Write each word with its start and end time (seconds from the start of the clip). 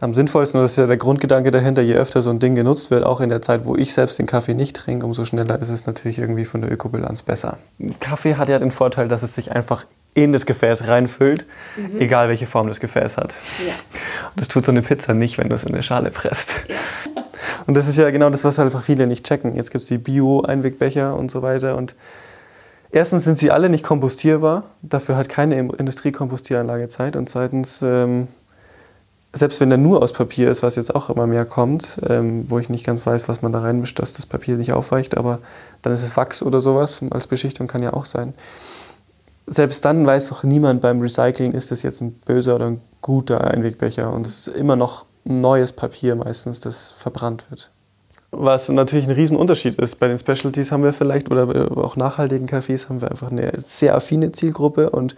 am 0.00 0.14
sinnvollsten, 0.14 0.60
und 0.60 0.64
das 0.64 0.72
ist 0.72 0.76
ja 0.76 0.86
der 0.86 0.96
Grundgedanke 0.96 1.50
dahinter, 1.50 1.82
je 1.82 1.94
öfter 1.94 2.22
so 2.22 2.30
ein 2.30 2.38
Ding 2.38 2.54
genutzt 2.54 2.90
wird, 2.90 3.04
auch 3.04 3.20
in 3.20 3.30
der 3.30 3.42
Zeit, 3.42 3.64
wo 3.64 3.74
ich 3.74 3.92
selbst 3.92 4.18
den 4.18 4.26
Kaffee 4.26 4.54
nicht 4.54 4.76
trinke, 4.76 5.04
umso 5.04 5.24
schneller 5.24 5.60
ist 5.60 5.70
es 5.70 5.86
natürlich 5.86 6.18
irgendwie 6.18 6.44
von 6.44 6.60
der 6.60 6.70
Ökobilanz 6.70 7.22
besser. 7.22 7.58
Kaffee 7.98 8.36
hat 8.36 8.48
ja 8.48 8.58
den 8.58 8.70
Vorteil, 8.70 9.08
dass 9.08 9.22
es 9.22 9.34
sich 9.34 9.52
einfach 9.52 9.86
in 10.14 10.32
das 10.32 10.46
Gefäß 10.46 10.86
reinfüllt, 10.86 11.46
mhm. 11.76 12.00
egal 12.00 12.28
welche 12.28 12.46
Form 12.46 12.68
das 12.68 12.80
Gefäß 12.80 13.16
hat. 13.16 13.34
Ja. 13.66 13.72
Und 14.34 14.40
das 14.40 14.48
tut 14.48 14.64
so 14.64 14.72
eine 14.72 14.82
Pizza 14.82 15.14
nicht, 15.14 15.38
wenn 15.38 15.48
du 15.48 15.54
es 15.54 15.64
in 15.64 15.72
eine 15.72 15.82
Schale 15.82 16.10
presst. 16.10 16.50
Ja. 16.68 17.22
Und 17.66 17.76
das 17.76 17.86
ist 17.86 17.98
ja 17.98 18.10
genau 18.10 18.30
das, 18.30 18.44
was 18.44 18.58
halt 18.58 18.66
einfach 18.66 18.82
viele 18.82 19.06
nicht 19.06 19.26
checken. 19.26 19.54
Jetzt 19.54 19.70
gibt 19.70 19.82
es 19.82 19.88
die 19.88 19.98
Bio-Einwegbecher 19.98 21.14
und 21.14 21.30
so 21.30 21.42
weiter. 21.42 21.76
Und 21.76 21.94
erstens 22.90 23.24
sind 23.24 23.38
sie 23.38 23.50
alle 23.50 23.68
nicht 23.68 23.84
kompostierbar. 23.84 24.64
Dafür 24.80 25.16
hat 25.16 25.28
keine 25.28 25.58
Industriekompostieranlage 25.58 26.88
Zeit. 26.88 27.14
Und 27.14 27.28
zweitens 27.28 27.82
ähm, 27.82 28.28
selbst 29.32 29.60
wenn 29.60 29.70
er 29.70 29.76
nur 29.76 30.02
aus 30.02 30.12
Papier 30.12 30.50
ist, 30.50 30.62
was 30.62 30.76
jetzt 30.76 30.94
auch 30.94 31.10
immer 31.10 31.26
mehr 31.26 31.44
kommt, 31.44 32.00
ähm, 32.08 32.46
wo 32.48 32.58
ich 32.58 32.70
nicht 32.70 32.84
ganz 32.84 33.06
weiß, 33.06 33.28
was 33.28 33.42
man 33.42 33.52
da 33.52 33.60
reinmischt, 33.60 33.98
dass 33.98 34.14
das 34.14 34.26
Papier 34.26 34.56
nicht 34.56 34.72
aufweicht, 34.72 35.16
aber 35.16 35.40
dann 35.82 35.92
ist 35.92 36.02
es 36.02 36.16
Wachs 36.16 36.42
oder 36.42 36.60
sowas, 36.60 37.02
als 37.10 37.26
Beschichtung 37.26 37.66
kann 37.66 37.82
ja 37.82 37.92
auch 37.92 38.06
sein. 38.06 38.34
Selbst 39.46 39.84
dann 39.84 40.06
weiß 40.06 40.28
doch 40.28 40.44
niemand 40.44 40.80
beim 40.80 41.00
Recycling, 41.00 41.52
ist 41.52 41.70
das 41.70 41.82
jetzt 41.82 42.00
ein 42.00 42.12
böser 42.12 42.54
oder 42.54 42.66
ein 42.66 42.80
guter 43.02 43.42
Einwegbecher 43.42 44.12
und 44.12 44.26
es 44.26 44.46
ist 44.46 44.56
immer 44.56 44.76
noch 44.76 45.04
neues 45.24 45.72
Papier 45.72 46.14
meistens, 46.14 46.60
das 46.60 46.90
verbrannt 46.90 47.50
wird. 47.50 47.70
Was 48.30 48.68
natürlich 48.68 49.06
ein 49.06 49.14
Riesenunterschied 49.14 49.76
ist. 49.76 49.96
Bei 49.96 50.08
den 50.08 50.18
Specialties 50.18 50.70
haben 50.70 50.82
wir 50.82 50.92
vielleicht, 50.92 51.30
oder 51.30 51.70
auch 51.78 51.96
nachhaltigen 51.96 52.46
Cafés, 52.46 52.88
haben 52.88 53.00
wir 53.00 53.10
einfach 53.10 53.30
eine 53.30 53.50
sehr 53.56 53.94
affine 53.94 54.32
Zielgruppe 54.32 54.90
und 54.90 55.16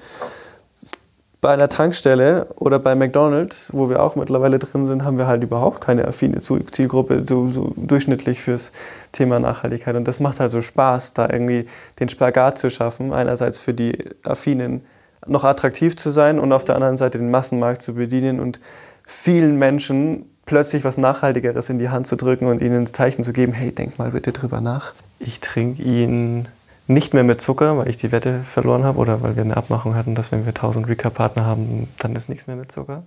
bei 1.41 1.53
einer 1.53 1.69
Tankstelle 1.69 2.49
oder 2.57 2.79
bei 2.79 2.95
McDonald's, 2.95 3.71
wo 3.73 3.89
wir 3.89 4.03
auch 4.03 4.15
mittlerweile 4.15 4.59
drin 4.59 4.87
sind, 4.87 5.05
haben 5.05 5.17
wir 5.17 5.27
halt 5.27 5.43
überhaupt 5.43 5.81
keine 5.81 6.07
affine 6.07 6.39
Zielgruppe, 6.39 7.25
so, 7.27 7.49
so, 7.49 7.73
durchschnittlich 7.77 8.41
fürs 8.41 8.73
Thema 9.13 9.41
Nachhaltigkeit. 9.41 9.97
Und 9.97 10.07
das 10.07 10.21
macht 10.21 10.39
halt 10.39 10.51
so 10.51 10.61
Spaß, 10.61 11.15
da 11.15 11.31
irgendwie 11.31 11.65
den 11.99 12.11
Spagat 12.11 12.59
zu 12.59 12.69
schaffen. 12.69 13.15
Einerseits 13.15 13.59
für 13.59 13.73
die 13.73 14.05
Affinen 14.23 14.85
noch 15.27 15.45
attraktiv 15.45 15.97
zu 15.97 16.11
sein 16.11 16.39
und 16.39 16.53
auf 16.53 16.65
der 16.65 16.75
anderen 16.75 16.97
Seite 16.99 17.19
den 17.19 17.31
Massenmarkt 17.31 17.81
zu 17.81 17.95
bedienen 17.95 18.39
und 18.39 18.61
vielen 19.05 19.57
Menschen 19.59 20.27
plötzlich 20.45 20.85
was 20.85 20.99
Nachhaltigeres 20.99 21.71
in 21.71 21.79
die 21.79 21.89
Hand 21.89 22.07
zu 22.07 22.17
drücken 22.17 22.47
und 22.47 22.61
ihnen 22.61 22.81
ins 22.81 22.93
Zeichen 22.93 23.23
zu 23.23 23.33
geben, 23.33 23.53
hey, 23.53 23.73
denk 23.73 23.99
mal 23.99 24.11
bitte 24.11 24.33
drüber 24.33 24.61
nach. 24.61 24.93
Ich 25.19 25.41
trinke 25.41 25.83
ihn 25.83 26.49
nicht 26.91 27.15
mehr 27.15 27.23
mit 27.23 27.41
Zucker, 27.41 27.79
weil 27.79 27.89
ich 27.89 27.97
die 27.97 28.11
Wette 28.11 28.41
verloren 28.41 28.83
habe 28.83 28.99
oder 28.99 29.23
weil 29.23 29.37
wir 29.37 29.45
eine 29.45 29.57
Abmachung 29.57 29.95
hatten, 29.95 30.17
dass 30.17 30.33
wenn 30.33 30.45
wir 30.45 30.51
1000 30.51 30.89
Recap-Partner 30.89 31.45
haben, 31.45 31.89
dann 31.99 32.17
ist 32.17 32.29
nichts 32.29 32.49
mehr 32.49 32.57
mit 32.57 32.73
Zucker. 32.73 33.05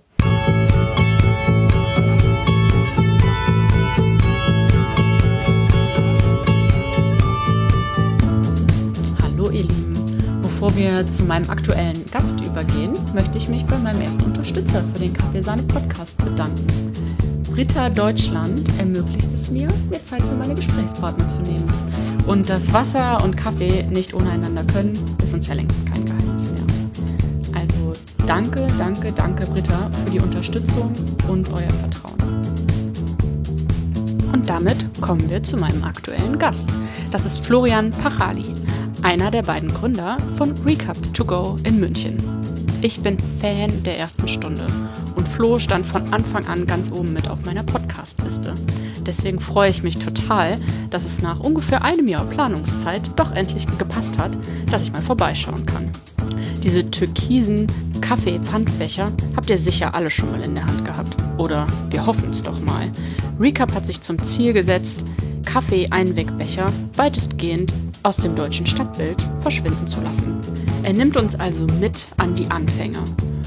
Hallo 9.22 9.50
ihr 9.50 9.64
Lieben, 9.64 10.40
bevor 10.40 10.74
wir 10.74 11.06
zu 11.06 11.24
meinem 11.24 11.50
aktuellen 11.50 12.10
Gast 12.10 12.40
übergehen, 12.40 12.96
möchte 13.12 13.36
ich 13.36 13.50
mich 13.50 13.66
bei 13.66 13.76
meinem 13.76 14.00
ersten 14.00 14.24
Unterstützer 14.24 14.82
für 14.94 15.00
den 15.00 15.12
Kaffeesahne 15.12 15.62
Podcast 15.64 16.16
bedanken. 16.24 16.66
Britta 17.52 17.90
Deutschland 17.90 18.66
ermöglicht 18.78 19.30
es 19.32 19.50
mir, 19.50 19.68
mir 19.90 20.02
Zeit 20.04 20.22
für 20.22 20.34
meine 20.34 20.54
Gesprächspartner 20.54 21.28
zu 21.28 21.42
nehmen. 21.42 21.68
Und 22.26 22.48
dass 22.48 22.72
Wasser 22.72 23.22
und 23.22 23.36
Kaffee 23.36 23.82
nicht 23.90 24.14
ohne 24.14 24.30
einander 24.30 24.64
können, 24.64 24.98
ist 25.22 25.34
uns 25.34 25.46
ja 25.46 25.54
längst 25.54 25.84
kein 25.86 26.06
Geheimnis 26.06 26.48
mehr. 26.50 26.62
Also 27.54 27.92
danke, 28.26 28.66
danke, 28.78 29.12
danke 29.12 29.46
Britta 29.46 29.90
für 30.04 30.10
die 30.10 30.20
Unterstützung 30.20 30.92
und 31.28 31.52
euer 31.52 31.70
Vertrauen. 31.70 32.14
Und 34.32 34.48
damit 34.48 34.76
kommen 35.00 35.28
wir 35.28 35.42
zu 35.42 35.56
meinem 35.56 35.84
aktuellen 35.84 36.38
Gast. 36.38 36.68
Das 37.10 37.26
ist 37.26 37.44
Florian 37.44 37.90
Pachali, 37.90 38.54
einer 39.02 39.30
der 39.30 39.42
beiden 39.42 39.72
Gründer 39.72 40.16
von 40.36 40.52
Recap 40.64 40.96
to 41.12 41.24
Go 41.24 41.56
in 41.62 41.78
München. 41.78 42.43
Ich 42.84 43.00
bin 43.00 43.16
Fan 43.40 43.82
der 43.82 43.98
ersten 43.98 44.28
Stunde 44.28 44.66
und 45.16 45.26
Flo 45.26 45.58
stand 45.58 45.86
von 45.86 46.12
Anfang 46.12 46.46
an 46.48 46.66
ganz 46.66 46.92
oben 46.92 47.14
mit 47.14 47.28
auf 47.28 47.42
meiner 47.46 47.62
Podcast-Liste. 47.62 48.52
Deswegen 49.06 49.40
freue 49.40 49.70
ich 49.70 49.82
mich 49.82 49.98
total, 49.98 50.58
dass 50.90 51.06
es 51.06 51.22
nach 51.22 51.40
ungefähr 51.40 51.82
einem 51.82 52.06
Jahr 52.08 52.26
Planungszeit 52.26 53.00
doch 53.16 53.32
endlich 53.32 53.66
gepasst 53.78 54.18
hat, 54.18 54.36
dass 54.70 54.82
ich 54.82 54.92
mal 54.92 55.00
vorbeischauen 55.00 55.64
kann. 55.64 55.90
Diese 56.62 56.90
türkisen 56.90 57.68
Kaffee-Pfandbecher 58.02 59.10
habt 59.34 59.48
ihr 59.48 59.58
sicher 59.58 59.94
alle 59.94 60.10
schon 60.10 60.30
mal 60.30 60.44
in 60.44 60.54
der 60.54 60.66
Hand 60.66 60.84
gehabt. 60.84 61.16
Oder 61.38 61.66
wir 61.88 62.04
hoffen 62.04 62.28
es 62.32 62.42
doch 62.42 62.60
mal. 62.60 62.92
Recap 63.40 63.74
hat 63.74 63.86
sich 63.86 64.02
zum 64.02 64.22
Ziel 64.22 64.52
gesetzt, 64.52 65.06
Kaffee-Einwegbecher 65.46 66.70
weitestgehend 66.98 67.72
aus 68.02 68.18
dem 68.18 68.34
deutschen 68.34 68.66
Stadtbild 68.66 69.16
verschwinden 69.40 69.86
zu 69.86 70.02
lassen. 70.02 70.63
Er 70.84 70.92
nimmt 70.92 71.16
uns 71.16 71.34
also 71.34 71.64
mit 71.80 72.08
an 72.18 72.34
die 72.34 72.50
Anfänge. 72.50 72.98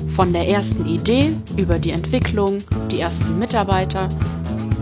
Von 0.09 0.33
der 0.33 0.47
ersten 0.47 0.87
Idee 0.87 1.31
über 1.55 1.77
die 1.77 1.91
Entwicklung, 1.91 2.63
die 2.89 2.99
ersten 2.99 3.37
Mitarbeiter 3.37 4.09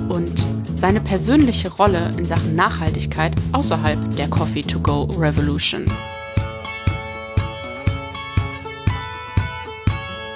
und 0.08 0.46
seine 0.78 1.02
persönliche 1.02 1.70
Rolle 1.74 2.12
in 2.18 2.24
Sachen 2.24 2.56
Nachhaltigkeit 2.56 3.34
außerhalb 3.52 4.16
der 4.16 4.30
Coffee-to-Go 4.30 5.04
Revolution. 5.18 5.86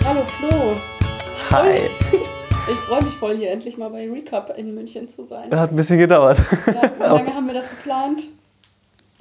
Hallo 0.04 0.24
Flo. 0.26 0.76
Hi. 1.52 1.90
Ich 2.72 2.78
freue 2.82 3.04
mich 3.04 3.16
voll, 3.16 3.36
hier 3.36 3.50
endlich 3.50 3.80
mal 3.80 3.90
bei 3.90 4.08
Recap 4.08 4.56
in 4.56 4.76
München 4.76 5.08
zu 5.08 5.26
sein. 5.26 5.50
Hat 5.52 5.72
ein 5.72 5.76
bisschen 5.76 5.98
gedauert. 5.98 6.38
Ja, 6.68 6.92
wie 7.00 7.04
lange 7.04 7.34
haben 7.34 7.48
wir 7.48 7.56
das 7.56 7.68
geplant? 7.72 8.28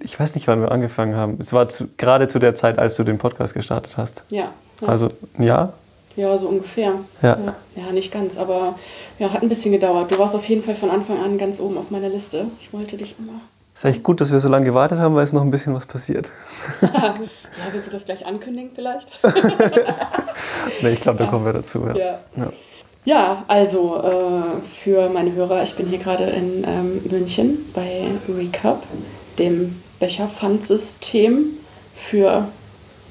Ich 0.00 0.18
weiß 0.18 0.34
nicht, 0.34 0.46
wann 0.46 0.60
wir 0.60 0.70
angefangen 0.70 1.16
haben. 1.16 1.38
Es 1.40 1.52
war 1.52 1.68
zu, 1.68 1.88
gerade 1.96 2.28
zu 2.28 2.38
der 2.38 2.54
Zeit, 2.54 2.78
als 2.78 2.96
du 2.96 3.04
den 3.04 3.18
Podcast 3.18 3.54
gestartet 3.54 3.96
hast. 3.96 4.24
Ja. 4.30 4.52
ja. 4.80 4.88
Also 4.88 5.08
ein 5.36 5.42
Jahr? 5.42 5.72
Ja, 6.16 6.36
so 6.36 6.48
ungefähr. 6.48 6.94
Ja. 7.22 7.38
ja. 7.38 7.54
ja. 7.76 7.92
nicht 7.92 8.12
ganz, 8.12 8.36
aber 8.36 8.76
ja, 9.18 9.32
hat 9.32 9.42
ein 9.42 9.48
bisschen 9.48 9.72
gedauert. 9.72 10.10
Du 10.10 10.18
warst 10.18 10.34
auf 10.34 10.48
jeden 10.48 10.62
Fall 10.62 10.74
von 10.74 10.90
Anfang 10.90 11.22
an 11.22 11.38
ganz 11.38 11.60
oben 11.60 11.78
auf 11.78 11.90
meiner 11.90 12.08
Liste. 12.08 12.46
Ich 12.60 12.72
wollte 12.72 12.96
dich 12.96 13.14
immer. 13.18 13.40
Ist 13.78 13.84
echt 13.84 14.02
gut, 14.02 14.20
dass 14.20 14.32
wir 14.32 14.40
so 14.40 14.48
lange 14.48 14.66
gewartet 14.66 14.98
haben, 14.98 15.14
weil 15.14 15.22
es 15.22 15.32
noch 15.32 15.42
ein 15.42 15.52
bisschen 15.52 15.72
was 15.72 15.86
passiert. 15.86 16.32
ja, 16.82 17.14
willst 17.70 17.86
du 17.86 17.92
das 17.92 18.04
gleich 18.04 18.26
ankündigen 18.26 18.72
vielleicht? 18.74 19.08
nee, 20.82 20.90
ich 20.90 21.00
glaube, 21.00 21.20
da 21.20 21.26
kommen 21.26 21.44
wir 21.44 21.52
dazu. 21.52 21.86
Ja, 21.86 22.18
ja. 22.34 22.50
ja. 23.04 23.44
also 23.46 24.02
äh, 24.02 24.60
für 24.82 25.08
meine 25.10 25.32
Hörer, 25.32 25.62
ich 25.62 25.76
bin 25.76 25.86
hier 25.86 25.98
gerade 25.98 26.24
in 26.24 26.64
ähm, 26.66 27.00
München 27.08 27.58
bei 27.72 28.08
Recap, 28.28 28.82
dem 29.38 29.80
Becherpfandsystem 30.00 31.54
für 31.94 32.48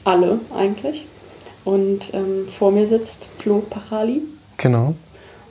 alle 0.04 0.40
eigentlich. 0.56 1.06
Und 1.66 2.14
ähm, 2.14 2.48
vor 2.48 2.72
mir 2.72 2.88
sitzt 2.88 3.26
Flo 3.40 3.60
Pachali. 3.60 4.22
Genau. 4.58 4.96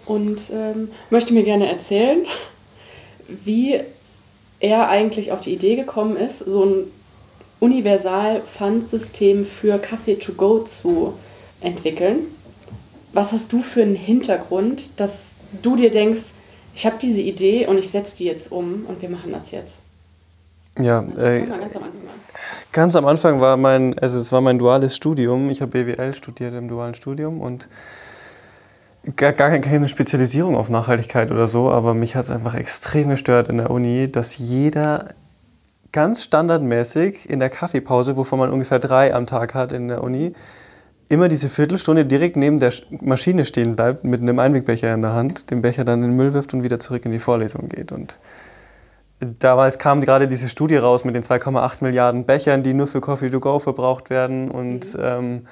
Und 0.07 0.51
ähm, 0.53 0.89
möchte 1.11 1.35
mir 1.35 1.43
gerne 1.43 1.69
erzählen, 1.69 2.25
wie 3.29 3.81
er 4.61 4.89
eigentlich 4.89 5.33
auf 5.33 5.41
die 5.41 5.53
Idee 5.53 5.77
gekommen 5.77 6.17
ist, 6.17 6.39
so 6.39 6.65
ein 6.65 6.85
Universal-Pfandsystem 7.61 9.45
für 9.45 9.79
Kaffee 9.79 10.17
to 10.17 10.33
go 10.33 10.61
zu 10.61 11.15
entwickeln. 11.61 12.27
Was 13.13 13.33
hast 13.33 13.53
du 13.53 13.63
für 13.63 13.83
einen 13.83 13.97
Hintergrund, 13.97 14.91
dass 14.97 15.33
du 15.63 15.77
dir 15.77 15.91
denkst, 15.91 16.33
ich 16.75 16.87
habe 16.87 16.97
diese 17.01 17.23
Idee 17.23 17.67
und 17.67 17.79
ich 17.79 17.91
setze 17.91 18.17
die 18.19 18.25
jetzt 18.25 18.53
um 18.53 18.85
und 18.87 19.01
wir 19.01 19.09
machen 19.09 19.33
das 19.33 19.51
jetzt? 19.51 19.79
Ja, 20.79 21.03
äh, 21.17 21.45
ganz 21.45 21.77
am 21.77 21.85
Anfang 21.85 22.07
Ganz 22.73 22.95
am 22.95 23.07
Anfang 23.07 23.41
war 23.41 23.57
mein, 23.57 23.99
also 23.99 24.21
es 24.21 24.33
war 24.33 24.43
mein 24.43 24.59
duales 24.59 24.95
Studium. 24.95 25.49
Ich 25.49 25.63
habe 25.63 25.71
BWL 25.71 26.13
studiert 26.13 26.53
im 26.53 26.69
dualen 26.69 26.95
Studium 26.95 27.41
und 27.41 27.69
gar, 29.17 29.33
gar 29.33 29.59
keine 29.59 29.89
Spezialisierung 29.89 30.57
auf 30.57 30.69
Nachhaltigkeit 30.69 31.31
oder 31.31 31.47
so, 31.47 31.71
aber 31.71 31.95
mich 31.95 32.17
hat 32.17 32.25
es 32.25 32.31
einfach 32.31 32.55
extrem 32.55 33.09
gestört 33.09 33.49
in 33.49 33.57
der 33.57 33.71
Uni, 33.71 34.13
dass 34.13 34.37
jeder 34.37 35.15
ganz 35.93 36.25
standardmäßig 36.25 37.31
in 37.31 37.39
der 37.39 37.49
Kaffeepause, 37.49 38.19
wovon 38.19 38.39
man 38.39 38.51
ungefähr 38.51 38.79
drei 38.79 39.15
am 39.15 39.27
Tag 39.27 39.55
hat 39.55 39.73
in 39.73 39.89
der 39.89 40.05
Uni, 40.05 40.35
immer 41.09 41.29
diese 41.29 41.49
Viertelstunde 41.49 42.05
direkt 42.05 42.37
neben 42.37 42.61
der 42.61 42.75
Maschine 43.01 43.47
stehen 43.47 43.77
bleibt, 43.77 44.05
mit 44.05 44.21
einem 44.21 44.39
Einwegbecher 44.39 44.93
in 44.93 45.01
der 45.01 45.15
Hand, 45.15 45.51
den 45.51 45.63
Becher 45.63 45.87
dann 45.87 46.03
in 46.03 46.11
den 46.11 46.17
Müll 46.17 46.35
wirft 46.35 46.53
und 46.53 46.65
wieder 46.65 46.79
zurück 46.79 47.07
in 47.07 47.13
die 47.13 47.21
Vorlesung 47.21 47.71
geht. 47.71 47.93
Und 47.93 48.19
Damals 49.21 49.79
kam 49.79 50.03
gerade 50.03 50.29
diese 50.29 50.49
Studie 50.49 50.77
raus 50.77 51.05
mit 51.05 51.15
den 51.15 51.23
2,8 51.23 51.83
Milliarden 51.83 52.27
Bechern, 52.27 52.63
die 52.63 52.75
nur 52.75 52.87
für 52.87 53.01
Coffee 53.01 53.31
to 53.31 53.41
Go 53.41 53.59
verbraucht 53.59 54.11
werden 54.11 54.51
und 54.51 54.95
mhm. 54.95 55.01
ähm, 55.03 55.47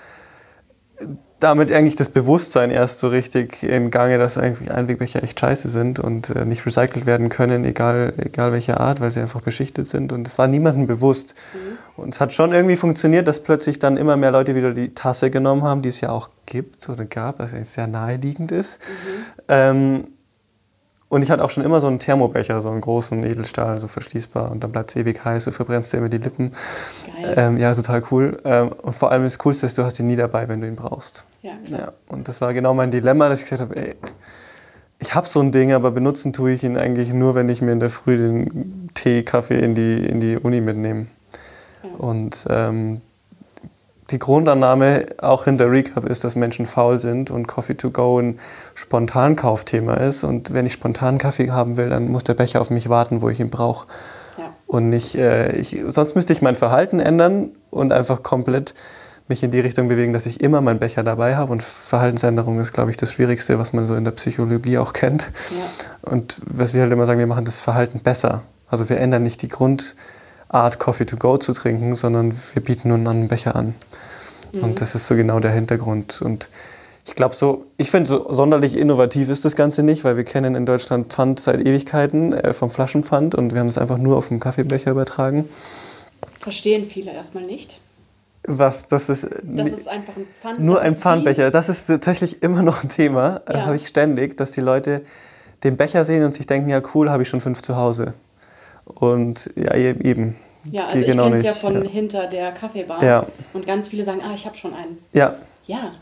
damit 1.40 1.70
eigentlich 1.72 1.96
das 1.96 2.08
Bewusstsein 2.08 2.70
erst 2.70 3.00
so 3.00 3.08
richtig 3.08 3.62
in 3.62 3.90
Gange, 3.90 4.18
dass 4.18 4.38
eigentlich 4.38 4.70
Einwegbecher 4.70 5.22
echt 5.22 5.38
scheiße 5.40 5.68
sind 5.68 6.00
und 6.00 6.30
äh, 6.30 6.44
nicht 6.44 6.64
recycelt 6.64 7.04
werden 7.04 7.28
können, 7.28 7.64
egal, 7.64 8.14
egal 8.16 8.52
welche 8.52 8.80
Art, 8.80 9.00
weil 9.00 9.10
sie 9.10 9.20
einfach 9.20 9.42
beschichtet 9.42 9.86
sind. 9.86 10.12
Und 10.12 10.26
es 10.26 10.38
war 10.38 10.46
niemandem 10.46 10.86
bewusst. 10.86 11.34
Mhm. 11.52 12.02
Und 12.02 12.14
es 12.14 12.20
hat 12.20 12.32
schon 12.32 12.52
irgendwie 12.52 12.76
funktioniert, 12.76 13.28
dass 13.28 13.42
plötzlich 13.42 13.78
dann 13.78 13.96
immer 13.96 14.16
mehr 14.16 14.30
Leute 14.30 14.54
wieder 14.54 14.72
die 14.72 14.94
Tasse 14.94 15.30
genommen 15.30 15.62
haben, 15.62 15.82
die 15.82 15.90
es 15.90 16.00
ja 16.00 16.10
auch 16.10 16.30
gibt 16.46 16.88
oder 16.88 17.04
gab, 17.04 17.38
was 17.38 17.52
sehr 17.72 17.86
naheliegend 17.88 18.50
ist. 18.50 18.80
Mhm. 18.80 19.24
Ähm, 19.48 20.04
und 21.14 21.22
ich 21.22 21.30
hatte 21.30 21.44
auch 21.44 21.50
schon 21.50 21.62
immer 21.62 21.80
so 21.80 21.86
einen 21.86 22.00
Thermobecher, 22.00 22.60
so 22.60 22.70
einen 22.70 22.80
großen 22.80 23.24
Edelstahl, 23.24 23.78
so 23.78 23.86
verschließbar. 23.86 24.50
Und 24.50 24.64
dann 24.64 24.72
bleibt 24.72 24.90
es 24.90 24.96
ewig 24.96 25.24
heiß, 25.24 25.44
du 25.44 25.52
verbrennst 25.52 25.92
dir 25.92 25.98
immer 25.98 26.08
die 26.08 26.18
Lippen. 26.18 26.50
Ähm, 27.36 27.56
ja, 27.56 27.72
total 27.72 28.02
cool. 28.10 28.36
Ähm, 28.44 28.72
und 28.82 28.96
vor 28.96 29.12
allem 29.12 29.22
das 29.22 29.38
Coolste 29.38 29.66
ist, 29.66 29.78
du 29.78 29.84
hast 29.84 30.00
ihn 30.00 30.08
nie 30.08 30.16
dabei, 30.16 30.48
wenn 30.48 30.60
du 30.60 30.66
ihn 30.66 30.74
brauchst. 30.74 31.24
Ja, 31.42 31.52
klar. 31.64 31.80
Ja, 31.80 31.92
und 32.08 32.26
das 32.26 32.40
war 32.40 32.52
genau 32.52 32.74
mein 32.74 32.90
Dilemma, 32.90 33.28
dass 33.28 33.44
ich 33.44 33.48
gesagt 33.48 33.70
habe, 33.70 33.76
ey, 33.76 33.94
ich 34.98 35.14
habe 35.14 35.28
so 35.28 35.38
ein 35.38 35.52
Ding, 35.52 35.72
aber 35.72 35.92
benutzen 35.92 36.32
tue 36.32 36.50
ich 36.50 36.64
ihn 36.64 36.76
eigentlich 36.76 37.12
nur, 37.12 37.36
wenn 37.36 37.48
ich 37.48 37.62
mir 37.62 37.70
in 37.70 37.80
der 37.80 37.90
Früh 37.90 38.16
den 38.16 38.88
Tee, 38.94 39.22
Kaffee 39.22 39.60
in 39.60 39.76
die, 39.76 40.04
in 40.04 40.18
die 40.18 40.36
Uni 40.36 40.60
mitnehme. 40.60 41.06
Ja. 41.84 41.90
Und 41.98 42.44
ähm, 42.50 43.02
die 44.10 44.18
Grundannahme 44.18 45.06
auch 45.18 45.44
hinter 45.44 45.70
Recap 45.70 46.04
ist, 46.04 46.24
dass 46.24 46.36
Menschen 46.36 46.66
faul 46.66 46.98
sind 46.98 47.30
und 47.30 47.46
Coffee 47.46 47.74
to 47.74 47.90
go 47.90 48.18
ein 48.18 48.38
Spontankaufthema 48.74 49.94
ist. 49.94 50.24
Und 50.24 50.52
wenn 50.52 50.66
ich 50.66 50.74
spontan 50.74 51.18
Kaffee 51.18 51.50
haben 51.50 51.76
will, 51.76 51.88
dann 51.88 52.08
muss 52.08 52.24
der 52.24 52.34
Becher 52.34 52.60
auf 52.60 52.70
mich 52.70 52.88
warten, 52.88 53.22
wo 53.22 53.30
ich 53.30 53.40
ihn 53.40 53.50
brauche. 53.50 53.86
Ja. 54.36 54.44
Und 54.66 54.90
nicht, 54.90 55.14
äh, 55.14 55.52
ich, 55.52 55.82
sonst 55.88 56.14
müsste 56.14 56.32
ich 56.32 56.42
mein 56.42 56.56
Verhalten 56.56 57.00
ändern 57.00 57.50
und 57.70 57.92
einfach 57.92 58.22
komplett 58.22 58.74
mich 59.26 59.42
in 59.42 59.50
die 59.50 59.60
Richtung 59.60 59.88
bewegen, 59.88 60.12
dass 60.12 60.26
ich 60.26 60.42
immer 60.42 60.60
meinen 60.60 60.78
Becher 60.78 61.02
dabei 61.02 61.36
habe. 61.36 61.50
Und 61.50 61.62
Verhaltensänderung 61.62 62.60
ist, 62.60 62.74
glaube 62.74 62.90
ich, 62.90 62.98
das 62.98 63.10
Schwierigste, 63.10 63.58
was 63.58 63.72
man 63.72 63.86
so 63.86 63.94
in 63.94 64.04
der 64.04 64.12
Psychologie 64.12 64.76
auch 64.76 64.92
kennt. 64.92 65.30
Ja. 65.50 66.10
Und 66.10 66.36
was 66.44 66.74
wir 66.74 66.82
halt 66.82 66.92
immer 66.92 67.06
sagen, 67.06 67.18
wir 67.18 67.26
machen 67.26 67.46
das 67.46 67.62
Verhalten 67.62 68.00
besser. 68.00 68.42
Also 68.68 68.88
wir 68.90 68.98
ändern 68.98 69.22
nicht 69.22 69.40
die 69.40 69.48
Grundart, 70.48 70.78
Coffee 70.78 71.06
to 71.06 71.16
go 71.16 71.36
zu 71.36 71.52
trinken, 71.52 71.94
sondern 71.94 72.34
wir 72.52 72.62
bieten 72.62 72.88
nur 72.88 72.98
einen 72.98 73.28
Becher 73.28 73.56
an. 73.56 73.74
Mhm. 74.52 74.62
Und 74.62 74.80
das 74.80 74.94
ist 74.94 75.06
so 75.06 75.16
genau 75.16 75.40
der 75.40 75.50
Hintergrund. 75.50 76.22
Und 76.22 76.48
ich 77.06 77.14
glaube 77.14 77.34
so, 77.34 77.66
ich 77.76 77.90
finde 77.90 78.08
so 78.08 78.32
sonderlich 78.32 78.78
innovativ 78.78 79.28
ist 79.28 79.44
das 79.44 79.56
Ganze 79.56 79.82
nicht, 79.82 80.04
weil 80.04 80.16
wir 80.16 80.24
kennen 80.24 80.54
in 80.54 80.64
Deutschland 80.64 81.12
Pfand 81.12 81.40
seit 81.40 81.60
Ewigkeiten 81.60 82.32
äh, 82.32 82.52
vom 82.52 82.70
Flaschenpfand 82.70 83.34
und 83.34 83.52
wir 83.52 83.60
haben 83.60 83.66
es 83.66 83.78
einfach 83.78 83.98
nur 83.98 84.16
auf 84.16 84.28
dem 84.28 84.40
Kaffeebecher 84.40 84.92
übertragen. 84.92 85.48
Verstehen 86.38 86.86
viele 86.86 87.12
erstmal 87.12 87.44
nicht. 87.44 87.80
Was, 88.46 88.88
das 88.88 89.08
ist, 89.08 89.26
das 89.42 89.70
ist 89.70 89.88
einfach 89.88 90.16
ein 90.16 90.26
Pfand. 90.40 90.60
Nur 90.60 90.80
ein 90.80 90.94
Pfandbecher. 90.94 91.50
Das 91.50 91.70
ist 91.70 91.86
tatsächlich 91.86 92.42
immer 92.42 92.62
noch 92.62 92.84
ein 92.84 92.90
Thema. 92.90 93.40
Ja. 93.48 93.66
Habe 93.66 93.76
ich 93.76 93.86
ständig, 93.86 94.36
dass 94.36 94.52
die 94.52 94.60
Leute 94.60 95.00
den 95.62 95.78
Becher 95.78 96.04
sehen 96.04 96.22
und 96.24 96.34
sich 96.34 96.46
denken, 96.46 96.68
ja 96.68 96.82
cool, 96.94 97.10
habe 97.10 97.22
ich 97.22 97.28
schon 97.28 97.40
fünf 97.40 97.62
zu 97.62 97.76
Hause. 97.76 98.12
Und 98.84 99.50
ja, 99.56 99.74
eben. 99.74 100.36
Ja, 100.70 100.86
also 100.86 100.98
ich 100.98 101.06
genau 101.06 101.24
kenne 101.24 101.36
es 101.36 101.44
ja 101.44 101.52
von 101.52 101.84
ja. 101.84 101.90
hinter 101.90 102.26
der 102.26 102.52
Kaffeebar. 102.52 103.02
Ja. 103.04 103.26
Und 103.52 103.66
ganz 103.66 103.88
viele 103.88 104.04
sagen, 104.04 104.20
ah, 104.24 104.32
ich 104.34 104.46
habe 104.46 104.56
schon 104.56 104.74
einen. 104.74 104.98
Ja. 105.12 105.36
Ja. 105.66 105.92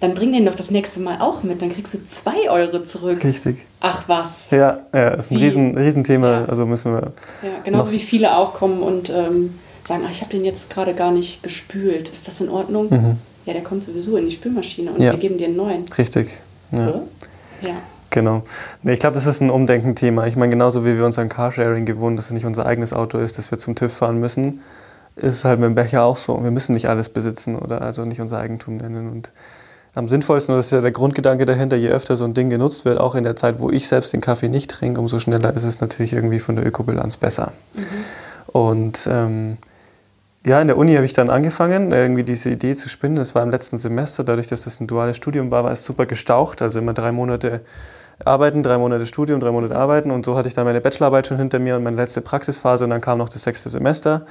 Dann 0.00 0.14
bring 0.14 0.32
den 0.32 0.46
doch 0.46 0.54
das 0.54 0.70
nächste 0.70 1.00
Mal 1.00 1.20
auch 1.20 1.42
mit, 1.42 1.60
dann 1.60 1.70
kriegst 1.70 1.92
du 1.92 2.04
zwei 2.04 2.48
Euro 2.48 2.84
zurück. 2.84 3.24
Richtig. 3.24 3.66
Ach 3.80 4.04
was. 4.06 4.48
Ja, 4.50 4.80
ja 4.92 5.10
das 5.10 5.26
ist 5.26 5.32
ein 5.32 5.38
Riesen, 5.38 5.76
Riesenthema. 5.76 6.30
Ja. 6.30 6.44
Also 6.44 6.66
müssen 6.66 6.92
wir. 6.92 7.12
Ja, 7.42 7.60
genauso 7.64 7.90
wie 7.90 7.98
viele 7.98 8.36
auch 8.36 8.54
kommen 8.54 8.80
und 8.80 9.10
ähm, 9.10 9.58
sagen, 9.86 10.04
ach, 10.06 10.12
ich 10.12 10.20
habe 10.20 10.30
den 10.30 10.44
jetzt 10.44 10.70
gerade 10.70 10.94
gar 10.94 11.10
nicht 11.10 11.42
gespült. 11.42 12.08
Ist 12.10 12.28
das 12.28 12.40
in 12.40 12.48
Ordnung? 12.48 12.90
Mhm. 12.90 13.16
Ja, 13.44 13.54
der 13.54 13.62
kommt 13.62 13.82
sowieso 13.82 14.16
in 14.16 14.26
die 14.26 14.30
Spülmaschine 14.30 14.92
und 14.92 15.00
wir 15.00 15.14
geben 15.14 15.38
dir 15.38 15.46
einen 15.46 15.56
neuen. 15.56 15.84
Richtig. 15.96 16.38
Ja. 16.70 16.78
So? 16.78 17.08
Ja. 17.62 17.74
Genau. 18.10 18.42
Nee, 18.82 18.94
ich 18.94 19.00
glaube, 19.00 19.14
das 19.14 19.26
ist 19.26 19.40
ein 19.40 19.50
Umdenkenthema. 19.50 20.26
Ich 20.26 20.36
meine, 20.36 20.50
genauso 20.50 20.84
wie 20.84 20.96
wir 20.96 21.04
uns 21.04 21.18
an 21.18 21.28
Carsharing 21.28 21.84
gewohnt, 21.84 22.18
dass 22.18 22.26
es 22.26 22.32
nicht 22.32 22.46
unser 22.46 22.64
eigenes 22.64 22.92
Auto 22.92 23.18
ist, 23.18 23.38
dass 23.38 23.50
wir 23.50 23.58
zum 23.58 23.74
TÜV 23.74 23.92
fahren 23.92 24.18
müssen, 24.18 24.60
ist 25.16 25.34
es 25.34 25.44
halt 25.44 25.60
mit 25.60 25.66
dem 25.66 25.74
Becher 25.74 26.04
auch 26.04 26.16
so. 26.16 26.42
Wir 26.42 26.50
müssen 26.50 26.72
nicht 26.72 26.88
alles 26.88 27.08
besitzen 27.08 27.56
oder 27.56 27.82
also 27.82 28.04
nicht 28.04 28.20
unser 28.20 28.38
Eigentum 28.38 28.78
nennen. 28.78 29.10
Und 29.10 29.32
am 29.94 30.08
sinnvollsten, 30.08 30.54
und 30.54 30.58
das 30.58 30.66
ist 30.66 30.72
ja 30.72 30.80
der 30.80 30.92
Grundgedanke 30.92 31.44
dahinter, 31.44 31.76
je 31.76 31.88
öfter 31.88 32.16
so 32.16 32.24
ein 32.24 32.34
Ding 32.34 32.50
genutzt 32.50 32.84
wird, 32.84 32.98
auch 32.98 33.14
in 33.14 33.24
der 33.24 33.36
Zeit, 33.36 33.58
wo 33.58 33.70
ich 33.70 33.88
selbst 33.88 34.12
den 34.12 34.20
Kaffee 34.20 34.48
nicht 34.48 34.70
trinke, 34.70 35.00
umso 35.00 35.18
schneller 35.18 35.54
ist 35.54 35.64
es 35.64 35.80
natürlich 35.80 36.12
irgendwie 36.12 36.38
von 36.38 36.56
der 36.56 36.66
Ökobilanz 36.66 37.16
besser. 37.16 37.52
Mhm. 37.74 37.82
Und 38.52 39.08
ähm, 39.10 39.58
ja, 40.48 40.60
in 40.60 40.68
der 40.68 40.78
Uni 40.78 40.94
habe 40.94 41.04
ich 41.04 41.12
dann 41.12 41.28
angefangen, 41.28 41.92
irgendwie 41.92 42.24
diese 42.24 42.48
Idee 42.48 42.74
zu 42.74 42.88
spinnen. 42.88 43.16
Das 43.16 43.34
war 43.34 43.42
im 43.42 43.50
letzten 43.50 43.76
Semester. 43.76 44.24
Dadurch, 44.24 44.48
dass 44.48 44.64
das 44.64 44.80
ein 44.80 44.86
duales 44.86 45.16
Studium 45.18 45.50
war, 45.50 45.62
war 45.64 45.72
es 45.72 45.84
super 45.84 46.06
gestaucht. 46.06 46.62
Also 46.62 46.78
immer 46.78 46.94
drei 46.94 47.12
Monate 47.12 47.60
arbeiten, 48.24 48.62
drei 48.62 48.78
Monate 48.78 49.04
Studium, 49.04 49.40
drei 49.40 49.50
Monate 49.50 49.76
arbeiten. 49.76 50.10
Und 50.10 50.24
so 50.24 50.36
hatte 50.36 50.48
ich 50.48 50.54
dann 50.54 50.64
meine 50.64 50.80
Bachelorarbeit 50.80 51.26
schon 51.26 51.36
hinter 51.36 51.58
mir 51.58 51.76
und 51.76 51.82
meine 51.82 51.96
letzte 51.96 52.22
Praxisphase. 52.22 52.84
Und 52.84 52.90
dann 52.90 53.02
kam 53.02 53.18
noch 53.18 53.28
das 53.28 53.42
sechste 53.42 53.68
Semester. 53.68 54.24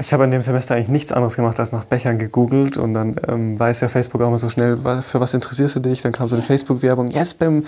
Ich 0.00 0.12
habe 0.12 0.24
in 0.24 0.32
dem 0.32 0.40
Semester 0.40 0.74
eigentlich 0.74 0.88
nichts 0.88 1.12
anderes 1.12 1.36
gemacht, 1.36 1.60
als 1.60 1.70
nach 1.70 1.84
Bechern 1.84 2.18
gegoogelt. 2.18 2.76
Und 2.76 2.94
dann 2.94 3.14
ähm, 3.28 3.56
weiß 3.56 3.82
ja 3.82 3.88
Facebook 3.88 4.22
auch 4.22 4.28
immer 4.28 4.38
so 4.38 4.48
schnell, 4.48 4.78
für 4.78 5.20
was 5.20 5.32
interessierst 5.34 5.76
du 5.76 5.80
dich? 5.80 6.02
Dann 6.02 6.10
kam 6.10 6.26
so 6.26 6.34
eine 6.34 6.42
Facebook-Werbung, 6.42 7.10
jetzt 7.10 7.38
beim 7.38 7.64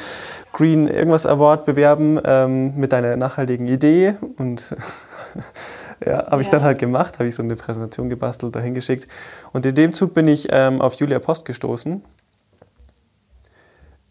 Green 0.53 0.88
irgendwas 0.88 1.26
Award 1.26 1.64
bewerben 1.64 2.19
ähm, 2.25 2.75
mit 2.76 2.93
deiner 2.93 3.17
nachhaltigen 3.17 3.69
Idee. 3.69 4.14
Und 4.37 4.75
Ja, 6.04 6.31
habe 6.31 6.43
ich 6.43 6.49
dann 6.49 6.62
halt 6.62 6.78
gemacht, 6.78 7.19
habe 7.19 7.28
ich 7.28 7.34
so 7.34 7.43
eine 7.43 7.56
Präsentation 7.56 8.08
gebastelt, 8.10 8.54
dahin 8.56 8.75
geschickt. 8.75 9.08
Und 9.52 9.66
in 9.66 9.75
dem 9.75 9.93
Zug 9.93 10.14
bin 10.14 10.28
ich 10.28 10.49
ähm, 10.50 10.81
auf 10.81 10.94
Julia 10.94 11.19
Post 11.19 11.44
gestoßen, 11.44 12.02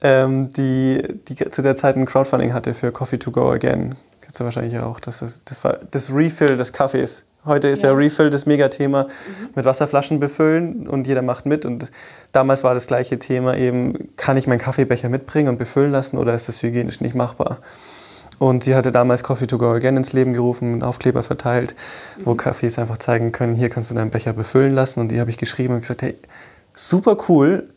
ähm, 0.02 0.52
die, 0.52 1.04
die 1.28 1.36
zu 1.50 1.62
der 1.62 1.76
Zeit 1.76 1.96
ein 1.96 2.06
Crowdfunding 2.06 2.54
hatte 2.54 2.74
für 2.74 2.92
Coffee 2.92 3.20
to 3.20 3.32
Go 3.32 3.50
Again. 3.52 3.96
Kennst 4.22 4.40
du 4.40 4.44
wahrscheinlich 4.44 4.80
auch. 4.80 5.00
Das, 5.00 5.22
ist, 5.22 5.50
das 5.50 5.64
war 5.64 5.80
das 5.92 6.14
Refill 6.14 6.56
des 6.56 6.74
Kaffees. 6.74 7.26
Heute 7.44 7.70
ist 7.70 7.82
ja, 7.82 7.90
ja 7.90 7.96
Refill 7.96 8.30
das 8.30 8.46
Megathema 8.46 9.04
mhm. 9.04 9.50
mit 9.56 9.66
Wasserflaschen 9.66 10.20
befüllen 10.20 10.88
und 10.88 11.08
jeder 11.08 11.22
macht 11.24 11.46
mit. 11.46 11.66
Und 11.66 11.92
damals 12.32 12.64
war 12.64 12.74
das 12.74 12.88
gleiche 12.88 13.20
Thema 13.20 13.56
eben, 13.58 14.16
kann 14.16 14.38
ich 14.38 14.48
meinen 14.48 14.60
Kaffeebecher 14.60 15.10
mitbringen 15.10 15.50
und 15.50 15.58
befüllen 15.58 15.92
lassen 15.92 16.18
oder 16.18 16.36
ist 16.36 16.48
das 16.48 16.62
hygienisch 16.62 17.02
nicht 17.02 17.16
machbar? 17.16 17.58
Und 18.42 18.64
sie 18.64 18.74
hatte 18.74 18.92
damals 18.92 19.22
Coffee 19.22 19.46
to 19.46 19.60
Go 19.60 19.72
Again 19.72 19.98
ins 19.98 20.14
Leben 20.14 20.34
gerufen, 20.34 20.74
einen 20.74 20.82
Aufkleber 20.82 21.22
verteilt, 21.22 21.76
mhm. 22.18 22.26
wo 22.26 22.32
Cafés 22.32 22.80
einfach 22.82 22.98
zeigen 22.98 23.32
können, 23.32 23.54
hier 23.54 23.70
kannst 23.70 23.92
du 23.92 23.96
deinen 23.96 24.10
Becher 24.10 24.34
befüllen 24.34 24.74
lassen. 24.74 25.00
Und 25.00 25.10
die 25.10 25.20
habe 25.20 25.30
ich 25.30 25.38
geschrieben 25.38 25.76
und 25.76 25.82
gesagt, 25.82 26.02
hey, 26.02 26.18
super 26.74 27.18
cool, 27.30 27.70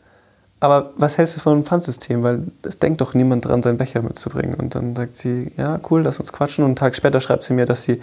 aber 0.59 0.91
was 0.97 1.19
hältst 1.19 1.35
du 1.35 1.39
von 1.39 1.53
einem 1.53 1.65
Pfandsystem? 1.65 2.23
Weil 2.23 2.45
es 2.63 2.79
denkt 2.79 3.01
doch 3.01 3.13
niemand 3.13 3.45
dran, 3.45 3.61
seinen 3.61 3.77
Becher 3.77 4.01
mitzubringen. 4.01 4.55
Und 4.55 4.73
dann 4.73 4.95
sagt 4.95 5.15
sie, 5.17 5.51
ja, 5.55 5.79
cool, 5.91 6.01
lass 6.01 6.19
uns 6.19 6.33
quatschen. 6.33 6.63
Und 6.63 6.69
einen 6.69 6.75
Tag 6.77 6.95
später 6.95 7.19
schreibt 7.19 7.43
sie 7.43 7.53
mir, 7.53 7.67
dass 7.67 7.83
sie 7.83 8.01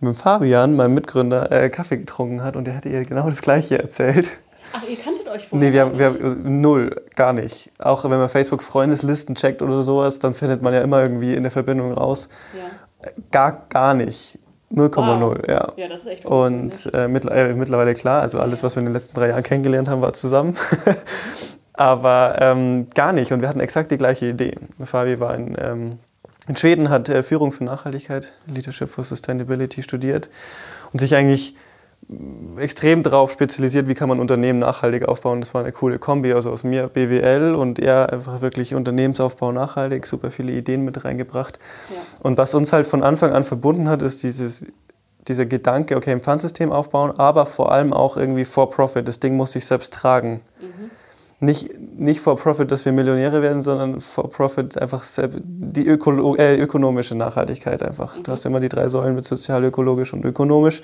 mit 0.00 0.14
Fabian, 0.14 0.76
meinem 0.76 0.92
Mitgründer, 0.92 1.50
äh, 1.50 1.70
Kaffee 1.70 1.96
getrunken 1.96 2.42
hat 2.44 2.54
und 2.54 2.66
der 2.66 2.74
hätte 2.74 2.90
ihr 2.90 3.02
genau 3.06 3.30
das 3.30 3.40
Gleiche 3.40 3.78
erzählt. 3.78 4.40
Ach, 4.76 4.82
ihr 4.88 4.96
kanntet 4.96 5.28
euch 5.28 5.46
vorher? 5.46 5.68
Nee, 5.68 5.72
wir 5.72 5.80
haben, 5.82 5.98
wir 5.98 6.06
haben 6.06 6.60
null, 6.60 7.02
gar 7.14 7.32
nicht. 7.32 7.70
Auch 7.78 8.02
wenn 8.04 8.18
man 8.18 8.28
Facebook-Freundeslisten 8.28 9.36
checkt 9.36 9.62
oder 9.62 9.82
sowas, 9.82 10.18
dann 10.18 10.34
findet 10.34 10.62
man 10.62 10.74
ja 10.74 10.80
immer 10.80 11.02
irgendwie 11.02 11.34
in 11.34 11.44
der 11.44 11.52
Verbindung 11.52 11.92
raus. 11.92 12.28
Ja. 12.52 13.10
Gar, 13.30 13.66
gar 13.68 13.94
nicht. 13.94 14.38
0,0, 14.72 15.20
wow. 15.20 15.36
ja. 15.46 15.72
Ja, 15.76 15.86
das 15.86 16.00
ist 16.00 16.06
echt 16.06 16.24
Und 16.24 16.92
äh, 16.92 17.04
äh, 17.04 17.08
mittlerweile 17.08 17.94
klar, 17.94 18.22
also 18.22 18.40
alles, 18.40 18.64
was 18.64 18.74
wir 18.74 18.80
in 18.80 18.86
den 18.86 18.94
letzten 18.94 19.14
drei 19.14 19.28
Jahren 19.28 19.44
kennengelernt 19.44 19.88
haben, 19.88 20.02
war 20.02 20.12
zusammen. 20.12 20.56
Aber 21.72 22.36
ähm, 22.40 22.88
gar 22.94 23.12
nicht. 23.12 23.32
Und 23.32 23.42
wir 23.42 23.48
hatten 23.48 23.60
exakt 23.60 23.92
die 23.92 23.98
gleiche 23.98 24.26
Idee. 24.26 24.56
Fabi 24.82 25.20
war 25.20 25.34
in, 25.34 25.56
ähm, 25.60 25.98
in 26.48 26.56
Schweden, 26.56 26.90
hat 26.90 27.08
äh, 27.08 27.22
Führung 27.22 27.52
für 27.52 27.62
Nachhaltigkeit, 27.62 28.32
Leadership 28.46 28.88
for 28.88 29.04
Sustainability 29.04 29.82
studiert 29.82 30.30
und 30.92 30.98
sich 31.00 31.14
eigentlich 31.14 31.56
extrem 32.58 33.02
darauf 33.02 33.32
spezialisiert, 33.32 33.88
wie 33.88 33.94
kann 33.94 34.08
man 34.08 34.20
Unternehmen 34.20 34.58
nachhaltig 34.58 35.06
aufbauen. 35.06 35.40
Das 35.40 35.54
war 35.54 35.62
eine 35.62 35.72
coole 35.72 35.98
Kombi, 35.98 36.32
also 36.32 36.50
aus 36.50 36.64
mir 36.64 36.88
BWL 36.88 37.54
und 37.54 37.78
er 37.78 38.12
einfach 38.12 38.40
wirklich 38.40 38.74
Unternehmensaufbau 38.74 39.52
nachhaltig, 39.52 40.06
super 40.06 40.30
viele 40.30 40.52
Ideen 40.52 40.84
mit 40.84 41.04
reingebracht. 41.04 41.58
Ja. 41.90 41.96
Und 42.22 42.38
was 42.38 42.54
uns 42.54 42.72
halt 42.72 42.86
von 42.86 43.02
Anfang 43.02 43.32
an 43.32 43.44
verbunden 43.44 43.88
hat, 43.88 44.02
ist 44.02 44.22
dieses, 44.22 44.66
dieser 45.28 45.46
Gedanke, 45.46 45.96
okay, 45.96 46.12
ein 46.12 46.20
Pfandsystem 46.20 46.72
aufbauen, 46.72 47.12
aber 47.18 47.46
vor 47.46 47.72
allem 47.72 47.92
auch 47.92 48.16
irgendwie 48.16 48.44
for 48.44 48.70
profit. 48.70 49.08
Das 49.08 49.20
Ding 49.20 49.36
muss 49.36 49.52
sich 49.52 49.66
selbst 49.66 49.92
tragen. 49.92 50.40
Mhm. 50.60 50.90
Nicht, 51.40 51.68
nicht 51.98 52.20
for 52.20 52.36
profit, 52.36 52.70
dass 52.70 52.84
wir 52.84 52.92
Millionäre 52.92 53.42
werden, 53.42 53.60
sondern 53.60 54.00
for 54.00 54.30
profit 54.30 54.80
einfach 54.80 55.04
die 55.32 55.86
Öko 55.86 56.36
äh, 56.36 56.56
ökonomische 56.56 57.14
Nachhaltigkeit 57.16 57.82
einfach. 57.82 58.16
Mhm. 58.16 58.22
Du 58.22 58.32
hast 58.32 58.46
immer 58.46 58.60
die 58.60 58.68
drei 58.68 58.88
Säulen 58.88 59.14
mit 59.14 59.24
sozial, 59.24 59.64
ökologisch 59.64 60.12
und 60.12 60.24
ökonomisch. 60.24 60.82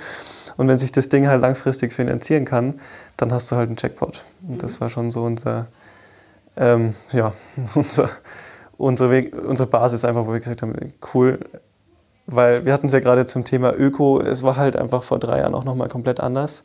Und 0.56 0.68
wenn 0.68 0.78
sich 0.78 0.92
das 0.92 1.08
Ding 1.08 1.28
halt 1.28 1.40
langfristig 1.40 1.92
finanzieren 1.92 2.44
kann, 2.44 2.80
dann 3.16 3.32
hast 3.32 3.50
du 3.50 3.56
halt 3.56 3.68
einen 3.68 3.76
Jackpot. 3.78 4.24
Und 4.42 4.54
mhm. 4.54 4.58
das 4.58 4.80
war 4.80 4.90
schon 4.90 5.10
so 5.10 5.22
unser, 5.22 5.66
ähm, 6.56 6.94
ja, 7.12 7.32
unser, 7.74 8.10
unsere, 8.76 9.10
Weg, 9.10 9.34
unsere 9.34 9.68
Basis 9.68 10.04
einfach, 10.04 10.26
wo 10.26 10.32
wir 10.32 10.40
gesagt 10.40 10.62
haben, 10.62 10.74
cool, 11.14 11.38
weil 12.26 12.64
wir 12.64 12.72
hatten 12.72 12.86
es 12.86 12.92
ja 12.92 13.00
gerade 13.00 13.26
zum 13.26 13.44
Thema 13.44 13.74
Öko, 13.74 14.20
es 14.20 14.42
war 14.42 14.56
halt 14.56 14.76
einfach 14.76 15.02
vor 15.02 15.18
drei 15.18 15.38
Jahren 15.38 15.54
auch 15.54 15.64
nochmal 15.64 15.88
komplett 15.88 16.20
anders. 16.20 16.64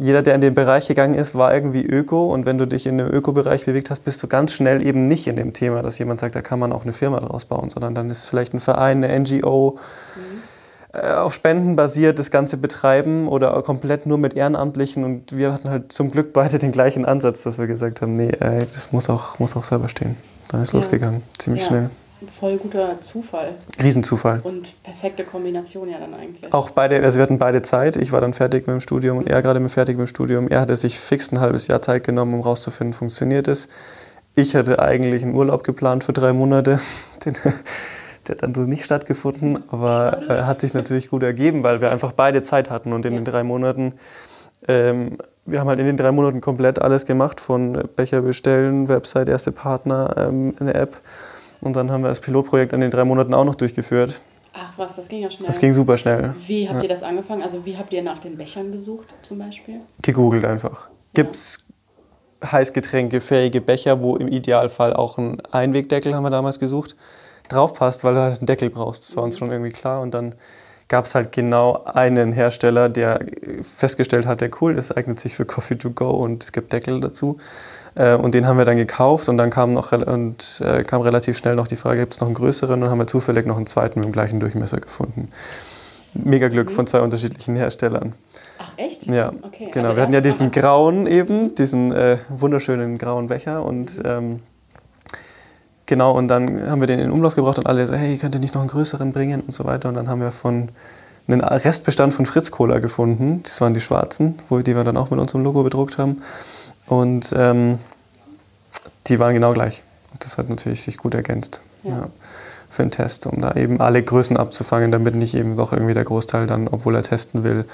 Jeder, 0.00 0.22
der 0.22 0.34
in 0.34 0.40
den 0.40 0.54
Bereich 0.54 0.88
gegangen 0.88 1.14
ist, 1.14 1.34
war 1.34 1.52
irgendwie 1.52 1.84
Öko 1.84 2.32
und 2.32 2.46
wenn 2.46 2.58
du 2.58 2.66
dich 2.66 2.86
in 2.86 2.98
dem 2.98 3.08
Öko-Bereich 3.08 3.66
bewegt 3.66 3.90
hast, 3.90 4.04
bist 4.04 4.22
du 4.22 4.28
ganz 4.28 4.52
schnell 4.52 4.82
eben 4.86 5.08
nicht 5.08 5.26
in 5.26 5.36
dem 5.36 5.52
Thema, 5.52 5.82
dass 5.82 5.98
jemand 5.98 6.20
sagt, 6.20 6.34
da 6.36 6.40
kann 6.40 6.58
man 6.58 6.72
auch 6.72 6.84
eine 6.84 6.92
Firma 6.92 7.18
draus 7.20 7.44
bauen, 7.44 7.70
sondern 7.70 7.94
dann 7.94 8.08
ist 8.10 8.26
vielleicht 8.26 8.54
ein 8.54 8.60
Verein, 8.60 9.02
eine 9.02 9.18
NGO, 9.18 9.78
mhm 10.16 10.38
äh, 10.92 11.12
auf 11.12 11.34
Spenden 11.34 11.76
basiert 11.76 12.18
das 12.18 12.30
Ganze 12.30 12.56
betreiben 12.56 13.28
oder 13.28 13.60
komplett 13.62 14.06
nur 14.06 14.16
mit 14.16 14.34
Ehrenamtlichen. 14.34 15.04
Und 15.04 15.36
wir 15.36 15.52
hatten 15.52 15.68
halt 15.68 15.92
zum 15.92 16.10
Glück 16.10 16.32
beide 16.32 16.58
den 16.58 16.72
gleichen 16.72 17.04
Ansatz, 17.04 17.42
dass 17.42 17.58
wir 17.58 17.66
gesagt 17.66 18.00
haben, 18.00 18.14
nee, 18.14 18.30
äh, 18.30 18.60
das 18.60 18.90
muss 18.92 19.10
auch, 19.10 19.38
muss 19.38 19.54
auch 19.54 19.64
selber 19.64 19.90
stehen. 19.90 20.16
Dann 20.48 20.62
ist 20.62 20.72
Ja. 20.72 20.78
losgegangen, 20.78 21.22
ziemlich 21.36 21.62
Ja. 21.64 21.68
schnell. 21.68 21.90
Voll 22.40 22.56
guter 22.56 23.00
Zufall 23.00 23.54
Riesenzufall. 23.82 24.40
und 24.42 24.82
perfekte 24.82 25.24
Kombination 25.24 25.88
ja 25.88 25.98
dann 26.00 26.14
eigentlich. 26.14 26.52
Auch 26.52 26.70
beide, 26.70 27.00
also 27.02 27.18
wir 27.18 27.22
hatten 27.22 27.38
beide 27.38 27.62
Zeit. 27.62 27.96
Ich 27.96 28.10
war 28.12 28.20
dann 28.20 28.34
fertig 28.34 28.66
mit 28.66 28.74
dem 28.74 28.80
Studium 28.80 29.18
und 29.18 29.28
er 29.30 29.40
gerade 29.42 29.60
mit 29.60 29.70
fertig 29.70 29.96
mit 29.96 30.06
dem 30.06 30.10
Studium. 30.10 30.48
Er 30.48 30.60
hatte 30.60 30.74
sich 30.76 30.98
fix 30.98 31.30
ein 31.32 31.40
halbes 31.40 31.68
Jahr 31.68 31.80
Zeit 31.80 32.04
genommen, 32.04 32.34
um 32.34 32.40
rauszufinden, 32.40 32.92
funktioniert 32.94 33.46
es. 33.46 33.68
Ich 34.34 34.56
hatte 34.56 34.80
eigentlich 34.80 35.22
einen 35.22 35.34
Urlaub 35.34 35.62
geplant 35.64 36.02
für 36.04 36.12
drei 36.12 36.32
Monate. 36.32 36.80
Den, 37.24 37.34
der 38.26 38.34
hat 38.34 38.42
dann 38.42 38.54
so 38.54 38.62
nicht 38.62 38.84
stattgefunden, 38.84 39.62
aber 39.70 40.20
äh, 40.28 40.42
hat 40.42 40.60
sich 40.60 40.74
natürlich 40.74 41.10
gut 41.10 41.22
ergeben, 41.22 41.62
weil 41.62 41.80
wir 41.80 41.90
einfach 41.90 42.12
beide 42.12 42.42
Zeit 42.42 42.68
hatten 42.68 42.92
und 42.92 43.06
in 43.06 43.12
Ja. 43.14 43.20
den 43.20 43.24
drei 43.24 43.42
Monaten, 43.42 43.94
ähm, 44.66 45.18
wir 45.46 45.60
haben 45.60 45.68
halt 45.68 45.78
in 45.78 45.86
den 45.86 45.96
drei 45.96 46.10
Monaten 46.12 46.40
komplett 46.40 46.82
alles 46.82 47.06
gemacht, 47.06 47.40
von 47.40 47.72
Becher 47.96 48.20
bestellen, 48.22 48.88
Website, 48.88 49.28
erste 49.28 49.50
Partner, 49.52 50.14
ähm, 50.18 50.54
eine 50.60 50.74
App 50.74 50.96
und 51.60 51.74
dann 51.76 51.90
haben 51.90 52.02
wir 52.02 52.08
das 52.08 52.20
Pilotprojekt 52.20 52.72
in 52.72 52.80
den 52.80 52.90
drei 52.90 53.04
Monaten 53.04 53.34
auch 53.34 53.44
noch 53.44 53.54
durchgeführt. 53.54 54.20
Ach 54.54 54.72
was, 54.76 54.96
das 54.96 55.08
ging 55.08 55.22
ja 55.22 55.30
schnell. 55.30 55.46
Das 55.46 55.58
ging 55.58 55.72
super 55.72 55.96
schnell. 55.96 56.34
Wie 56.46 56.68
habt 56.68 56.78
Ja. 56.78 56.82
ihr 56.84 56.88
das 56.88 57.02
angefangen? 57.02 57.42
Also 57.42 57.64
wie 57.64 57.76
habt 57.76 57.92
ihr 57.92 58.02
nach 58.02 58.18
den 58.18 58.36
Bechern 58.36 58.72
gesucht 58.72 59.06
zum 59.22 59.38
Beispiel? 59.38 59.80
gegoogelt 60.02 60.44
einfach. 60.44 60.88
Gibt's 61.14 61.64
Heißgetränke, 62.44 63.20
fähige 63.20 63.60
Becher, 63.60 64.02
wo 64.02 64.16
im 64.16 64.28
Idealfall 64.28 64.94
auch 64.94 65.18
ein 65.18 65.40
Einwegdeckel, 65.50 66.14
haben 66.14 66.22
wir 66.22 66.30
damals 66.30 66.58
gesucht, 66.58 66.96
draufpasst, 67.48 68.04
weil 68.04 68.14
du 68.14 68.20
halt 68.20 68.38
einen 68.38 68.46
Deckel 68.46 68.70
brauchst. 68.70 69.08
Das 69.08 69.16
war 69.16 69.24
uns 69.24 69.38
schon 69.38 69.50
irgendwie 69.50 69.70
klar. 69.72 70.00
Und 70.00 70.14
dann 70.14 70.34
gab 70.88 71.04
es 71.04 71.14
halt 71.14 71.32
genau 71.32 71.84
einen 71.84 72.32
Hersteller, 72.32 72.88
der 72.88 73.20
festgestellt 73.62 74.26
hatte, 74.26 74.50
cool, 74.60 74.74
das 74.74 74.90
eignet 74.92 75.20
sich 75.20 75.34
für 75.34 75.44
Coffee 75.44 75.76
to 75.76 75.90
go 75.90 76.10
und 76.10 76.42
es 76.42 76.52
gibt 76.52 76.72
Deckel 76.72 77.00
dazu. 77.00 77.38
Äh, 77.94 78.14
Und 78.14 78.34
den 78.34 78.46
haben 78.46 78.58
wir 78.58 78.64
dann 78.64 78.76
gekauft 78.76 79.28
und 79.28 79.36
dann 79.36 79.50
kam, 79.50 79.72
noch, 79.72 79.92
und, 79.92 80.62
äh, 80.64 80.82
kam 80.84 81.02
relativ 81.02 81.36
schnell 81.38 81.54
noch 81.54 81.66
die 81.66 81.76
Frage, 81.76 82.00
gibt 82.00 82.12
es 82.14 82.20
noch 82.20 82.28
einen 82.28 82.34
größeren? 82.34 82.74
Und 82.74 82.80
dann 82.82 82.90
haben 82.90 82.98
wir 82.98 83.06
zufällig 83.06 83.46
noch 83.46 83.56
einen 83.56 83.66
zweiten 83.66 84.00
mit 84.00 84.08
dem 84.08 84.12
gleichen 84.12 84.40
Durchmesser 84.40 84.78
gefunden. 84.80 85.28
Mega 86.14 86.48
Glück 86.48 86.70
von 86.72 86.86
zwei 86.86 87.00
unterschiedlichen 87.00 87.54
Herstellern. 87.56 88.14
Ach 88.58 88.72
echt? 88.76 89.06
Ja, 89.06 89.32
Okay. 89.42 89.70
genau. 89.72 89.88
also 89.88 89.96
wir 89.96 90.02
hatten 90.02 90.12
ja 90.14 90.20
diesen 90.20 90.50
grauen 90.50 91.06
eben, 91.06 91.54
diesen 91.54 91.92
äh, 91.92 92.18
wunderschönen 92.28 92.98
grauen 92.98 93.26
Becher 93.28 93.64
und 93.64 94.00
ähm, 94.04 94.40
genau, 95.86 96.12
und 96.12 96.28
dann 96.28 96.68
haben 96.70 96.80
wir 96.80 96.86
den 96.86 96.98
in 96.98 97.10
Umlauf 97.10 97.34
gebracht 97.34 97.58
und 97.58 97.66
alle 97.66 97.86
so, 97.86 97.94
hey, 97.94 98.16
könnt 98.16 98.34
ihr 98.34 98.40
nicht 98.40 98.54
noch 98.54 98.62
einen 98.62 98.70
größeren 98.70 99.12
bringen 99.12 99.42
und 99.42 99.52
so 99.52 99.64
weiter. 99.64 99.88
Und 99.88 99.94
dann 99.96 100.08
haben 100.08 100.20
wir 100.20 100.30
von 100.32 100.70
einen 101.28 101.42
Restbestand 101.42 102.14
von 102.14 102.24
Fritz 102.24 102.50
Cola 102.50 102.78
gefunden. 102.78 103.42
Das 103.44 103.60
waren 103.60 103.74
die 103.74 103.80
schwarzen, 103.82 104.38
wo, 104.48 104.58
die 104.60 104.74
wir 104.74 104.82
dann 104.84 104.96
auch 104.96 105.10
mit 105.10 105.20
unserem 105.20 105.44
Logo 105.44 105.62
bedruckt 105.62 105.98
haben. 105.98 106.22
Und 106.88 107.34
ähm, 107.36 107.78
die 109.06 109.18
waren 109.18 109.34
genau 109.34 109.52
gleich. 109.52 109.82
Und 110.12 110.24
das 110.24 110.38
hat 110.38 110.48
natürlich 110.48 110.82
sich 110.82 110.96
gut 110.96 111.14
ergänzt. 111.14 111.62
Ja. 111.84 111.90
Ja. 111.90 112.10
Für 112.70 112.82
den 112.82 112.90
Test, 112.90 113.26
um 113.26 113.40
da 113.40 113.54
eben 113.54 113.80
alle 113.80 114.02
Größen 114.02 114.36
abzufangen, 114.36 114.92
damit 114.92 115.14
nicht 115.14 115.34
eben 115.34 115.56
doch 115.56 115.72
irgendwie 115.72 115.94
der 115.94 116.04
Großteil 116.04 116.46
dann, 116.46 116.68
obwohl 116.68 116.94
er 116.94 117.02
testen 117.02 117.42
will, 117.42 117.64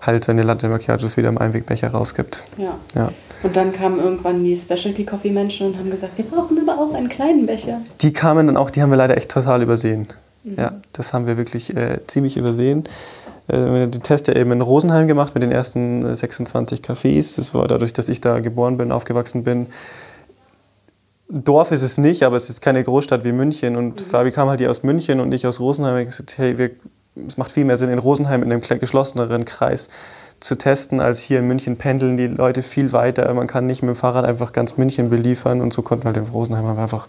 halt 0.00 0.24
seine 0.24 0.42
Latte 0.42 0.68
Macchiatos 0.68 1.16
wieder 1.16 1.28
im 1.28 1.38
Einwegbecher 1.38 1.88
rausgibt. 1.88 2.42
Ja. 2.56 2.74
Ja. 2.94 3.12
Und 3.42 3.56
dann 3.56 3.72
kamen 3.72 4.00
irgendwann 4.00 4.42
die 4.42 4.56
Specialty 4.56 5.04
Coffee 5.04 5.30
Menschen 5.30 5.68
und 5.68 5.78
haben 5.78 5.90
gesagt, 5.90 6.18
wir 6.18 6.24
brauchen 6.24 6.58
aber 6.58 6.80
auch 6.80 6.92
einen 6.94 7.08
kleinen 7.08 7.46
Becher. 7.46 7.80
Die 8.00 8.12
kamen 8.12 8.48
dann 8.48 8.56
auch, 8.56 8.70
die 8.70 8.82
haben 8.82 8.90
wir 8.90 8.96
leider 8.96 9.16
echt 9.16 9.30
total 9.30 9.62
übersehen. 9.62 10.08
Ja, 10.42 10.72
das 10.94 11.12
haben 11.12 11.26
wir 11.26 11.36
wirklich 11.36 11.76
äh, 11.76 11.98
ziemlich 12.06 12.38
übersehen. 12.38 12.84
Äh, 13.50 13.88
den 13.88 14.02
Test 14.02 14.28
ja 14.28 14.36
eben 14.36 14.52
in 14.52 14.60
Rosenheim 14.60 15.06
gemacht 15.06 15.34
mit 15.34 15.42
den 15.42 15.52
ersten 15.52 16.04
äh, 16.04 16.14
26 16.14 16.80
Cafés. 16.80 17.36
Das 17.36 17.54
war 17.54 17.66
dadurch, 17.68 17.92
dass 17.92 18.08
ich 18.08 18.20
da 18.20 18.40
geboren 18.40 18.76
bin, 18.76 18.92
aufgewachsen 18.92 19.44
bin. 19.44 19.66
Dorf 21.28 21.70
ist 21.70 21.82
es 21.82 21.96
nicht, 21.96 22.22
aber 22.24 22.36
es 22.36 22.50
ist 22.50 22.60
keine 22.60 22.82
Großstadt 22.82 23.24
wie 23.24 23.32
München. 23.32 23.76
Und 23.76 24.00
Fabi 24.00 24.32
kam 24.32 24.48
halt 24.48 24.60
hier 24.60 24.70
aus 24.70 24.82
München 24.82 25.20
und 25.20 25.32
ich 25.32 25.46
aus 25.46 25.60
Rosenheim. 25.60 25.98
Ich 25.98 26.06
gesagt, 26.06 26.38
hey, 26.38 26.58
wir, 26.58 26.70
es 27.26 27.36
macht 27.36 27.52
viel 27.52 27.64
mehr 27.64 27.76
Sinn, 27.76 27.90
in 27.90 27.98
Rosenheim 27.98 28.42
in 28.42 28.52
einem 28.52 28.60
geschlosseneren 28.62 29.44
Kreis 29.44 29.88
zu 30.40 30.56
testen, 30.56 31.00
als 31.00 31.20
hier 31.20 31.38
in 31.40 31.46
München 31.46 31.76
pendeln 31.76 32.16
die 32.16 32.26
Leute 32.26 32.62
viel 32.62 32.92
weiter. 32.92 33.32
Man 33.34 33.46
kann 33.46 33.66
nicht 33.66 33.82
mit 33.82 33.94
dem 33.94 33.96
Fahrrad 33.96 34.24
einfach 34.24 34.52
ganz 34.52 34.78
München 34.78 35.10
beliefern. 35.10 35.60
Und 35.60 35.72
so 35.74 35.82
konnten 35.82 36.04
wir 36.04 36.08
halt 36.08 36.16
in 36.16 36.24
Rosenheim 36.32 36.78
einfach 36.78 37.06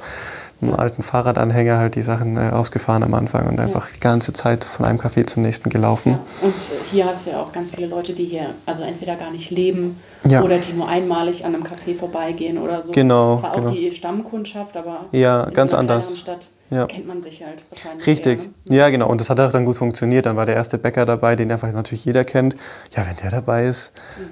mit 0.60 0.70
einem 0.70 0.80
alten 0.80 1.02
Fahrradanhänger 1.02 1.78
halt 1.78 1.96
die 1.96 2.02
Sachen 2.02 2.38
äh, 2.38 2.52
ausgefahren 2.52 3.04
am 3.04 3.14
Anfang 3.14 3.48
und 3.48 3.60
einfach 3.60 3.90
die 3.90 4.00
ganze 4.00 4.34
Zeit 4.34 4.64
von 4.64 4.86
einem 4.86 5.00
Café 5.00 5.26
zum 5.26 5.44
nächsten 5.44 5.70
gelaufen. 5.70 6.20
Und 6.42 6.50
äh, 6.50 6.92
hier 6.92 7.06
hast 7.06 7.26
du 7.26 7.32
ja 7.32 7.42
auch 7.42 7.52
ganz 7.52 7.72
viele 7.72 7.88
Leute, 7.88 8.14
die 8.14 8.26
hier 8.26 8.48
also 8.66 8.84
entweder 8.84 9.16
gar 9.16 9.32
nicht 9.32 9.50
leben 9.50 9.98
Ja. 10.26 10.44
oder 10.44 10.58
die 10.60 10.74
nur 10.74 10.88
einmalig 10.88 11.46
an 11.46 11.56
einem 11.56 11.64
Café 11.64 11.98
vorbeigehen 11.98 12.58
oder 12.58 12.84
so. 12.84 12.92
Genau, 12.92 13.38
Zwar 13.38 13.54
genau. 13.54 13.70
auch 13.70 13.74
die 13.74 13.92
Stammkundschaft, 13.92 14.76
aber 14.78 15.06
Ja, 15.14 15.46
in 15.46 15.54
ganz 15.54 15.74
anders. 15.74 16.20
Stadt 16.20 16.48
Ja. 16.72 16.86
kennt 16.88 17.06
man 17.06 17.22
sich 17.22 17.44
halt 17.46 17.62
wahrscheinlich. 17.70 18.08
Richtig, 18.08 18.40
eher, 18.40 18.48
ne? 18.70 18.75
ja 18.78 18.90
genau. 18.90 19.10
Und 19.10 19.20
das 19.20 19.30
hat 19.30 19.42
auch 19.42 19.51
dann 19.51 19.66
gut 19.66 19.75
funktioniert. 19.75 20.25
Dann 20.25 20.38
war 20.38 20.46
der 20.46 20.56
erste 20.56 20.78
Bäcker 20.78 21.06
dabei, 21.06 21.36
den 21.36 21.51
einfach 21.51 21.72
natürlich 21.74 22.06
jeder 22.06 22.24
kennt. 22.24 22.56
Ja, 22.96 23.06
wenn 23.06 23.18
der 23.18 23.30
dabei 23.30 23.66
ist, 23.66 23.92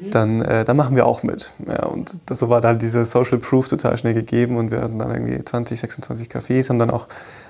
dann, 0.09 0.41
äh, 0.41 0.63
dann 0.63 0.77
machen 0.77 0.95
wir 0.95 1.05
auch 1.05 1.21
mit. 1.21 1.51
Ja, 1.67 1.85
und 1.87 2.13
das, 2.27 2.39
so 2.39 2.47
war 2.47 2.61
dann 2.61 2.79
diese 2.79 3.03
Social 3.03 3.39
Proof 3.39 3.67
total 3.67 3.97
schnell 3.97 4.13
gegeben 4.13 4.55
und 4.55 4.71
wir 4.71 4.81
hatten 4.81 4.97
dann 4.97 5.13
irgendwie 5.13 5.43
20, 5.43 5.81
26 5.81 6.29
Cafés, 6.29 6.69
haben 6.69 6.79
dann 6.79 6.91
auch 6.91 7.09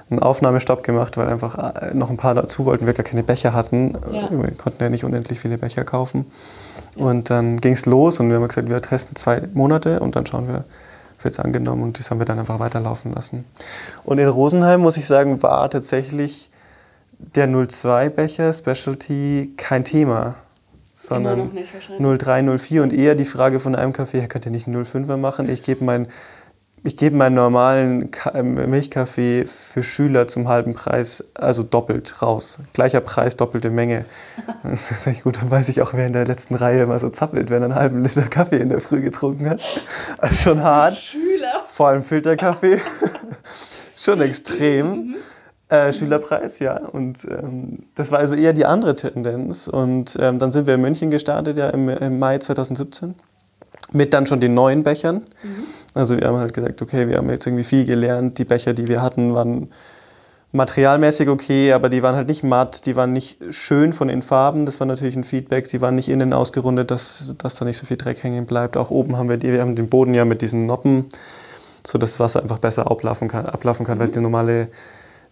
einen 0.10 0.20
Aufnahmestopp 0.20 0.84
gemacht, 0.84 1.18
weil 1.18 1.28
einfach 1.28 1.82
äh, 1.84 1.94
noch 1.94 2.10
ein 2.10 2.18
paar 2.18 2.34
dazu 2.34 2.66
wollten, 2.66 2.88
wir 2.88 2.94
gar 2.94 3.04
keine 3.04 3.22
Becher 3.22 3.54
hatten. 3.54 3.94
Ja. 4.12 4.28
Wir 4.32 4.52
konnten 4.58 4.82
ja 4.82 4.90
nicht 4.90 5.04
unendlich 5.04 5.40
viele 5.40 5.60
Becher 5.60 5.84
kaufen. 5.84 6.26
Und 6.96 7.30
dann 7.30 7.62
ging 7.62 7.74
es 7.74 7.86
los 7.86 8.20
und 8.20 8.30
wir 8.30 8.38
haben 8.38 8.48
gesagt, 8.48 8.68
wir 8.68 8.82
testen 8.82 9.16
zwei 9.16 9.44
Monate 9.54 10.00
und 10.00 10.16
dann 10.16 10.26
schauen 10.26 10.48
wir, 10.48 10.64
wird 11.24 11.34
es 11.34 11.40
angenommen 11.40 11.84
und 11.84 12.00
das 12.00 12.12
haben 12.12 12.20
wir 12.20 12.26
dann 12.26 12.40
einfach 12.40 12.60
weiterlaufen 12.60 13.14
lassen. 13.14 13.46
Und 14.04 14.18
in 14.20 14.28
Rosenheim, 14.28 14.82
muss 14.82 14.98
ich 14.98 15.08
sagen, 15.08 15.42
war 15.44 15.70
tatsächlich 15.70 16.50
der 17.18 17.48
02-Becher 17.48 18.54
Specialty 18.54 19.54
kein 19.58 19.84
Thema, 19.84 20.36
sondern 20.94 21.40
noch 21.40 21.54
nicht 21.54 21.74
wahrscheinlich. 21.74 22.20
03, 22.20 22.58
04 22.58 22.84
und 22.84 22.94
eher 22.94 23.16
die 23.16 23.26
Frage 23.26 23.60
von 23.60 23.76
einem 23.76 23.94
Kaffee, 23.94 24.26
könnt 24.28 24.46
ihr 24.46 24.52
nicht 24.52 24.68
einen 24.68 24.84
05er 24.84 25.18
machen? 25.18 25.50
Ich 25.50 25.64
gebe 25.64 25.84
meinen 25.84 26.08
ich 26.84 26.96
gebe 26.96 27.16
meinen 27.16 27.36
normalen 27.36 28.10
ähm, 28.34 28.70
Milchkaffee 28.70 29.46
für 29.46 29.84
Schüler 29.84 30.28
zum 30.28 30.48
halben 30.48 30.74
Preis, 30.74 31.24
also 31.34 31.64
doppelt 31.64 32.22
raus. 32.22 32.60
Gleicher 32.74 33.02
Preis, 33.02 33.36
doppelte 33.36 33.70
Menge. 33.70 34.06
Das 34.64 34.92
ist 34.92 35.08
echt 35.08 35.24
gut, 35.24 35.42
dann 35.42 35.50
weiß 35.50 35.70
ich 35.70 35.82
auch, 35.82 35.94
wer 35.94 36.06
in 36.06 36.14
der 36.14 36.26
letzten 36.26 36.56
Reihe 36.56 36.84
immer 36.84 37.00
so 37.00 37.10
zappelt, 37.10 37.50
wenn 37.50 37.62
er 37.62 37.66
einen 37.66 37.76
halben 37.76 38.02
Liter 38.02 38.24
Kaffee 38.24 38.58
in 38.58 38.70
der 38.70 38.82
Früh 38.82 39.02
getrunken 39.02 39.50
hat. 39.50 39.62
Ist 40.22 40.42
schon 40.42 40.62
hart. 40.64 40.96
Schüler. 40.96 41.64
Vor 41.66 41.88
allem 41.88 42.04
Filterkaffee. 42.04 42.80
Schon 43.96 44.22
extrem. 44.22 45.16
Äh, 45.70 45.94
Schülerpreis, 45.94 46.58
ja. 46.58 46.78
Und 46.78 47.26
ähm, 47.26 47.84
das 47.94 48.12
war 48.12 48.18
also 48.18 48.34
eher 48.34 48.54
die 48.54 48.66
andere 48.66 48.96
Tendenz. 48.96 49.68
Und 49.68 50.18
ähm, 50.20 50.40
dann 50.40 50.52
sind 50.52 50.66
wir 50.66 50.74
in 50.74 50.82
München 50.82 51.12
gestartet, 51.12 51.58
ja, 51.58 51.70
im, 51.70 51.90
im 51.90 52.18
Mai 52.18 52.40
2017. 52.40 53.14
Mit 53.92 54.16
dann 54.16 54.26
schon 54.26 54.40
den 54.40 54.56
neuen 54.56 54.82
Bechern. 54.82 55.22
Also 55.94 56.18
wir 56.20 56.28
haben 56.28 56.38
halt 56.38 56.54
gesagt, 56.54 56.82
okay, 56.82 57.08
wir 57.08 57.18
haben 57.18 57.30
jetzt 57.30 57.46
irgendwie 57.48 57.64
viel 57.64 57.86
gelernt. 57.86 58.38
Die 58.38 58.46
Becher, 58.46 58.74
die 58.74 58.88
wir 58.88 59.02
hatten, 59.02 59.34
waren 59.34 59.70
materialmäßig 60.52 61.30
okay, 61.30 61.74
aber 61.74 61.90
die 61.90 62.02
waren 62.02 62.16
halt 62.16 62.28
nicht 62.28 62.44
matt, 62.44 62.86
die 62.86 62.96
waren 62.96 63.14
nicht 63.14 63.38
schön 63.52 63.94
von 63.94 64.08
den 64.08 64.22
Farben. 64.22 64.66
Das 64.66 64.80
war 64.80 64.88
natürlich 64.88 65.16
ein 65.16 65.24
Feedback. 65.24 65.68
Sie 65.68 65.82
waren 65.82 65.96
nicht 65.96 66.10
innen 66.10 66.34
ausgerundet, 66.34 66.90
dass, 66.92 67.36
dass 67.38 67.56
da 67.56 67.66
nicht 67.66 67.78
so 67.78 67.86
viel 67.86 67.98
Dreck 67.98 68.24
hängen 68.24 68.46
bleibt. 68.46 68.78
Auch 68.78 68.90
oben 68.90 69.18
haben 69.18 69.30
wir 69.30 69.38
die, 69.38 69.52
wir 69.52 69.62
haben 69.62 69.76
den 69.76 69.90
Boden 69.90 70.14
ja 70.14 70.26
mit 70.26 70.42
diesen 70.42 70.66
Noppen, 70.66 71.06
so 71.86 71.98
dass 71.98 72.12
das 72.12 72.20
Wasser 72.20 72.42
einfach 72.42 72.60
besser 72.60 72.90
ablaufen 72.90 73.28
kann, 73.28 73.46
ablaufen 73.46 73.86
kann 73.86 74.00
weil 74.00 74.08
die 74.08 74.20
normale, 74.20 74.70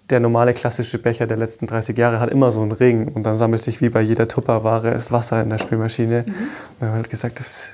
der 0.10 0.20
normale 0.20 0.54
klassische 0.54 1.00
Becher 1.00 1.26
der 1.26 1.38
letzten 1.38 1.66
30 1.66 1.98
Jahre 1.98 2.20
hat 2.20 2.30
immer 2.30 2.52
so 2.52 2.62
einen 2.62 2.72
Ring 2.72 3.08
und 3.08 3.24
dann 3.24 3.38
sammelt 3.38 3.62
sich 3.62 3.82
wie 3.82 3.90
bei 3.90 4.02
jeder 4.02 4.28
Tupperware 4.28 4.92
das 4.92 5.12
Wasser 5.12 5.42
in 5.42 5.50
der 5.50 5.58
Spülmaschine. 5.58 6.26
Und 6.26 6.36
wir 6.80 6.88
haben 6.90 6.96
halt 6.96 7.10
gesagt, 7.10 7.40
das 7.40 7.72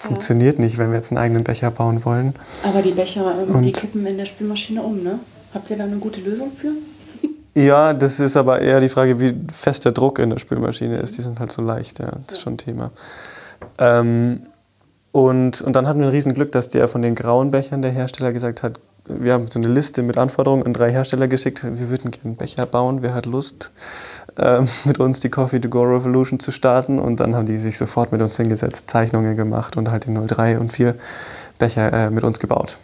funktioniert 0.00 0.58
nicht, 0.58 0.78
wenn 0.78 0.88
wir 0.90 0.96
jetzt 0.96 1.10
einen 1.10 1.18
eigenen 1.18 1.44
Becher 1.44 1.70
bauen 1.70 2.04
wollen. 2.06 2.34
Aber 2.64 2.80
die 2.80 2.92
Becher, 2.92 3.34
ähm, 3.38 3.48
die 3.62 3.68
Und- 3.68 3.72
kippen 3.76 4.06
in 4.06 4.16
der 4.16 4.24
Spülmaschine 4.24 4.82
um, 4.82 5.02
ne? 5.02 5.18
Habt 5.52 5.68
ihr 5.70 5.76
da 5.76 5.84
eine 5.84 5.96
gute 5.96 6.20
Lösung 6.20 6.50
für? 6.56 6.72
Ja, 7.52 7.92
das 7.92 8.20
ist 8.20 8.36
aber 8.36 8.60
eher 8.60 8.78
die 8.78 8.88
Frage, 8.88 9.20
wie 9.20 9.34
fest 9.52 9.84
der 9.84 9.90
Druck 9.90 10.20
in 10.20 10.30
der 10.30 10.38
Spülmaschine 10.38 10.98
ist. 11.00 11.18
Die 11.18 11.22
sind 11.22 11.40
halt 11.40 11.50
so 11.50 11.60
leicht, 11.62 11.98
ja, 11.98 12.12
das 12.28 12.36
ist 12.36 12.42
schon 12.44 12.54
ein 12.54 12.58
Thema. 12.58 12.92
Ähm, 13.78 14.42
und, 15.10 15.60
und 15.60 15.72
dann 15.74 15.88
hatten 15.88 15.98
wir 15.98 16.06
ein 16.06 16.12
Riesenglück, 16.12 16.52
dass 16.52 16.68
der 16.68 16.86
von 16.86 17.02
den 17.02 17.16
grauen 17.16 17.50
Bechern 17.50 17.82
der 17.82 17.90
Hersteller 17.90 18.32
gesagt 18.32 18.62
hat, 18.62 18.78
wir 19.08 19.32
haben 19.32 19.48
so 19.50 19.58
eine 19.58 19.66
Liste 19.68 20.02
mit 20.04 20.16
Anforderungen 20.16 20.64
an 20.64 20.72
drei 20.72 20.92
Hersteller 20.92 21.26
geschickt, 21.26 21.64
wir 21.64 21.90
würden 21.90 22.12
gerne 22.12 22.24
einen 22.26 22.36
Becher 22.36 22.66
bauen, 22.66 23.02
wer 23.02 23.14
hat 23.14 23.26
Lust, 23.26 23.72
ähm, 24.38 24.68
mit 24.84 24.98
uns 24.98 25.20
die 25.20 25.30
Coffee 25.30 25.60
to 25.60 25.68
Go 25.68 25.82
Revolution 25.82 26.38
zu 26.40 26.50
starten. 26.50 26.98
Und 26.98 27.20
dann 27.20 27.34
haben 27.34 27.46
die 27.46 27.58
sich 27.58 27.76
sofort 27.78 28.12
mit 28.12 28.22
uns 28.22 28.36
hingesetzt, 28.36 28.90
Zeichnungen 28.90 29.36
gemacht 29.36 29.76
und 29.76 29.90
halt 29.90 30.06
die 30.06 30.14
03 30.14 30.58
und 30.58 30.72
4 30.72 30.94
Becher 31.58 31.92
äh, 31.92 32.10
mit 32.10 32.24
uns 32.24 32.38
gebaut. 32.40 32.78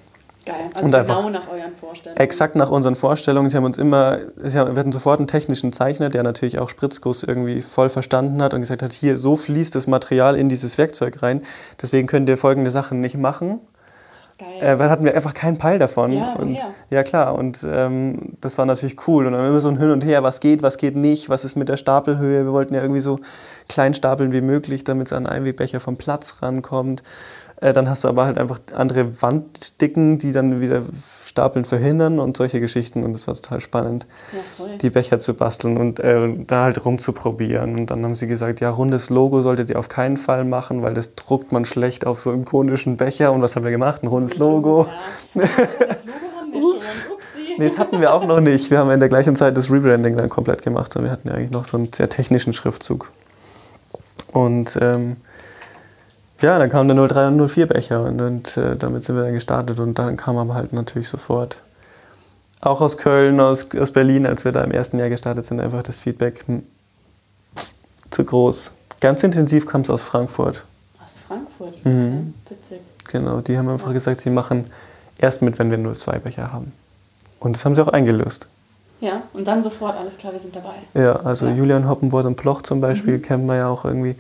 Geil. 0.44 0.54
Also 0.74 0.84
Und 0.84 0.92
genau 0.92 0.98
einfach- 0.98 1.30
nach 1.30 1.48
euren 1.48 1.74
Vorstellungen. 1.80 2.20
Exakt 2.20 2.54
nach 2.54 2.70
unseren 2.70 2.94
Vorstellungen. 2.94 3.50
Sie 3.50 3.56
haben 3.56 3.64
uns 3.64 3.78
immer, 3.78 4.18
sie 4.44 4.58
haben, 4.58 4.76
wir 4.76 4.78
hatten 4.80 4.92
sofort 4.92 5.18
einen 5.18 5.26
technischen 5.26 5.72
Zeichner, 5.72 6.08
der 6.08 6.22
natürlich 6.22 6.60
auch 6.60 6.70
Spritzguss 6.70 7.24
irgendwie 7.24 7.62
voll 7.62 7.88
verstanden 7.88 8.40
hat 8.40 8.54
und 8.54 8.60
gesagt 8.60 8.82
hat, 8.82 8.92
hier, 8.92 9.16
so 9.16 9.34
fließt 9.34 9.74
das 9.74 9.88
Material 9.88 10.36
in 10.36 10.48
dieses 10.48 10.78
Werkzeug 10.78 11.20
rein. 11.22 11.42
Deswegen 11.82 12.06
könnt 12.06 12.28
ihr 12.28 12.36
folgende 12.38 12.70
Sachen 12.70 13.00
nicht 13.00 13.16
machen. 13.18 13.58
Geil. 14.38 14.62
Äh, 14.62 14.78
weil 14.78 14.90
hatten 14.90 15.04
wir 15.04 15.14
einfach 15.14 15.32
keinen 15.32 15.56
Peil 15.56 15.78
davon. 15.78 16.12
Ja, 16.12 16.34
und, 16.34 16.58
ja 16.90 17.02
klar, 17.02 17.36
und 17.36 17.66
ähm, 17.68 18.36
das 18.42 18.58
war 18.58 18.66
natürlich 18.66 19.08
cool. 19.08 19.26
Und 19.26 19.32
dann 19.32 19.46
immer 19.46 19.60
so 19.60 19.70
ein 19.70 19.78
Hin 19.78 19.90
und 19.90 20.04
Her, 20.04 20.22
was 20.22 20.40
geht, 20.40 20.62
was 20.62 20.76
geht 20.76 20.94
nicht, 20.94 21.30
was 21.30 21.44
ist 21.44 21.56
mit 21.56 21.70
der 21.70 21.78
Stapelhöhe. 21.78 22.44
Wir 22.44 22.52
wollten 22.52 22.74
ja 22.74 22.82
irgendwie 22.82 23.00
so 23.00 23.18
klein 23.68 23.94
stapeln 23.94 24.32
wie 24.32 24.42
möglich, 24.42 24.84
damit 24.84 25.06
es 25.06 25.12
an 25.14 25.26
einen 25.26 25.38
Einwegbecher 25.38 25.80
vom 25.80 25.96
Platz 25.96 26.42
rankommt. 26.42 27.02
Äh, 27.62 27.72
dann 27.72 27.88
hast 27.88 28.04
du 28.04 28.08
aber 28.08 28.26
halt 28.26 28.36
einfach 28.36 28.58
andere 28.74 29.22
Wanddicken, 29.22 30.18
die 30.18 30.32
dann 30.32 30.60
wieder 30.60 30.82
Stapeln 31.36 31.66
verhindern 31.66 32.18
und 32.18 32.34
solche 32.38 32.60
Geschichten. 32.60 33.04
Und 33.04 33.12
das 33.12 33.26
war 33.28 33.34
total 33.34 33.60
spannend, 33.60 34.06
ja, 34.32 34.68
die 34.78 34.88
Becher 34.88 35.18
zu 35.18 35.34
basteln 35.34 35.76
und 35.76 36.00
äh, 36.00 36.34
da 36.46 36.64
halt 36.64 36.82
rumzuprobieren. 36.82 37.78
Und 37.78 37.90
dann 37.90 38.02
haben 38.02 38.14
sie 38.14 38.26
gesagt, 38.26 38.60
ja, 38.60 38.70
rundes 38.70 39.10
Logo 39.10 39.42
solltet 39.42 39.68
ihr 39.68 39.78
auf 39.78 39.90
keinen 39.90 40.16
Fall 40.16 40.46
machen, 40.46 40.80
weil 40.80 40.94
das 40.94 41.14
druckt 41.14 41.52
man 41.52 41.66
schlecht 41.66 42.06
auf 42.06 42.18
so 42.18 42.30
einem 42.30 42.46
konischen 42.46 42.96
Becher. 42.96 43.32
Und 43.32 43.42
was 43.42 43.54
haben 43.54 43.64
wir 43.64 43.70
gemacht? 43.70 44.02
Ein 44.02 44.06
rundes 44.06 44.38
Logo. 44.38 44.86
Ja. 45.34 45.42
Das 45.88 46.04
Logo 46.04 46.40
haben 46.40 46.52
wir 46.52 46.60
schon. 46.62 47.12
Upsi. 47.12 47.54
Nee, 47.58 47.68
das 47.68 47.78
hatten 47.78 48.00
wir 48.00 48.14
auch 48.14 48.26
noch 48.26 48.40
nicht. 48.40 48.70
Wir 48.70 48.78
haben 48.78 48.90
in 48.90 49.00
der 49.00 49.10
gleichen 49.10 49.36
Zeit 49.36 49.56
das 49.58 49.70
Rebranding 49.70 50.16
dann 50.16 50.30
komplett 50.30 50.62
gemacht. 50.62 50.96
Und 50.96 51.04
wir 51.04 51.10
hatten 51.10 51.28
ja 51.28 51.34
eigentlich 51.34 51.50
noch 51.50 51.66
so 51.66 51.76
einen 51.76 51.92
sehr 51.92 52.08
technischen 52.08 52.54
Schriftzug. 52.54 53.10
Und 54.32 54.78
ähm, 54.80 55.16
ja, 56.40 56.58
dann 56.58 56.68
kam 56.68 56.88
der 56.88 56.96
03 56.96 57.28
und 57.28 57.48
04 57.48 57.66
Becher 57.66 58.02
und, 58.04 58.20
und 58.20 58.56
äh, 58.56 58.76
damit 58.76 59.04
sind 59.04 59.16
wir 59.16 59.24
dann 59.24 59.32
gestartet. 59.32 59.80
Und 59.80 59.98
dann 59.98 60.16
kam 60.16 60.36
aber 60.36 60.54
halt 60.54 60.72
natürlich 60.72 61.08
sofort, 61.08 61.56
auch 62.60 62.80
aus 62.80 62.98
Köln, 62.98 63.40
aus, 63.40 63.68
aus 63.78 63.92
Berlin, 63.92 64.26
als 64.26 64.44
wir 64.44 64.52
da 64.52 64.62
im 64.62 64.70
ersten 64.70 64.98
Jahr 64.98 65.08
gestartet 65.08 65.46
sind, 65.46 65.60
einfach 65.60 65.82
das 65.82 65.98
Feedback 65.98 66.44
hm, 66.46 66.62
zu 68.10 68.24
groß. 68.24 68.72
Ganz 69.00 69.22
intensiv 69.22 69.66
kam 69.66 69.82
es 69.82 69.90
aus 69.90 70.02
Frankfurt. 70.02 70.64
Aus 71.04 71.20
Frankfurt. 71.26 71.84
Mhm. 71.84 72.34
Witzig. 72.48 72.80
Genau, 73.08 73.40
die 73.40 73.56
haben 73.56 73.68
einfach 73.68 73.92
gesagt, 73.92 74.20
sie 74.22 74.30
machen 74.30 74.64
erst 75.18 75.42
mit, 75.42 75.58
wenn 75.58 75.70
wir 75.70 75.78
nur 75.78 75.94
zwei 75.94 76.18
Becher 76.18 76.52
haben. 76.52 76.72
Und 77.40 77.56
das 77.56 77.64
haben 77.64 77.74
sie 77.74 77.82
auch 77.82 77.88
eingelöst. 77.88 78.48
Ja, 79.00 79.22
und 79.34 79.46
dann 79.46 79.62
sofort, 79.62 79.96
alles 79.96 80.16
klar, 80.16 80.32
wir 80.32 80.40
sind 80.40 80.56
dabei. 80.56 80.74
Ja, 80.94 81.16
also 81.16 81.46
Ja. 81.46 81.54
Julian 81.54 81.88
Hoppenborn 81.88 82.26
und 82.26 82.36
Ploch 82.36 82.62
zum 82.62 82.80
Beispiel 82.80 83.18
kennen 83.18 83.46
wir 83.46 83.56
ja 83.56 83.68
auch 83.68 83.84
irgendwie. 83.84 84.16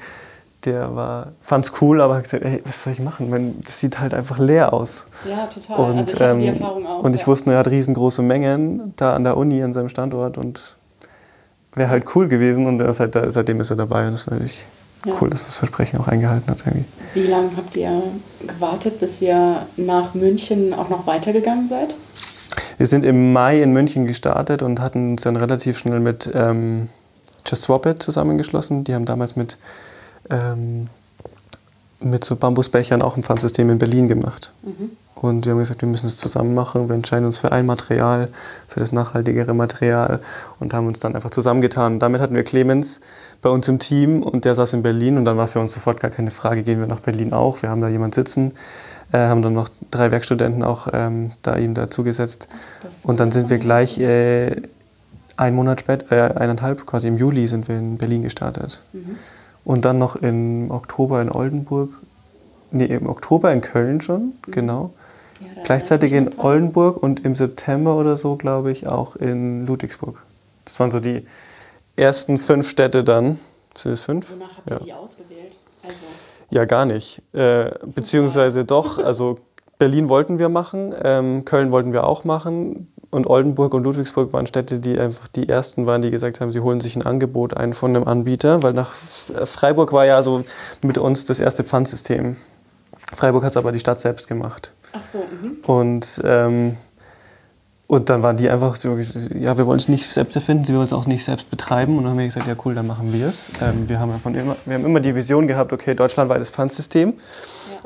Der 0.66 0.94
war, 0.94 1.28
fand's 1.40 1.72
cool, 1.80 2.00
aber 2.00 2.16
hat 2.16 2.24
gesagt, 2.24 2.44
ey, 2.44 2.60
was 2.66 2.82
soll 2.82 2.92
ich 2.92 3.00
machen? 3.00 3.30
Wenn, 3.30 3.60
das 3.62 3.78
sieht 3.80 3.98
halt 4.00 4.12
einfach 4.12 4.38
leer 4.38 4.72
aus. 4.72 5.04
Ja, 5.24 5.46
total. 5.46 5.90
Und, 5.92 5.96
also 5.98 6.12
ich 6.12 6.20
hatte 6.20 6.38
die 6.38 6.46
ähm, 6.46 6.54
Erfahrung 6.54 6.86
auch. 6.86 7.02
und 7.04 7.14
ich 7.14 7.20
ja. 7.22 7.26
wusste, 7.28 7.52
er 7.52 7.58
hat 7.58 7.68
riesengroße 7.68 8.20
Mengen 8.22 8.92
da 8.96 9.14
an 9.14 9.24
der 9.24 9.36
Uni, 9.36 9.62
an 9.62 9.72
seinem 9.72 9.88
Standort 9.88 10.36
und 10.38 10.76
wäre 11.74 11.88
halt 11.88 12.04
cool 12.14 12.26
gewesen 12.28 12.66
und 12.66 12.80
ist 12.80 13.00
halt 13.00 13.14
da, 13.14 13.30
seitdem 13.30 13.60
ist 13.60 13.70
er 13.70 13.76
dabei 13.76 14.06
und 14.06 14.12
das 14.12 14.22
ist 14.22 14.30
natürlich 14.30 14.66
Ja. 15.04 15.12
cool, 15.20 15.30
dass 15.30 15.44
das 15.44 15.56
Versprechen 15.56 16.00
auch 16.00 16.08
eingehalten 16.08 16.50
hat 16.50 16.64
irgendwie. 16.66 16.84
Wie 17.14 17.26
lange 17.28 17.50
habt 17.56 17.76
ihr 17.76 18.02
gewartet, 18.44 18.98
bis 18.98 19.22
ihr 19.22 19.62
nach 19.76 20.14
München 20.14 20.74
auch 20.74 20.88
noch 20.88 21.06
weitergegangen 21.06 21.68
seid? 21.68 21.94
Wir 22.78 22.86
sind 22.86 23.04
im 23.04 23.32
Mai 23.32 23.60
in 23.60 23.72
München 23.72 24.04
gestartet 24.06 24.62
und 24.62 24.80
hatten 24.80 25.12
uns 25.12 25.22
dann 25.22 25.36
relativ 25.36 25.78
schnell 25.78 26.00
mit 26.00 26.30
ähm, 26.34 26.88
Just 27.46 27.62
Swap 27.62 27.86
It 27.86 28.02
zusammengeschlossen. 28.02 28.82
Die 28.84 28.94
haben 28.94 29.04
damals 29.04 29.36
mit, 29.36 29.56
ähm, 30.30 30.88
mit 32.00 32.24
so 32.24 32.36
Bambusbechern 32.36 33.02
auch 33.02 33.16
ein 33.16 33.22
Pfandsystem 33.22 33.70
in 33.70 33.78
Berlin 33.78 34.08
gemacht. 34.08 34.52
Und 35.14 35.46
wir 35.46 35.52
haben 35.52 35.60
gesagt, 35.60 35.80
wir 35.80 35.88
müssen 35.88 36.06
es 36.06 36.18
zusammen 36.18 36.54
machen. 36.54 36.88
Wir 36.88 36.94
entscheiden 36.94 37.24
uns 37.24 37.38
für 37.38 37.50
ein 37.50 37.64
Material, 37.64 38.28
für 38.68 38.80
das 38.80 38.92
nachhaltigere 38.92 39.54
Material 39.54 40.20
und 40.60 40.74
haben 40.74 40.86
uns 40.86 40.98
dann 40.98 41.14
einfach 41.14 41.30
zusammengetan. 41.30 41.94
Und 41.94 42.00
damit 42.00 42.20
hatten 42.20 42.34
wir 42.34 42.44
Clemens 42.44 43.00
bei 43.40 43.48
uns 43.48 43.66
im 43.68 43.78
Team 43.78 44.22
und 44.22 44.44
der 44.44 44.54
saß 44.54 44.74
in 44.74 44.82
Berlin 44.82 45.16
und 45.16 45.24
dann 45.24 45.38
war 45.38 45.46
für 45.46 45.58
uns 45.58 45.72
sofort 45.72 46.00
gar 46.00 46.10
keine 46.10 46.30
Frage, 46.30 46.62
gehen 46.62 46.80
wir 46.80 46.86
nach 46.86 47.00
Berlin 47.00 47.32
auch. 47.32 47.62
Wir 47.62 47.70
haben 47.70 47.80
da 47.80 47.88
jemanden 47.88 48.14
sitzen, 48.14 48.52
äh, 49.12 49.18
haben 49.18 49.40
dann 49.40 49.54
noch 49.54 49.70
drei 49.90 50.10
Werkstudenten 50.10 50.62
auch 50.62 50.88
ähm, 50.92 51.32
da 51.40 51.56
ihm 51.56 51.72
dazugesetzt. 51.72 52.48
Und 53.04 53.18
dann 53.18 53.32
sind 53.32 53.48
wir 53.48 53.58
gleich 53.58 53.98
äh, 53.98 54.54
einen 55.38 55.56
Monat 55.56 55.80
später, 55.80 56.12
äh, 56.12 56.38
eineinhalb, 56.38 56.84
quasi 56.84 57.08
im 57.08 57.16
Juli 57.16 57.46
sind 57.46 57.68
wir 57.68 57.78
in 57.78 57.96
Berlin 57.96 58.22
gestartet. 58.22 58.82
Mhm. 58.92 59.16
Und 59.66 59.84
dann 59.84 59.98
noch 59.98 60.14
im 60.14 60.70
Oktober 60.70 61.20
in 61.20 61.28
Oldenburg, 61.30 61.90
nee, 62.70 62.84
im 62.84 63.08
Oktober 63.08 63.52
in 63.52 63.60
Köln 63.60 64.00
schon, 64.00 64.34
genau. 64.46 64.92
Ja, 65.40 65.62
Gleichzeitig 65.64 66.12
in 66.12 66.38
Oldenburg 66.38 67.02
und 67.02 67.24
im 67.24 67.34
September 67.34 67.96
oder 67.96 68.16
so, 68.16 68.36
glaube 68.36 68.70
ich, 68.70 68.86
auch 68.86 69.16
in 69.16 69.66
Ludwigsburg. 69.66 70.22
Das 70.64 70.78
waren 70.78 70.92
so 70.92 71.00
die 71.00 71.26
ersten 71.96 72.38
fünf 72.38 72.70
Städte 72.70 73.02
dann. 73.02 73.40
Sind 73.76 73.90
es 73.90 74.02
fünf? 74.02 74.32
Wonach 74.32 74.56
habt 74.56 74.70
Ja. 74.70 74.76
ihr 74.78 74.84
die 74.84 74.92
ausgewählt? 74.92 75.56
Also, 75.82 75.96
Ja, 76.50 76.64
gar 76.64 76.84
nicht. 76.84 77.20
Äh, 77.34 77.72
beziehungsweise 77.96 78.64
doch, 78.64 78.98
also 79.02 79.40
Berlin 79.80 80.08
wollten 80.08 80.38
wir 80.38 80.48
machen, 80.48 80.94
ähm, 81.02 81.44
Köln 81.44 81.72
wollten 81.72 81.92
wir 81.92 82.06
auch 82.06 82.22
machen 82.22 82.92
und 83.10 83.26
Oldenburg 83.26 83.72
und 83.74 83.84
Ludwigsburg 83.84 84.32
waren 84.32 84.46
Städte, 84.46 84.78
die 84.80 84.98
einfach 84.98 85.28
die 85.28 85.48
ersten 85.48 85.86
waren, 85.86 86.02
die 86.02 86.10
gesagt 86.10 86.40
haben, 86.40 86.50
sie 86.50 86.60
holen 86.60 86.80
sich 86.80 86.96
ein 86.96 87.06
Angebot 87.06 87.56
ein 87.56 87.72
von 87.72 87.94
einem 87.94 88.06
Anbieter, 88.06 88.62
weil 88.62 88.72
nach 88.72 88.92
F- 88.92 89.32
Freiburg 89.44 89.92
war 89.92 90.04
ja 90.06 90.22
so 90.22 90.44
mit 90.82 90.98
uns 90.98 91.24
das 91.24 91.38
erste 91.40 91.64
Pfandsystem. 91.64 92.36
Freiburg 93.14 93.44
hat 93.44 93.50
es 93.50 93.56
aber 93.56 93.72
die 93.72 93.78
Stadt 93.78 94.00
selbst 94.00 94.26
gemacht. 94.28 94.72
ach 94.92 95.06
so, 95.06 95.18
mhm. 95.18 95.56
Und, 95.64 96.20
ähm, 96.24 96.76
und 97.86 98.10
dann 98.10 98.24
waren 98.24 98.36
die 98.36 98.50
einfach 98.50 98.74
so, 98.74 98.98
ja, 99.38 99.56
wir 99.56 99.66
wollen 99.66 99.78
es 99.78 99.88
nicht 99.88 100.12
selbst 100.12 100.34
erfinden, 100.34 100.66
wir 100.66 100.74
wollen 100.74 100.86
es 100.86 100.92
auch 100.92 101.06
nicht 101.06 101.24
selbst 101.24 101.48
betreiben. 101.48 101.96
Und 101.96 102.02
dann 102.02 102.10
haben 102.10 102.18
wir 102.18 102.26
gesagt, 102.26 102.48
ja 102.48 102.56
cool, 102.64 102.74
dann 102.74 102.88
machen 102.88 103.12
wir 103.12 103.28
es. 103.28 103.50
Ähm, 103.62 103.88
wir, 103.88 104.00
haben 104.00 104.10
ja 104.10 104.18
von 104.18 104.34
immer, 104.34 104.56
wir 104.64 104.74
haben 104.74 104.84
immer 104.84 104.98
die 104.98 105.14
Vision 105.14 105.46
gehabt, 105.46 105.72
okay, 105.72 105.94
deutschlandweites 105.94 106.50
Pfandsystem. 106.50 107.14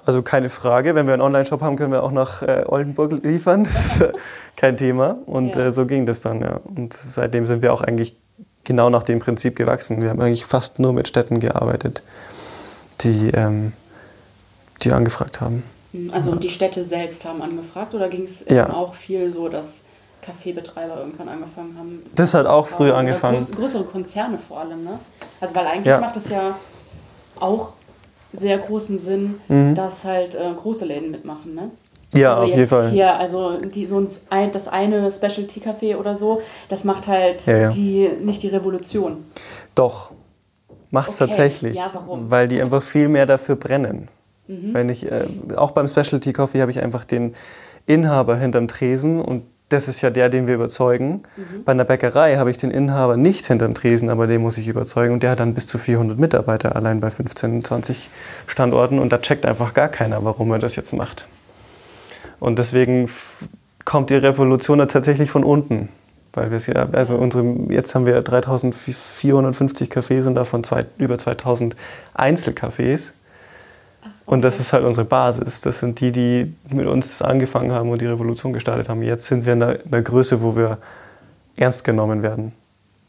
Also 0.07 0.23
keine 0.23 0.49
Frage, 0.49 0.95
wenn 0.95 1.07
wir 1.07 1.13
einen 1.15 1.23
Online-Shop 1.23 1.61
haben, 1.61 1.77
können 1.77 1.93
wir 1.93 2.03
auch 2.03 2.13
nach 2.13 2.43
äh, 2.43 2.65
Oldenburg 2.67 3.13
liefern. 3.25 3.65
Das 3.71 3.97
ist 3.97 4.01
äh, 4.01 4.13
kein 4.57 4.77
Thema. 4.77 5.19
Und 5.27 5.57
Ja. 5.57 5.67
äh, 5.67 5.73
so 5.73 5.87
ging 5.87 6.07
das 6.07 6.21
dann, 6.21 6.41
ja. 6.41 6.61
Und 6.65 6.93
seitdem 6.95 7.47
sind 7.47 7.63
wir 7.63 7.73
auch 7.73 7.83
eigentlich 7.83 8.17
genau 8.65 8.91
nach 8.91 9.03
dem 9.03 9.19
Prinzip 9.21 9.57
gewachsen. 9.57 10.01
Wir 10.03 10.11
haben 10.11 10.21
eigentlich 10.21 10.45
fast 10.47 10.79
nur 10.79 10.93
mit 10.93 11.09
Städten 11.09 11.41
gearbeitet, 11.41 12.03
die, 13.01 13.29
ähm, 13.31 13.73
die 14.83 14.93
angefragt 14.93 15.41
haben. 15.41 15.63
Mhm. 15.93 16.11
Also 16.13 16.31
und 16.31 16.43
die 16.45 16.51
Städte 16.51 16.85
selbst 16.85 17.25
haben 17.25 17.43
angefragt 17.43 17.95
oder 17.95 18.09
ging 18.09 18.25
es 18.25 18.45
Ja. 18.49 18.73
auch 18.73 18.95
viel 18.95 19.31
so, 19.31 19.49
dass 19.49 19.85
Kaffeebetreiber 20.23 20.99
irgendwann 20.99 21.29
angefangen 21.29 21.77
haben? 21.79 22.03
Das 22.15 22.35
hat 22.35 22.47
auch 22.47 22.67
zu 22.67 22.75
früh 22.75 22.77
kaufen? 22.85 22.91
Oder 22.91 22.99
angefangen. 22.99 23.47
Größere 23.57 23.85
Konzerne 23.85 24.39
vor 24.47 24.61
allem, 24.61 24.85
ne? 24.85 24.99
Also 25.41 25.55
weil 25.55 25.67
eigentlich 25.67 25.87
Ja. 25.87 26.01
macht 26.01 26.17
es 26.17 26.29
ja 26.29 26.55
auch 27.39 27.73
sehr 28.33 28.59
großen 28.59 28.99
Sinn, 28.99 29.41
dass 29.75 30.05
halt 30.05 30.35
äh, 30.35 30.53
große 30.57 30.85
Läden 30.85 31.11
mitmachen, 31.11 31.55
ne? 31.55 31.63
Mhm. 31.63 31.71
Ja, 32.21 32.35
also 32.35 32.43
auf 32.43 32.57
jeden 32.57 32.69
Fall. 32.69 32.91
Hier, 32.91 33.15
also 33.15 33.59
die, 33.61 33.87
so 33.87 34.05
ein, 34.31 34.53
das 34.53 34.67
eine 34.69 35.11
Specialty-Café 35.11 35.97
oder 35.97 36.17
so, 36.17 36.43
das 36.69 36.85
macht 36.85 37.07
halt 37.07 37.47
Ja, 37.47 37.57
ja. 37.57 37.69
Die, 37.69 38.09
nicht 38.21 38.43
die 38.43 38.49
Revolution. 38.49 39.25
Doch, 39.75 40.11
macht's 40.91 41.21
Okay, 41.21 41.29
tatsächlich. 41.29 41.77
ja, 41.77 41.91
warum? 41.93 42.31
Weil 42.31 42.49
die 42.49 42.61
einfach 42.61 42.83
viel 42.83 43.09
mehr 43.09 43.27
dafür 43.27 43.57
brennen. 43.57 44.09
Mhm. 44.49 44.75
Wenn 44.75 44.89
ich, 44.89 45.11
äh, 45.11 45.27
auch 45.57 45.71
beim 45.71 45.87
Specialty 45.87 46.33
Coffee 46.33 46.61
habe 46.61 46.73
ich 46.73 46.83
einfach 46.83 47.05
den 47.05 47.35
Inhaber 47.87 48.37
hinterm 48.37 48.67
Tresen 48.67 49.21
und 49.23 49.45
das 49.71 49.89
ist 49.89 50.03
ja 50.03 50.11
der, 50.11 50.29
den 50.29 50.47
wir 50.47 50.57
überzeugen. 50.57 51.23
Mhm. 51.37 51.65
Bei 51.65 51.73
einer 51.73 51.85
Bäckerei 51.85 52.37
habe 52.37 52.51
ich 52.51 52.59
den 52.59 52.71
Inhaber 52.71 53.17
nicht 53.17 53.47
hinterm 53.47 53.75
Tresen, 53.75 54.11
aber 54.11 54.27
den 54.27 54.43
muss 54.43 54.59
ich 54.59 54.69
überzeugen 54.69 55.15
und 55.15 55.23
der 55.23 55.31
hat 55.31 55.41
dann 55.41 55.55
bis 55.55 55.67
zu 55.67 55.79
400 55.79 56.19
Mitarbeiter 56.19 56.77
allein 56.77 57.01
bei 57.01 57.11
15, 57.11 57.65
20 57.65 58.11
Standorten 58.47 58.99
und 58.99 59.13
da 59.13 59.19
checkt 59.19 59.47
einfach 59.47 59.73
gar 59.73 59.89
keiner, 59.89 60.25
warum 60.25 60.51
er 60.53 60.59
das 60.59 60.77
jetzt 60.77 60.93
macht. 60.93 61.27
Und 62.41 62.59
deswegen 62.59 63.09
kommt 63.85 64.11
die 64.11 64.15
Revolution 64.15 64.79
da 64.79 64.87
tatsächlich 64.87 65.31
von 65.31 65.45
unten. 65.45 65.89
Weil 66.33 66.51
wir 66.51 66.59
es 66.59 66.67
ja, 66.67 66.89
also 66.93 67.17
unsere, 67.17 67.45
jetzt 67.71 67.95
haben 67.95 68.07
wir 68.07 68.21
3450 68.23 69.91
Cafés 69.91 70.29
und 70.29 70.37
davon 70.37 70.63
zwei, 70.63 70.87
über 70.99 71.19
2000 71.19 71.75
Einzelcafés. 72.15 73.11
Und 74.31 74.43
das 74.43 74.61
ist 74.61 74.73
halt 74.73 74.85
unsere 74.85 75.05
Basis. 75.05 75.61
Das 75.61 75.81
sind 75.81 75.99
die, 75.99 76.13
die 76.13 76.55
mit 76.73 76.87
uns 76.87 77.09
das 77.09 77.21
angefangen 77.21 77.73
haben 77.73 77.91
und 77.91 78.01
die 78.01 78.07
Revolution 78.07 78.53
gestartet 78.53 78.89
haben. 78.89 79.03
Jetzt 79.03 79.27
sind 79.27 79.45
wir 79.45 79.55
in 79.55 79.63
einer, 79.65 79.85
in 79.85 79.93
einer 79.93 80.03
Größe, 80.03 80.41
wo 80.41 80.55
wir 80.55 80.79
ernst 81.57 81.83
genommen 81.83 82.23
werden 82.23 82.53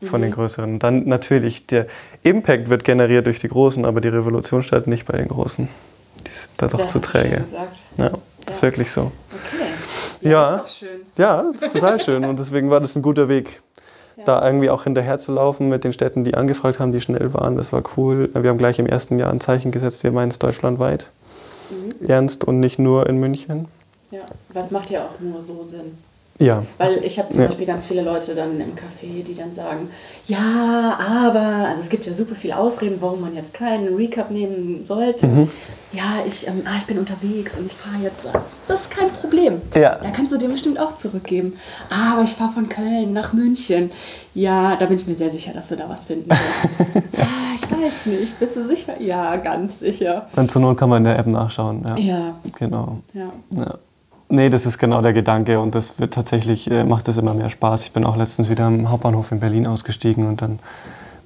von 0.02 0.24
den 0.24 0.32
Größeren. 0.32 0.80
Dann 0.80 1.08
natürlich, 1.08 1.68
der 1.68 1.86
Impact 2.24 2.70
wird 2.72 2.84
generiert 2.84 3.28
durch 3.28 3.38
die 3.38 3.50
Großen, 3.50 3.86
aber 3.86 4.02
die 4.02 4.08
Revolution 4.08 4.64
startet 4.64 4.88
nicht 4.88 5.06
bei 5.06 5.16
den 5.16 5.28
Großen. 5.28 5.68
Die 6.26 6.32
sind 6.32 6.50
da 6.58 6.68
doch 6.68 6.80
Ja, 6.80 6.88
zu 6.88 6.98
träge. 6.98 7.44
Ja, 7.98 8.10
das 8.48 8.56
ist 8.56 8.62
Ja. 8.64 8.68
wirklich 8.70 8.92
so. 8.92 9.12
Okay. 9.32 10.28
Ja. 10.28 10.56
ist 10.56 10.62
doch 10.64 10.68
schön. 10.68 11.02
Ja, 11.20 11.46
das 11.52 11.62
ist 11.62 11.74
total 11.74 12.02
schön 12.02 12.26
und 12.26 12.40
deswegen 12.40 12.72
war 12.72 12.80
das 12.80 12.96
ein 12.96 13.04
guter 13.04 13.30
Weg, 13.30 13.62
da 14.26 14.46
irgendwie 14.46 14.70
auch 14.70 14.84
hinterher 14.84 15.18
zu 15.18 15.34
laufen 15.34 15.70
mit 15.70 15.84
den 15.84 15.94
Städten, 15.94 16.24
die 16.24 16.36
angefragt 16.36 16.80
haben, 16.80 16.92
die 16.92 17.02
schnell 17.02 17.34
waren. 17.34 17.56
Das 17.56 17.74
war 17.74 17.84
cool. 17.98 18.30
Wir 18.34 18.50
haben 18.50 18.58
gleich 18.58 18.80
im 18.80 18.86
ersten 18.86 19.20
Jahr 19.20 19.32
ein 19.32 19.40
Zeichen 19.40 19.72
gesetzt, 19.72 20.04
wir 20.04 20.12
meinen 20.12 20.32
es 20.32 20.40
deutschlandweit. 20.40 21.10
Mhm. 21.70 22.10
Ernst 22.10 22.44
und 22.44 22.60
nicht 22.60 22.80
nur 22.80 23.08
in 23.08 23.18
München. 23.18 23.68
Ja. 24.12 24.22
Was 24.54 24.72
macht 24.72 24.90
ja 24.90 25.06
auch 25.06 25.20
nur 25.20 25.42
so 25.42 25.64
Sinn? 25.64 25.98
Ja. 26.42 26.64
Weil 26.78 27.04
ich 27.04 27.18
habe 27.20 27.30
zum 27.30 27.42
Ja. 27.42 27.48
Beispiel 27.48 27.66
ganz 27.66 27.86
viele 27.86 28.02
Leute 28.02 28.36
dann 28.36 28.60
im 28.60 28.72
Café, 28.76 29.24
die 29.26 29.36
dann 29.36 29.54
sagen, 29.54 29.90
ja, 30.26 30.98
aber, 31.00 31.68
also 31.70 31.82
es 31.82 31.90
gibt 31.90 32.06
ja 32.06 32.14
super 32.14 32.36
viele 32.36 32.58
Ausreden, 32.58 32.98
warum 33.00 33.22
man 33.22 33.36
jetzt 33.36 33.54
keinen 33.54 33.96
Recap 33.96 34.32
nehmen 34.32 34.86
sollte. 34.86 35.28
Mhm. 35.28 35.50
Ja, 35.94 36.24
ich, 36.26 36.48
ähm, 36.48 36.62
ah, 36.66 36.76
ich 36.78 36.86
bin 36.86 36.98
unterwegs 36.98 37.58
und 37.60 37.66
ich 37.66 37.74
fahre 37.74 38.02
jetzt. 38.02 38.30
Das 38.68 38.82
ist 38.84 38.92
kein 38.92 39.10
Problem. 39.10 39.62
Ja. 39.76 39.96
Da 40.02 40.10
kannst 40.12 40.32
du 40.32 40.38
dir 40.38 40.48
bestimmt 40.48 40.80
auch 40.80 40.96
zurückgeben. 40.96 41.58
Ah, 41.90 42.14
aber 42.14 42.24
ich 42.24 42.30
fahre 42.32 42.52
von 42.54 42.70
Köln 42.70 43.12
nach 43.12 43.34
München. 43.34 43.92
Ja, 44.34 44.78
da 44.78 44.86
bin 44.86 44.96
ich 44.96 45.06
mir 45.06 45.16
sehr 45.16 45.30
sicher, 45.30 45.52
dass 45.54 45.68
du 45.68 45.76
da 45.76 45.90
was 45.90 46.06
finden 46.06 46.30
wirst. 46.30 46.40
ah, 47.20 47.56
ich 47.56 47.64
weiß 47.70 48.06
nicht. 48.06 48.40
Bist 48.40 48.56
du 48.56 48.66
sicher? 48.68 49.02
Ja, 49.02 49.36
ganz 49.36 49.80
sicher. 49.80 50.28
Und 50.38 50.50
zur 50.50 50.62
Not 50.62 50.78
kann 50.78 50.88
man 50.90 51.00
in 51.00 51.04
der 51.04 51.20
App 51.20 51.28
nachschauen. 51.28 51.84
Ja. 51.90 51.98
Ja, 51.98 52.36
Genau. 52.58 53.00
ja. 53.14 53.30
Ja. 53.52 53.76
Nee, 54.32 54.50
das 54.50 54.66
ist 54.66 54.78
genau 54.78 55.02
der 55.02 55.12
Gedanke 55.14 55.60
und 55.60 55.76
das 55.76 56.00
wird 56.00 56.14
tatsächlich, 56.14 56.72
äh, 56.72 56.84
macht 56.86 57.08
das 57.08 57.18
immer 57.18 57.34
mehr 57.34 57.50
Spaß. 57.50 57.84
Ich 57.84 57.92
bin 57.92 58.06
auch 58.06 58.16
letztens 58.16 58.50
wieder 58.50 58.66
am 58.66 58.90
Hauptbahnhof 58.90 59.32
in 59.34 59.40
Berlin 59.42 59.68
ausgestiegen 59.68 60.26
und 60.28 60.42
dann, 60.42 60.60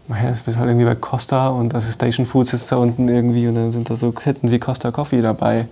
naja, 0.08 0.30
das 0.30 0.42
ist 0.42 0.58
halt 0.58 0.68
irgendwie 0.70 0.86
bei 0.86 0.96
Costa 0.96 1.50
und 1.50 1.76
also 1.76 1.92
Station 1.92 2.26
Food 2.26 2.48
sitzt 2.48 2.72
da 2.72 2.78
unten 2.78 3.08
irgendwie 3.08 3.48
und 3.48 3.56
dann 3.56 3.72
sind 3.72 3.90
da 3.90 3.96
so 3.96 4.12
Ketten 4.12 4.50
wie 4.50 4.58
Costa 4.60 4.90
Coffee 4.92 5.22
dabei. 5.22 5.68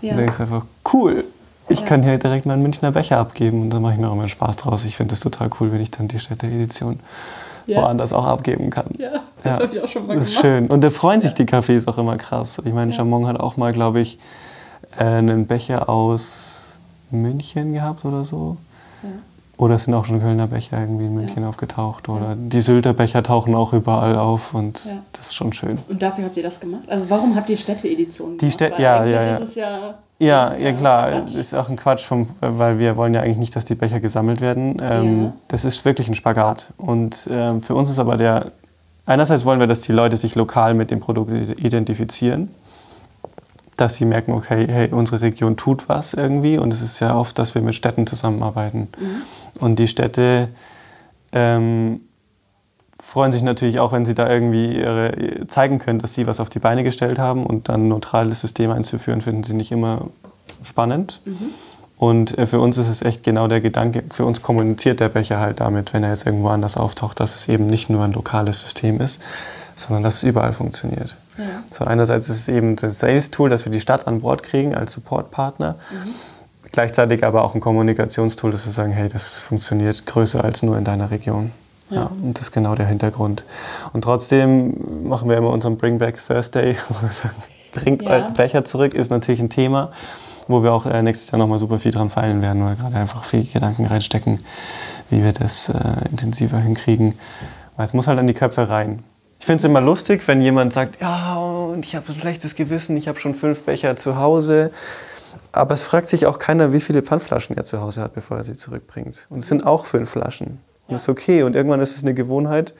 Ja. 0.00 0.12
Und 0.12 0.18
da 0.20 0.24
ist 0.24 0.40
einfach 0.40 0.64
cool. 0.94 1.24
Ich 1.68 1.80
Ja. 1.80 1.86
kann 1.86 2.02
hier 2.02 2.16
direkt 2.18 2.46
meinen 2.46 2.62
Münchner 2.62 2.92
Becher 2.92 3.18
abgeben 3.18 3.60
und 3.60 3.70
da 3.70 3.78
mache 3.78 3.92
ich 3.94 3.98
mir 4.00 4.08
auch 4.08 4.14
immer 4.14 4.26
Spaß 4.28 4.56
draus. 4.56 4.84
Ich 4.86 4.96
finde 4.96 5.12
das 5.12 5.20
total 5.20 5.50
cool, 5.60 5.70
wenn 5.72 5.80
ich 5.82 5.90
dann 5.90 6.08
die 6.08 6.18
Städte-Edition 6.18 6.98
Ja. 7.66 7.82
woanders 7.82 8.14
auch 8.14 8.24
abgeben 8.24 8.70
kann. 8.70 8.86
Ja, 8.98 9.10
das 9.44 9.60
habe 9.60 9.66
ich 9.66 9.82
auch 9.82 9.86
schon 9.88 10.06
mal 10.06 10.14
das 10.16 10.24
ist 10.24 10.30
gemacht. 10.30 10.42
schön. 10.46 10.66
Und 10.68 10.80
da 10.82 10.88
freuen 10.88 11.20
sich 11.20 11.34
die 11.34 11.44
Cafés 11.44 11.86
auch 11.88 11.98
immer 11.98 12.16
krass. 12.16 12.60
Ich 12.64 12.72
meine, 12.72 12.90
Ja. 12.90 12.96
Chamon 12.96 13.26
hat 13.26 13.38
auch 13.38 13.58
mal, 13.58 13.72
glaube 13.74 14.00
ich, 14.00 14.18
äh, 14.98 15.04
einen 15.04 15.46
Becher 15.46 15.88
aus 15.90 16.56
München 17.12 17.72
gehabt 17.72 18.04
oder 18.04 18.24
so. 18.24 18.56
Ja. 19.02 19.08
Oder 19.56 19.74
es 19.74 19.84
sind 19.84 19.92
auch 19.94 20.06
schon 20.06 20.20
Kölner 20.20 20.46
Becher 20.46 20.80
irgendwie 20.80 21.04
in 21.04 21.14
München 21.14 21.44
aufgetaucht. 21.44 22.08
Oder 22.08 22.34
die 22.34 22.60
Sylter 22.62 22.94
Becher 22.94 23.22
tauchen 23.22 23.54
auch 23.54 23.72
überall 23.74 24.16
auf 24.16 24.54
und 24.54 24.82
Ja. 24.86 24.92
das 25.12 25.26
ist 25.28 25.34
schon 25.34 25.52
schön. 25.52 25.78
Und 25.88 26.00
dafür 26.02 26.24
habt 26.24 26.36
ihr 26.38 26.42
das 26.42 26.60
gemacht? 26.60 26.82
Also 26.88 27.10
warum 27.10 27.36
habt 27.36 27.50
ihr 27.50 27.56
Städte-Editionen 27.58 28.38
Die 28.38 28.46
gemacht? 28.46 28.54
Städt- 28.54 28.72
Weil 28.72 28.80
ja, 28.82 29.04
ja, 29.04 29.22
ja. 29.22 29.36
ist 29.36 29.48
es 29.50 29.54
ja... 29.56 29.94
Ja, 30.18 30.54
ja 30.54 30.72
klar, 30.72 31.10
Quatsch. 31.12 31.34
ist 31.34 31.54
auch 31.54 31.70
ein 31.70 31.76
Quatsch, 31.76 32.04
vom, 32.04 32.28
weil 32.42 32.78
wir 32.78 32.96
wollen 32.98 33.14
ja 33.14 33.22
eigentlich 33.22 33.38
nicht, 33.38 33.56
dass 33.56 33.64
die 33.64 33.74
Becher 33.74 34.00
gesammelt 34.00 34.40
werden. 34.42 34.76
Ähm, 34.82 35.22
Ja. 35.24 35.32
Das 35.48 35.64
ist 35.64 35.82
wirklich 35.86 36.08
ein 36.08 36.14
Spagat. 36.14 36.68
Und 36.76 37.26
ähm, 37.30 37.62
für 37.62 37.74
uns 37.74 37.88
ist 37.90 37.98
aber 37.98 38.16
der, 38.18 38.52
einerseits 39.06 39.44
wollen 39.46 39.60
wir, 39.60 39.66
dass 39.66 39.80
die 39.80 39.92
Leute 39.92 40.16
sich 40.18 40.34
lokal 40.34 40.74
mit 40.74 40.90
dem 40.90 41.00
Produkt 41.00 41.32
identifizieren, 41.58 42.50
dass 43.80 43.96
sie 43.96 44.04
merken, 44.04 44.32
okay, 44.32 44.66
hey, 44.68 44.88
unsere 44.90 45.20
Region 45.22 45.56
tut 45.56 45.88
was 45.88 46.14
irgendwie. 46.14 46.58
Und 46.58 46.72
es 46.72 46.82
ist 46.82 47.00
ja 47.00 47.14
oft, 47.16 47.38
dass 47.38 47.54
wir 47.54 47.62
mit 47.62 47.74
Städten 47.74 48.06
zusammenarbeiten. 48.06 48.88
Und 49.58 49.78
die 49.78 49.88
Städte 49.88 50.48
ähm, 51.32 52.00
freuen 53.00 53.32
sich 53.32 53.42
natürlich 53.42 53.80
auch, 53.80 53.92
wenn 53.92 54.04
sie 54.04 54.14
da 54.14 54.28
irgendwie 54.28 54.78
ihre, 54.78 55.46
zeigen 55.48 55.78
können, 55.78 55.98
dass 55.98 56.14
sie 56.14 56.26
was 56.26 56.40
auf 56.40 56.50
die 56.50 56.58
Beine 56.58 56.84
gestellt 56.84 57.18
haben 57.18 57.44
und 57.44 57.68
dann 57.68 57.86
ein 57.86 57.88
neutrales 57.88 58.40
System 58.40 58.70
einzuführen, 58.70 59.20
finden 59.20 59.42
sie 59.42 59.54
nicht 59.54 59.72
immer 59.72 60.08
spannend. 60.62 61.20
Und 61.96 62.38
äh, 62.38 62.46
für 62.46 62.60
uns 62.60 62.78
ist 62.78 62.88
es 62.88 63.02
echt 63.02 63.24
genau 63.24 63.46
der 63.46 63.60
Gedanke, 63.60 64.04
für 64.10 64.24
uns 64.24 64.42
kommuniziert 64.42 65.00
der 65.00 65.08
Becher 65.10 65.38
halt 65.38 65.60
damit, 65.60 65.92
wenn 65.92 66.02
er 66.02 66.10
jetzt 66.10 66.24
irgendwo 66.24 66.48
anders 66.48 66.76
auftaucht, 66.76 67.20
dass 67.20 67.36
es 67.36 67.48
eben 67.48 67.66
nicht 67.66 67.90
nur 67.90 68.02
ein 68.04 68.12
lokales 68.12 68.60
System 68.60 69.00
ist, 69.00 69.20
sondern 69.74 70.02
dass 70.02 70.16
es 70.16 70.22
überall 70.22 70.52
funktioniert. 70.52 71.16
Ja. 71.40 71.62
So 71.70 71.84
einerseits 71.84 72.28
ist 72.28 72.36
es 72.36 72.48
eben 72.48 72.76
das 72.76 72.98
Sales-Tool, 73.00 73.50
dass 73.50 73.64
wir 73.64 73.72
die 73.72 73.80
Stadt 73.80 74.06
an 74.06 74.20
Bord 74.20 74.42
kriegen 74.42 74.74
als 74.74 74.92
Supportpartner. 74.92 75.76
Gleichzeitig 76.72 77.24
aber 77.24 77.42
auch 77.42 77.54
ein 77.54 77.60
Kommunikationstool, 77.60 78.52
dass 78.52 78.66
wir 78.66 78.72
sagen, 78.72 78.92
hey, 78.92 79.08
das 79.08 79.40
funktioniert 79.40 80.06
größer 80.06 80.44
als 80.44 80.62
nur 80.62 80.76
in 80.78 80.84
deiner 80.84 81.10
Region. 81.10 81.52
Ja. 81.92 82.08
und 82.22 82.34
das 82.34 82.42
ist 82.46 82.52
genau 82.52 82.76
der 82.76 82.86
Hintergrund. 82.86 83.42
Und 83.92 84.02
trotzdem 84.02 85.08
machen 85.08 85.28
wir 85.28 85.36
immer 85.36 85.50
unseren 85.50 85.76
Bring 85.76 85.98
Back 85.98 86.24
Thursday, 86.24 86.76
wo 86.88 86.94
wir 87.02 87.08
sagen, 87.10 87.34
bringt 87.72 88.02
Ja. 88.02 88.10
euren 88.10 88.34
Becher 88.34 88.64
zurück, 88.64 88.94
ist 88.94 89.10
natürlich 89.10 89.40
ein 89.40 89.50
Thema, 89.50 89.90
wo 90.46 90.62
wir 90.62 90.72
auch 90.72 90.86
äh, 90.86 91.02
nächstes 91.02 91.32
Jahr 91.32 91.40
nochmal 91.40 91.58
super 91.58 91.80
viel 91.80 91.90
dran 91.90 92.08
feilen 92.08 92.42
werden, 92.42 92.62
weil 92.62 92.76
wir 92.76 92.84
gerade 92.84 92.94
einfach 92.94 93.24
viel 93.24 93.44
Gedanken 93.44 93.86
reinstecken, 93.86 94.38
wie 95.10 95.24
wir 95.24 95.32
das 95.32 95.68
äh, 95.68 95.74
intensiver 96.12 96.58
hinkriegen. 96.58 97.18
Weil 97.76 97.86
es 97.86 97.92
muss 97.92 98.06
halt 98.06 98.20
an 98.20 98.28
die 98.28 98.34
Köpfe 98.34 98.68
rein. 98.68 99.02
Ich 99.40 99.46
finde 99.46 99.56
es 99.56 99.64
immer 99.64 99.80
lustig, 99.80 100.28
wenn 100.28 100.42
jemand 100.42 100.74
sagt, 100.74 101.00
ja, 101.00 101.36
und 101.36 101.84
ich 101.86 101.96
habe 101.96 102.12
ein 102.12 102.20
schlechtes 102.20 102.54
Gewissen, 102.54 102.94
ich 102.98 103.08
habe 103.08 103.18
schon 103.18 103.34
fünf 103.34 103.62
Becher 103.62 103.96
zu 103.96 104.16
Hause. 104.16 104.70
Aber 105.50 105.72
es 105.72 105.82
fragt 105.82 106.08
sich 106.08 106.26
auch 106.26 106.38
keiner, 106.38 106.74
wie 106.74 106.80
viele 106.80 107.02
Pfandflaschen 107.02 107.56
er 107.56 107.64
zu 107.64 107.80
Hause 107.80 108.02
hat, 108.02 108.14
bevor 108.14 108.36
er 108.36 108.44
sie 108.44 108.52
zurückbringt. 108.52 109.26
Und 109.30 109.38
es 109.38 109.48
sind 109.48 109.66
auch 109.66 109.86
fünf 109.86 110.10
Flaschen. 110.10 110.58
Und 110.86 110.92
das 110.92 111.02
ist 111.02 111.08
okay. 111.08 111.42
Und 111.42 111.56
irgendwann 111.56 111.80
ist 111.80 111.96
es 111.96 112.02
eine 112.02 112.12
Gewohnheit. 112.12 112.74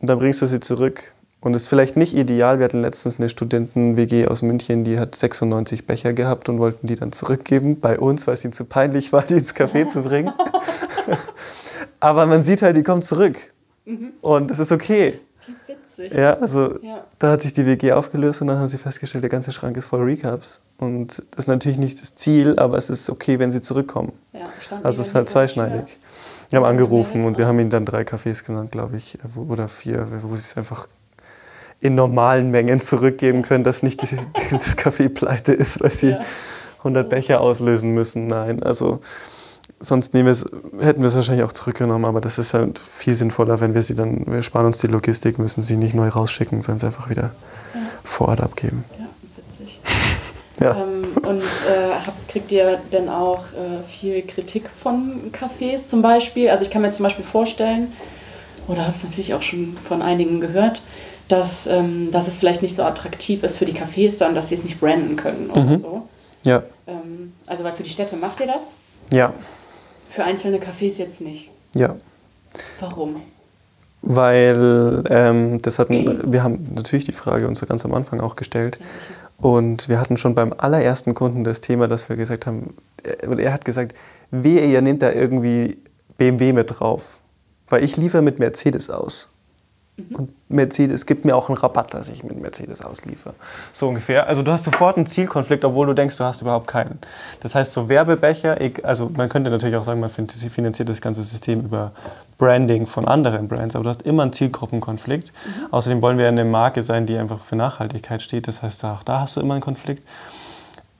Und 0.00 0.10
dann 0.10 0.18
bringst 0.18 0.42
du 0.42 0.46
sie 0.46 0.58
zurück. 0.58 1.12
Und 1.40 1.54
es 1.54 1.62
ist 1.62 1.68
vielleicht 1.68 1.96
nicht 1.96 2.16
ideal. 2.16 2.58
Wir 2.58 2.64
hatten 2.64 2.82
letztens 2.82 3.20
eine 3.20 3.28
Studenten-WG 3.28 4.26
aus 4.26 4.42
München, 4.42 4.82
die 4.82 4.98
hat 4.98 5.14
96 5.14 5.86
Becher 5.86 6.12
gehabt 6.12 6.48
und 6.48 6.58
wollten 6.58 6.88
die 6.88 6.96
dann 6.96 7.12
zurückgeben 7.12 7.78
bei 7.78 8.00
uns, 8.00 8.26
weil 8.26 8.34
es 8.34 8.44
ihnen 8.44 8.52
zu 8.52 8.64
peinlich 8.64 9.12
war, 9.12 9.22
die 9.22 9.34
ins 9.34 9.54
Café 9.54 9.86
zu 9.86 10.02
bringen. 10.02 10.32
Aber 12.00 12.26
man 12.26 12.42
sieht 12.42 12.62
halt, 12.62 12.74
die 12.74 12.82
kommen 12.82 13.02
zurück. 13.02 13.38
Und 14.20 14.50
das 14.50 14.58
ist 14.58 14.72
okay. 14.72 15.20
Witzig. 15.98 16.16
Ja, 16.18 16.34
also 16.34 16.78
Ja. 16.82 17.04
da 17.18 17.30
hat 17.32 17.42
sich 17.42 17.52
die 17.52 17.66
WG 17.66 17.92
aufgelöst 17.92 18.40
und 18.40 18.48
dann 18.48 18.58
haben 18.58 18.68
sie 18.68 18.78
festgestellt, 18.78 19.22
der 19.22 19.30
ganze 19.30 19.52
Schrank 19.52 19.76
ist 19.76 19.86
voll 19.86 20.02
Recaps. 20.02 20.60
Und 20.78 21.22
das 21.32 21.44
ist 21.44 21.46
natürlich 21.48 21.78
nicht 21.78 22.00
das 22.00 22.14
Ziel, 22.14 22.58
aber 22.58 22.78
es 22.78 22.90
ist 22.90 23.08
okay, 23.10 23.38
wenn 23.38 23.50
sie 23.52 23.60
zurückkommen. 23.60 24.12
Ja, 24.32 24.40
Also 24.82 25.02
es 25.02 25.08
ist 25.08 25.14
halt 25.14 25.28
zweischneidig. 25.28 25.98
Wir 26.50 26.58
haben 26.58 26.64
Ja, 26.64 26.70
angerufen 26.70 27.22
ja, 27.22 27.26
und 27.26 27.38
wir 27.38 27.46
haben 27.46 27.58
ihnen 27.58 27.70
dann 27.70 27.84
drei 27.84 28.02
Cafés 28.02 28.44
genannt, 28.44 28.70
glaube 28.72 28.96
ich, 28.96 29.18
wo- 29.34 29.52
oder 29.52 29.68
vier, 29.68 30.06
wo 30.22 30.28
sie 30.36 30.42
es 30.42 30.56
einfach 30.56 30.86
in 31.80 31.94
normalen 31.94 32.50
Mengen 32.50 32.80
zurückgeben 32.80 33.42
können, 33.42 33.64
dass 33.64 33.82
nicht 33.82 34.00
die- 34.02 34.06
dieses 34.50 34.76
Café 34.78 35.08
pleite 35.08 35.52
ist, 35.52 35.80
weil 35.82 35.90
sie 35.90 36.10
Ja. 36.10 36.20
100 36.84 37.08
Becher 37.08 37.40
auslösen 37.40 37.90
müssen. 37.94 38.26
Nein, 38.28 38.62
also 38.62 39.00
sonst 39.80 40.14
hätten 40.14 40.24
wir 40.26 40.30
es 41.08 41.14
wahrscheinlich 41.14 41.44
auch 41.44 41.52
zurückgenommen, 41.52 42.04
aber 42.04 42.20
das 42.20 42.38
ist 42.38 42.54
halt 42.54 42.78
viel 42.78 43.14
sinnvoller, 43.14 43.60
wenn 43.60 43.74
wir 43.74 43.82
sie 43.82 43.94
dann, 43.94 44.24
wir 44.26 44.42
sparen 44.42 44.66
uns 44.66 44.78
die 44.78 44.86
Logistik, 44.86 45.38
müssen 45.38 45.60
sie 45.60 45.76
nicht 45.76 45.94
neu 45.94 46.08
rausschicken, 46.08 46.62
sondern 46.62 46.78
es 46.78 46.84
einfach 46.84 47.10
wieder 47.10 47.30
Ja. 47.74 47.80
vor 48.04 48.28
Ort 48.28 48.40
abgeben. 48.40 48.84
Ja, 48.98 49.06
witzig. 49.36 49.80
Ja. 50.58 50.70
Ähm, 50.74 51.04
und 51.22 51.42
äh, 51.42 51.92
habt, 52.06 52.28
kriegt 52.30 52.50
ihr 52.50 52.78
denn 52.90 53.10
auch 53.10 53.40
äh, 53.52 53.86
viel 53.86 54.22
Kritik 54.22 54.70
von 54.70 55.30
Cafés 55.30 55.86
zum 55.88 56.00
Beispiel? 56.00 56.48
Also 56.48 56.64
ich 56.64 56.70
kann 56.70 56.80
mir 56.80 56.90
zum 56.90 57.04
Beispiel 57.04 57.26
vorstellen, 57.26 57.92
oder 58.66 58.80
habe 58.86 58.92
es 58.96 59.04
natürlich 59.04 59.34
auch 59.34 59.42
schon 59.42 59.76
von 59.76 60.00
einigen 60.00 60.40
gehört, 60.40 60.80
dass, 61.28 61.66
ähm, 61.66 62.10
dass 62.10 62.26
es 62.26 62.36
vielleicht 62.36 62.62
nicht 62.62 62.74
so 62.74 62.84
attraktiv 62.84 63.42
ist 63.42 63.58
für 63.58 63.66
die 63.66 63.74
Cafés 63.74 64.16
dann, 64.18 64.34
dass 64.34 64.48
sie 64.48 64.54
es 64.54 64.64
nicht 64.64 64.80
branden 64.80 65.16
können 65.16 65.50
oder 65.50 65.60
Mhm. 65.62 65.76
so. 65.76 66.08
Ja, 66.42 66.62
Ähm, 66.86 67.34
also 67.46 67.62
weil 67.62 67.72
für 67.72 67.82
die 67.82 67.90
Städte 67.90 68.16
macht 68.16 68.40
ihr 68.40 68.46
das, 68.46 68.72
ja, 69.12 69.34
für 70.16 70.24
einzelne 70.24 70.58
Cafés 70.58 70.98
jetzt 70.98 71.20
nicht. 71.20 71.50
ja. 71.74 71.94
Warum? 72.80 73.22
Weil 74.00 75.04
ähm, 75.10 75.60
das 75.60 75.78
hatten, 75.78 76.32
wir 76.32 76.42
haben 76.42 76.62
natürlich 76.74 77.04
die 77.04 77.12
Frage 77.12 77.46
uns 77.46 77.58
so 77.58 77.66
ganz 77.66 77.84
am 77.84 77.92
Anfang 77.92 78.20
auch 78.20 78.34
gestellt. 78.34 78.78
Und 79.36 79.90
wir 79.90 80.00
hatten 80.00 80.16
schon 80.16 80.34
beim 80.34 80.54
allerersten 80.56 81.12
Kunden 81.12 81.44
das 81.44 81.60
Thema, 81.60 81.86
dass 81.86 82.08
wir 82.08 82.16
gesagt 82.16 82.46
haben, 82.46 82.74
er, 83.02 83.28
und 83.28 83.38
er 83.38 83.52
hat 83.52 83.66
gesagt, 83.66 83.94
wehe, 84.30 84.64
ihr 84.64 84.80
nehmt 84.80 85.02
da 85.02 85.12
irgendwie 85.12 85.76
BMW 86.16 86.54
mit 86.54 86.78
drauf. 86.78 87.20
Weil 87.68 87.84
ich 87.84 87.98
liefere 87.98 88.22
mit 88.22 88.38
Mercedes 88.38 88.88
aus. 88.88 89.28
Und 90.12 90.28
Mercedes 90.50 91.06
gibt 91.06 91.24
mir 91.24 91.34
auch 91.34 91.48
einen 91.48 91.56
Rabatt, 91.56 91.94
dass 91.94 92.10
ich 92.10 92.22
mit 92.22 92.38
Mercedes 92.38 92.82
ausliefere. 92.82 93.32
So 93.72 93.88
ungefähr. 93.88 94.26
Also 94.26 94.42
du 94.42 94.52
hast 94.52 94.66
sofort 94.66 94.98
einen 94.98 95.06
Zielkonflikt, 95.06 95.64
obwohl 95.64 95.86
du 95.86 95.94
denkst, 95.94 96.18
du 96.18 96.24
hast 96.24 96.42
überhaupt 96.42 96.66
keinen. 96.66 96.98
Das 97.40 97.54
heißt, 97.54 97.72
so 97.72 97.88
Werbebecher, 97.88 98.58
also 98.82 99.10
man 99.16 99.30
könnte 99.30 99.50
natürlich 99.50 99.74
auch 99.74 99.84
sagen, 99.84 100.00
man 100.00 100.10
fin- 100.10 100.28
finanziert 100.28 100.90
das 100.90 101.00
ganze 101.00 101.22
System 101.22 101.60
über 101.60 101.92
Branding 102.36 102.86
von 102.86 103.06
anderen 103.06 103.48
Brands, 103.48 103.74
aber 103.74 103.84
du 103.84 103.88
hast 103.88 104.02
immer 104.02 104.22
einen 104.22 104.34
Zielgruppenkonflikt. 104.34 105.32
Außerdem 105.70 106.02
wollen 106.02 106.18
wir 106.18 106.28
eine 106.28 106.44
Marke 106.44 106.82
sein, 106.82 107.06
die 107.06 107.16
einfach 107.16 107.40
für 107.40 107.56
Nachhaltigkeit 107.56 108.20
steht. 108.20 108.48
Das 108.48 108.62
heißt, 108.62 108.84
auch 108.84 109.02
da 109.02 109.20
hast 109.20 109.36
du 109.36 109.40
immer 109.40 109.54
einen 109.54 109.62
Konflikt. 109.62 110.06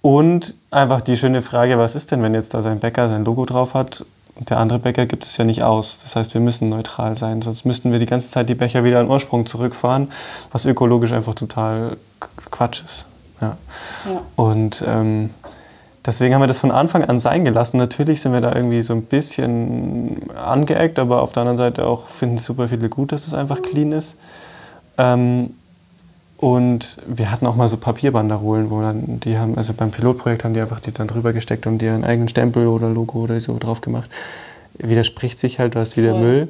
Und 0.00 0.54
einfach 0.70 1.02
die 1.02 1.18
schöne 1.18 1.42
Frage, 1.42 1.76
was 1.76 1.96
ist 1.96 2.12
denn, 2.12 2.22
wenn 2.22 2.32
jetzt 2.32 2.54
da 2.54 2.62
sein 2.62 2.80
Bäcker 2.80 3.10
sein 3.10 3.24
Logo 3.24 3.44
drauf 3.44 3.74
hat 3.74 4.06
und 4.38 4.50
der 4.50 4.58
andere 4.58 4.78
Bäcker 4.78 5.06
gibt 5.06 5.24
es 5.24 5.36
ja 5.36 5.44
nicht 5.44 5.62
aus. 5.62 5.98
Das 5.98 6.14
heißt, 6.14 6.34
wir 6.34 6.40
müssen 6.40 6.68
neutral 6.68 7.16
sein, 7.16 7.42
sonst 7.42 7.64
müssten 7.64 7.90
wir 7.90 7.98
die 7.98 8.06
ganze 8.06 8.30
Zeit 8.30 8.48
die 8.48 8.54
Becher 8.54 8.84
wieder 8.84 8.98
an 8.98 9.06
den 9.06 9.10
Ursprung 9.12 9.46
zurückfahren, 9.46 10.12
was 10.52 10.66
ökologisch 10.66 11.12
einfach 11.12 11.34
total 11.34 11.96
Quatsch 12.50 12.82
ist. 12.84 13.06
Ja. 13.40 13.56
Ja. 14.04 14.22
Und 14.36 14.84
ähm, 14.86 15.30
deswegen 16.04 16.34
haben 16.34 16.42
wir 16.42 16.46
das 16.46 16.58
von 16.58 16.70
Anfang 16.70 17.04
an 17.04 17.18
sein 17.18 17.44
gelassen. 17.44 17.78
Natürlich 17.78 18.20
sind 18.20 18.32
wir 18.32 18.42
da 18.42 18.54
irgendwie 18.54 18.82
so 18.82 18.94
ein 18.94 19.02
bisschen 19.02 20.30
angeeckt, 20.34 20.98
aber 20.98 21.22
auf 21.22 21.32
der 21.32 21.42
anderen 21.42 21.58
Seite 21.58 21.86
auch 21.86 22.08
finden 22.08 22.38
super 22.38 22.68
viele 22.68 22.88
gut, 22.88 23.12
dass 23.12 23.26
es 23.26 23.34
einfach 23.34 23.62
clean 23.62 23.92
ist. 23.92 24.16
Ähm, 24.98 25.54
Und 26.38 26.98
wir 27.06 27.30
hatten 27.30 27.46
auch 27.46 27.56
mal 27.56 27.68
so 27.68 27.78
Papierbanderolen, 27.78 28.70
wo 28.70 28.80
dann 28.82 29.20
die 29.20 29.38
haben, 29.38 29.56
also 29.56 29.72
beim 29.72 29.90
Pilotprojekt 29.90 30.44
haben 30.44 30.52
die 30.54 30.60
einfach 30.60 30.80
die 30.80 30.92
dann 30.92 31.06
drüber 31.08 31.32
gesteckt 31.32 31.66
und 31.66 31.80
ihren 31.82 32.04
eigenen 32.04 32.28
Stempel 32.28 32.66
oder 32.66 32.90
Logo 32.90 33.20
oder 33.20 33.40
so 33.40 33.56
drauf 33.58 33.80
gemacht. 33.80 34.10
Widerspricht 34.78 35.38
sich 35.38 35.58
halt, 35.58 35.74
du 35.74 35.78
hast 35.78 35.96
wieder 35.96 36.10
Voll, 36.12 36.20
Müll. 36.20 36.48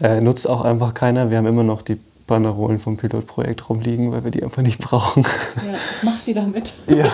Ja. 0.00 0.08
Äh, 0.16 0.20
nutzt 0.20 0.48
auch 0.48 0.60
einfach 0.60 0.92
keiner. 0.92 1.30
Wir 1.30 1.38
haben 1.38 1.46
immer 1.46 1.62
noch 1.62 1.80
die 1.80 1.98
Banderolen 2.26 2.78
vom 2.78 2.96
Pilotprojekt 2.98 3.68
rumliegen, 3.70 4.12
weil 4.12 4.24
wir 4.24 4.30
die 4.30 4.42
einfach 4.42 4.60
nicht 4.62 4.78
brauchen. 4.80 5.22
ja, 5.24 5.72
was 5.72 6.02
macht 6.02 6.26
die 6.26 6.34
damit? 6.34 6.74
ja, 6.88 7.06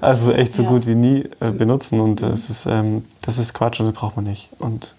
also 0.00 0.32
echt 0.32 0.56
so 0.56 0.62
Ja. 0.62 0.68
gut 0.70 0.86
wie 0.86 0.94
nie 0.94 1.24
äh, 1.40 1.50
benutzen 1.50 2.00
und 2.00 2.22
das, 2.22 2.48
ist, 2.48 2.66
ähm, 2.66 3.04
das 3.22 3.36
ist 3.38 3.52
Quatsch 3.52 3.80
und 3.80 3.86
das 3.86 3.94
braucht 3.94 4.16
man 4.16 4.24
nicht. 4.24 4.48
Und 4.58 4.94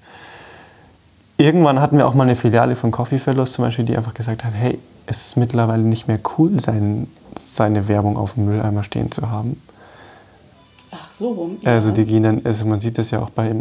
irgendwann 1.41 1.79
hatten 1.79 1.97
wir 1.97 2.07
auch 2.07 2.13
mal 2.13 2.23
eine 2.23 2.35
Filiale 2.35 2.75
von 2.75 2.91
Coffee 2.91 3.19
Fellows 3.19 3.53
zum 3.53 3.65
Beispiel, 3.65 3.85
die 3.85 3.95
einfach 3.95 4.13
gesagt 4.13 4.43
hat, 4.43 4.53
hey, 4.53 4.79
es 5.05 5.27
ist 5.27 5.37
mittlerweile 5.37 5.83
nicht 5.83 6.07
mehr 6.07 6.19
cool, 6.37 6.59
sein, 6.59 7.07
seine 7.37 7.87
Werbung 7.87 8.17
auf 8.17 8.33
dem 8.33 8.45
Mülleimer 8.45 8.83
stehen 8.83 9.11
zu 9.11 9.29
haben. 9.29 9.61
Ach 10.91 11.09
so 11.09 11.29
rum. 11.29 11.57
Ja. 11.61 11.71
Also 11.71 11.91
die 11.91 12.05
gehen 12.05 12.23
dann, 12.23 12.41
also 12.43 12.65
man 12.65 12.81
sieht 12.81 12.97
das 12.97 13.11
ja 13.11 13.21
auch 13.21 13.29
bei, 13.29 13.55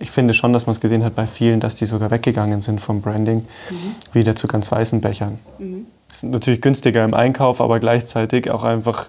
ich 0.00 0.10
finde 0.10 0.34
schon, 0.34 0.52
dass 0.52 0.66
man 0.66 0.72
es 0.72 0.80
gesehen 0.80 1.04
hat 1.04 1.14
bei 1.14 1.26
vielen, 1.26 1.60
dass 1.60 1.76
die 1.76 1.86
sogar 1.86 2.10
weggegangen 2.10 2.60
sind 2.60 2.80
vom 2.80 3.00
Branding, 3.00 3.46
wieder 4.12 4.34
zu 4.34 4.48
ganz 4.48 4.70
weißen 4.72 5.00
Bechern. 5.00 5.38
Das 6.08 6.18
ist 6.18 6.24
natürlich 6.24 6.60
günstiger 6.60 7.04
im 7.04 7.14
Einkauf, 7.14 7.60
aber 7.60 7.80
gleichzeitig 7.80 8.50
auch 8.50 8.64
einfach 8.64 9.08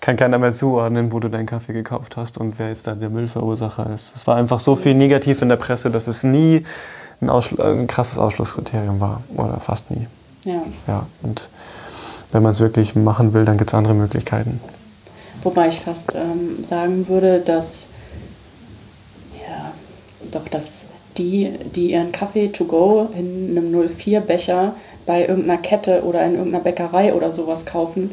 kann 0.00 0.16
keiner 0.16 0.38
mehr 0.38 0.52
zuordnen, 0.52 1.12
wo 1.12 1.20
du 1.20 1.28
deinen 1.28 1.46
Kaffee 1.46 1.72
gekauft 1.72 2.16
hast 2.16 2.36
und 2.36 2.58
wer 2.58 2.68
jetzt 2.68 2.86
da 2.86 2.94
der 2.94 3.08
Müllverursacher 3.08 3.88
ist. 3.94 4.12
Es 4.14 4.26
war 4.26 4.36
einfach 4.36 4.60
so 4.60 4.76
viel 4.76 4.94
negativ 4.94 5.40
in 5.40 5.48
der 5.48 5.56
Presse, 5.56 5.90
dass 5.90 6.08
es 6.08 6.24
nie 6.24 6.64
ein, 7.20 7.30
ein 7.30 7.86
krasses 7.86 8.18
Ausschlusskriterium 8.18 9.00
war 9.00 9.22
oder 9.36 9.60
fast 9.60 9.90
nie. 9.90 10.06
ja. 10.44 10.62
Ja, 10.86 11.06
und 11.22 11.48
wenn 12.32 12.42
man 12.42 12.52
es 12.52 12.60
wirklich 12.60 12.96
machen 12.96 13.32
will, 13.32 13.44
dann 13.44 13.56
gibt 13.56 13.70
es 13.70 13.74
andere 13.74 13.94
Möglichkeiten. 13.94 14.60
Wobei 15.42 15.68
ich 15.68 15.78
fast 15.80 16.14
ähm, 16.14 16.64
sagen 16.64 17.06
würde, 17.08 17.40
dass 17.40 17.88
ja, 19.38 19.72
doch, 20.32 20.48
dass 20.48 20.86
die, 21.16 21.52
die 21.74 21.92
ihren 21.92 22.12
Kaffee 22.12 22.48
to 22.48 22.64
go 22.64 23.08
in 23.16 23.56
einem 23.56 23.72
04-Becher 23.72 24.74
bei 25.06 25.26
irgendeiner 25.26 25.60
Kette 25.60 26.02
oder 26.04 26.24
in 26.24 26.34
irgendeiner 26.34 26.64
Bäckerei 26.64 27.14
oder 27.14 27.32
sowas 27.32 27.66
kaufen, 27.66 28.10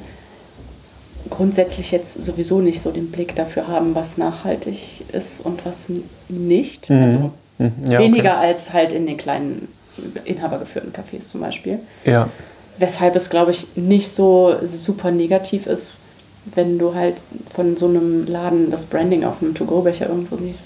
grundsätzlich 1.29 1.91
jetzt 1.91 2.23
sowieso 2.23 2.59
nicht 2.59 2.81
so 2.81 2.91
den 2.91 3.09
Blick 3.09 3.35
dafür 3.35 3.67
haben, 3.67 3.95
was 3.95 4.17
nachhaltig 4.17 5.05
ist 5.11 5.43
und 5.43 5.65
was 5.65 5.87
nicht. 6.29 6.91
Also 6.91 7.17
Mhm, 7.17 7.31
ja, 7.89 7.99
weniger 7.99 8.37
okay. 8.37 8.47
als 8.47 8.73
halt 8.73 8.93
in 8.93 9.05
den 9.05 9.17
kleinen 9.17 9.67
inhabergeführten 10.25 10.93
Cafés 10.93 11.29
zum 11.29 11.41
Beispiel. 11.41 11.79
Ja, 12.05 12.29
Weshalb 12.77 13.15
es, 13.15 13.29
glaube 13.29 13.51
ich, 13.51 13.75
nicht 13.75 14.09
so 14.09 14.55
super 14.63 15.11
negativ 15.11 15.67
ist, 15.67 15.99
wenn 16.55 16.79
du 16.79 16.95
halt 16.95 17.15
von 17.53 17.77
so 17.77 17.87
einem 17.87 18.25
Laden 18.25 18.71
das 18.71 18.85
Branding 18.85 19.23
auf 19.23 19.41
einem 19.41 19.53
To-Go-Becher 19.53 20.07
irgendwo 20.09 20.35
siehst. 20.37 20.61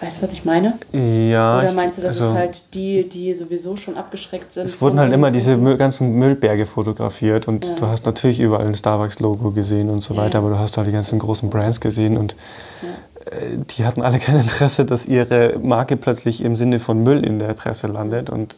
Weißt 0.00 0.18
du, 0.18 0.22
was 0.24 0.32
ich 0.32 0.44
meine? 0.44 0.74
ja. 0.92 1.60
Oder 1.60 1.72
meinst 1.74 1.98
du, 1.98 2.02
das 2.02 2.20
also- 2.20 2.32
ist 2.32 2.38
halt 2.38 2.74
die, 2.74 3.08
die 3.08 3.32
sowieso 3.34 3.76
schon 3.76 3.96
abgeschreckt 3.96 4.50
sind? 4.50 4.64
Es 4.64 4.80
wurden 4.80 4.98
halt 4.98 5.10
so 5.10 5.14
immer 5.14 5.30
diese 5.30 5.56
Müll, 5.56 5.76
ganzen 5.76 6.14
Müllberge 6.14 6.66
fotografiert 6.66 7.46
und 7.46 7.64
Ja. 7.64 7.74
du 7.76 7.86
hast 7.86 8.04
natürlich 8.04 8.40
überall 8.40 8.66
ein 8.66 8.74
Starbucks-Logo 8.74 9.52
gesehen 9.52 9.90
und 9.90 10.00
so 10.02 10.14
Ja, 10.14 10.22
weiter, 10.22 10.38
aber 10.38 10.50
du 10.50 10.58
hast 10.58 10.76
halt 10.76 10.88
die 10.88 10.92
ganzen 10.92 11.20
großen 11.20 11.50
Brands 11.50 11.80
gesehen 11.80 12.16
und 12.16 12.34
Ja. 12.82 12.88
Äh, 13.26 13.56
die 13.76 13.84
hatten 13.84 14.02
alle 14.02 14.18
kein 14.18 14.36
Interesse, 14.36 14.84
dass 14.84 15.06
ihre 15.06 15.58
Marke 15.62 15.96
plötzlich 15.96 16.42
im 16.42 16.56
Sinne 16.56 16.78
von 16.78 17.02
Müll 17.02 17.24
in 17.24 17.38
der 17.38 17.54
Presse 17.54 17.86
landet 17.86 18.30
und 18.30 18.56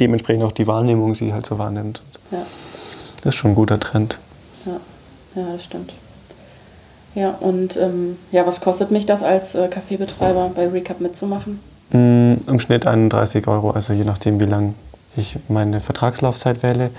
dementsprechend 0.00 0.42
auch 0.44 0.52
die 0.52 0.66
Wahrnehmung 0.66 1.14
sie 1.14 1.32
halt 1.32 1.46
so 1.46 1.58
wahrnimmt. 1.58 2.02
Ja, 2.30 2.42
Das 3.22 3.34
ist 3.34 3.36
schon 3.36 3.52
ein 3.52 3.54
guter 3.54 3.78
Trend. 3.80 4.18
ja, 4.66 4.72
ja, 5.40 5.52
das 5.52 5.64
stimmt. 5.64 5.92
Ja, 7.14 7.30
und 7.40 7.76
ähm, 7.76 8.16
ja, 8.30 8.46
was 8.46 8.60
kostet 8.60 8.90
mich 8.92 9.04
das 9.04 9.22
als 9.22 9.54
äh, 9.56 9.66
Kaffeebetreiber 9.68 10.52
bei 10.54 10.68
Recap 10.68 11.00
mitzumachen? 11.00 11.58
Mm, 11.90 12.34
Im 12.46 12.60
Schnitt 12.60 12.86
31 12.86 13.48
Euro, 13.48 13.70
also 13.72 13.92
je 13.92 14.04
nachdem, 14.04 14.38
wie 14.38 14.44
lang 14.44 14.74
ich 15.16 15.38
meine 15.48 15.80
Vertragslaufzeit 15.80 16.62
wähle. 16.62 16.90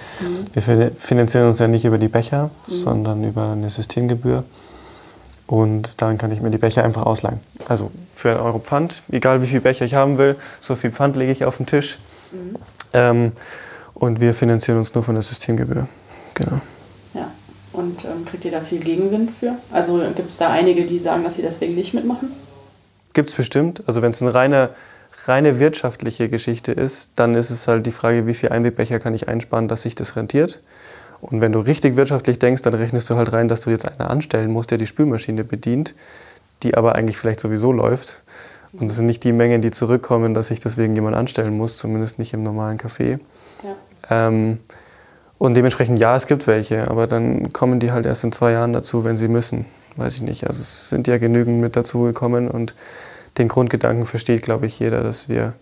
Wir 0.51 0.61
fin- 0.61 0.91
finanzieren 0.97 1.47
uns 1.47 1.59
ja 1.59 1.69
nicht 1.69 1.85
über 1.85 1.97
die 1.97 2.09
Becher, 2.09 2.49
sondern 2.67 3.23
über 3.23 3.51
eine 3.53 3.69
Systemgebühr. 3.69 4.43
Und 5.51 6.01
dann 6.01 6.17
kann 6.17 6.31
ich 6.31 6.39
mir 6.39 6.49
die 6.49 6.57
Becher 6.57 6.85
einfach 6.85 7.05
ausleihen. 7.05 7.41
Also 7.67 7.91
für 8.13 8.29
einen 8.29 8.39
Euro 8.39 8.59
Pfand, 8.59 9.03
egal 9.11 9.41
wie 9.41 9.47
viel 9.47 9.59
Becher 9.59 9.83
ich 9.83 9.95
haben 9.95 10.17
will, 10.17 10.37
so 10.61 10.77
viel 10.77 10.91
Pfand 10.91 11.17
lege 11.17 11.33
ich 11.33 11.43
auf 11.43 11.57
den 11.57 11.65
Tisch. 11.65 11.99
Ähm, 12.93 13.33
und 13.93 14.21
wir 14.21 14.33
finanzieren 14.33 14.77
uns 14.77 14.95
nur 14.95 15.03
von 15.03 15.15
der 15.15 15.21
Systemgebühr. 15.21 15.89
Genau. 16.35 16.61
Ja, 17.13 17.29
und 17.73 18.05
ähm, 18.05 18.23
kriegt 18.23 18.45
ihr 18.45 18.51
da 18.51 18.61
viel 18.61 18.79
Gegenwind 18.79 19.29
für? 19.29 19.55
Also 19.73 19.97
gibt 20.15 20.29
es 20.29 20.37
da 20.37 20.51
einige, 20.51 20.85
die 20.85 20.99
sagen, 20.99 21.25
dass 21.25 21.35
sie 21.35 21.41
deswegen 21.41 21.75
nicht 21.75 21.93
mitmachen? 21.93 22.31
Gibt 23.11 23.27
es 23.27 23.35
bestimmt. 23.35 23.83
Also 23.87 24.01
wenn 24.01 24.11
es 24.11 24.21
eine 24.21 24.33
reine, 24.33 24.69
reine 25.25 25.59
wirtschaftliche 25.59 26.29
Geschichte 26.29 26.71
ist, 26.71 27.11
dann 27.17 27.35
ist 27.35 27.49
es 27.49 27.67
halt 27.67 27.85
die 27.85 27.91
Frage, 27.91 28.25
wie 28.25 28.35
viel 28.35 28.47
Einwegbecher 28.49 28.99
kann 28.99 29.13
ich 29.13 29.27
einsparen, 29.27 29.67
dass 29.67 29.81
sich 29.81 29.95
das 29.95 30.15
rentiert. 30.15 30.61
Und 31.21 31.41
wenn 31.41 31.51
du 31.51 31.59
richtig 31.59 31.95
wirtschaftlich 31.95 32.39
denkst, 32.39 32.63
dann 32.63 32.73
rechnest 32.73 33.09
du 33.09 33.15
halt 33.15 33.31
rein, 33.31 33.47
dass 33.47 33.61
du 33.61 33.69
jetzt 33.69 33.87
einen 33.87 34.09
anstellen 34.09 34.51
musst, 34.51 34.71
der 34.71 34.77
die 34.77 34.87
Spülmaschine 34.87 35.43
bedient, 35.43 35.93
die 36.63 36.75
aber 36.75 36.95
eigentlich 36.95 37.17
vielleicht 37.17 37.39
sowieso 37.39 37.71
läuft. 37.71 38.21
Und 38.73 38.87
das 38.89 38.97
sind 38.97 39.05
nicht 39.05 39.23
die 39.23 39.31
Mengen, 39.31 39.61
die 39.61 39.71
zurückkommen, 39.71 40.33
dass 40.33 40.49
ich 40.49 40.59
deswegen 40.59 40.95
jemand 40.95 41.15
anstellen 41.15 41.55
muss, 41.55 41.77
zumindest 41.77 42.19
nicht 42.19 42.33
im 42.33 42.43
normalen 42.43 42.77
Café. 42.77 43.19
Ja. 43.63 44.27
Ähm, 44.27 44.59
und 45.37 45.55
dementsprechend, 45.55 45.99
ja, 45.99 46.15
es 46.15 46.27
gibt 46.27 46.47
welche, 46.47 46.89
aber 46.89 47.07
dann 47.07 47.51
kommen 47.51 47.79
die 47.79 47.91
halt 47.91 48.05
erst 48.05 48.23
in 48.23 48.31
zwei 48.31 48.51
Jahren 48.51 48.73
dazu, 48.73 49.03
wenn 49.03 49.17
sie 49.17 49.27
müssen. 49.27 49.65
Weiß 49.97 50.15
ich 50.15 50.21
nicht. 50.21 50.47
Also 50.47 50.61
es 50.61 50.89
sind 50.89 51.07
ja 51.07 51.17
genügend 51.17 51.59
mit 51.59 51.75
dazu 51.75 52.03
gekommen 52.03 52.47
und 52.47 52.75
den 53.37 53.47
Grundgedanken 53.47 54.05
versteht, 54.05 54.43
glaube 54.43 54.65
ich, 54.65 54.79
jeder, 54.79 55.03
dass 55.03 55.29
wir 55.29 55.53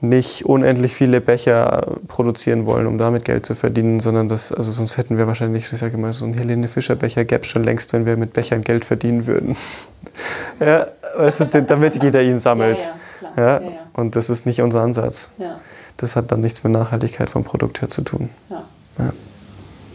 nicht 0.00 0.44
unendlich 0.44 0.94
viele 0.94 1.20
Becher 1.20 1.98
produzieren 2.08 2.66
wollen, 2.66 2.86
um 2.86 2.98
damit 2.98 3.24
Geld 3.24 3.46
zu 3.46 3.54
verdienen, 3.54 4.00
sondern 4.00 4.28
das, 4.28 4.52
also 4.52 4.70
sonst 4.70 4.96
hätten 4.98 5.16
wir 5.16 5.26
wahrscheinlich, 5.26 5.72
ich 5.72 5.78
sage 5.78 5.94
immer, 5.94 6.12
so 6.12 6.24
einen 6.24 6.34
Helene 6.34 6.68
Fischer 6.68 6.96
Becher 6.96 7.24
gäbe 7.24 7.42
es 7.42 7.48
schon 7.48 7.64
längst, 7.64 7.92
wenn 7.92 8.04
wir 8.06 8.16
mit 8.16 8.32
Bechern 8.32 8.62
Geld 8.62 8.84
verdienen 8.84 9.26
würden. 9.26 9.56
ja, 10.60 10.88
du, 11.16 11.62
damit 11.62 12.02
jeder 12.02 12.22
ihn 12.22 12.38
sammelt. 12.38 12.90
Ja, 13.36 13.42
ja. 13.42 13.62
Ja. 13.62 13.70
Und 13.94 14.16
das 14.16 14.28
ist 14.30 14.46
nicht 14.46 14.60
unser 14.60 14.82
Ansatz. 14.82 15.30
Ja, 15.38 15.60
Das 15.96 16.16
hat 16.16 16.30
dann 16.32 16.40
nichts 16.40 16.64
mit 16.64 16.72
Nachhaltigkeit 16.72 17.30
vom 17.30 17.44
Produkt 17.44 17.80
her 17.80 17.88
zu 17.88 18.02
tun. 18.02 18.30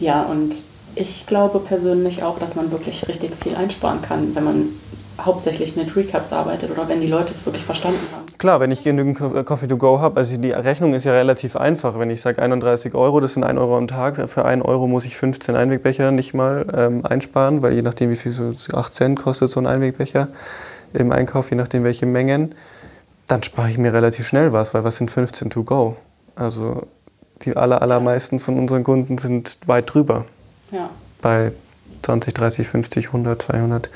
Ja, 0.00 0.22
und 0.22 0.62
ich 0.94 1.26
glaube 1.26 1.60
persönlich 1.60 2.22
auch, 2.22 2.38
dass 2.38 2.54
man 2.54 2.70
wirklich 2.70 3.06
richtig 3.08 3.32
viel 3.42 3.56
einsparen 3.56 4.02
kann, 4.02 4.34
wenn 4.34 4.44
man 4.44 4.68
hauptsächlich 5.24 5.76
mit 5.76 5.94
Recaps 5.96 6.32
arbeitet 6.32 6.70
oder 6.70 6.88
wenn 6.88 7.00
die 7.00 7.06
Leute 7.06 7.32
es 7.32 7.44
wirklich 7.44 7.64
verstanden 7.64 8.00
haben. 8.12 8.24
Klar, 8.38 8.60
wenn 8.60 8.70
ich 8.70 8.82
genügend 8.82 9.20
äh, 9.20 9.44
Coffee 9.44 9.66
to 9.66 9.76
go 9.76 10.00
habe, 10.00 10.16
also 10.16 10.36
die 10.36 10.50
Rechnung 10.50 10.94
ist 10.94 11.04
ja 11.04 11.12
relativ 11.12 11.56
einfach. 11.56 11.98
Wenn 11.98 12.10
ich 12.10 12.20
sage 12.20 12.40
31 12.40 12.94
Euro, 12.94 13.20
das 13.20 13.34
sind 13.34 13.44
1 13.44 13.58
Euro 13.58 13.76
am 13.76 13.88
Tag, 13.88 14.28
für 14.28 14.44
1 14.44 14.64
Euro 14.64 14.86
muss 14.86 15.04
ich 15.04 15.16
15 15.16 15.56
Einwegbecher 15.56 16.10
nicht 16.10 16.34
mal 16.34 16.66
ähm, 16.74 17.04
einsparen, 17.04 17.62
weil 17.62 17.74
je 17.74 17.82
nachdem, 17.82 18.10
wie 18.10 18.16
viel 18.16 18.32
so 18.32 18.52
8 18.72 18.94
Cent 18.94 19.18
kostet 19.18 19.50
so 19.50 19.60
ein 19.60 19.66
Einwegbecher 19.66 20.28
im 20.94 21.12
Einkauf, 21.12 21.50
je 21.50 21.56
nachdem, 21.56 21.84
welche 21.84 22.06
Mengen, 22.06 22.54
dann 23.26 23.42
spare 23.42 23.68
ich 23.68 23.78
mir 23.78 23.92
relativ 23.92 24.26
schnell 24.26 24.52
was, 24.52 24.74
weil 24.74 24.84
was 24.84 24.96
sind 24.96 25.10
15 25.10 25.50
to 25.50 25.62
go? 25.62 25.96
Also 26.34 26.82
die 27.42 27.56
aller, 27.56 27.80
allermeisten 27.80 28.38
von 28.38 28.58
unseren 28.58 28.82
Kunden 28.84 29.18
sind 29.18 29.58
weit 29.66 29.92
drüber 29.92 30.24
Ja, 30.72 30.90
bei 31.22 31.52
20, 32.02 32.32
30, 32.34 32.66
50, 32.68 33.06
100, 33.08 33.42
200, 33.42 33.90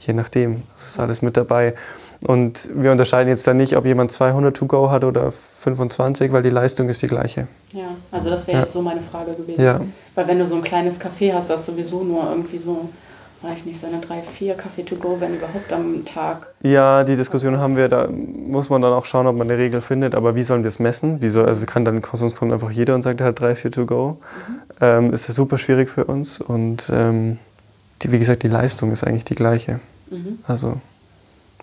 je 0.00 0.12
nachdem. 0.14 0.62
Das 0.74 0.88
ist 0.88 0.98
alles 1.00 1.22
mit 1.22 1.36
dabei. 1.36 1.74
Und 2.20 2.70
wir 2.74 2.90
unterscheiden 2.90 3.28
jetzt 3.28 3.46
dann 3.46 3.58
nicht, 3.58 3.76
ob 3.76 3.84
jemand 3.84 4.10
200 4.10 4.56
to 4.56 4.64
go 4.66 4.90
hat 4.90 5.04
oder 5.04 5.30
25, 5.30 6.32
weil 6.32 6.42
die 6.42 6.48
Leistung 6.50 6.88
ist 6.88 7.02
die 7.02 7.06
gleiche. 7.06 7.46
ja. 7.72 7.82
Also 8.10 8.30
das 8.30 8.46
wäre 8.46 8.58
Ja. 8.58 8.62
jetzt 8.62 8.72
so 8.72 8.80
meine 8.80 9.00
Frage 9.00 9.32
gewesen. 9.32 9.62
Ja. 9.62 9.80
Weil 10.14 10.28
wenn 10.28 10.38
du 10.38 10.46
so 10.46 10.54
ein 10.56 10.62
kleines 10.62 11.00
Café 11.00 11.34
hast, 11.34 11.50
das 11.50 11.66
sowieso 11.66 12.02
nur 12.02 12.24
irgendwie 12.30 12.58
so, 12.58 12.88
weiß 13.44 13.60
ich 13.60 13.66
nicht, 13.66 13.80
seine 13.80 14.00
drei, 14.00 14.22
vier 14.22 14.54
Kaffee 14.54 14.82
to 14.82 14.96
go, 14.96 15.20
wenn 15.20 15.34
überhaupt 15.34 15.72
am 15.72 16.04
Tag. 16.04 16.48
Ja, 16.62 17.04
die 17.04 17.16
Diskussion 17.16 17.58
haben 17.58 17.76
wir, 17.76 17.88
da 17.88 18.08
muss 18.08 18.70
man 18.70 18.80
dann 18.80 18.92
auch 18.92 19.04
schauen, 19.04 19.26
ob 19.26 19.36
man 19.36 19.48
eine 19.48 19.58
Regel 19.58 19.80
findet. 19.80 20.14
Aber 20.14 20.34
wie 20.34 20.42
sollen 20.42 20.62
wir 20.62 20.68
es 20.68 20.78
messen? 20.78 21.20
Wie 21.20 21.28
soll, 21.28 21.46
also 21.46 21.66
kann 21.66 21.84
dann, 21.84 22.02
sonst 22.14 22.36
kommt 22.36 22.52
einfach 22.52 22.70
jeder 22.70 22.94
und 22.94 23.02
sagt, 23.02 23.20
er 23.20 23.26
hat 23.26 23.40
drei, 23.40 23.54
vier 23.54 23.70
to 23.70 23.86
go. 23.86 24.18
Ähm, 24.80 25.12
ist 25.12 25.28
das 25.28 25.36
super 25.36 25.58
schwierig 25.58 25.90
für 25.90 26.06
uns. 26.06 26.40
Und 26.40 26.90
ähm, 26.92 27.38
die, 28.02 28.12
wie 28.12 28.18
gesagt, 28.18 28.42
die 28.42 28.48
Leistung 28.48 28.90
ist 28.92 29.04
eigentlich 29.04 29.24
die 29.24 29.34
gleiche. 29.34 29.80
Mhm. 30.10 30.38
Also, 30.46 30.80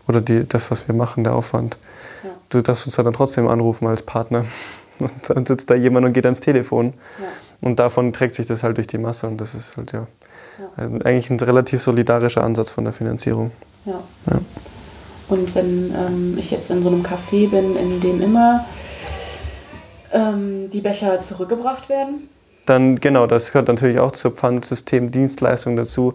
oder 0.08 0.22
die, 0.22 0.48
das, 0.48 0.72
was 0.72 0.88
wir 0.88 0.96
machen, 0.96 1.24
der 1.24 1.34
Aufwand. 1.34 1.78
Ja. 2.24 2.30
Du 2.50 2.62
darfst 2.62 2.86
uns 2.86 2.96
dann 2.96 3.12
trotzdem 3.12 3.48
anrufen 3.48 3.88
als 3.88 4.04
Partner. 4.04 4.46
Und 5.00 5.12
dann 5.30 5.48
sitzt 5.48 5.68
da 5.68 5.74
jemand 5.74 6.06
und 6.06 6.14
geht 6.14 6.26
ans 6.26 6.42
Telefon. 6.42 6.94
Ja. 7.20 7.68
Und 7.68 7.80
davon 7.80 8.14
trägt 8.14 8.36
sich 8.36 8.46
das 8.46 8.62
halt 8.62 8.78
durch 8.78 8.86
die 8.86 9.00
Masse. 9.00 9.26
Und 9.26 9.42
das 9.42 9.56
ist 9.56 9.76
halt 9.76 9.94
Ja. 9.94 10.06
Also 10.78 10.96
eigentlich 11.04 11.30
ein 11.30 11.40
relativ 11.40 11.82
solidarischer 11.82 12.44
Ansatz 12.44 12.70
von 12.72 12.84
der 12.84 12.94
Finanzierung. 12.94 13.52
Ja. 13.86 14.00
Ja. 14.30 14.40
Und 15.28 15.56
wenn 15.56 15.94
ähm, 15.96 16.36
ich 16.38 16.52
jetzt 16.52 16.70
in 16.70 16.84
so 16.84 16.90
einem 16.90 17.04
Café 17.04 17.50
bin, 17.50 17.76
in 17.76 18.02
dem 18.02 18.22
immer 18.22 18.66
ähm, 20.12 20.70
die 20.70 20.82
Becher 20.82 21.22
zurückgebracht 21.22 21.90
werden, 21.90 22.28
Dann, 22.66 23.00
genau, 23.00 23.28
das 23.28 23.52
gehört 23.52 23.68
natürlich 23.68 24.00
auch 24.00 24.12
zur 24.12 24.32
Pfandsystem-Dienstleistung 24.32 25.76
dazu. 25.76 26.14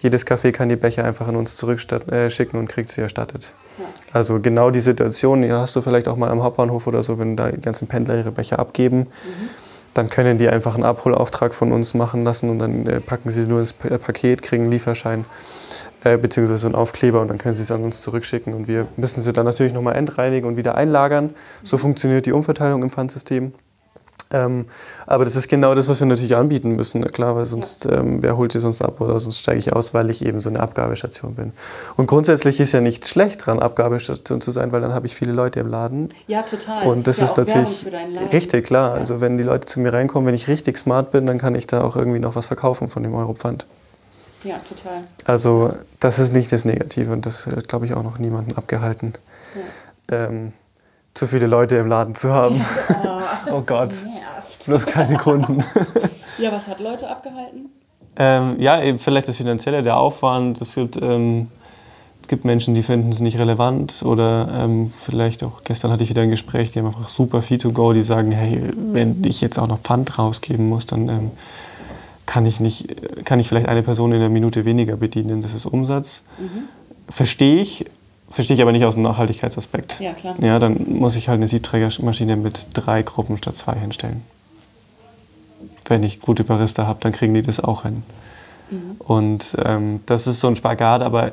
Jedes 0.00 0.26
Café 0.26 0.52
kann 0.52 0.68
die 0.68 0.76
Becher 0.76 1.04
einfach 1.04 1.26
an 1.26 1.36
uns 1.36 1.56
zurückschicken 1.56 2.54
äh, 2.54 2.58
und 2.58 2.68
kriegt 2.68 2.90
sie 2.90 3.00
erstattet. 3.00 3.54
Ja. 3.78 3.84
Also 4.12 4.40
genau 4.40 4.70
die 4.70 4.80
Situation, 4.80 5.42
die 5.42 5.50
hast 5.50 5.74
du 5.74 5.80
vielleicht 5.80 6.08
auch 6.08 6.16
mal 6.16 6.30
am 6.30 6.42
Hauptbahnhof 6.42 6.86
oder 6.86 7.02
so, 7.02 7.18
wenn 7.18 7.36
da 7.36 7.50
die 7.50 7.60
ganzen 7.60 7.88
Pendler 7.88 8.16
ihre 8.16 8.30
Becher 8.30 8.58
abgeben. 8.58 8.98
Mhm. 8.98 9.65
Dann 9.96 10.10
können 10.10 10.36
die 10.36 10.48
einfach 10.48 10.74
einen 10.74 10.84
Abholauftrag 10.84 11.54
von 11.54 11.72
uns 11.72 11.94
machen 11.94 12.22
lassen 12.22 12.50
und 12.50 12.58
dann 12.58 12.86
äh, 12.86 13.00
packen 13.00 13.30
sie 13.30 13.46
nur 13.46 13.60
ins 13.60 13.74
äh, 13.84 13.98
Paket, 13.98 14.42
kriegen 14.42 14.64
einen 14.64 14.72
Lieferschein 14.72 15.24
äh, 16.04 16.18
beziehungsweise 16.18 16.66
einen 16.66 16.74
Aufkleber 16.74 17.20
und 17.20 17.28
dann 17.28 17.38
können 17.38 17.54
sie 17.54 17.62
es 17.62 17.70
an 17.70 17.82
uns 17.82 18.02
zurückschicken. 18.02 18.52
Und 18.52 18.68
wir 18.68 18.88
müssen 18.96 19.22
sie 19.22 19.32
dann 19.32 19.46
natürlich 19.46 19.72
nochmal 19.72 19.96
endreinigen 19.96 20.48
und 20.48 20.56
wieder 20.56 20.74
einlagern. 20.74 21.34
So 21.62 21.78
funktioniert 21.78 22.26
die 22.26 22.32
Umverteilung 22.32 22.82
im 22.82 22.90
Pfandsystem. 22.90 23.52
Ähm, 24.32 24.66
aber 25.06 25.24
das 25.24 25.36
ist 25.36 25.48
genau 25.48 25.74
das, 25.74 25.88
was 25.88 26.00
wir 26.00 26.06
natürlich 26.06 26.36
anbieten 26.36 26.70
müssen, 26.70 27.04
klar, 27.04 27.36
weil 27.36 27.44
sonst, 27.44 27.86
ähm, 27.86 28.22
wer 28.22 28.36
holt 28.36 28.52
sie 28.52 28.58
sonst 28.58 28.82
ab 28.82 29.00
oder 29.00 29.20
sonst 29.20 29.38
steige 29.38 29.58
ich 29.58 29.72
aus, 29.72 29.94
weil 29.94 30.10
ich 30.10 30.24
eben 30.24 30.40
so 30.40 30.48
eine 30.48 30.58
Abgabestation 30.60 31.34
bin. 31.34 31.52
Und 31.96 32.06
grundsätzlich 32.06 32.60
ist 32.60 32.72
ja 32.72 32.80
nichts 32.80 33.08
schlecht 33.10 33.46
dran, 33.46 33.60
Abgabestation 33.60 34.40
zu 34.40 34.50
sein, 34.50 34.72
weil 34.72 34.80
dann 34.80 34.92
habe 34.92 35.06
ich 35.06 35.14
viele 35.14 35.32
Leute 35.32 35.60
im 35.60 35.68
Laden. 35.68 36.08
Ja, 36.26 36.42
total. 36.42 36.86
Und 36.86 37.06
das, 37.06 37.18
das 37.18 37.30
ist, 37.30 37.36
ja 37.36 37.44
natürlich 37.44 37.86
richtig 38.32 38.66
klar. 38.66 38.94
Ja. 38.94 39.00
Also 39.00 39.20
wenn 39.20 39.38
die 39.38 39.44
Leute 39.44 39.66
zu 39.66 39.78
mir 39.78 39.92
reinkommen, 39.92 40.26
wenn 40.26 40.34
ich 40.34 40.48
richtig 40.48 40.76
smart 40.78 41.12
bin, 41.12 41.26
dann 41.26 41.38
kann 41.38 41.54
ich 41.54 41.66
da 41.68 41.82
auch 41.82 41.94
irgendwie 41.94 42.18
noch 42.18 42.34
was 42.34 42.46
verkaufen 42.46 42.88
von 42.88 43.04
dem 43.04 43.14
Europfand. 43.14 43.64
Ja, 44.42 44.56
total. 44.68 45.02
Also 45.24 45.72
das 46.00 46.18
ist 46.18 46.32
nicht 46.32 46.50
das 46.52 46.64
Negative 46.64 47.12
und 47.12 47.26
das 47.26 47.46
hat, 47.46 47.68
glaube 47.68 47.86
ich, 47.86 47.94
auch 47.94 48.02
noch 48.02 48.18
niemanden 48.18 48.56
abgehalten. 48.56 49.14
Ja. 50.10 50.26
Ähm, 50.26 50.52
zu 51.14 51.26
viele 51.26 51.46
Leute 51.46 51.76
im 51.76 51.88
Laden 51.88 52.14
zu 52.14 52.32
haben. 52.32 52.64
Oh, 53.48 53.58
oh 53.58 53.62
Gott. 53.62 53.90
Nervt. 53.90 54.15
Bloß 54.64 54.86
keine 54.86 55.16
Kunden. 55.18 55.62
ja, 56.38 56.52
was 56.52 56.66
hat 56.68 56.80
Leute 56.80 57.08
abgehalten? 57.08 57.70
Ähm, 58.16 58.56
ja, 58.58 58.82
eben 58.82 58.98
vielleicht 58.98 59.28
das 59.28 59.36
Finanzielle, 59.36 59.82
der 59.82 59.98
Aufwand. 59.98 60.60
Es 60.60 60.74
gibt, 60.74 60.96
ähm, 60.96 61.48
es 62.22 62.28
gibt 62.28 62.44
Menschen, 62.44 62.74
die 62.74 62.82
finden 62.82 63.12
es 63.12 63.20
nicht 63.20 63.38
relevant 63.38 64.02
oder 64.04 64.48
ähm, 64.52 64.92
vielleicht 64.98 65.44
auch, 65.44 65.62
gestern 65.64 65.92
hatte 65.92 66.02
ich 66.02 66.10
wieder 66.10 66.22
ein 66.22 66.30
Gespräch, 66.30 66.72
die 66.72 66.78
haben 66.78 66.86
einfach 66.86 67.08
super 67.08 67.42
Fee 67.42 67.58
to 67.58 67.72
go, 67.72 67.92
die 67.92 68.02
sagen, 68.02 68.32
hey, 68.32 68.62
wenn 68.92 69.22
ich 69.24 69.40
jetzt 69.40 69.58
auch 69.58 69.68
noch 69.68 69.80
Pfand 69.80 70.18
rausgeben 70.18 70.68
muss, 70.68 70.86
dann 70.86 71.08
ähm, 71.08 71.30
kann 72.24 72.46
ich, 72.46 72.58
nicht, 72.58 73.24
kann 73.24 73.38
ich 73.38 73.48
vielleicht 73.48 73.68
eine 73.68 73.82
Person 73.82 74.12
in 74.12 74.20
einer 74.20 74.30
Minute 74.30 74.64
weniger 74.64 74.96
bedienen, 74.96 75.42
das 75.42 75.54
ist 75.54 75.66
Umsatz. 75.66 76.22
Mhm. 76.38 76.68
Verstehe 77.08 77.60
ich, 77.60 77.84
Verstehe 78.28 78.56
ich 78.56 78.62
aber 78.62 78.72
nicht 78.72 78.84
aus 78.84 78.94
dem 78.94 79.04
Nachhaltigkeitsaspekt. 79.04 80.00
Ja, 80.00 80.12
klar. 80.12 80.34
Ja, 80.42 80.58
dann 80.58 80.98
muss 80.98 81.14
ich 81.14 81.28
halt 81.28 81.36
eine 81.36 81.48
Siebträgermaschine 81.48 82.36
mit 82.36 82.66
drei 82.74 83.02
Gruppen 83.02 83.36
statt 83.36 83.56
zwei 83.56 83.76
hinstellen. 83.76 84.22
Wenn 85.88 86.02
ich 86.02 86.20
gute 86.20 86.44
Barista 86.44 86.86
habe, 86.86 86.98
dann 87.00 87.12
kriegen 87.12 87.34
die 87.34 87.42
das 87.42 87.62
auch 87.62 87.82
hin. 87.82 88.02
Mhm. 88.70 88.96
Und 88.98 89.56
ähm, 89.64 90.00
das 90.06 90.26
ist 90.26 90.40
so 90.40 90.48
ein 90.48 90.56
Spagat, 90.56 91.02
aber 91.02 91.32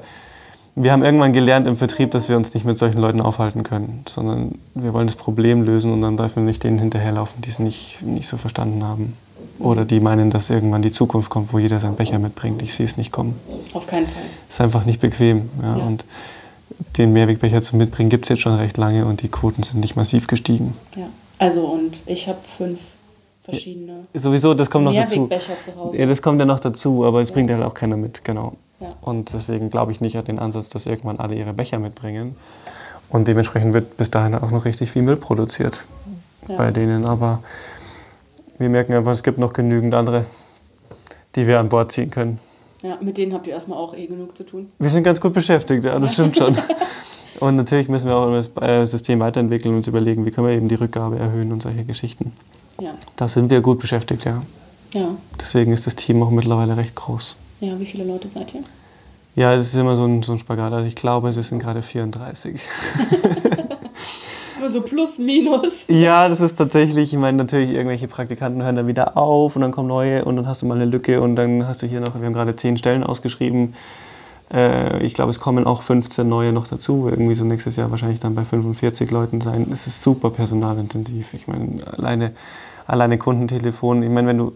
wir 0.76 0.92
haben 0.92 1.04
irgendwann 1.04 1.34
gelernt 1.34 1.68
im 1.68 1.78
Vertrieb, 1.78 2.12
dass 2.12 2.30
wir 2.30 2.38
uns 2.38 2.54
nicht 2.54 2.66
mit 2.66 2.78
solchen 2.78 3.00
Leuten 3.00 3.22
aufhalten 3.22 3.63
können, 3.63 4.04
sondern 4.08 4.56
wir 4.74 4.94
wollen 4.94 5.08
das 5.08 5.16
Problem 5.16 5.62
lösen 5.62 5.94
und 5.94 6.02
dann 6.02 6.18
dürfen 6.18 6.38
wir 6.38 6.44
nicht 6.44 6.63
denen 6.63 6.80
hinterherlaufen, 6.80 7.42
die 7.42 7.50
es 7.50 7.60
nicht, 7.60 8.02
nicht 8.02 8.28
so 8.28 8.38
verstanden 8.38 8.84
haben. 8.84 9.13
Oder 9.60 9.86
die 9.86 10.00
meinen, 10.00 10.32
dass 10.32 10.50
irgendwann 10.50 10.82
die 10.82 10.92
Zukunft 10.92 11.30
kommt, 11.30 11.54
wo 11.54 11.60
jeder 11.60 11.80
seinen 11.80 11.96
Becher 11.96 12.18
mitbringt. 12.18 12.62
Ich 12.63 12.74
sehe 12.74 12.86
es 12.86 12.98
nicht 12.98 13.12
kommen. 13.12 13.39
Auf 13.74 13.86
keinen 13.86 14.08
Fall. 14.08 14.24
Ist 14.50 14.62
einfach 14.62 14.86
nicht 14.86 15.00
bequem. 15.00 15.50
Ja. 15.62 15.78
ja. 15.78 15.84
Und 15.84 16.06
den 16.98 17.13
Mehrwegbecher 17.13 17.62
zu 17.62 17.78
mitbringen 17.78 18.10
gibt 18.10 18.26
es 18.26 18.30
jetzt 18.30 18.42
schon 18.42 18.56
recht 18.56 18.78
lange 18.78 19.06
und 19.06 19.22
die 19.22 19.28
Quoten 19.28 19.62
sind 19.62 19.80
nicht 19.80 19.96
massiv 19.96 20.26
gestiegen. 20.26 20.76
Ja, 20.96 21.08
also 21.38 21.66
und 21.66 21.94
ich 22.08 22.28
habe 22.28 22.39
fünf 22.58 22.80
verschiedene 23.43 24.06
ja, 24.13 24.19
sowieso, 24.19 24.53
das 24.53 24.69
kommt 24.69 24.86
noch 24.86 24.93
dazu. 24.93 25.21
Mehrwegbecher 25.21 25.60
zu 25.60 25.75
Hause. 25.75 25.97
Ja, 25.97 26.06
das 26.06 26.21
kommt 26.21 26.39
ja 26.39 26.45
noch 26.45 26.60
dazu, 26.60 27.06
aber 27.06 27.21
es 27.21 27.29
ja. 27.29 27.36
bringt 27.36 27.51
halt 27.51 27.63
auch 27.63 27.73
keiner 27.73 27.97
mit, 27.97 28.23
genau. 28.23 28.53
Ja. 28.79 28.93
Und 29.01 29.34
deswegen 29.34 29.69
glaube 29.69 29.91
ich 29.91 30.01
nicht 30.01 30.17
an 30.17 30.25
den 30.25 30.39
Ansatz, 30.39 30.69
dass 30.69 30.86
irgendwann 30.86 31.19
alle 31.19 31.36
ihre 31.36 31.53
Becher 31.53 31.79
mitbringen. 31.79 32.36
Und 33.10 33.27
dementsprechend 33.27 33.73
wird 33.73 33.95
bis 33.97 34.12
dahin 34.12 34.36
auch 34.36 34.51
noch 34.51 34.65
richtig 34.65 34.91
viel 34.91 35.03
Müll 35.03 35.17
produziert 35.17 35.84
bei 36.47 36.71
denen. 36.71 37.06
Aber 37.06 37.43
wir 38.58 38.69
merken 38.69 38.93
einfach, 38.93 39.12
es 39.12 39.23
gibt 39.23 39.38
noch 39.38 39.53
genügend 39.53 39.95
andere, 39.95 40.25
die 41.36 41.47
wir 41.47 41.60
an 41.60 41.69
Bord 41.69 41.91
ziehen 41.91 42.10
können. 42.10 42.39
Ja, 42.82 42.97
mit 42.99 43.17
denen 43.17 43.34
habt 43.34 43.47
ihr 43.47 43.53
erstmal 43.53 43.77
auch 43.77 43.95
eh 43.95 44.08
genug 44.08 44.36
zu 44.36 44.43
tun. 44.43 44.71
Wir 44.77 44.89
sind 44.89 45.03
ganz 45.03 45.21
gut 45.21 45.34
beschäftigt, 45.34 45.86
ja, 45.86 45.97
das 45.97 46.13
stimmt 46.13 46.38
schon. 46.38 46.58
und 47.39 47.56
natürlich 47.56 47.89
müssen 47.89 48.08
wir 48.08 48.15
auch 48.15 48.32
das 48.32 48.52
äh, 48.62 48.86
System 48.86 49.19
weiterentwickeln 49.19 49.72
und 49.72 49.78
uns 49.78 49.88
überlegen, 49.88 50.26
wie 50.26 50.32
können 50.32 50.48
wir 50.48 50.56
eben 50.56 50.67
die 50.67 50.76
Rückgabe 50.76 51.17
erhöhen 51.17 51.52
und 51.52 51.62
solche 51.62 51.84
Geschichten. 51.84 52.34
Ja. 52.80 52.91
Da 53.15 53.28
sind 53.28 53.50
wir 53.50 53.62
gut 53.62 53.80
beschäftigt, 53.80 54.26
ja. 54.26 54.41
Ja. 54.93 55.10
Deswegen 55.39 55.74
ist 55.74 55.88
das 55.88 55.96
Team 55.96 56.22
auch 56.22 56.30
mittlerweile 56.30 56.78
recht 56.78 56.96
groß. 56.96 57.36
Ja, 57.60 57.80
wie 57.80 57.86
viele 57.86 58.04
Leute 58.04 58.28
seid 58.28 58.54
ihr? 58.54 58.62
Ja, 59.36 59.56
das 59.56 59.67
ist 59.67 59.76
immer 59.76 59.96
so 59.96 60.06
ein, 60.06 60.22
so 60.22 60.34
ein 60.34 60.38
Spagat. 60.38 60.74
Also 60.74 60.86
ich 60.86 60.96
glaube, 60.96 61.30
es 61.30 61.36
sind 61.36 61.60
gerade 61.60 61.82
34. 61.82 62.62
Nur 64.60 64.69
so 64.69 64.82
plus, 64.82 65.17
minus. 65.17 65.88
Ja, 65.88 66.30
das 66.30 66.39
ist 66.39 66.56
tatsächlich, 66.56 67.13
ich 67.13 67.19
meine, 67.19 67.38
natürlich, 67.38 67.72
irgendwelche 67.72 68.08
Praktikanten 68.08 68.62
hören 68.62 68.76
dann 68.76 68.88
wieder 68.88 69.17
auf 69.17 69.56
und 69.56 69.63
dann 69.63 69.72
kommen 69.72 69.88
neue 69.88 70.24
und 70.24 70.36
dann 70.36 70.48
hast 70.48 70.62
du 70.62 70.67
mal 70.67 70.76
eine 70.76 70.86
Lücke 70.86 71.19
und 71.19 71.36
dann 71.36 71.67
hast 71.67 71.82
du 71.82 71.88
hier 71.88 72.00
noch, 72.00 72.13
wir 72.13 72.26
haben 72.26 72.34
gerade 72.34 72.56
zehn 72.56 72.78
Stellen 72.78 73.04
ausgeschrieben. 73.04 73.74
Äh, 74.54 75.04
ich 75.04 75.13
glaube, 75.13 75.32
es 75.32 75.39
kommen 75.39 75.66
auch 75.66 75.82
15 75.82 76.28
neue 76.28 76.54
noch 76.54 76.68
dazu. 76.68 77.08
Irgendwie 77.10 77.34
so 77.34 77.44
nächstes 77.44 77.76
Jahr 77.76 77.92
wahrscheinlich 77.92 78.20
dann 78.20 78.36
bei 78.36 78.46
45 78.46 79.10
Leuten 79.12 79.42
sein. 79.42 79.68
Es 79.72 79.88
ist 79.88 80.04
super 80.04 80.30
personalintensiv. 80.30 81.34
Ich 81.34 81.48
meine, 81.48 81.86
alleine, 81.88 82.32
alleine 82.86 83.18
Kundentelefon, 83.18 84.04
ich 84.04 84.10
meine, 84.10 84.28
wenn 84.28 84.38
du 84.38 84.54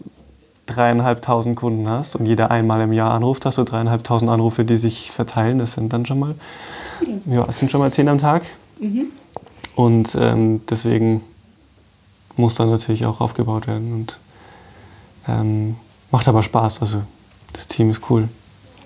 dreieinhalbtausend 0.66 1.56
Kunden 1.56 1.88
hast 1.88 2.14
und 2.14 2.26
jeder 2.26 2.50
einmal 2.50 2.82
im 2.82 2.92
Jahr 2.92 3.12
anruft, 3.12 3.46
hast 3.46 3.58
du 3.58 3.64
dreieinhalbtausend 3.64 4.30
Anrufe, 4.30 4.64
die 4.64 4.76
sich 4.76 5.10
verteilen. 5.10 5.58
Das 5.58 5.72
sind 5.72 5.92
dann 5.92 6.06
schon 6.06 6.18
mal, 6.18 6.34
ja, 7.26 7.46
es 7.48 7.58
sind 7.58 7.70
schon 7.70 7.80
mal 7.80 7.90
zehn 7.90 8.08
am 8.08 8.18
Tag. 8.18 8.44
Mhm. 8.78 9.06
Und 9.74 10.16
ähm, 10.20 10.60
deswegen 10.68 11.22
muss 12.36 12.54
da 12.54 12.66
natürlich 12.66 13.06
auch 13.06 13.20
aufgebaut 13.20 13.66
werden. 13.66 13.92
Und 13.94 14.18
ähm, 15.26 15.76
macht 16.10 16.28
aber 16.28 16.42
Spaß. 16.42 16.80
Also 16.80 17.02
das 17.52 17.66
Team 17.66 17.90
ist 17.90 18.02
cool. 18.10 18.28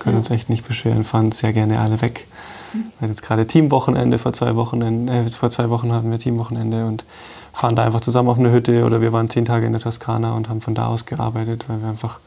Können 0.03 0.17
uns 0.17 0.29
echt 0.29 0.49
nicht 0.49 0.67
beschweren, 0.67 1.03
fahren 1.03 1.31
sehr 1.31 1.53
gerne 1.53 1.79
alle 1.79 2.01
weg. 2.01 2.27
Mhm. 2.73 2.77
Wir 2.77 3.01
hatten 3.01 3.11
jetzt 3.13 3.23
gerade 3.23 3.47
Teamwochenende 3.47 4.19
vor 4.19 4.33
zwei 4.33 4.55
Wochen, 4.55 5.07
äh, 5.07 5.29
vor 5.29 5.49
zwei 5.49 5.69
Wochen 5.69 5.91
hatten 5.91 6.11
wir 6.11 6.19
Teamwochenende 6.19 6.85
und 6.85 7.05
fahren 7.53 7.75
da 7.75 7.85
einfach 7.85 8.01
zusammen 8.01 8.29
auf 8.29 8.39
eine 8.39 8.51
Hütte 8.51 8.83
oder 8.83 8.99
wir 8.99 9.13
waren 9.13 9.29
zehn 9.29 9.45
Tage 9.45 9.65
in 9.65 9.73
der 9.73 9.81
Toskana 9.81 10.33
und 10.33 10.49
haben 10.49 10.61
von 10.61 10.73
da 10.73 10.87
aus 10.87 11.05
gearbeitet, 11.05 11.65
weil 11.67 11.81
wir 11.81 11.89
einfach 11.89 12.19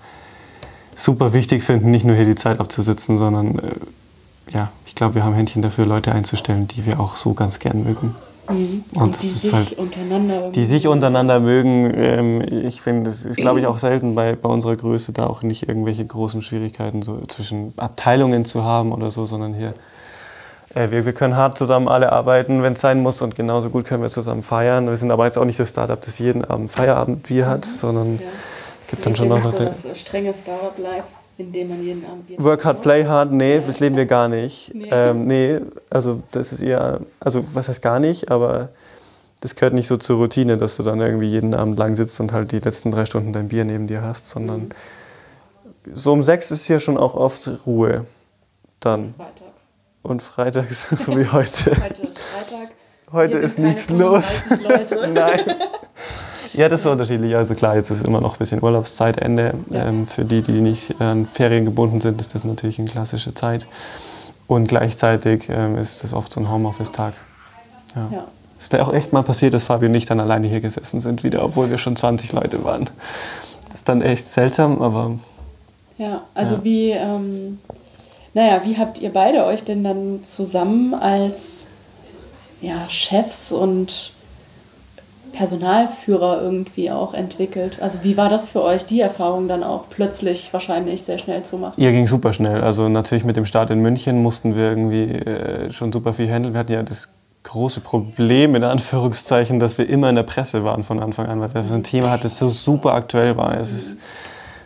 super 0.94 1.32
wichtig 1.32 1.62
finden, 1.62 1.90
nicht 1.90 2.04
nur 2.04 2.16
hier 2.16 2.24
die 2.24 2.36
Zeit 2.36 2.60
abzusitzen, 2.60 3.18
sondern 3.18 3.58
äh, 3.58 3.72
ja, 4.50 4.70
ich 4.86 4.94
glaube, 4.94 5.16
wir 5.16 5.24
haben 5.24 5.34
Händchen 5.34 5.62
dafür, 5.62 5.86
Leute 5.86 6.12
einzustellen, 6.12 6.68
die 6.68 6.86
wir 6.86 7.00
auch 7.00 7.16
so 7.16 7.34
ganz 7.34 7.58
gern 7.58 7.82
mögen. 7.84 8.14
Mhm. 8.48 8.84
Und, 8.94 9.02
und 9.02 9.22
die 9.22 9.26
sich 9.28 9.52
halt, 9.52 9.72
untereinander 9.72 10.50
die 10.50 10.64
sich 10.64 10.88
untereinander 10.88 11.40
mögen. 11.40 11.92
Ähm, 11.94 12.42
ich 12.42 12.80
finde, 12.80 13.10
das 13.10 13.24
ist, 13.24 13.36
glaube 13.36 13.60
ich, 13.60 13.66
auch 13.66 13.78
selten 13.78 14.14
bei, 14.14 14.34
bei 14.34 14.48
unserer 14.48 14.76
Größe 14.76 15.12
da 15.12 15.26
auch 15.26 15.42
nicht 15.42 15.68
irgendwelche 15.68 16.04
großen 16.04 16.42
Schwierigkeiten 16.42 17.02
so 17.02 17.20
zwischen 17.26 17.72
Abteilungen 17.76 18.44
zu 18.44 18.64
haben 18.64 18.92
oder 18.92 19.10
so, 19.10 19.26
sondern 19.26 19.54
hier 19.54 19.74
äh, 20.74 20.90
wir, 20.90 21.04
wir 21.04 21.12
können 21.12 21.36
hart 21.36 21.58
zusammen 21.58 21.88
alle 21.88 22.12
arbeiten, 22.12 22.62
wenn 22.62 22.74
es 22.74 22.80
sein 22.80 23.02
muss 23.02 23.22
und 23.22 23.34
genauso 23.34 23.70
gut 23.70 23.86
können 23.86 24.02
wir 24.02 24.10
zusammen 24.10 24.42
feiern. 24.42 24.88
Wir 24.88 24.96
sind 24.96 25.10
aber 25.10 25.24
jetzt 25.24 25.38
auch 25.38 25.44
nicht 25.44 25.58
das 25.58 25.70
Startup, 25.70 26.00
das 26.00 26.18
jeden 26.18 26.44
Abend 26.44 26.70
Feierabendbier 26.70 27.48
hat, 27.48 27.64
mhm. 27.64 27.70
sondern 27.70 28.14
ja. 28.16 28.26
gibt 28.88 29.06
dann 29.06 29.16
schon 29.16 29.28
noch 29.28 29.40
so 29.40 29.56
das 29.56 29.88
strenge 29.98 30.32
Startup-Life 30.32 31.08
in 31.38 31.52
dem 31.52 31.68
man 31.68 31.82
jeden 31.82 32.04
Abend 32.06 32.42
Work 32.42 32.64
hard, 32.64 32.82
play 32.82 33.04
hard, 33.04 33.32
nee, 33.32 33.60
das 33.60 33.80
leben 33.80 33.96
wir 33.96 34.06
gar 34.06 34.28
nicht. 34.28 34.72
Nee. 34.76 34.88
Ähm, 34.90 35.26
nee, 35.26 35.60
also 35.90 36.22
das 36.32 36.52
ist 36.52 36.60
eher, 36.60 37.00
also 37.18 37.44
was 37.54 37.68
heißt 37.68 37.80
gar 37.80 37.98
nicht, 37.98 38.30
aber 38.30 38.68
das 39.40 39.54
gehört 39.54 39.74
nicht 39.74 39.86
so 39.86 39.96
zur 39.96 40.16
Routine, 40.16 40.56
dass 40.56 40.76
du 40.76 40.82
dann 40.82 41.00
irgendwie 41.00 41.28
jeden 41.28 41.54
Abend 41.54 41.78
lang 41.78 41.94
sitzt 41.94 42.20
und 42.20 42.32
halt 42.32 42.52
die 42.52 42.58
letzten 42.58 42.90
drei 42.90 43.06
Stunden 43.06 43.32
dein 43.32 43.48
Bier 43.48 43.64
neben 43.64 43.86
dir 43.86 44.02
hast, 44.02 44.28
sondern 44.28 44.60
mhm. 44.60 44.70
so 45.94 46.12
um 46.12 46.22
sechs 46.22 46.50
ist 46.50 46.66
hier 46.66 46.80
schon 46.80 46.96
auch 46.96 47.14
oft 47.14 47.48
Ruhe. 47.66 48.06
Dann. 48.80 49.14
Freitags. 49.14 49.70
Und 50.02 50.22
freitags, 50.22 50.88
so 51.04 51.18
wie 51.18 51.26
heute. 51.26 51.70
Heute 51.70 52.02
ist 52.02 52.18
Freitag. 52.18 52.70
Heute 53.12 53.38
ist 53.38 53.58
nichts 53.58 53.88
los. 53.90 54.24
Nein. 55.12 55.54
Ja, 56.52 56.68
das 56.68 56.80
ist 56.80 56.86
unterschiedlich. 56.86 57.34
Also 57.36 57.54
klar, 57.54 57.76
jetzt 57.76 57.90
ist 57.90 58.06
immer 58.06 58.20
noch 58.20 58.34
ein 58.34 58.38
bisschen 58.38 58.62
Urlaubszeitende. 58.62 59.54
Ja. 59.70 59.86
Ähm, 59.86 60.06
für 60.06 60.24
die, 60.24 60.42
die 60.42 60.60
nicht 60.60 61.00
an 61.00 61.26
Ferien 61.26 61.64
gebunden 61.64 62.00
sind, 62.00 62.20
ist 62.20 62.34
das 62.34 62.44
natürlich 62.44 62.78
eine 62.78 62.88
klassische 62.88 63.34
Zeit. 63.34 63.66
Und 64.46 64.68
gleichzeitig 64.68 65.48
ähm, 65.48 65.76
ist 65.78 66.04
das 66.04 66.12
oft 66.12 66.32
so 66.32 66.40
ein 66.40 66.50
Homeoffice-Tag. 66.50 67.14
Ja. 67.94 68.08
ja. 68.10 68.24
Ist 68.58 68.72
da 68.72 68.82
auch 68.82 68.92
echt 68.92 69.12
mal 69.12 69.22
passiert, 69.22 69.52
dass 69.54 69.64
Fabio 69.64 69.88
und 69.88 69.94
ich 69.94 70.06
dann 70.06 70.20
alleine 70.20 70.46
hier 70.46 70.60
gesessen 70.60 71.00
sind 71.00 71.24
wieder, 71.24 71.44
obwohl 71.44 71.68
wir 71.68 71.78
schon 71.78 71.94
20 71.94 72.32
Leute 72.32 72.64
waren. 72.64 72.88
Das 73.68 73.80
ist 73.80 73.88
dann 73.88 74.00
echt 74.00 74.26
seltsam, 74.26 74.80
aber... 74.80 75.18
Ja, 75.98 76.22
also 76.34 76.56
ja. 76.56 76.64
wie... 76.64 76.90
Ähm, 76.90 77.58
naja, 78.36 78.60
wie 78.64 78.76
habt 78.76 79.00
ihr 79.00 79.10
beide 79.10 79.46
euch 79.46 79.64
denn 79.64 79.82
dann 79.82 80.22
zusammen 80.22 80.92
als 80.92 81.68
ja, 82.60 82.88
Chefs 82.90 83.50
und 83.50 84.12
Personalführer 85.32 86.42
irgendwie 86.42 86.90
auch 86.90 87.14
entwickelt. 87.14 87.78
Also 87.80 88.00
wie 88.02 88.16
war 88.16 88.28
das 88.28 88.48
für 88.48 88.62
euch, 88.62 88.86
die 88.86 89.00
Erfahrung 89.00 89.48
dann 89.48 89.62
auch 89.62 89.84
plötzlich 89.90 90.52
wahrscheinlich 90.52 91.02
sehr 91.02 91.18
schnell 91.18 91.42
zu 91.44 91.58
machen? 91.58 91.74
Ihr 91.76 91.92
ging 91.92 92.06
super 92.06 92.32
schnell. 92.32 92.62
Also 92.62 92.88
natürlich 92.88 93.24
mit 93.24 93.36
dem 93.36 93.46
Start 93.46 93.70
in 93.70 93.80
München 93.80 94.22
mussten 94.22 94.56
wir 94.56 94.64
irgendwie 94.64 95.04
äh, 95.04 95.70
schon 95.70 95.92
super 95.92 96.12
viel 96.12 96.30
handeln. 96.30 96.54
Wir 96.54 96.60
hatten 96.60 96.72
ja 96.72 96.82
das 96.82 97.08
große 97.46 97.80
Problem, 97.80 98.54
in 98.56 98.64
Anführungszeichen, 98.64 99.60
dass 99.60 99.78
wir 99.78 99.88
immer 99.88 100.08
in 100.10 100.16
der 100.16 100.24
Presse 100.24 100.64
waren 100.64 100.82
von 100.82 101.00
Anfang 101.00 101.26
an, 101.26 101.40
weil 101.40 101.48
das 101.48 101.70
ein 101.70 101.84
Thema 101.84 102.10
hat, 102.10 102.24
das 102.24 102.38
so 102.38 102.48
super 102.48 102.94
aktuell 102.94 103.36
war. 103.36 103.56
Es 103.58 103.72
ist 103.72 103.98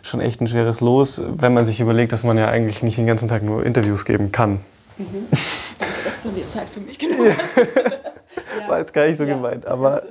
schon 0.01 0.19
echt 0.19 0.41
ein 0.41 0.47
schweres 0.47 0.81
Los, 0.81 1.21
wenn 1.37 1.53
man 1.53 1.65
sich 1.65 1.79
überlegt, 1.79 2.11
dass 2.11 2.23
man 2.23 2.37
ja 2.37 2.47
eigentlich 2.47 2.81
nicht 2.81 2.97
den 2.97 3.05
ganzen 3.05 3.27
Tag 3.27 3.43
nur 3.43 3.65
Interviews 3.65 4.03
geben 4.05 4.31
kann. 4.31 4.59
Mhm. 4.97 5.27
Das 6.03 6.15
ist 6.15 6.23
so 6.23 6.29
die 6.29 6.47
Zeit 6.49 6.67
für 6.67 6.79
mich 6.79 6.97
genau. 6.97 7.23
ja. 7.25 7.33
War 8.67 8.79
jetzt 8.79 8.93
gar 8.93 9.05
nicht 9.05 9.17
so 9.17 9.23
ja. 9.23 9.35
gemeint, 9.35 9.65
aber 9.67 10.01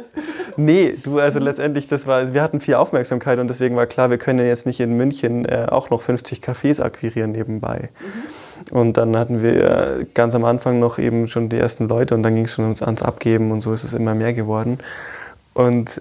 nee, 0.65 0.97
du, 1.03 1.19
also 1.19 1.39
letztendlich, 1.39 1.89
das 1.89 2.07
war, 2.07 2.17
also 2.17 2.35
wir 2.35 2.43
hatten 2.43 2.61
viel 2.61 2.75
Aufmerksamkeit 2.75 3.39
und 3.39 3.49
deswegen 3.49 3.77
war 3.77 3.87
klar, 3.87 4.11
wir 4.11 4.19
können 4.19 4.45
jetzt 4.47 4.67
nicht 4.67 4.81
in 4.81 4.97
München 4.97 5.45
äh, 5.45 5.67
auch 5.69 5.91
noch 5.91 6.03
50 6.03 6.41
Cafés 6.41 6.81
akquirieren 6.81 7.33
nebenbei. 7.33 7.89
Mhm. 8.01 8.77
Und 8.77 8.97
dann 8.97 9.17
hatten 9.17 9.43
wir 9.43 10.07
ganz 10.15 10.35
am 10.35 10.45
Anfang 10.45 10.79
noch 10.79 10.99
eben 10.99 11.27
schon 11.29 11.49
die 11.49 11.59
ersten 11.59 11.89
Leute 11.89 12.15
und 12.15 12.23
dann 12.23 12.35
ging 12.35 12.45
es 12.45 12.53
schon 12.53 12.65
ans 12.65 13.03
Abgeben 13.03 13.51
und 13.51 13.63
so 13.63 13.73
ist 13.73 13.85
es 13.85 13.95
immer 13.95 14.15
mehr 14.15 14.33
geworden. 14.33 14.79
Und 15.55 16.01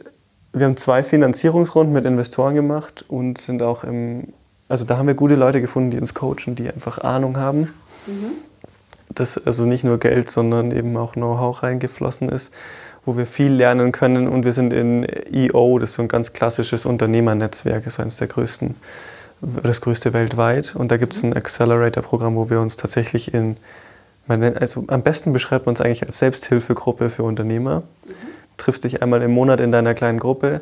wir 0.54 0.66
haben 0.66 0.78
zwei 0.78 1.04
Finanzierungsrunden 1.04 1.94
mit 1.94 2.06
Investoren 2.06 2.56
gemacht 2.56 3.06
und 3.08 3.40
sind 3.40 3.64
auch 3.64 3.84
im, 3.84 4.34
also 4.68 4.86
da 4.86 4.98
haben 4.98 5.08
wir 5.08 5.14
gute 5.14 5.36
Leute 5.36 5.62
gefunden, 5.62 5.92
die 5.92 6.00
uns 6.00 6.14
coachen, 6.14 6.56
die 6.56 6.70
einfach 6.70 7.00
Ahnung 7.00 7.38
haben. 7.38 7.74
Mhm. 8.08 8.32
Dass 9.10 9.44
also 9.44 9.66
nicht 9.66 9.84
nur 9.84 9.98
Geld, 9.98 10.30
sondern 10.30 10.72
eben 10.72 10.96
auch 10.96 11.14
Know-how 11.14 11.64
reingeflossen 11.64 12.30
ist, 12.30 12.52
wo 13.10 13.18
wir 13.18 13.26
viel 13.26 13.52
lernen 13.52 13.92
können. 13.92 14.28
Und 14.28 14.46
wir 14.46 14.54
sind 14.54 14.72
in 14.72 15.06
EO, 15.34 15.80
das 15.80 15.90
ist 15.90 15.96
so 15.96 16.04
ein 16.04 16.08
ganz 16.08 16.32
klassisches 16.34 16.86
Unternehmernetzwerk, 16.86 17.88
ist 17.88 18.00
eines 18.00 18.18
der 18.18 18.28
größten 18.28 18.76
das 19.64 19.82
größte 19.82 20.14
weltweit. 20.14 20.76
Und 20.76 20.92
da 20.92 20.98
gibt 20.98 21.14
es 21.14 21.24
ein 21.24 21.36
Accelerator-Programm, 21.36 22.36
wo 22.36 22.50
wir 22.50 22.60
uns 22.60 22.76
tatsächlich 22.76 23.34
in, 23.34 23.58
also 24.28 24.84
am 24.88 25.02
besten 25.02 25.34
beschreibt 25.34 25.66
man 25.66 25.74
es 25.74 25.82
eigentlich 25.82 26.06
als 26.06 26.20
Selbsthilfegruppe 26.20 27.10
für 27.10 27.24
Unternehmer. 27.24 27.80
Mhm. 28.06 28.14
Triffst 28.58 28.84
dich 28.84 29.02
einmal 29.02 29.22
im 29.22 29.32
Monat 29.32 29.60
in 29.62 29.72
deiner 29.72 29.94
kleinen 29.94 30.20
Gruppe 30.20 30.62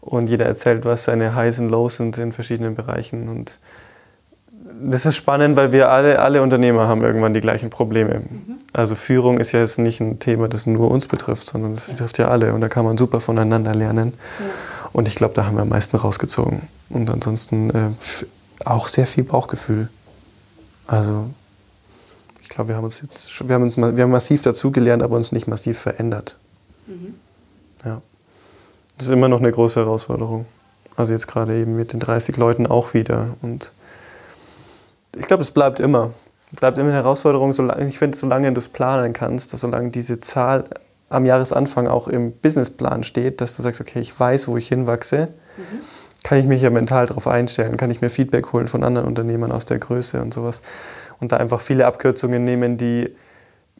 und 0.00 0.28
jeder 0.28 0.44
erzählt, 0.46 0.84
was 0.84 1.04
seine 1.04 1.34
Highs 1.34 1.58
und 1.58 1.70
Lows 1.70 1.96
sind 1.96 2.18
in 2.18 2.32
verschiedenen 2.32 2.74
Bereichen. 2.74 3.28
Und 3.28 3.58
das 4.80 5.06
ist 5.06 5.16
spannend, 5.16 5.56
weil 5.56 5.72
wir 5.72 5.90
alle, 5.90 6.18
alle 6.20 6.42
Unternehmer 6.42 6.88
haben 6.88 7.02
irgendwann 7.02 7.34
die 7.34 7.40
gleichen 7.40 7.70
Probleme. 7.70 8.20
Mhm. 8.20 8.56
Also 8.72 8.94
Führung 8.94 9.38
ist 9.38 9.52
ja 9.52 9.60
jetzt 9.60 9.78
nicht 9.78 10.00
ein 10.00 10.18
Thema, 10.18 10.48
das 10.48 10.66
nur 10.66 10.90
uns 10.90 11.06
betrifft, 11.06 11.46
sondern 11.46 11.74
das 11.74 11.88
betrifft 11.88 12.18
ja 12.18 12.28
alle 12.28 12.54
und 12.54 12.60
da 12.60 12.68
kann 12.68 12.84
man 12.84 12.98
super 12.98 13.20
voneinander 13.20 13.74
lernen. 13.74 14.14
Ja. 14.38 14.46
Und 14.92 15.08
ich 15.08 15.14
glaube, 15.14 15.34
da 15.34 15.44
haben 15.44 15.56
wir 15.56 15.62
am 15.62 15.68
meisten 15.68 15.96
rausgezogen. 15.96 16.62
Und 16.88 17.10
ansonsten 17.10 17.70
äh, 17.70 17.90
auch 18.64 18.88
sehr 18.88 19.06
viel 19.06 19.24
Bauchgefühl. 19.24 19.88
Also 20.86 21.26
ich 22.42 22.48
glaube, 22.48 22.68
wir 22.68 22.76
haben 22.76 22.84
uns 22.84 23.00
jetzt 23.00 23.46
wir 23.48 23.54
haben 23.54 23.62
uns 23.62 23.76
wir 23.76 24.02
haben 24.02 24.10
massiv 24.10 24.42
dazugelernt, 24.42 25.02
aber 25.02 25.16
uns 25.16 25.32
nicht 25.32 25.46
massiv 25.46 25.78
verändert. 25.78 26.38
Mhm. 26.86 27.14
Ja. 27.84 28.00
Das 28.96 29.06
ist 29.06 29.12
immer 29.12 29.28
noch 29.28 29.40
eine 29.40 29.50
große 29.50 29.80
Herausforderung. 29.80 30.46
Also 30.96 31.12
jetzt 31.12 31.28
gerade 31.28 31.56
eben 31.56 31.76
mit 31.76 31.92
den 31.92 32.00
30 32.00 32.36
Leuten 32.36 32.66
auch 32.66 32.94
wieder. 32.94 33.28
Und 33.42 33.72
ich 35.16 35.26
glaube, 35.26 35.42
es 35.42 35.50
bleibt 35.50 35.80
immer. 35.80 36.12
Bleibt 36.52 36.78
immer 36.78 36.88
eine 36.88 36.96
Herausforderung, 36.96 37.52
solange, 37.52 37.86
ich 37.86 37.98
finde, 37.98 38.16
solange 38.16 38.52
du 38.52 38.58
es 38.58 38.68
planen 38.68 39.12
kannst, 39.12 39.50
solange 39.50 39.90
diese 39.90 40.18
Zahl 40.18 40.64
am 41.10 41.24
Jahresanfang 41.24 41.86
auch 41.86 42.08
im 42.08 42.32
Businessplan 42.32 43.04
steht, 43.04 43.40
dass 43.40 43.56
du 43.56 43.62
sagst, 43.62 43.80
okay, 43.80 44.00
ich 44.00 44.18
weiß, 44.18 44.48
wo 44.48 44.56
ich 44.56 44.68
hinwachse, 44.68 45.28
mhm. 45.56 45.62
kann 46.22 46.38
ich 46.38 46.46
mich 46.46 46.62
ja 46.62 46.70
mental 46.70 47.06
darauf 47.06 47.26
einstellen, 47.26 47.76
kann 47.76 47.90
ich 47.90 48.00
mir 48.00 48.10
Feedback 48.10 48.52
holen 48.52 48.68
von 48.68 48.82
anderen 48.82 49.06
Unternehmern 49.06 49.52
aus 49.52 49.64
der 49.64 49.78
Größe 49.78 50.20
und 50.20 50.34
sowas. 50.34 50.62
Und 51.20 51.32
da 51.32 51.36
einfach 51.38 51.60
viele 51.60 51.86
Abkürzungen 51.86 52.44
nehmen, 52.44 52.76
die, 52.76 53.14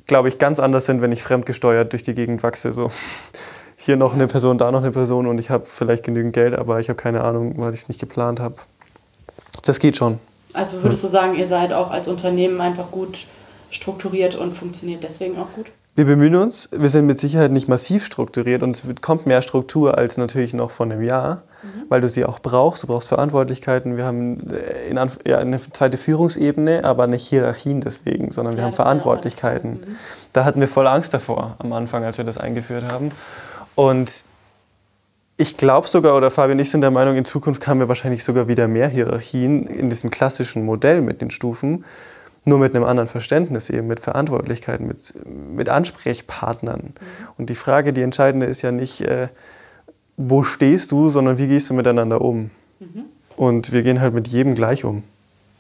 glaube 0.07 0.29
ich, 0.29 0.39
ganz 0.39 0.59
anders 0.59 0.87
sind, 0.87 1.03
wenn 1.03 1.13
ich 1.13 1.23
fremdgesteuert 1.23 1.93
durch 1.93 2.03
die 2.03 2.15
Gegend 2.15 2.43
wachse. 2.43 2.73
So. 2.73 2.91
Hier 3.77 3.97
noch 3.97 4.13
eine 4.13 4.27
Person, 4.27 4.59
da 4.59 4.73
noch 4.73 4.83
eine 4.83 4.91
Person 4.91 5.27
und 5.27 5.39
ich 5.39 5.51
habe 5.51 5.65
vielleicht 5.65 6.05
genügend 6.05 6.33
Geld, 6.33 6.55
aber 6.55 6.81
ich 6.81 6.89
habe 6.89 6.97
keine 6.97 7.23
Ahnung, 7.23 7.55
weil 7.59 7.73
ich 7.75 7.81
es 7.81 7.89
nicht 7.89 8.01
geplant 8.01 8.41
habe. 8.41 8.57
Das 9.63 9.79
geht 9.79 9.97
schon. 9.97 10.19
Also 10.55 10.83
würdest 10.83 11.05
du 11.05 11.09
sagen, 11.09 11.37
ihr 11.37 11.47
seid 11.47 11.73
auch 11.73 11.91
als 11.91 12.09
Unternehmen 12.09 12.61
einfach 12.61 12.91
gut 12.91 13.27
strukturiert 13.71 14.35
und 14.35 14.57
funktioniert 14.57 15.03
deswegen 15.03 15.39
auch 15.39 15.53
gut? 15.55 15.67
Wir 15.99 16.05
bemühen 16.05 16.37
uns. 16.37 16.69
Wir 16.71 16.91
sind 16.91 17.07
mit 17.07 17.19
Sicherheit 17.19 17.51
nicht 17.51 17.67
massiv 17.67 18.05
strukturiert 18.05 18.63
und 18.63 18.71
es 18.71 18.85
kommt 19.01 19.27
mehr 19.27 19.43
Struktur 19.43 19.99
als 19.99 20.17
natürlich 20.17 20.55
noch 20.55 20.71
von 20.71 20.93
einem 20.93 21.03
Jahr, 21.03 21.43
mhm. 21.61 21.83
weil 21.89 22.01
du 22.01 22.09
sie 22.09 22.25
auch 22.25 22.39
brauchst. 22.39 22.85
Du 22.85 22.87
brauchst 22.87 23.09
Verantwortlichkeiten. 23.09 23.97
Wir 23.97 24.05
haben 24.05 24.49
äh, 24.53 24.91
in 24.91 24.97
ja, 25.27 25.39
eine 25.39 25.61
zweite 25.61 25.99
Führungsebene, 25.99 26.85
aber 26.85 27.09
nicht 27.09 27.27
Hierarchien 27.27 27.81
deswegen, 27.81 28.31
sondern 28.31 28.55
wir 28.55 28.61
ja, 28.61 28.67
haben 28.67 28.77
Verantwortlichkeiten. 28.77 29.71
Mhm. 29.73 29.97
Da 30.33 30.45
hatten 30.45 30.61
wir 30.61 30.69
voll 30.69 30.87
Angst 30.87 31.15
davor 31.15 31.57
am 31.59 31.73
Anfang, 31.73 32.05
als 32.05 32.17
wir 32.17 32.25
das 32.25 32.39
eingeführt 32.39 32.85
haben. 32.85 33.11
Und 33.75 34.09
ich 35.39 35.57
glaube 35.57 35.87
sogar, 35.89 36.17
oder 36.17 36.31
Fabian 36.31 36.59
und 36.59 36.63
ich 36.63 36.71
sind 36.71 36.83
der 36.83 36.91
Meinung, 36.91 37.17
in 37.17 37.25
Zukunft 37.25 37.67
haben 37.67 37.81
wir 37.81 37.89
wahrscheinlich 37.89 38.25
sogar 38.25 38.49
wieder 38.49 38.69
mehr 38.69 38.89
Hierarchien 38.89 39.67
in 39.67 39.89
diesem 39.89 40.11
klassischen 40.11 40.65
Modell 40.67 41.01
mit 41.01 41.23
den 41.23 41.31
Stufen 41.31 41.85
nur 42.45 42.59
mit 42.59 42.75
einem 42.75 42.85
anderen 42.85 43.09
Verständnis 43.09 43.71
eben, 43.71 43.87
mit 43.87 44.01
Verantwortlichkeiten, 44.01 44.87
mit, 44.87 45.15
mit 45.27 45.69
Ansprechpartnern. 45.69 46.81
Mhm. 46.81 47.29
Und 47.37 47.51
die 47.51 47.55
Frage, 47.55 47.93
die 47.93 48.03
entscheidende 48.03 48.47
ist 48.47 48.63
ja 48.63 48.73
nicht, 48.73 49.03
äh, 49.03 49.29
wo 50.17 50.43
stehst 50.43 50.91
du, 50.91 51.09
sondern 51.09 51.39
wie 51.39 51.47
gehst 51.47 51.71
du 51.71 51.75
miteinander 51.75 52.21
um. 52.21 52.51
Mhm. 52.81 53.05
Und 53.37 53.73
wir 53.73 53.83
gehen 53.83 54.01
halt 54.01 54.15
mit 54.15 54.29
jedem 54.29 54.55
gleich 54.55 54.85
um. 54.85 55.05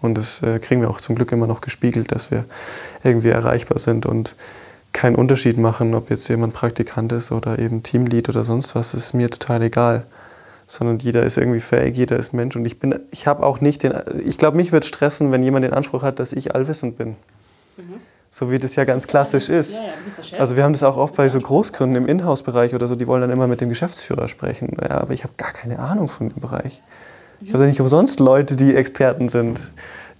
Und 0.00 0.16
das 0.16 0.42
äh, 0.42 0.58
kriegen 0.58 0.80
wir 0.80 0.90
auch 0.90 1.00
zum 1.00 1.14
Glück 1.14 1.30
immer 1.30 1.46
noch 1.46 1.60
gespiegelt, 1.60 2.12
dass 2.12 2.30
wir 2.30 2.44
irgendwie 3.04 3.28
erreichbar 3.28 3.78
sind 3.78 4.06
und 4.06 4.34
keinen 4.98 5.16
Unterschied 5.16 5.58
machen, 5.58 5.94
ob 5.94 6.10
jetzt 6.10 6.28
jemand 6.28 6.54
Praktikant 6.54 7.12
ist 7.12 7.32
oder 7.32 7.58
eben 7.58 7.82
Teamlead 7.82 8.28
oder 8.28 8.44
sonst 8.44 8.74
was, 8.74 8.94
ist 8.94 9.14
mir 9.14 9.30
total 9.30 9.62
egal 9.62 10.04
sondern 10.70 10.98
jeder 10.98 11.22
ist 11.22 11.38
irgendwie 11.38 11.60
fähig, 11.60 11.96
jeder 11.96 12.18
ist 12.18 12.34
Mensch. 12.34 12.54
Und 12.54 12.66
ich 12.66 12.78
bin, 12.78 12.94
ich 13.10 13.26
habe 13.26 13.42
auch 13.42 13.60
nicht 13.62 13.82
den, 13.82 13.94
ich 14.24 14.36
glaube, 14.36 14.58
mich 14.58 14.70
wird 14.70 14.84
stressen, 14.84 15.32
wenn 15.32 15.42
jemand 15.42 15.64
den 15.64 15.72
Anspruch 15.72 16.02
hat, 16.02 16.18
dass 16.18 16.32
ich 16.32 16.54
allwissend 16.54 16.98
bin. 16.98 17.16
Mhm. 17.78 18.00
So 18.30 18.50
wie 18.50 18.58
das 18.58 18.76
ja 18.76 18.84
ganz 18.84 19.06
klassisch 19.06 19.48
ist. 19.48 19.80
Also 20.38 20.56
wir 20.56 20.64
haben 20.64 20.74
das 20.74 20.82
auch 20.82 20.98
oft 20.98 21.16
bei 21.16 21.26
so 21.30 21.40
Großgründen 21.40 21.96
im 21.96 22.06
Inhouse-Bereich 22.06 22.74
oder 22.74 22.86
so, 22.86 22.94
die 22.94 23.06
wollen 23.06 23.22
dann 23.22 23.30
immer 23.30 23.46
mit 23.46 23.62
dem 23.62 23.70
Geschäftsführer 23.70 24.28
sprechen. 24.28 24.76
Ja, 24.82 25.00
aber 25.00 25.14
ich 25.14 25.24
habe 25.24 25.32
gar 25.38 25.52
keine 25.52 25.78
Ahnung 25.78 26.08
von 26.08 26.28
dem 26.28 26.38
Bereich. 26.40 26.82
Ich 27.40 27.54
habe 27.54 27.64
ja 27.64 27.68
nicht 27.70 27.80
umsonst 27.80 28.20
Leute, 28.20 28.54
die 28.54 28.74
Experten 28.74 29.30
sind, 29.30 29.72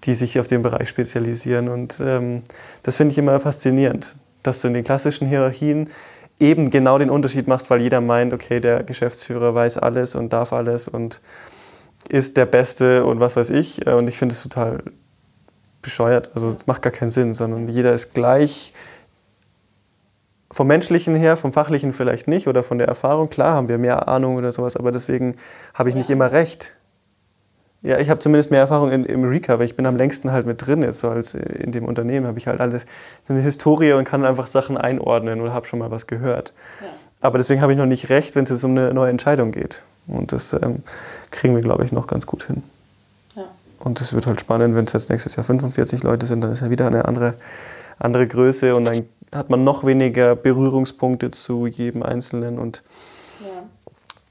die 0.05 0.14
sich 0.14 0.41
auf 0.41 0.47
den 0.47 0.62
Bereich 0.62 0.89
spezialisieren. 0.89 1.68
Und 1.68 2.01
ähm, 2.01 2.43
das 2.83 2.97
finde 2.97 3.12
ich 3.12 3.18
immer 3.18 3.39
faszinierend, 3.39 4.16
dass 4.43 4.61
du 4.61 4.68
in 4.68 4.74
den 4.74 4.84
klassischen 4.84 5.28
Hierarchien 5.28 5.91
eben 6.41 6.70
genau 6.70 6.99
den 6.99 7.11
Unterschied 7.11 7.49
machst, 7.49 7.70
weil 7.70 7.80
jeder 7.80 8.01
meint, 8.01 8.32
okay, 8.32 8.61
der 8.61 8.84
Geschäftsführer 8.84 9.55
weiß 9.55 9.78
alles 9.78 10.14
und 10.14 10.32
darf 10.32 10.53
alles 10.53 10.89
und 10.89 11.20
ist 12.09 12.36
der 12.36 12.47
Beste 12.47 13.05
und 13.05 13.20
was 13.20 13.36
weiß 13.36 13.51
ich. 13.51 13.86
Und 13.86 14.09
ich 14.09 14.18
finde 14.18 14.34
es 14.34 14.43
total 14.43 14.82
bescheuert. 15.82 16.30
Also 16.34 16.49
es 16.49 16.66
macht 16.66 16.82
gar 16.82 16.93
keinen 16.93 17.11
Sinn, 17.11 17.34
sondern 17.34 17.68
jeder 17.68 17.93
ist 17.93 18.14
gleich 18.14 18.72
vom 20.51 20.66
menschlichen 20.66 21.14
her, 21.14 21.36
vom 21.36 21.53
fachlichen 21.53 21.93
vielleicht 21.93 22.26
nicht 22.28 22.49
oder 22.49 22.62
von 22.62 22.78
der 22.78 22.89
Erfahrung. 22.89 23.28
Klar 23.28 23.55
haben 23.55 23.68
wir 23.68 23.78
mehr 23.78 24.09
Ahnung 24.09 24.36
oder 24.36 24.53
sowas, 24.53 24.76
aber 24.76 24.93
deswegen 24.93 25.36
habe 25.74 25.91
ich 25.91 25.95
nicht 25.95 26.11
immer 26.11 26.32
recht. 26.32 26.78
Ja, 27.83 27.99
ich 27.99 28.11
habe 28.11 28.18
zumindest 28.18 28.51
mehr 28.51 28.61
Erfahrung 28.61 28.91
in, 28.91 29.05
im 29.05 29.24
Recover. 29.24 29.62
Ich 29.62 29.76
bin 29.76 29.87
am 29.87 29.97
längsten 29.97 30.33
halt 30.33 30.47
mit 30.47 30.66
drin 30.66 30.83
jetzt, 30.83 30.99
so 30.99 31.09
als 31.11 31.35
in 31.35 31.70
dem 31.70 31.85
Unternehmen 31.85 32.26
habe 32.26 32.39
ich 32.39 32.49
halt 32.49 32.61
alles 32.61 32.87
eine 33.29 33.41
Historie 33.41 33.93
und 33.93 34.05
kann 34.05 34.24
einfach 34.24 34.49
Sachen 34.49 34.76
einordnen 34.76 35.41
oder 35.41 35.53
habe 35.53 35.66
schon 35.66 35.79
mal 35.79 35.91
was 35.91 36.09
gehört. 36.09 36.55
Ja. 36.81 36.87
Aber 37.20 37.39
deswegen 37.39 37.61
habe 37.62 37.72
ich 37.72 37.79
noch 37.79 37.87
nicht 37.87 38.11
recht, 38.11 38.35
wenn 38.35 38.45
es 38.45 38.51
jetzt 38.51 38.64
um 38.64 38.72
eine 38.72 38.93
neue 38.93 39.11
Entscheidung 39.11 39.53
geht. 39.53 39.83
Und 40.09 40.33
das 40.33 40.53
ähm, 40.55 40.83
kriegen 41.31 41.55
wir, 41.55 41.62
glaube 41.62 41.85
ich, 41.85 41.93
noch 41.93 42.09
ganz 42.09 42.26
gut 42.26 42.45
hin. 42.45 42.62
Ja. 43.37 43.45
Und 43.79 44.01
es 44.01 44.12
wird 44.12 44.26
halt 44.26 44.41
spannend, 44.41 44.74
wenn 44.74 44.87
es 44.87 44.93
jetzt 44.93 45.11
nächstes 45.11 45.37
Jahr 45.37 45.45
45 45.45 46.03
Leute 46.03 46.26
sind, 46.26 46.41
dann 46.41 46.51
ist 46.51 46.62
ja 46.62 46.70
wieder 46.70 46.87
eine 46.87 47.05
andere, 47.05 47.35
andere 47.99 48.26
Größe 48.26 48.74
und 48.74 48.87
dann 48.87 49.03
hat 49.33 49.51
man 49.51 49.62
noch 49.62 49.85
weniger 49.85 50.35
Berührungspunkte 50.35 51.31
zu 51.31 51.66
jedem 51.66 52.03
Einzelnen 52.03 52.59
und 52.59 52.83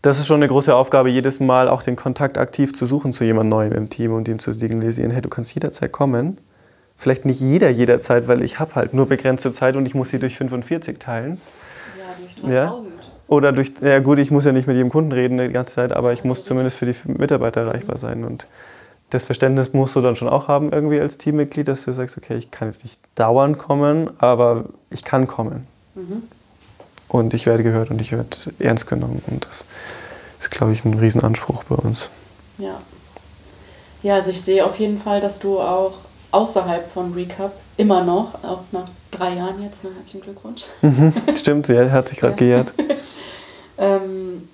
das 0.01 0.19
ist 0.19 0.27
schon 0.27 0.37
eine 0.37 0.47
große 0.47 0.75
Aufgabe, 0.75 1.09
jedes 1.09 1.39
Mal 1.39 1.67
auch 1.67 1.81
den 1.81 1.95
Kontakt 1.95 2.37
aktiv 2.37 2.73
zu 2.73 2.85
suchen 2.85 3.13
zu 3.13 3.23
jemand 3.23 3.49
Neuem 3.49 3.73
im 3.73 3.89
Team 3.89 4.13
und 4.13 4.27
ihm 4.27 4.39
zu 4.39 4.51
signalisieren, 4.51 5.11
hey, 5.11 5.21
du 5.21 5.29
kannst 5.29 5.53
jederzeit 5.53 5.91
kommen. 5.91 6.37
Vielleicht 6.95 7.25
nicht 7.25 7.39
jeder 7.39 7.69
jederzeit, 7.69 8.27
weil 8.27 8.43
ich 8.43 8.59
habe 8.59 8.75
halt 8.75 8.93
nur 8.93 9.07
begrenzte 9.07 9.51
Zeit 9.51 9.75
und 9.75 9.85
ich 9.85 9.95
muss 9.95 10.09
sie 10.09 10.19
durch 10.19 10.35
45 10.37 10.99
teilen. 10.99 11.41
Ja, 11.97 12.05
durch 12.19 12.35
3000. 12.35 12.53
Ja? 12.53 12.75
Oder 13.27 13.51
durch, 13.51 13.73
ja 13.81 13.99
gut, 13.99 14.19
ich 14.19 14.31
muss 14.31 14.45
ja 14.45 14.51
nicht 14.51 14.67
mit 14.67 14.77
jedem 14.77 14.89
Kunden 14.89 15.11
reden 15.11 15.37
die 15.37 15.49
ganze 15.49 15.75
Zeit, 15.75 15.91
aber 15.91 16.13
ich 16.13 16.23
muss 16.23 16.43
zumindest 16.43 16.77
für 16.77 16.85
die 16.85 16.95
Mitarbeiter 17.05 17.61
erreichbar 17.61 17.97
sein. 17.97 18.23
Und 18.23 18.47
das 19.09 19.25
Verständnis 19.25 19.73
musst 19.73 19.95
du 19.95 20.01
dann 20.01 20.15
schon 20.15 20.29
auch 20.29 20.47
haben 20.47 20.71
irgendwie 20.71 20.99
als 20.99 21.17
Teammitglied, 21.17 21.67
dass 21.67 21.85
du 21.85 21.91
sagst, 21.91 22.17
okay, 22.17 22.35
ich 22.35 22.51
kann 22.51 22.69
jetzt 22.69 22.83
nicht 22.83 22.99
dauernd 23.15 23.57
kommen, 23.57 24.09
aber 24.19 24.65
ich 24.89 25.03
kann 25.03 25.27
kommen. 25.27 25.67
Mhm. 25.95 26.23
Und 27.09 27.33
ich 27.33 27.45
werde 27.45 27.63
gehört 27.63 27.89
und 27.89 28.01
ich 28.01 28.11
werde 28.11 28.37
ernst 28.59 28.87
genommen. 28.87 29.21
Und 29.27 29.45
das 29.45 29.65
ist, 30.39 30.51
glaube 30.51 30.73
ich, 30.73 30.85
ein 30.85 30.93
Riesenanspruch 30.93 31.63
bei 31.65 31.75
uns. 31.75 32.09
Ja. 32.57 32.81
Ja, 34.03 34.15
also 34.15 34.29
ich 34.29 34.41
sehe 34.41 34.65
auf 34.65 34.77
jeden 34.79 34.99
Fall, 34.99 35.21
dass 35.21 35.39
du 35.39 35.59
auch 35.59 35.93
außerhalb 36.31 36.87
von 36.87 37.13
Recap 37.13 37.53
immer 37.77 38.03
noch, 38.03 38.43
auch 38.43 38.61
nach 38.71 38.89
drei 39.11 39.33
Jahren 39.33 39.61
jetzt, 39.63 39.83
ne, 39.83 39.89
herzlichen 39.95 40.21
Glückwunsch. 40.21 40.65
Mhm, 40.81 41.13
stimmt, 41.35 41.67
ja, 41.67 41.89
hat 41.89 42.09
sich 42.09 42.19
gerade 42.19 42.35
gejährt. 42.35 42.73
ähm, 43.77 44.47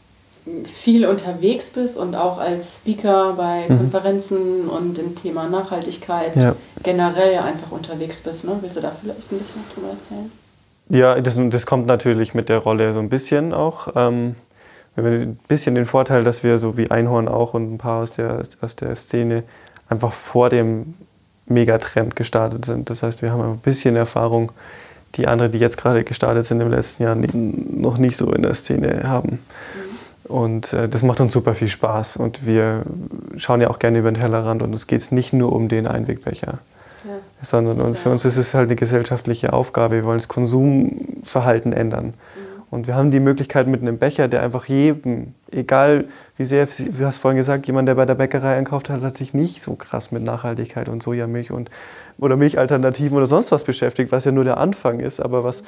viel 0.65 1.05
unterwegs 1.05 1.71
bist 1.71 1.97
und 1.97 2.15
auch 2.15 2.37
als 2.37 2.79
Speaker 2.79 3.33
bei 3.33 3.65
mhm. 3.67 3.77
Konferenzen 3.77 4.67
und 4.67 4.97
im 4.97 5.15
Thema 5.15 5.47
Nachhaltigkeit 5.49 6.35
ja. 6.35 6.55
generell 6.83 7.39
einfach 7.39 7.71
unterwegs 7.71 8.21
bist. 8.21 8.45
Ne? 8.45 8.57
Willst 8.61 8.77
du 8.77 8.81
da 8.81 8.91
vielleicht 8.91 9.31
ein 9.31 9.39
bisschen 9.39 9.61
was 9.61 9.73
drüber 9.73 9.89
erzählen? 9.89 10.31
Ja, 10.93 11.19
das, 11.19 11.39
das 11.49 11.65
kommt 11.65 11.87
natürlich 11.87 12.35
mit 12.35 12.49
der 12.49 12.59
Rolle 12.59 12.93
so 12.93 12.99
ein 12.99 13.09
bisschen 13.09 13.51
auch. 13.51 13.87
Ähm, 13.95 14.35
wir 14.93 15.03
haben 15.03 15.21
ein 15.21 15.39
bisschen 15.47 15.73
den 15.73 15.87
Vorteil, 15.87 16.23
dass 16.23 16.43
wir 16.43 16.59
so 16.59 16.77
wie 16.77 16.91
Einhorn 16.91 17.27
auch 17.27 17.55
und 17.55 17.73
ein 17.73 17.77
paar 17.79 18.03
aus 18.03 18.11
der, 18.11 18.43
aus 18.61 18.75
der 18.75 18.95
Szene 18.95 19.41
einfach 19.89 20.13
vor 20.13 20.49
dem 20.49 20.93
Megatrend 21.47 22.15
gestartet 22.15 22.65
sind. 22.65 22.91
Das 22.91 23.01
heißt, 23.01 23.23
wir 23.23 23.31
haben 23.31 23.41
ein 23.41 23.57
bisschen 23.57 23.95
Erfahrung, 23.95 24.51
die 25.15 25.25
andere, 25.25 25.49
die 25.49 25.57
jetzt 25.57 25.77
gerade 25.77 26.03
gestartet 26.03 26.45
sind 26.45 26.61
im 26.61 26.69
letzten 26.69 27.01
Jahr, 27.01 27.15
noch 27.15 27.97
nicht 27.97 28.15
so 28.15 28.31
in 28.31 28.43
der 28.43 28.53
Szene 28.53 29.01
haben. 29.07 29.39
Mhm. 29.39 30.31
Und 30.31 30.73
äh, 30.73 30.87
das 30.87 31.01
macht 31.01 31.19
uns 31.21 31.33
super 31.33 31.55
viel 31.55 31.69
Spaß. 31.69 32.17
Und 32.17 32.45
wir 32.45 32.83
schauen 33.37 33.61
ja 33.61 33.71
auch 33.71 33.79
gerne 33.79 33.97
über 33.97 34.11
den 34.11 34.21
Tellerrand 34.21 34.61
und 34.61 34.75
es 34.75 34.85
geht 34.85 35.11
nicht 35.11 35.33
nur 35.33 35.53
um 35.53 35.69
den 35.69 35.87
Einwegbecher. 35.87 36.59
Sondern 37.43 37.81
und 37.81 37.97
für 37.97 38.09
uns 38.09 38.25
ist 38.25 38.37
es 38.37 38.53
halt 38.53 38.69
eine 38.69 38.75
gesellschaftliche 38.75 39.53
Aufgabe. 39.53 39.95
Wir 39.95 40.05
wollen 40.05 40.17
das 40.17 40.27
Konsumverhalten 40.27 41.73
ändern. 41.73 42.07
Mhm. 42.07 42.53
Und 42.73 42.87
wir 42.87 42.95
haben 42.95 43.11
die 43.11 43.19
Möglichkeit 43.19 43.67
mit 43.67 43.81
einem 43.81 43.99
Becher, 43.99 44.27
der 44.27 44.41
einfach 44.41 44.65
jedem, 44.65 45.35
egal 45.51 46.05
wie 46.37 46.43
sehr, 46.43 46.65
du 46.65 47.05
hast 47.05 47.19
vorhin 47.19 47.37
gesagt, 47.37 47.67
jemand, 47.67 47.87
der 47.87 47.93
bei 47.93 48.07
der 48.07 48.15
Bäckerei 48.15 48.57
einkauft 48.57 48.89
hat, 48.89 49.03
hat 49.03 49.15
sich 49.15 49.35
nicht 49.35 49.61
so 49.61 49.75
krass 49.75 50.11
mit 50.11 50.23
Nachhaltigkeit 50.23 50.89
und 50.89 51.03
Sojamilch 51.03 51.51
und 51.51 51.69
oder 52.17 52.35
Milchalternativen 52.35 53.15
oder 53.15 53.27
sonst 53.27 53.51
was 53.51 53.63
beschäftigt, 53.63 54.11
was 54.11 54.25
ja 54.25 54.31
nur 54.31 54.43
der 54.43 54.57
Anfang 54.57 55.01
ist, 55.01 55.19
aber 55.19 55.43
was, 55.43 55.61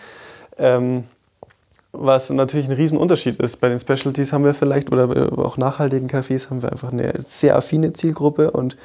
ähm, 0.57 1.03
was 1.91 2.31
natürlich 2.31 2.69
ein 2.69 2.75
Riesenunterschied 2.75 3.39
ist. 3.39 3.57
Bei 3.57 3.69
den 3.69 3.77
Specialties 3.77 4.33
haben 4.33 4.43
wir 4.43 4.55
vielleicht, 4.55 4.91
oder 4.91 5.31
auch 5.37 5.57
nachhaltigen 5.57 6.09
Cafés 6.09 6.49
haben 6.49 6.63
wir 6.63 6.71
einfach 6.71 6.91
eine 6.91 7.13
sehr 7.21 7.55
affine 7.55 7.93
Zielgruppe 7.93 8.49
und 8.49 8.77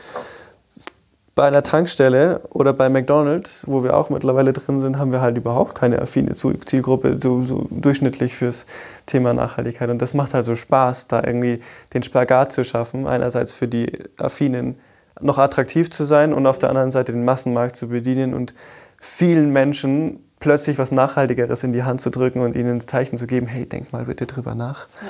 bei 1.40 1.46
einer 1.46 1.62
Tankstelle 1.62 2.42
oder 2.50 2.74
bei 2.74 2.90
McDonald's, 2.90 3.64
wo 3.66 3.82
wir 3.82 3.96
auch 3.96 4.10
mittlerweile 4.10 4.52
drin 4.52 4.78
sind, 4.78 4.98
haben 4.98 5.10
wir 5.10 5.22
halt 5.22 5.38
überhaupt 5.38 5.74
keine 5.74 5.98
affine 6.02 6.34
Zielgruppe, 6.34 7.16
so, 7.18 7.40
so, 7.40 7.66
durchschnittlich 7.70 8.34
fürs 8.34 8.66
Thema 9.06 9.32
Nachhaltigkeit. 9.32 9.88
Und 9.88 10.02
das 10.02 10.12
macht 10.12 10.34
halt 10.34 10.44
so 10.44 10.54
Spaß, 10.54 11.08
da 11.08 11.24
irgendwie 11.24 11.60
den 11.94 12.02
Spagat 12.02 12.52
zu 12.52 12.62
schaffen. 12.62 13.08
Einerseits 13.08 13.54
für 13.54 13.68
die 13.68 13.90
Affinen 14.18 14.78
noch 15.18 15.38
attraktiv 15.38 15.88
zu 15.88 16.04
sein 16.04 16.34
und 16.34 16.46
auf 16.46 16.58
der 16.58 16.68
anderen 16.68 16.90
Seite 16.90 17.12
den 17.12 17.24
Massenmarkt 17.24 17.74
zu 17.74 17.88
bedienen 17.88 18.34
und 18.34 18.52
vielen 18.98 19.50
Menschen 19.50 20.22
plötzlich 20.40 20.76
was 20.76 20.92
Nachhaltigeres 20.92 21.64
in 21.64 21.72
die 21.72 21.84
Hand 21.84 22.02
zu 22.02 22.10
drücken 22.10 22.42
und 22.42 22.54
ihnen 22.54 22.74
ins 22.74 22.84
Zeichen 22.84 23.16
zu 23.16 23.26
geben, 23.26 23.46
hey, 23.46 23.64
denk 23.64 23.94
mal 23.94 24.04
bitte 24.04 24.26
drüber 24.26 24.54
nach. 24.54 24.88
Ja 25.00 25.08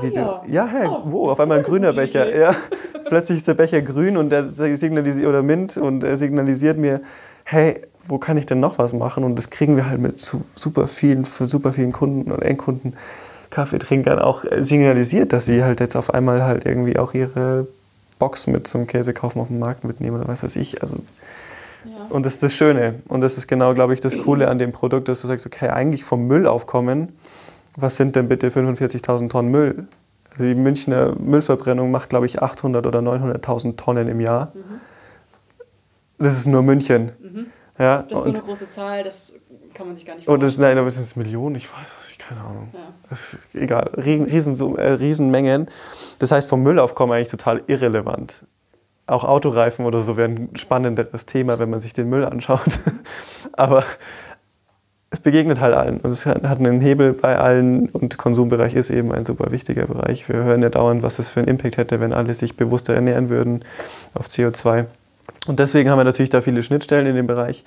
wie 0.00 0.14
ja. 0.14 0.42
Du, 0.44 0.52
ja, 0.52 0.66
hey, 0.66 0.86
oh, 0.88 1.02
wo? 1.04 1.30
Auf 1.30 1.40
einmal 1.40 1.58
ein 1.58 1.64
grüner 1.64 1.92
Becher. 1.92 2.36
Ja. 2.36 2.54
Plötzlich 3.06 3.38
ist 3.38 3.48
der 3.48 3.54
Becher 3.54 3.82
grün 3.82 4.16
und 4.16 4.30
der 4.30 4.44
signalisiert, 4.44 5.28
oder 5.28 5.42
mint 5.42 5.76
und 5.76 6.04
er 6.04 6.16
signalisiert 6.16 6.78
mir, 6.78 7.00
hey, 7.44 7.80
wo 8.06 8.18
kann 8.18 8.36
ich 8.36 8.46
denn 8.46 8.60
noch 8.60 8.78
was 8.78 8.92
machen? 8.92 9.24
Und 9.24 9.36
das 9.36 9.50
kriegen 9.50 9.76
wir 9.76 9.88
halt 9.88 10.00
mit 10.00 10.20
super 10.20 10.86
vielen, 10.86 11.24
für 11.24 11.46
super 11.46 11.72
vielen 11.72 11.92
Kunden 11.92 12.30
und 12.32 12.42
Endkunden, 12.42 12.94
Kaffeetrinkern 13.50 14.18
auch 14.18 14.44
signalisiert, 14.58 15.32
dass 15.32 15.46
sie 15.46 15.64
halt 15.64 15.80
jetzt 15.80 15.96
auf 15.96 16.12
einmal 16.12 16.44
halt 16.44 16.66
irgendwie 16.66 16.98
auch 16.98 17.14
ihre 17.14 17.66
Box 18.18 18.46
mit 18.46 18.66
zum 18.66 18.86
Käse 18.86 19.14
kaufen 19.14 19.40
auf 19.40 19.48
dem 19.48 19.58
Markt 19.58 19.84
mitnehmen 19.84 20.16
oder 20.16 20.28
was 20.28 20.42
weiß 20.42 20.56
ich. 20.56 20.82
Also, 20.82 20.96
ja. 21.84 22.06
Und 22.10 22.26
das 22.26 22.34
ist 22.34 22.42
das 22.42 22.54
Schöne. 22.54 22.96
Und 23.08 23.20
das 23.20 23.38
ist 23.38 23.46
genau, 23.46 23.74
glaube 23.74 23.94
ich, 23.94 24.00
das 24.00 24.18
Coole 24.18 24.48
an 24.48 24.58
dem 24.58 24.72
Produkt, 24.72 25.08
dass 25.08 25.22
du 25.22 25.28
sagst, 25.28 25.46
okay, 25.46 25.68
eigentlich 25.68 26.04
vom 26.04 26.26
Müllaufkommen 26.26 27.12
was 27.80 27.96
sind 27.96 28.16
denn 28.16 28.28
bitte 28.28 28.48
45.000 28.48 29.30
Tonnen 29.30 29.50
Müll? 29.50 29.86
Also 30.30 30.44
die 30.44 30.54
Münchner 30.54 31.14
Müllverbrennung 31.18 31.90
macht, 31.90 32.10
glaube 32.10 32.26
ich, 32.26 32.42
800 32.42 32.86
oder 32.86 33.00
900.000 33.00 33.76
Tonnen 33.76 34.08
im 34.08 34.20
Jahr. 34.20 34.52
Mhm. 34.54 34.80
Das 36.18 36.36
ist 36.36 36.46
nur 36.46 36.62
München. 36.62 37.12
Mhm. 37.20 37.46
Ja, 37.78 38.02
das 38.02 38.18
ist 38.18 38.24
so 38.24 38.30
eine 38.30 38.40
große 38.40 38.70
Zahl, 38.70 39.04
das 39.04 39.34
kann 39.72 39.86
man 39.86 39.96
sich 39.96 40.04
gar 40.04 40.16
nicht 40.16 40.24
vorstellen. 40.24 40.34
Und 40.34 40.42
das, 40.42 40.58
nein, 40.58 40.76
aber 40.76 40.88
es 40.88 40.96
sind 40.96 41.16
Millionen, 41.16 41.54
ich 41.54 41.70
weiß 41.70 41.86
es, 42.00 42.10
ich 42.10 42.18
keine 42.18 42.40
Ahnung. 42.40 42.68
Ja. 42.72 42.80
Das 43.08 43.34
ist 43.34 43.54
egal, 43.54 43.90
Riesen, 43.96 44.76
äh, 44.76 44.88
Riesenmengen. 44.88 45.68
Das 46.18 46.32
heißt, 46.32 46.48
vom 46.48 46.62
Müllaufkommen 46.64 47.16
eigentlich 47.16 47.30
total 47.30 47.62
irrelevant. 47.68 48.46
Auch 49.06 49.24
Autoreifen 49.24 49.86
oder 49.86 50.00
so 50.00 50.16
wären 50.16 50.50
ein 50.52 50.56
spannenderes 50.56 51.24
Thema, 51.26 51.60
wenn 51.60 51.70
man 51.70 51.78
sich 51.78 51.92
den 51.92 52.08
Müll 52.08 52.24
anschaut. 52.24 52.80
aber 53.52 53.84
begegnet 55.28 55.60
halt 55.60 55.74
allen 55.74 55.98
und 55.98 56.10
es 56.10 56.24
hat 56.24 56.42
einen 56.42 56.80
Hebel 56.80 57.12
bei 57.12 57.36
allen 57.36 57.90
und 57.90 58.16
Konsumbereich 58.16 58.74
ist 58.74 58.88
eben 58.88 59.12
ein 59.12 59.26
super 59.26 59.50
wichtiger 59.50 59.84
Bereich. 59.84 60.26
Wir 60.26 60.36
hören 60.36 60.62
ja 60.62 60.70
dauernd, 60.70 61.02
was 61.02 61.18
es 61.18 61.28
für 61.28 61.40
einen 61.40 61.50
Impact 61.50 61.76
hätte, 61.76 62.00
wenn 62.00 62.14
alle 62.14 62.32
sich 62.32 62.56
bewusster 62.56 62.94
ernähren 62.94 63.28
würden 63.28 63.62
auf 64.14 64.24
CO2. 64.24 64.86
Und 65.46 65.58
deswegen 65.58 65.90
haben 65.90 65.98
wir 65.98 66.04
natürlich 66.04 66.30
da 66.30 66.40
viele 66.40 66.62
Schnittstellen 66.62 67.04
in 67.04 67.14
dem 67.14 67.26
Bereich 67.26 67.66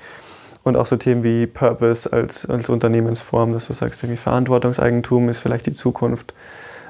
und 0.64 0.76
auch 0.76 0.88
so 0.88 0.96
Themen 0.96 1.24
wie 1.24 1.46
Purpose 1.46 2.12
als, 2.12 2.50
als 2.50 2.68
Unternehmensform, 2.68 3.54
dass 3.54 3.68
du 3.68 3.74
sagst, 3.74 4.02
irgendwie 4.02 4.18
Verantwortungseigentum 4.18 5.30
ist 5.30 5.38
vielleicht 5.38 5.68
die 5.68 5.74
Zukunft. 5.74 6.34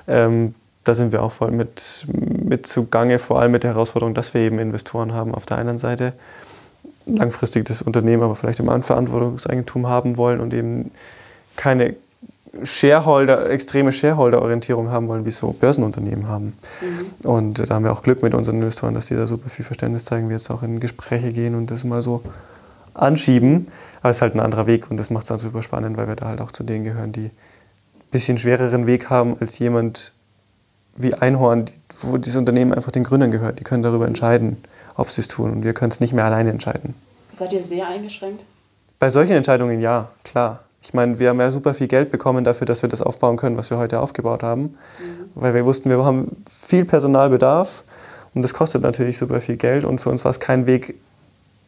Ähm, 0.08 0.56
da 0.86 0.96
sind 0.96 1.12
wir 1.12 1.22
auch 1.22 1.34
voll 1.34 1.52
mit, 1.52 2.08
mit 2.08 2.66
zugange, 2.66 3.20
vor 3.20 3.42
allem 3.42 3.52
mit 3.52 3.64
der 3.64 3.72
Herausforderung, 3.72 4.14
dass 4.14 4.34
wir 4.34 4.40
eben 4.40 4.58
Investoren 4.58 5.12
haben 5.12 5.36
auf 5.36 5.46
der 5.46 5.58
einen 5.58 5.78
Seite 5.78 6.14
langfristig 7.18 7.66
das 7.66 7.82
Unternehmen 7.82 8.24
aber 8.24 8.36
vielleicht 8.36 8.60
im 8.60 8.84
Verantwortungseigentum 8.84 9.88
haben 9.88 10.18
wollen 10.18 10.40
und 10.40 10.54
eben 10.54 10.92
keine 11.56 11.96
Shareholder, 12.64 13.50
extreme 13.50 13.92
Shareholder-Orientierung 13.92 14.90
haben 14.90 15.08
wollen, 15.08 15.26
wie 15.26 15.32
so 15.32 15.54
Börsenunternehmen 15.54 16.28
haben. 16.28 16.54
Mhm. 16.82 17.26
Und 17.26 17.70
da 17.70 17.76
haben 17.76 17.86
wir 17.86 17.94
auch 17.94 18.04
Glück 18.04 18.22
mit 18.24 18.34
unseren 18.34 18.58
Investoren, 18.58 18.94
dass 18.94 19.06
die 19.06 19.16
da 19.16 19.26
super 19.26 19.50
viel 19.50 19.64
Verständnis 19.64 20.04
zeigen, 20.04 20.28
wir 20.28 20.36
jetzt 20.36 20.52
auch 20.52 20.62
in 20.62 20.80
Gespräche 20.80 21.32
gehen 21.32 21.56
und 21.56 21.72
das 21.72 21.84
mal 21.86 22.02
so 22.02 22.22
anschieben. 22.94 23.68
Aber 24.02 24.10
es 24.10 24.18
ist 24.18 24.22
halt 24.22 24.36
ein 24.36 24.42
anderer 24.42 24.68
Weg 24.68 24.92
und 24.92 24.98
das 24.98 25.10
macht 25.10 25.24
es 25.24 25.30
dann 25.30 25.40
super 25.40 25.64
spannend, 25.64 25.96
weil 25.96 26.08
wir 26.08 26.16
da 26.16 26.28
halt 26.28 26.42
auch 26.42 26.52
zu 26.52 26.64
denen 26.64 26.84
gehören, 26.84 27.14
die 27.14 27.26
ein 27.26 27.32
bisschen 28.12 28.38
schwereren 28.38 28.86
Weg 28.86 29.10
haben 29.10 29.38
als 29.40 29.58
jemand 29.60 30.14
wie 30.98 31.14
Einhorn, 31.14 31.66
wo 32.02 32.18
dieses 32.18 32.36
Unternehmen 32.36 32.74
einfach 32.74 32.92
den 32.92 33.06
Gründern 33.06 33.32
gehört. 33.32 33.60
Die 33.60 33.64
können 33.64 33.82
darüber 33.82 34.08
entscheiden 34.08 34.58
ob 35.02 35.10
sie 35.10 35.22
es 35.22 35.28
tun. 35.28 35.52
Und 35.52 35.64
wir 35.66 35.74
können 35.74 35.92
es 35.92 36.00
nicht 36.00 36.14
mehr 36.14 36.26
alleine 36.26 36.52
entscheiden. 36.52 36.94
Seid 37.36 37.52
ihr 37.54 37.62
sehr 37.62 37.88
eingeschränkt? 37.88 38.44
Bei 39.00 39.10
solchen 39.10 39.34
Entscheidungen 39.34 39.82
ja, 39.82 40.10
klar. 40.24 40.60
Ich 40.84 40.94
meine, 40.94 41.20
wir 41.20 41.30
haben 41.30 41.40
ja 41.40 41.52
super 41.52 41.74
viel 41.74 41.88
Geld 41.88 42.12
bekommen 42.12 42.44
dafür, 42.44 42.66
dass 42.66 42.82
wir 42.82 42.90
das 42.90 43.02
aufbauen 43.02 43.38
können, 43.38 43.58
was 43.58 43.70
wir 43.70 43.78
heute 43.78 44.00
aufgebaut 44.00 44.44
haben. 44.44 44.62
Mhm. 44.64 44.76
Weil 45.36 45.54
wir 45.54 45.66
wussten, 45.66 45.90
wir 45.90 46.04
haben 46.04 46.44
viel 46.50 46.86
Personalbedarf 46.86 47.84
und 48.34 48.42
das 48.42 48.54
kostet 48.54 48.82
natürlich 48.82 49.18
super 49.18 49.42
viel 49.42 49.58
Geld. 49.58 49.86
Und 49.86 50.02
für 50.02 50.10
uns 50.10 50.24
war 50.24 50.32
es 50.32 50.40
kein 50.40 50.66
Weg, 50.66 50.96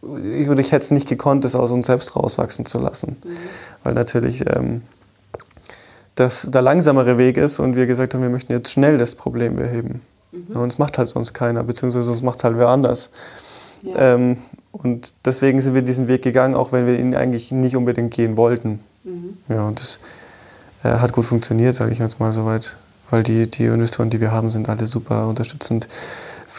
ich, 0.01 0.47
ich 0.47 0.71
hätte 0.71 0.83
es 0.83 0.91
nicht 0.91 1.07
gekonnt, 1.09 1.43
das 1.43 1.55
aus 1.55 1.71
uns 1.71 1.85
selbst 1.85 2.15
rauswachsen 2.15 2.65
zu 2.65 2.79
lassen. 2.79 3.17
Mhm. 3.23 3.37
Weil 3.83 3.93
natürlich 3.93 4.45
ähm, 4.47 4.81
das 6.15 6.49
der 6.51 6.61
langsamere 6.61 7.17
Weg 7.17 7.37
ist 7.37 7.59
und 7.59 7.75
wir 7.75 7.87
gesagt 7.87 8.13
haben, 8.13 8.21
wir 8.21 8.29
möchten 8.29 8.53
jetzt 8.53 8.71
schnell 8.71 8.97
das 8.97 9.15
Problem 9.15 9.55
beheben. 9.55 10.01
Mhm. 10.33 10.55
Und 10.55 10.73
es 10.73 10.77
macht 10.77 10.97
halt 10.97 11.07
sonst 11.07 11.33
keiner, 11.33 11.63
beziehungsweise 11.63 12.11
es 12.11 12.21
macht 12.21 12.43
halt 12.43 12.57
wer 12.57 12.69
anders. 12.69 13.11
Ja. 13.83 14.15
Ähm, 14.15 14.37
und 14.71 15.13
deswegen 15.25 15.61
sind 15.61 15.75
wir 15.75 15.81
diesen 15.81 16.07
Weg 16.07 16.21
gegangen, 16.23 16.55
auch 16.55 16.71
wenn 16.71 16.87
wir 16.87 16.97
ihn 16.99 17.15
eigentlich 17.15 17.51
nicht 17.51 17.75
unbedingt 17.75 18.13
gehen 18.13 18.37
wollten. 18.37 18.79
Mhm. 19.03 19.37
Ja, 19.49 19.67
und 19.67 19.79
das 19.79 19.99
äh, 20.83 20.89
hat 20.89 21.13
gut 21.13 21.25
funktioniert, 21.25 21.75
sage 21.75 21.91
ich 21.91 21.99
jetzt 21.99 22.19
mal 22.19 22.33
soweit. 22.33 22.77
Weil 23.09 23.23
die, 23.23 23.47
die 23.47 23.65
Investoren, 23.65 24.09
die 24.09 24.19
wir 24.19 24.31
haben, 24.31 24.49
sind 24.49 24.69
alle 24.69 24.87
super 24.87 25.27
unterstützend. 25.27 25.87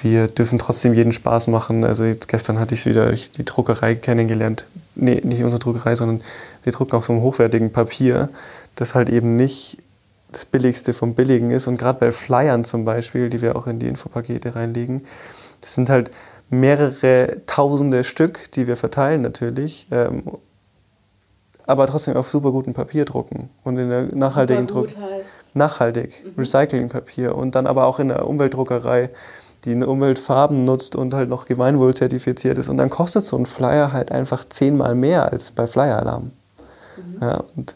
Wir 0.03 0.27
dürfen 0.27 0.59
trotzdem 0.59 0.95
jeden 0.95 1.12
Spaß 1.12 1.49
machen. 1.49 1.85
Also 1.85 2.05
jetzt 2.05 2.29
gestern 2.29 2.61
hatte 2.61 2.75
ich 2.75 2.87
wieder 2.87 3.12
die 3.12 3.45
Druckerei 3.45 3.95
kennengelernt. 3.95 4.66
Nee, 4.95 5.20
nicht 5.25 5.43
unsere 5.43 5.59
Druckerei, 5.59 5.97
sondern 5.97 6.20
wir 6.62 6.72
drucken 6.72 6.95
auf 6.95 7.05
so 7.05 7.12
einem 7.12 7.22
hochwertigen 7.22 7.72
Papier, 7.72 8.29
das 8.77 8.95
halt 8.95 9.09
eben 9.09 9.37
nicht 9.37 9.79
das 10.35 10.45
Billigste 10.45 10.93
vom 10.93 11.14
Billigen 11.14 11.51
ist. 11.51 11.66
Und 11.66 11.76
gerade 11.76 12.01
bei 12.01 12.12
Flyern 12.12 12.64
zum 12.64 12.85
Beispiel, 12.85 13.30
die 13.30 13.41
wir 13.41 13.57
auch 13.57 13.66
in 13.66 13.78
die 13.78 13.89
Infopakete 13.89 14.55
reinlegen, 14.55 15.03
das 15.61 15.74
sind 15.74 15.89
halt 15.89 16.11
mehrere 16.51 17.43
tausende 17.47 18.05
Stück, 18.05 18.51
die 18.53 18.66
wir 18.66 18.76
verteilen 18.76 19.22
natürlich, 19.22 19.87
ähm, 19.91 20.22
aber 21.66 21.87
trotzdem 21.87 22.16
auf 22.16 22.30
super 22.30 22.53
gutem 22.53 22.74
Papier 22.74 23.07
drucken 23.07 23.49
und 23.64 23.78
in 23.78 23.89
der 23.89 24.14
nachhaltigen 24.14 24.66
Druck. 24.66 24.89
Heißt. 24.89 25.57
Nachhaltig, 25.57 26.22
mhm. 26.24 26.32
Recyclingpapier 26.39 27.35
und 27.35 27.55
dann 27.55 27.66
aber 27.66 27.87
auch 27.87 27.99
in 27.99 28.09
der 28.09 28.28
Umweltdruckerei, 28.28 29.11
die 29.64 29.72
eine 29.72 29.89
Umweltfarben 29.89 30.64
nutzt 30.64 30.95
und 30.95 31.14
halt 31.14 31.30
noch 31.30 31.47
Gemeinwohl 31.47 31.95
zertifiziert 31.95 32.59
ist. 32.59 32.68
Und 32.68 32.76
dann 32.76 32.91
kostet 32.91 33.24
so 33.24 33.39
ein 33.39 33.47
Flyer 33.47 33.93
halt 33.93 34.12
einfach 34.12 34.45
zehnmal 34.47 34.95
mehr 34.95 35.32
als 35.32 35.53
bei 35.53 35.66
Flyer 35.66 35.99
Alarm. 35.99 36.32
Mhm. 36.97 37.18
Ja, 37.22 37.45
und 37.57 37.74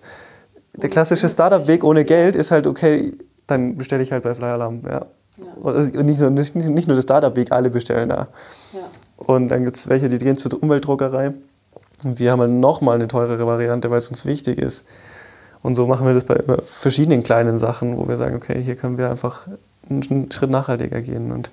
der 0.83 0.91
klassische 0.91 1.29
Startup-Weg 1.29 1.85
ohne 1.85 2.05
Geld 2.05 2.37
ist 2.37 2.51
halt, 2.51 2.67
okay, 2.67 3.17
dann 3.47 3.77
bestelle 3.77 4.03
ich 4.03 4.13
halt 4.13 4.23
bei 4.23 4.35
Fly 4.35 4.47
Alarm. 4.47 4.83
Ja. 4.87 5.07
Ja. 5.39 5.65
Also 5.65 5.91
nicht, 6.03 6.21
nur, 6.21 6.31
nicht, 6.31 6.55
nicht 6.55 6.89
nur 6.89 6.97
das 6.97 7.05
Startup-Weg, 7.05 7.53
alle 7.53 7.71
bestellen 7.71 8.09
da. 8.09 8.29
Ja. 8.73 8.81
Und 9.17 9.49
dann 9.49 9.65
gibt 9.65 9.77
es 9.77 9.89
welche, 9.89 10.09
die 10.09 10.19
gehen 10.19 10.37
zur 10.37 10.61
Umweltdruckerei. 10.63 11.33
Und 12.05 12.19
wir 12.19 12.31
haben 12.31 12.41
halt 12.41 12.53
nochmal 12.53 12.95
eine 12.95 13.09
teurere 13.09 13.47
Variante, 13.47 13.91
weil 13.91 13.99
es 13.99 14.09
uns 14.09 14.25
wichtig 14.27 14.59
ist. 14.59 14.87
Und 15.63 15.75
so 15.75 15.87
machen 15.87 16.07
wir 16.07 16.15
das 16.15 16.25
bei 16.25 16.39
verschiedenen 16.63 17.23
kleinen 17.25 17.59
Sachen, 17.59 17.99
wo 17.99 18.07
wir 18.07 18.17
sagen, 18.17 18.37
okay, 18.37 18.63
hier 18.63 18.77
können 18.77 18.97
wir 18.97 19.11
einfach 19.11 19.49
einen 19.91 20.31
Schritt 20.31 20.51
nachhaltiger 20.51 21.01
gehen. 21.01 21.33
Und 21.33 21.51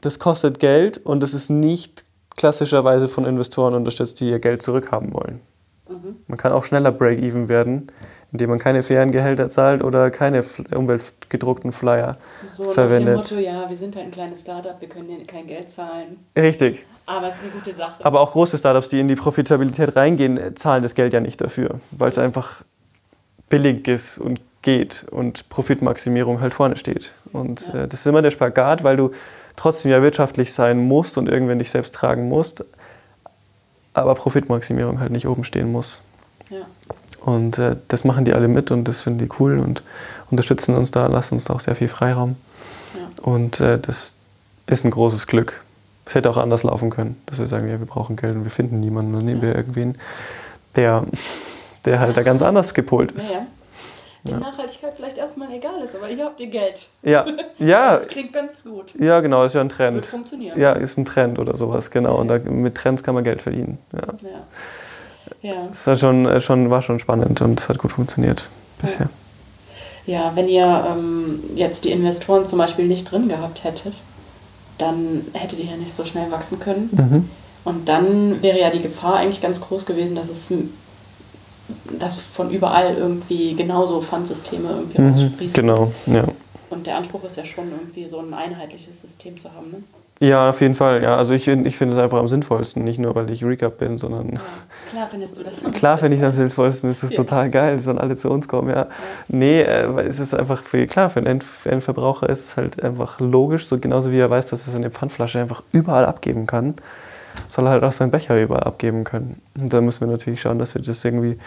das 0.00 0.20
kostet 0.20 0.60
Geld 0.60 0.98
und 0.98 1.20
das 1.20 1.34
ist 1.34 1.50
nicht 1.50 2.04
klassischerweise 2.36 3.08
von 3.08 3.24
Investoren 3.24 3.74
unterstützt, 3.74 4.20
die 4.20 4.30
ihr 4.30 4.38
Geld 4.38 4.62
zurückhaben 4.62 5.12
wollen. 5.12 5.40
Mhm. 5.88 6.16
Man 6.28 6.38
kann 6.38 6.52
auch 6.52 6.64
schneller 6.64 6.92
Break-Even 6.92 7.48
werden, 7.48 7.90
indem 8.32 8.50
man 8.50 8.58
keine 8.58 8.82
fairen 8.82 9.10
Gehälter 9.10 9.48
zahlt 9.48 9.82
oder 9.82 10.10
keine 10.10 10.44
umweltgedruckten 10.74 11.72
Flyer 11.72 12.18
so, 12.46 12.64
verwendet. 12.72 13.16
Nach 13.16 13.24
dem 13.24 13.36
Motto, 13.36 13.48
ja, 13.48 13.68
wir 13.68 13.76
sind 13.76 13.96
halt 13.96 14.06
ein 14.06 14.10
kleines 14.10 14.40
Startup, 14.42 14.78
wir 14.78 14.88
können 14.88 15.26
kein 15.26 15.46
Geld 15.46 15.70
zahlen. 15.70 16.24
Richtig. 16.36 16.86
Aber 17.06 17.28
es 17.28 17.36
ist 17.36 17.42
eine 17.42 17.52
gute 17.52 17.72
Sache. 17.72 18.04
Aber 18.04 18.20
auch 18.20 18.32
große 18.32 18.58
Startups, 18.58 18.88
die 18.88 19.00
in 19.00 19.08
die 19.08 19.16
Profitabilität 19.16 19.96
reingehen, 19.96 20.56
zahlen 20.56 20.82
das 20.82 20.94
Geld 20.94 21.14
ja 21.14 21.20
nicht 21.20 21.40
dafür, 21.40 21.80
weil 21.90 22.10
es 22.10 22.18
einfach 22.18 22.62
billig 23.48 23.88
ist 23.88 24.18
und 24.18 24.40
geht 24.60 25.06
und 25.10 25.48
Profitmaximierung 25.48 26.40
halt 26.40 26.52
vorne 26.52 26.76
steht. 26.76 27.14
Und 27.32 27.68
ja. 27.68 27.84
äh, 27.84 27.88
das 27.88 28.00
ist 28.00 28.06
immer 28.06 28.20
der 28.20 28.30
Spagat, 28.30 28.84
weil 28.84 28.96
du 28.96 29.12
trotzdem 29.56 29.90
ja 29.90 30.02
wirtschaftlich 30.02 30.52
sein 30.52 30.78
musst 30.78 31.16
und 31.16 31.28
irgendwann 31.28 31.58
dich 31.58 31.70
selbst 31.70 31.94
tragen 31.94 32.28
musst, 32.28 32.64
aber 33.94 34.14
Profitmaximierung 34.14 35.00
halt 35.00 35.10
nicht 35.10 35.26
oben 35.26 35.44
stehen 35.44 35.72
muss. 35.72 36.02
Ja. 36.50 36.66
Und 37.28 37.58
äh, 37.58 37.76
das 37.88 38.04
machen 38.04 38.24
die 38.24 38.32
alle 38.32 38.48
mit 38.48 38.70
und 38.70 38.88
das 38.88 39.02
finden 39.02 39.18
die 39.18 39.28
cool 39.38 39.58
und 39.58 39.82
unterstützen 40.30 40.74
uns 40.74 40.90
da, 40.90 41.06
lassen 41.06 41.34
uns 41.34 41.44
da 41.44 41.54
auch 41.54 41.60
sehr 41.60 41.74
viel 41.74 41.88
Freiraum. 41.88 42.36
Ja. 42.94 43.22
Und 43.22 43.60
äh, 43.60 43.78
das 43.78 44.14
ist 44.66 44.84
ein 44.84 44.90
großes 44.90 45.26
Glück. 45.26 45.62
Es 46.06 46.14
hätte 46.14 46.30
auch 46.30 46.38
anders 46.38 46.62
laufen 46.62 46.88
können, 46.88 47.20
dass 47.26 47.38
wir 47.38 47.46
sagen, 47.46 47.68
ja, 47.68 47.78
wir 47.78 47.86
brauchen 47.86 48.16
Geld 48.16 48.34
und 48.34 48.44
wir 48.44 48.50
finden 48.50 48.80
niemanden. 48.80 49.12
Dann 49.12 49.26
nehmen 49.26 49.42
wir 49.42 49.54
irgendwen, 49.54 49.98
der, 50.74 51.04
der 51.84 52.00
halt 52.00 52.16
da 52.16 52.22
ganz 52.22 52.40
anders 52.40 52.72
gepolt 52.72 53.12
ist. 53.12 53.30
Ja, 53.30 53.46
die 54.24 54.30
ja. 54.30 54.38
Nachhaltigkeit 54.38 54.94
vielleicht 54.96 55.18
erstmal 55.18 55.52
egal 55.52 55.82
ist, 55.84 55.94
aber 55.94 56.06
hier 56.06 56.24
habt 56.24 56.40
ihr 56.40 56.46
Geld. 56.46 56.88
Ja, 57.02 57.26
ja. 57.58 57.96
Das 57.96 58.08
klingt 58.08 58.32
ganz 58.32 58.64
gut. 58.64 58.94
Ja, 58.98 59.20
genau, 59.20 59.44
ist 59.44 59.54
ja 59.54 59.60
ein 59.60 59.68
Trend. 59.68 59.96
Wird 59.96 60.06
funktionieren. 60.06 60.58
Ja, 60.58 60.72
ist 60.72 60.96
ein 60.96 61.04
Trend 61.04 61.38
oder 61.38 61.54
sowas, 61.56 61.90
genau. 61.90 62.16
Und 62.16 62.28
da, 62.28 62.38
mit 62.38 62.74
Trends 62.74 63.02
kann 63.02 63.14
man 63.14 63.22
Geld 63.22 63.42
verdienen. 63.42 63.76
Ja. 63.92 64.00
ja. 64.22 64.40
Ja. 65.42 65.66
Das 65.68 65.86
war 65.86 65.96
schon, 65.96 66.26
äh, 66.26 66.40
schon, 66.40 66.70
war 66.70 66.82
schon 66.82 66.98
spannend 66.98 67.40
und 67.40 67.60
es 67.60 67.68
hat 67.68 67.78
gut 67.78 67.92
funktioniert 67.92 68.48
bisher. 68.80 69.08
Ja, 70.06 70.32
wenn 70.34 70.48
ihr 70.48 70.86
ähm, 70.90 71.40
jetzt 71.54 71.84
die 71.84 71.90
Investoren 71.90 72.46
zum 72.46 72.58
Beispiel 72.58 72.86
nicht 72.86 73.10
drin 73.10 73.28
gehabt 73.28 73.64
hättet, 73.64 73.92
dann 74.78 75.26
hättet 75.34 75.58
ihr 75.58 75.66
ja 75.66 75.76
nicht 75.76 75.92
so 75.92 76.04
schnell 76.04 76.30
wachsen 76.30 76.58
können. 76.58 76.88
Mhm. 76.92 77.30
Und 77.64 77.88
dann 77.88 78.40
wäre 78.42 78.58
ja 78.58 78.70
die 78.70 78.80
Gefahr 78.80 79.16
eigentlich 79.16 79.42
ganz 79.42 79.60
groß 79.60 79.84
gewesen, 79.84 80.14
dass 80.14 80.30
es 80.30 80.50
dass 81.98 82.20
von 82.20 82.50
überall 82.50 82.96
irgendwie 82.96 83.54
genauso 83.54 84.00
Fundsysteme 84.00 84.70
irgendwie 84.70 85.02
mhm. 85.02 85.52
Genau, 85.52 85.92
ja. 86.06 86.24
Und 86.70 86.86
der 86.86 86.96
Anspruch 86.96 87.24
ist 87.24 87.36
ja 87.36 87.44
schon 87.44 87.70
irgendwie 87.70 88.08
so 88.08 88.18
ein 88.20 88.32
einheitliches 88.32 89.02
System 89.02 89.38
zu 89.38 89.52
haben, 89.52 89.70
ne? 89.70 89.82
Ja, 90.20 90.50
auf 90.50 90.60
jeden 90.60 90.74
Fall. 90.74 91.02
Ja, 91.02 91.16
also 91.16 91.32
ich, 91.32 91.46
ich 91.46 91.76
finde 91.76 91.94
es 91.94 91.98
einfach 91.98 92.18
am 92.18 92.26
sinnvollsten, 92.26 92.82
nicht 92.82 92.98
nur 92.98 93.14
weil 93.14 93.30
ich 93.30 93.44
Recap 93.44 93.78
bin, 93.78 93.98
sondern. 93.98 94.32
Ja, 94.32 94.40
klar 94.90 95.08
findest 95.08 95.38
du 95.38 95.44
das. 95.44 95.62
Klar 95.74 95.96
finde 95.96 96.16
ich 96.16 96.24
am 96.24 96.32
sinnvollsten. 96.32 96.90
Es 96.90 97.04
ist 97.04 97.12
ja. 97.12 97.18
total 97.18 97.50
geil, 97.50 97.78
sollen 97.78 97.98
alle 97.98 98.16
zu 98.16 98.28
uns 98.28 98.48
kommen. 98.48 98.68
Ja. 98.70 98.76
ja. 98.76 98.86
Nee, 99.28 99.62
äh, 99.62 99.94
weil 99.94 100.06
es 100.08 100.18
ist 100.18 100.34
einfach 100.34 100.60
für, 100.62 100.86
klar, 100.88 101.08
für 101.08 101.20
einen, 101.20 101.40
für 101.40 101.70
einen 101.70 101.82
Verbraucher 101.82 102.28
ist 102.28 102.44
es 102.46 102.56
halt 102.56 102.82
einfach 102.82 103.20
logisch, 103.20 103.66
so 103.66 103.78
genauso 103.78 104.10
wie 104.10 104.18
er 104.18 104.28
weiß, 104.28 104.46
dass 104.46 104.66
er 104.66 104.72
seine 104.72 104.90
Pfandflasche 104.90 105.38
einfach 105.38 105.62
überall 105.70 106.04
abgeben 106.04 106.46
kann, 106.48 106.74
soll 107.46 107.66
er 107.66 107.70
halt 107.70 107.84
auch 107.84 107.92
seinen 107.92 108.10
Becher 108.10 108.42
überall 108.42 108.64
abgeben 108.64 109.04
können. 109.04 109.40
Und 109.56 109.72
da 109.72 109.80
müssen 109.80 110.00
wir 110.00 110.08
natürlich 110.08 110.40
schauen, 110.40 110.58
dass 110.58 110.74
wir 110.74 110.82
das 110.82 111.04
irgendwie 111.04 111.38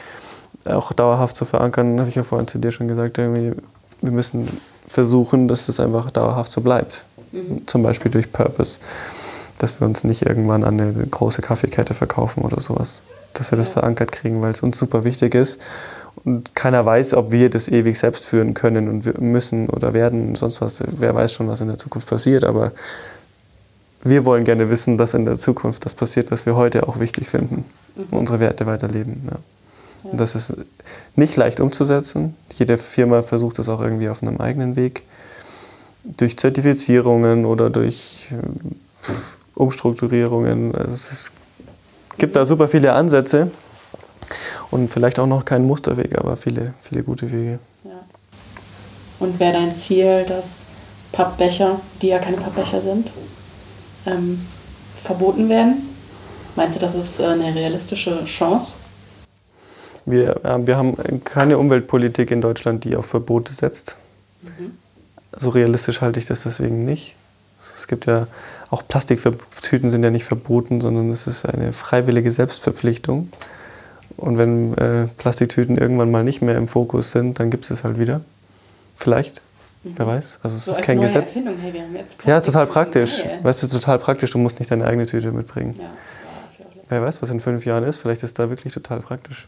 auch 0.63 0.93
dauerhaft 0.93 1.35
zu 1.35 1.43
verankern, 1.43 1.99
habe 1.99 2.07
ich 2.07 2.15
ja 2.15 2.23
vorhin 2.23 2.47
zu 2.47 2.57
dir 2.57 2.71
schon 2.71 2.87
gesagt, 2.87 3.17
wir 3.17 3.55
müssen 4.01 4.47
versuchen, 4.87 5.47
dass 5.47 5.65
das 5.65 5.79
einfach 5.79 6.11
dauerhaft 6.11 6.51
so 6.51 6.61
bleibt. 6.61 7.05
Mhm. 7.31 7.67
Zum 7.67 7.83
Beispiel 7.83 8.11
durch 8.11 8.31
Purpose. 8.31 8.79
Dass 9.57 9.79
wir 9.79 9.87
uns 9.87 10.03
nicht 10.03 10.23
irgendwann 10.25 10.63
an 10.63 10.79
eine 10.79 10.93
große 10.93 11.41
Kaffeekette 11.41 11.93
verkaufen 11.93 12.43
oder 12.43 12.59
sowas. 12.59 13.03
Dass 13.33 13.51
wir 13.51 13.57
das 13.57 13.69
verankert 13.69 14.11
kriegen, 14.11 14.41
weil 14.41 14.51
es 14.51 14.61
uns 14.61 14.77
super 14.77 15.03
wichtig 15.03 15.35
ist. 15.35 15.59
Und 16.23 16.55
keiner 16.55 16.85
weiß, 16.85 17.13
ob 17.13 17.31
wir 17.31 17.49
das 17.49 17.67
ewig 17.67 17.97
selbst 17.97 18.25
führen 18.25 18.53
können 18.53 18.89
und 18.89 19.05
wir 19.05 19.19
müssen 19.19 19.69
oder 19.69 19.93
werden, 19.93 20.35
sonst 20.35 20.61
was. 20.61 20.83
Wer 20.85 21.15
weiß 21.15 21.33
schon, 21.33 21.47
was 21.47 21.61
in 21.61 21.67
der 21.67 21.77
Zukunft 21.77 22.09
passiert, 22.09 22.43
aber 22.43 22.73
wir 24.03 24.25
wollen 24.25 24.43
gerne 24.43 24.69
wissen, 24.69 24.97
dass 24.97 25.13
in 25.13 25.25
der 25.25 25.37
Zukunft 25.37 25.85
das 25.85 25.93
passiert, 25.93 26.31
was 26.31 26.45
wir 26.45 26.55
heute 26.55 26.87
auch 26.87 26.99
wichtig 26.99 27.29
finden. 27.29 27.65
Mhm. 27.95 28.17
Unsere 28.17 28.39
Werte 28.39 28.65
weiterleben. 28.65 29.29
Ja. 29.29 30.09
Und 30.09 30.19
das 30.19 30.35
ist 30.35 30.55
nicht 31.15 31.35
leicht 31.35 31.59
umzusetzen. 31.59 32.35
Jede 32.53 32.77
Firma 32.77 33.21
versucht 33.21 33.59
das 33.59 33.69
auch 33.69 33.81
irgendwie 33.81 34.09
auf 34.09 34.23
einem 34.23 34.37
eigenen 34.37 34.75
Weg. 34.75 35.03
Durch 36.03 36.37
Zertifizierungen 36.37 37.45
oder 37.45 37.69
durch 37.69 38.29
äh, 38.31 39.11
Umstrukturierungen. 39.55 40.73
Also 40.73 40.93
es 40.93 41.31
gibt 42.17 42.35
da 42.35 42.45
super 42.45 42.67
viele 42.67 42.93
Ansätze 42.93 43.51
und 44.71 44.87
vielleicht 44.87 45.19
auch 45.19 45.27
noch 45.27 45.45
keinen 45.45 45.67
Musterweg, 45.67 46.17
aber 46.17 46.37
viele, 46.37 46.73
viele 46.81 47.03
gute 47.03 47.31
Wege. 47.31 47.59
Ja. 47.83 47.99
Und 49.19 49.39
wäre 49.39 49.53
dein 49.53 49.73
Ziel, 49.73 50.25
dass 50.27 50.67
Pappbecher, 51.11 51.79
die 52.01 52.07
ja 52.07 52.19
keine 52.19 52.37
Pappbecher 52.37 52.81
sind, 52.81 53.11
ähm, 54.05 54.45
verboten 55.03 55.49
werden? 55.49 55.89
Meinst 56.55 56.77
du, 56.77 56.81
das 56.81 56.95
ist 56.95 57.19
äh, 57.19 57.25
eine 57.25 57.53
realistische 57.53 58.23
Chance? 58.25 58.77
Wir, 60.05 60.43
äh, 60.43 60.65
wir 60.65 60.77
haben 60.77 60.95
keine 61.23 61.57
Umweltpolitik 61.57 62.31
in 62.31 62.41
Deutschland, 62.41 62.83
die 62.83 62.95
auf 62.95 63.05
Verbote 63.05 63.53
setzt. 63.53 63.97
Mhm. 64.43 64.77
So 65.37 65.49
realistisch 65.49 66.01
halte 66.01 66.19
ich 66.19 66.25
das 66.25 66.43
deswegen 66.43 66.85
nicht. 66.85 67.15
Es 67.59 67.87
gibt 67.87 68.05
ja 68.05 68.27
auch 68.69 68.87
Plastiktüten 68.87 69.89
sind 69.89 70.03
ja 70.03 70.09
nicht 70.09 70.25
verboten, 70.25 70.81
sondern 70.81 71.09
es 71.09 71.27
ist 71.27 71.45
eine 71.45 71.73
freiwillige 71.73 72.31
Selbstverpflichtung. 72.31 73.31
Und 74.17 74.37
wenn 74.37 74.77
äh, 74.77 75.07
Plastiktüten 75.17 75.77
irgendwann 75.77 76.11
mal 76.11 76.23
nicht 76.23 76.41
mehr 76.41 76.57
im 76.57 76.67
Fokus 76.67 77.11
sind, 77.11 77.39
dann 77.39 77.49
gibt 77.49 77.65
es 77.65 77.71
es 77.71 77.83
halt 77.83 77.99
wieder. 77.99 78.21
Vielleicht. 78.95 79.41
Mhm. 79.83 79.93
Wer 79.95 80.07
weiß. 80.07 80.39
Also 80.43 80.57
es 80.57 80.65
so 80.65 80.71
ist 80.71 80.81
kein 80.81 81.01
Gesetz. 81.01 81.35
Hey, 81.35 81.43
ja, 82.25 82.39
total 82.41 82.67
praktisch. 82.67 83.23
Hey. 83.23 83.43
Weißt 83.43 83.63
du, 83.63 83.67
total 83.67 83.99
praktisch. 83.99 84.31
Du 84.31 84.37
musst 84.37 84.59
nicht 84.59 84.71
deine 84.71 84.85
eigene 84.85 85.05
Tüte 85.05 85.31
mitbringen. 85.31 85.75
Ja. 85.77 85.83
Ja, 85.83 86.65
Wer 86.89 87.01
weiß, 87.01 87.21
was 87.21 87.29
in 87.29 87.39
fünf 87.39 87.65
Jahren 87.65 87.83
ist. 87.83 87.99
Vielleicht 87.99 88.23
ist 88.23 88.37
da 88.37 88.49
wirklich 88.49 88.73
total 88.73 88.99
praktisch. 88.99 89.47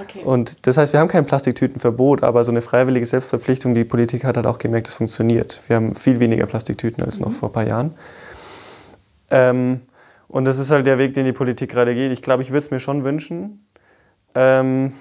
Okay. 0.00 0.22
Und 0.24 0.66
das 0.66 0.76
heißt, 0.76 0.92
wir 0.92 1.00
haben 1.00 1.08
kein 1.08 1.26
Plastiktütenverbot, 1.26 2.22
aber 2.22 2.44
so 2.44 2.50
eine 2.50 2.62
freiwillige 2.62 3.06
Selbstverpflichtung, 3.06 3.74
die 3.74 3.84
Politik 3.84 4.24
hat 4.24 4.36
halt 4.36 4.46
auch 4.46 4.58
gemerkt, 4.58 4.88
es 4.88 4.94
funktioniert. 4.94 5.60
Wir 5.68 5.76
haben 5.76 5.94
viel 5.94 6.20
weniger 6.20 6.46
Plastiktüten 6.46 7.04
als 7.04 7.18
mhm. 7.20 7.26
noch 7.26 7.32
vor 7.32 7.50
ein 7.50 7.52
paar 7.52 7.66
Jahren. 7.66 7.94
Ähm, 9.30 9.80
und 10.28 10.44
das 10.44 10.58
ist 10.58 10.70
halt 10.70 10.86
der 10.86 10.98
Weg, 10.98 11.14
den 11.14 11.24
die 11.26 11.32
Politik 11.32 11.70
gerade 11.70 11.94
geht. 11.94 12.12
Ich 12.12 12.22
glaube, 12.22 12.42
ich 12.42 12.50
würde 12.50 12.58
es 12.58 12.70
mir 12.70 12.80
schon 12.80 13.04
wünschen. 13.04 13.66
Ähm, 14.34 14.92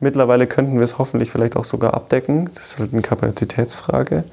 mittlerweile 0.00 0.46
könnten 0.46 0.76
wir 0.76 0.82
es 0.82 0.98
hoffentlich 0.98 1.30
vielleicht 1.30 1.56
auch 1.56 1.64
sogar 1.64 1.94
abdecken. 1.94 2.50
Das 2.52 2.64
ist 2.64 2.78
halt 2.78 2.92
eine 2.92 3.02
Kapazitätsfrage. 3.02 4.24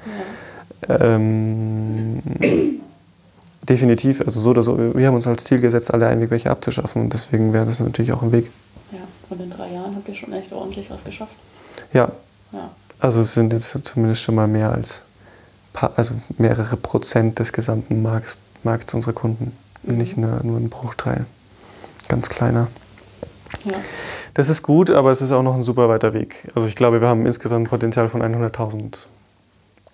Ja. 0.88 1.00
Ähm, 1.00 2.79
definitiv, 3.70 4.20
also 4.20 4.40
so 4.40 4.50
oder 4.50 4.62
so. 4.62 4.94
Wir 4.94 5.06
haben 5.06 5.14
uns 5.14 5.26
als 5.26 5.44
Ziel 5.44 5.60
gesetzt, 5.60 5.94
alle 5.94 6.08
Einwegbecher 6.08 6.50
abzuschaffen. 6.50 7.02
Und 7.02 7.12
deswegen 7.12 7.54
wäre 7.54 7.64
das 7.64 7.80
natürlich 7.80 8.12
auch 8.12 8.22
ein 8.22 8.32
Weg. 8.32 8.50
Und 9.30 9.40
in 9.40 9.48
drei 9.48 9.72
Jahren 9.72 9.94
habt 9.94 10.08
ihr 10.08 10.14
schon 10.14 10.32
echt 10.32 10.52
ordentlich 10.52 10.90
was 10.90 11.04
geschafft. 11.04 11.36
Ja. 11.92 12.10
ja. 12.52 12.70
Also 12.98 13.20
es 13.20 13.32
sind 13.32 13.52
jetzt 13.52 13.78
zumindest 13.84 14.22
schon 14.22 14.34
mal 14.34 14.48
mehr 14.48 14.72
als 14.72 15.04
paar, 15.72 15.92
also 15.96 16.14
mehrere 16.36 16.76
Prozent 16.76 17.38
des 17.38 17.52
gesamten 17.52 18.02
Markts, 18.02 18.36
Markts 18.64 18.92
unserer 18.92 19.12
Kunden. 19.12 19.56
Mhm. 19.84 19.96
Nicht 19.96 20.16
nur, 20.16 20.42
nur 20.42 20.58
ein 20.58 20.68
Bruchteil. 20.68 21.24
Ganz 22.08 22.28
kleiner. 22.28 22.66
Ja. 23.64 23.78
Das 24.34 24.48
ist 24.48 24.62
gut, 24.62 24.90
aber 24.90 25.10
es 25.10 25.22
ist 25.22 25.32
auch 25.32 25.42
noch 25.42 25.54
ein 25.54 25.62
super 25.62 25.88
weiter 25.88 26.12
Weg. 26.12 26.48
Also 26.54 26.66
ich 26.66 26.74
glaube, 26.74 27.00
wir 27.00 27.08
haben 27.08 27.24
insgesamt 27.24 27.66
ein 27.66 27.70
Potenzial 27.70 28.08
von 28.08 28.22
100.000 28.22 29.06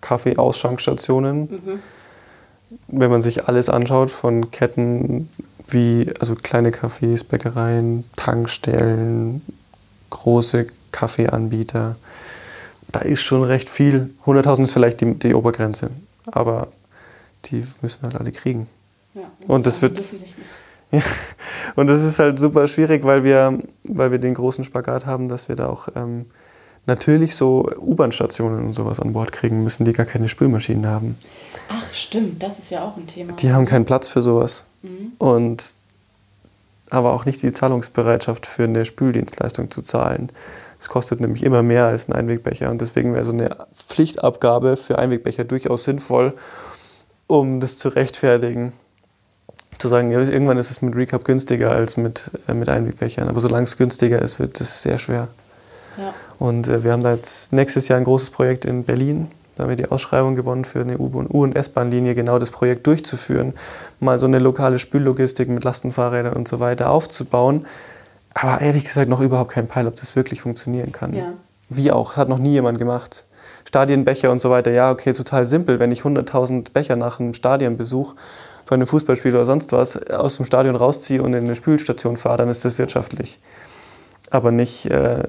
Kaffee-Ausschankstationen. 0.01 1.41
Mhm. 1.41 1.83
Wenn 2.89 3.11
man 3.11 3.23
sich 3.23 3.47
alles 3.49 3.69
anschaut, 3.69 4.11
von 4.11 4.51
Ketten 4.51 5.29
wie 5.69 6.13
also 6.21 6.35
kleine 6.35 6.71
Cafés, 6.71 7.27
Bäckereien, 7.27 8.05
Tankstellen, 8.17 9.43
große 10.11 10.67
Kaffeeanbieter. 10.93 11.97
Da 12.93 13.01
ist 13.01 13.23
schon 13.23 13.43
recht 13.43 13.69
viel. 13.69 14.11
100.000 14.25 14.63
ist 14.63 14.73
vielleicht 14.73 15.01
die, 15.01 15.15
die, 15.15 15.35
Obergrenze, 15.35 15.91
aber 16.27 16.69
die 17.47 17.65
müssen 17.83 18.03
wir 18.03 18.11
halt 18.11 18.21
alle 18.21 18.33
kriegen. 18.33 18.69
Ja, 19.15 19.23
und 19.49 19.67
das 19.67 19.83
wird 19.83 20.01
Ja. 20.93 21.03
Und 21.75 21.89
das 21.89 22.03
ist 22.03 22.19
halt 22.19 22.39
super 22.39 22.67
schwierig, 22.69 23.05
weil 23.05 23.25
wir, 23.25 23.59
weil 23.85 24.13
wir 24.13 24.19
den 24.19 24.35
großen 24.35 24.65
Spagat 24.65 25.05
haben, 25.05 25.29
dass 25.29 25.49
wir 25.49 25.57
da 25.57 25.69
auch 25.69 25.89
ähm, 25.97 26.27
natürlich 26.87 27.37
so 27.37 27.69
U-Bahn-Stationen 27.79 28.67
und 28.67 28.73
sowas 28.73 29.01
an 29.01 29.13
Bord 29.13 29.33
kriegen 29.33 29.63
müssen, 29.63 29.85
die 29.85 29.93
gar 29.93 30.07
keine 30.07 30.29
Spülmaschinen 30.29 30.87
haben. 30.87 31.19
Ach, 31.69 31.93
stimmt, 31.93 32.43
das 32.43 32.59
ist 32.59 32.71
ja 32.71 32.85
auch 32.85 32.97
ein 32.97 33.07
Thema. 33.07 33.33
Die 33.35 33.53
haben 33.53 33.67
keinen 33.67 33.85
Platz 33.85 34.09
für 34.09 34.23
sowas. 34.23 34.65
Mhm. 34.83 35.13
Und 35.19 35.65
aber 36.91 37.13
auch 37.13 37.25
nicht 37.25 37.43
die 37.43 37.53
Zahlungsbereitschaft 37.53 38.47
für 38.47 38.65
eine 38.65 38.85
Spüldienstleistung 38.85 39.71
zu 39.71 39.83
zahlen. 39.83 40.31
Es 40.79 40.89
kostet 40.89 41.21
nämlich 41.21 41.43
immer 41.43 41.63
mehr 41.63 41.87
als 41.87 42.09
ein 42.09 42.13
Einwegbecher 42.13 42.71
und 42.71 42.81
deswegen 42.81 43.15
wäre 43.15 43.25
so 43.25 43.33
eine 43.33 43.57
Pflichtabgabe 43.75 44.77
für 44.77 44.99
Einwegbecher 44.99 45.45
durchaus 45.45 45.85
sinnvoll, 45.85 46.35
um 47.27 47.61
das 47.61 47.77
zu 47.77 47.89
rechtfertigen. 47.89 48.73
Zu 49.79 49.89
sagen, 49.89 50.11
ja, 50.11 50.21
irgendwann 50.21 50.59
ist 50.59 50.71
es 50.71 50.81
mit 50.81 50.95
Recap 50.95 51.25
günstiger 51.25 51.71
als 51.71 51.97
mit, 51.97 52.31
äh, 52.49 52.55
mit 52.55 52.69
Einwegbechern. 52.69 53.29
Aber 53.29 53.41
solange 53.41 53.65
es 53.65 53.77
günstiger 53.77 54.23
ist, 54.23 54.39
wird 54.39 54.61
es 54.61 54.83
sehr 54.83 54.99
schwer. 54.99 55.29
Ja. 55.99 56.15
Und 56.39 56.69
äh, 56.69 56.85
wir 56.85 56.93
haben 56.93 57.03
da 57.03 57.15
jetzt 57.15 57.53
nächstes 57.53 57.89
Jahr 57.89 57.99
ein 57.99 58.05
großes 58.05 58.31
Projekt 58.31 58.65
in 58.65 58.85
Berlin. 58.85 59.29
Da 59.57 59.63
haben 59.63 59.71
wir 59.71 59.77
die 59.77 59.91
Ausschreibung 59.91 60.35
gewonnen 60.35 60.67
für 60.67 60.81
eine 60.81 60.99
U- 60.99 61.41
und 61.41 61.57
S-Bahn-Linie, 61.57 62.15
genau 62.15 62.39
das 62.39 62.51
Projekt 62.51 62.87
durchzuführen. 62.87 63.55
Mal 64.01 64.19
so 64.19 64.27
eine 64.27 64.39
lokale 64.39 64.79
Spüllogistik 64.79 65.49
mit 65.49 65.65
Lastenfahrrädern 65.65 66.35
und 66.35 66.47
so 66.47 66.61
weiter 66.61 66.91
aufzubauen. 66.91 67.65
Aber 68.35 68.61
ehrlich 68.61 68.85
gesagt 68.85 69.09
noch 69.09 69.21
überhaupt 69.21 69.53
kein 69.53 69.67
Peil, 69.67 69.87
ob 69.87 69.97
das 69.97 70.15
wirklich 70.15 70.43
funktionieren 70.43 70.93
kann. 70.93 71.15
Ja. 71.15 71.33
Wie 71.71 71.91
auch, 71.91 72.17
hat 72.17 72.29
noch 72.29 72.39
nie 72.39 72.53
jemand 72.53 72.77
gemacht. 72.77 73.25
Stadienbecher 73.65 74.31
und 74.31 74.41
so 74.41 74.51
weiter, 74.51 74.71
ja, 74.71 74.91
okay, 74.91 75.15
total 75.15 75.47
simpel. 75.47 75.81
Wenn 75.81 75.91
ich 75.91 76.03
100.000 76.03 76.73
Becher 76.73 76.97
nach 76.97 77.19
einem 77.19 77.33
Stadionbesuch 77.33 78.15
bei 78.69 78.75
einem 78.75 78.87
Fußballspiel 78.87 79.35
oder 79.35 79.47
sonst 79.47 79.73
was 79.73 79.97
aus 80.11 80.37
dem 80.37 80.45
Stadion 80.45 80.77
rausziehe 80.77 81.23
und 81.23 81.33
in 81.33 81.45
eine 81.45 81.55
Spülstation 81.55 82.19
fahre, 82.19 82.39
dann 82.39 82.49
ist 82.51 82.65
das 82.65 82.79
wirtschaftlich. 82.79 83.41
Aber 84.31 84.53
nicht, 84.53 84.87
äh, 84.91 85.23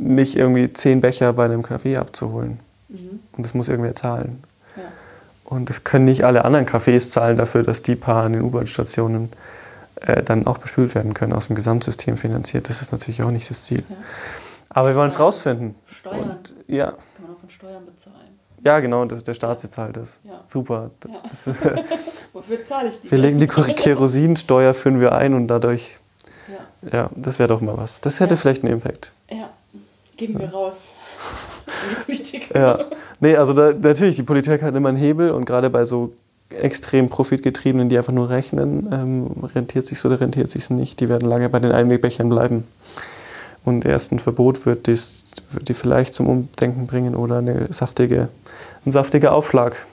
nicht 0.00 0.36
irgendwie 0.36 0.72
zehn 0.72 1.00
Becher 1.00 1.32
bei 1.32 1.44
einem 1.44 1.62
Café 1.62 1.98
abzuholen. 1.98 2.58
Mhm. 2.88 3.20
Und 3.32 3.44
das 3.44 3.54
muss 3.54 3.68
irgendwer 3.68 3.94
zahlen. 3.94 4.42
Ja. 4.76 4.82
Und 5.44 5.68
das 5.68 5.84
können 5.84 6.06
nicht 6.06 6.24
alle 6.24 6.44
anderen 6.44 6.66
Cafés 6.66 7.10
zahlen 7.10 7.36
dafür, 7.36 7.62
dass 7.62 7.82
die 7.82 7.96
paar 7.96 8.24
an 8.24 8.32
den 8.32 8.42
U-Bahn-Stationen 8.42 9.30
äh, 10.00 10.22
dann 10.22 10.46
auch 10.46 10.58
bespült 10.58 10.94
werden 10.94 11.14
können, 11.14 11.32
aus 11.32 11.48
dem 11.48 11.56
Gesamtsystem 11.56 12.16
finanziert. 12.16 12.68
Das 12.68 12.82
ist 12.82 12.92
natürlich 12.92 13.22
auch 13.22 13.30
nicht 13.30 13.48
das 13.50 13.64
Ziel. 13.64 13.84
Ja. 13.88 13.96
Aber 14.70 14.88
wir 14.88 14.96
wollen 14.96 15.08
es 15.08 15.18
rausfinden. 15.18 15.74
Steuern. 15.86 16.30
Und, 16.30 16.54
ja. 16.66 16.86
Kann 16.86 16.98
man 17.22 17.34
auch 17.34 17.40
von 17.40 17.50
Steuern 17.50 17.84
bezahlen. 17.86 18.16
Ja, 18.62 18.78
genau, 18.80 19.04
der 19.06 19.34
Staat 19.34 19.62
bezahlt 19.62 19.96
das. 19.96 20.20
Ja. 20.24 20.44
Super. 20.46 20.90
Das 21.30 21.46
Wofür 22.32 22.62
zahle 22.62 22.90
ich 22.90 23.00
die? 23.00 23.10
Wir 23.10 23.18
legen 23.18 23.38
die 23.38 23.46
Kerosinsteuer, 23.46 24.74
führen 24.74 25.00
wir 25.00 25.12
ein 25.12 25.32
und 25.32 25.48
dadurch. 25.48 25.98
Ja, 26.82 26.98
ja 26.98 27.10
das 27.16 27.38
wäre 27.38 27.48
doch 27.48 27.62
mal 27.62 27.76
was. 27.78 28.02
Das 28.02 28.20
hätte 28.20 28.36
vielleicht 28.36 28.62
einen 28.62 28.74
Impact. 28.74 29.14
Ja, 29.30 29.50
geben 30.20 30.38
wir 30.38 30.50
raus. 30.50 30.92
die 31.90 32.04
Politik. 32.04 32.50
Ja, 32.54 32.84
nee, 33.20 33.34
also 33.36 33.54
da, 33.54 33.72
natürlich, 33.72 34.16
die 34.16 34.22
Politik 34.22 34.62
hat 34.62 34.74
immer 34.74 34.90
einen 34.90 34.98
Hebel 34.98 35.30
und 35.30 35.46
gerade 35.46 35.70
bei 35.70 35.84
so 35.84 36.12
extrem 36.50 37.08
profitgetriebenen, 37.08 37.88
die 37.88 37.96
einfach 37.96 38.12
nur 38.12 38.28
rechnen, 38.28 38.88
ähm, 38.92 39.30
rentiert 39.54 39.86
sich 39.86 40.04
oder 40.04 40.20
rentiert 40.20 40.48
sich 40.48 40.68
nicht. 40.68 41.00
Die 41.00 41.08
werden 41.08 41.28
lange 41.28 41.48
bei 41.48 41.58
den 41.58 41.72
Einwegbechern 41.72 42.28
bleiben. 42.28 42.66
Und 43.64 43.84
erst 43.84 44.12
ein 44.12 44.18
Verbot 44.18 44.66
wird, 44.66 44.86
dies, 44.86 45.24
wird 45.50 45.68
die 45.68 45.74
vielleicht 45.74 46.12
zum 46.12 46.28
Umdenken 46.28 46.86
bringen 46.86 47.14
oder 47.14 47.38
eine 47.38 47.72
saftige, 47.72 48.28
ein 48.84 48.92
saftiger 48.92 49.32
Aufschlag 49.32 49.84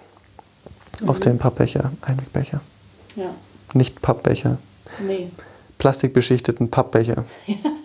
mhm. 1.02 1.10
auf 1.10 1.20
den 1.20 1.38
Pappbecher, 1.38 1.92
Einwegbecher. 2.02 2.60
Ja. 3.16 3.30
Nicht 3.74 4.02
Pappbecher. 4.02 4.58
Nee. 5.06 5.30
Plastikbeschichteten 5.78 6.70
Pappbecher. 6.70 7.24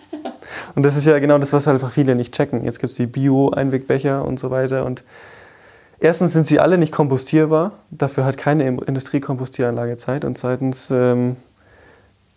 und 0.75 0.83
das 0.83 0.95
ist 0.95 1.05
ja 1.05 1.19
genau 1.19 1.37
das, 1.37 1.53
was 1.53 1.67
einfach 1.67 1.91
viele 1.91 2.15
nicht 2.15 2.33
checken. 2.33 2.63
Jetzt 2.63 2.79
gibt 2.79 2.91
es 2.91 2.97
die 2.97 3.05
Bio-Einwegbecher 3.05 4.25
und 4.25 4.39
so 4.39 4.51
weiter. 4.51 4.85
Und 4.85 5.03
erstens 5.99 6.33
sind 6.33 6.47
sie 6.47 6.59
alle 6.59 6.77
nicht 6.77 6.91
kompostierbar. 6.91 7.71
Dafür 7.91 8.25
hat 8.25 8.37
keine 8.37 8.65
Industriekompostieranlage 8.67 9.95
Zeit. 9.97 10.25
Und 10.25 10.37
zweitens, 10.37 10.91
ähm, 10.91 11.35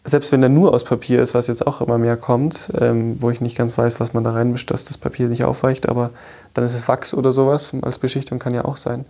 selbst 0.04 0.30
wenn 0.30 0.40
der 0.40 0.50
nur 0.50 0.72
aus 0.72 0.84
Papier 0.84 1.20
ist, 1.20 1.34
was 1.34 1.48
jetzt 1.48 1.66
auch 1.66 1.80
immer 1.80 1.98
mehr 1.98 2.16
kommt, 2.16 2.70
ähm, 2.80 3.16
wo 3.20 3.30
ich 3.30 3.40
nicht 3.40 3.56
ganz 3.56 3.76
weiß, 3.76 3.98
was 3.98 4.14
man 4.14 4.22
da 4.22 4.30
reinmischt, 4.32 4.70
dass 4.70 4.84
das 4.84 4.98
Papier 4.98 5.28
nicht 5.28 5.44
aufweicht, 5.44 5.88
aber 5.88 6.10
dann 6.54 6.64
ist 6.64 6.74
es 6.74 6.86
Wachs 6.86 7.12
oder 7.12 7.32
sowas. 7.32 7.74
Als 7.82 7.98
Beschichtung 7.98 8.38
kann 8.38 8.54
ja 8.54 8.64
auch 8.64 8.76
sein. 8.76 9.04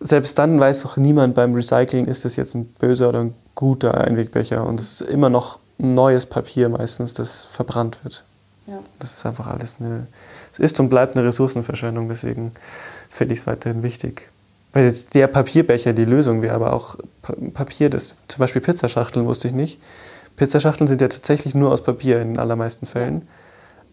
Selbst 0.00 0.38
dann 0.38 0.60
weiß 0.60 0.82
doch 0.82 0.96
niemand 0.96 1.34
beim 1.34 1.54
Recyceln, 1.54 2.06
ist 2.06 2.24
das 2.24 2.36
jetzt 2.36 2.54
ein 2.54 2.66
böser 2.66 3.08
oder 3.08 3.20
ein 3.20 3.34
guter 3.54 3.94
Einwegbecher. 3.98 4.64
Und 4.64 4.78
es 4.78 5.00
ist 5.00 5.10
immer 5.10 5.30
noch 5.30 5.58
neues 5.78 6.26
Papier 6.26 6.68
meistens, 6.68 7.14
das 7.14 7.44
verbrannt 7.44 8.04
wird. 8.04 8.24
Ja. 8.66 8.80
Das 8.98 9.16
ist 9.16 9.24
einfach 9.24 9.46
alles 9.46 9.76
eine, 9.80 10.06
es 10.52 10.58
ist 10.58 10.78
und 10.80 10.88
bleibt 10.88 11.16
eine 11.16 11.26
Ressourcenverschwendung, 11.26 12.08
deswegen 12.08 12.52
finde 13.08 13.34
ich 13.34 13.40
es 13.40 13.46
weiterhin 13.46 13.82
wichtig. 13.82 14.30
Weil 14.72 14.84
jetzt 14.84 15.14
der 15.14 15.26
Papierbecher 15.28 15.94
die 15.94 16.04
Lösung 16.04 16.42
wäre, 16.42 16.54
aber 16.54 16.74
auch 16.74 16.96
Papier, 17.54 17.88
das 17.88 18.14
zum 18.28 18.40
Beispiel 18.40 18.60
Pizzaschachteln 18.60 19.26
wusste 19.26 19.48
ich 19.48 19.54
nicht. 19.54 19.80
Pizzaschachteln 20.36 20.86
sind 20.86 21.00
ja 21.00 21.08
tatsächlich 21.08 21.54
nur 21.54 21.72
aus 21.72 21.82
Papier 21.82 22.20
in 22.20 22.34
den 22.34 22.38
allermeisten 22.38 22.86
Fällen. 22.86 23.26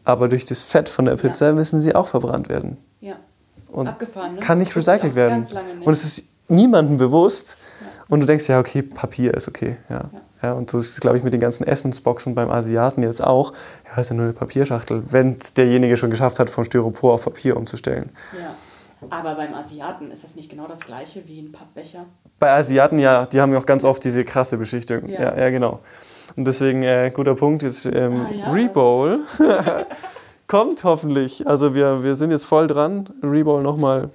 Aber 0.03 0.27
durch 0.27 0.45
das 0.45 0.61
Fett 0.61 0.89
von 0.89 1.05
der 1.05 1.15
Pizza 1.15 1.47
ja. 1.47 1.53
müssen 1.53 1.79
sie 1.79 1.95
auch 1.95 2.07
verbrannt 2.07 2.49
werden. 2.49 2.77
Ja. 2.99 3.15
Und 3.71 3.88
Abgefahren, 3.88 4.36
ne? 4.36 4.39
kann 4.39 4.59
nicht 4.59 4.75
recycelt 4.75 5.15
werden. 5.15 5.39
Nicht. 5.39 5.55
Und 5.55 5.91
es 5.91 6.03
ist 6.03 6.23
niemandem 6.47 6.97
bewusst. 6.97 7.57
Ja. 7.81 7.88
Und 8.09 8.19
du 8.19 8.25
denkst, 8.25 8.47
ja, 8.47 8.59
okay, 8.59 8.83
Papier 8.83 9.33
ist 9.33 9.47
okay. 9.47 9.77
Ja. 9.89 10.09
ja. 10.13 10.21
Ja 10.41 10.53
und 10.53 10.69
so 10.69 10.79
ist 10.79 10.93
es, 10.93 10.99
glaube 10.99 11.17
ich, 11.17 11.23
mit 11.23 11.33
den 11.33 11.39
ganzen 11.39 11.65
Essensboxen 11.65 12.36
beim 12.36 12.49
Asiaten 12.49 13.03
jetzt 13.03 13.23
auch. 13.23 13.53
Ja, 13.89 14.01
ist 14.01 14.09
ja 14.09 14.15
nur 14.15 14.25
eine 14.25 14.33
Papierschachtel, 14.33 15.03
wenn 15.09 15.38
es 15.39 15.53
derjenige 15.53 15.97
schon 15.97 16.09
geschafft 16.09 16.39
hat, 16.39 16.49
von 16.49 16.65
Styropor 16.65 17.13
auf 17.13 17.23
Papier 17.23 17.57
umzustellen. 17.57 18.09
Ja. 18.33 18.55
Aber 19.09 19.36
beim 19.36 19.53
Asiaten 19.53 20.09
ist 20.09 20.23
das 20.23 20.36
nicht 20.36 20.49
genau 20.49 20.67
das 20.67 20.86
gleiche 20.86 21.27
wie 21.27 21.39
ein 21.39 21.51
Pappbecher? 21.51 22.05
Bei 22.39 22.53
Asiaten 22.53 22.97
ja, 22.97 23.25
die 23.25 23.41
haben 23.41 23.51
ja 23.51 23.59
auch 23.59 23.65
ganz 23.65 23.83
oft 23.83 24.03
diese 24.03 24.23
krasse 24.23 24.57
Beschichtung. 24.57 25.07
Ja, 25.07 25.21
ja, 25.21 25.38
ja 25.38 25.49
genau. 25.49 25.79
Und 26.36 26.45
deswegen, 26.45 26.81
äh, 26.83 27.11
guter 27.13 27.36
Punkt, 27.36 27.63
jetzt 27.63 27.86
ähm, 27.86 28.25
ah, 28.27 28.33
ja, 28.33 28.51
Rebowl 28.51 29.19
kommt 30.47 30.83
hoffentlich. 30.83 31.45
Also 31.47 31.75
wir, 31.75 32.03
wir 32.03 32.15
sind 32.15 32.31
jetzt 32.31 32.45
voll 32.45 32.67
dran, 32.67 33.09
Rebowl 33.21 33.61
nochmal 33.61 34.09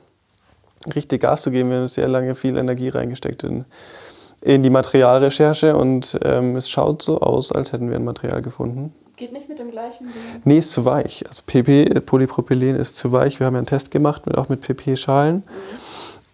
richtig 0.94 1.22
Gas 1.22 1.42
zu 1.42 1.50
geben. 1.50 1.70
Wir 1.70 1.78
haben 1.78 1.86
sehr 1.86 2.08
lange 2.08 2.34
viel 2.34 2.56
Energie 2.56 2.88
reingesteckt 2.88 3.44
in, 3.44 3.64
in 4.42 4.62
die 4.62 4.70
Materialrecherche 4.70 5.76
und 5.76 6.18
ähm, 6.24 6.56
es 6.56 6.70
schaut 6.70 7.02
so 7.02 7.20
aus, 7.20 7.52
als 7.52 7.72
hätten 7.72 7.90
wir 7.90 7.96
ein 7.96 8.04
Material 8.04 8.42
gefunden. 8.42 8.94
Geht 9.16 9.32
nicht 9.32 9.50
mit 9.50 9.58
dem 9.58 9.70
gleichen? 9.70 10.08
Nee, 10.44 10.58
ist 10.58 10.70
zu 10.70 10.86
weich. 10.86 11.26
Also 11.26 11.42
PP, 11.44 12.00
Polypropylen 12.00 12.76
ist 12.76 12.96
zu 12.96 13.12
weich. 13.12 13.38
Wir 13.38 13.46
haben 13.46 13.54
ja 13.54 13.58
einen 13.58 13.66
Test 13.66 13.90
gemacht, 13.90 14.24
mit, 14.24 14.38
auch 14.38 14.48
mit 14.48 14.62
PP-Schalen. 14.62 15.36
Mhm. 15.36 15.42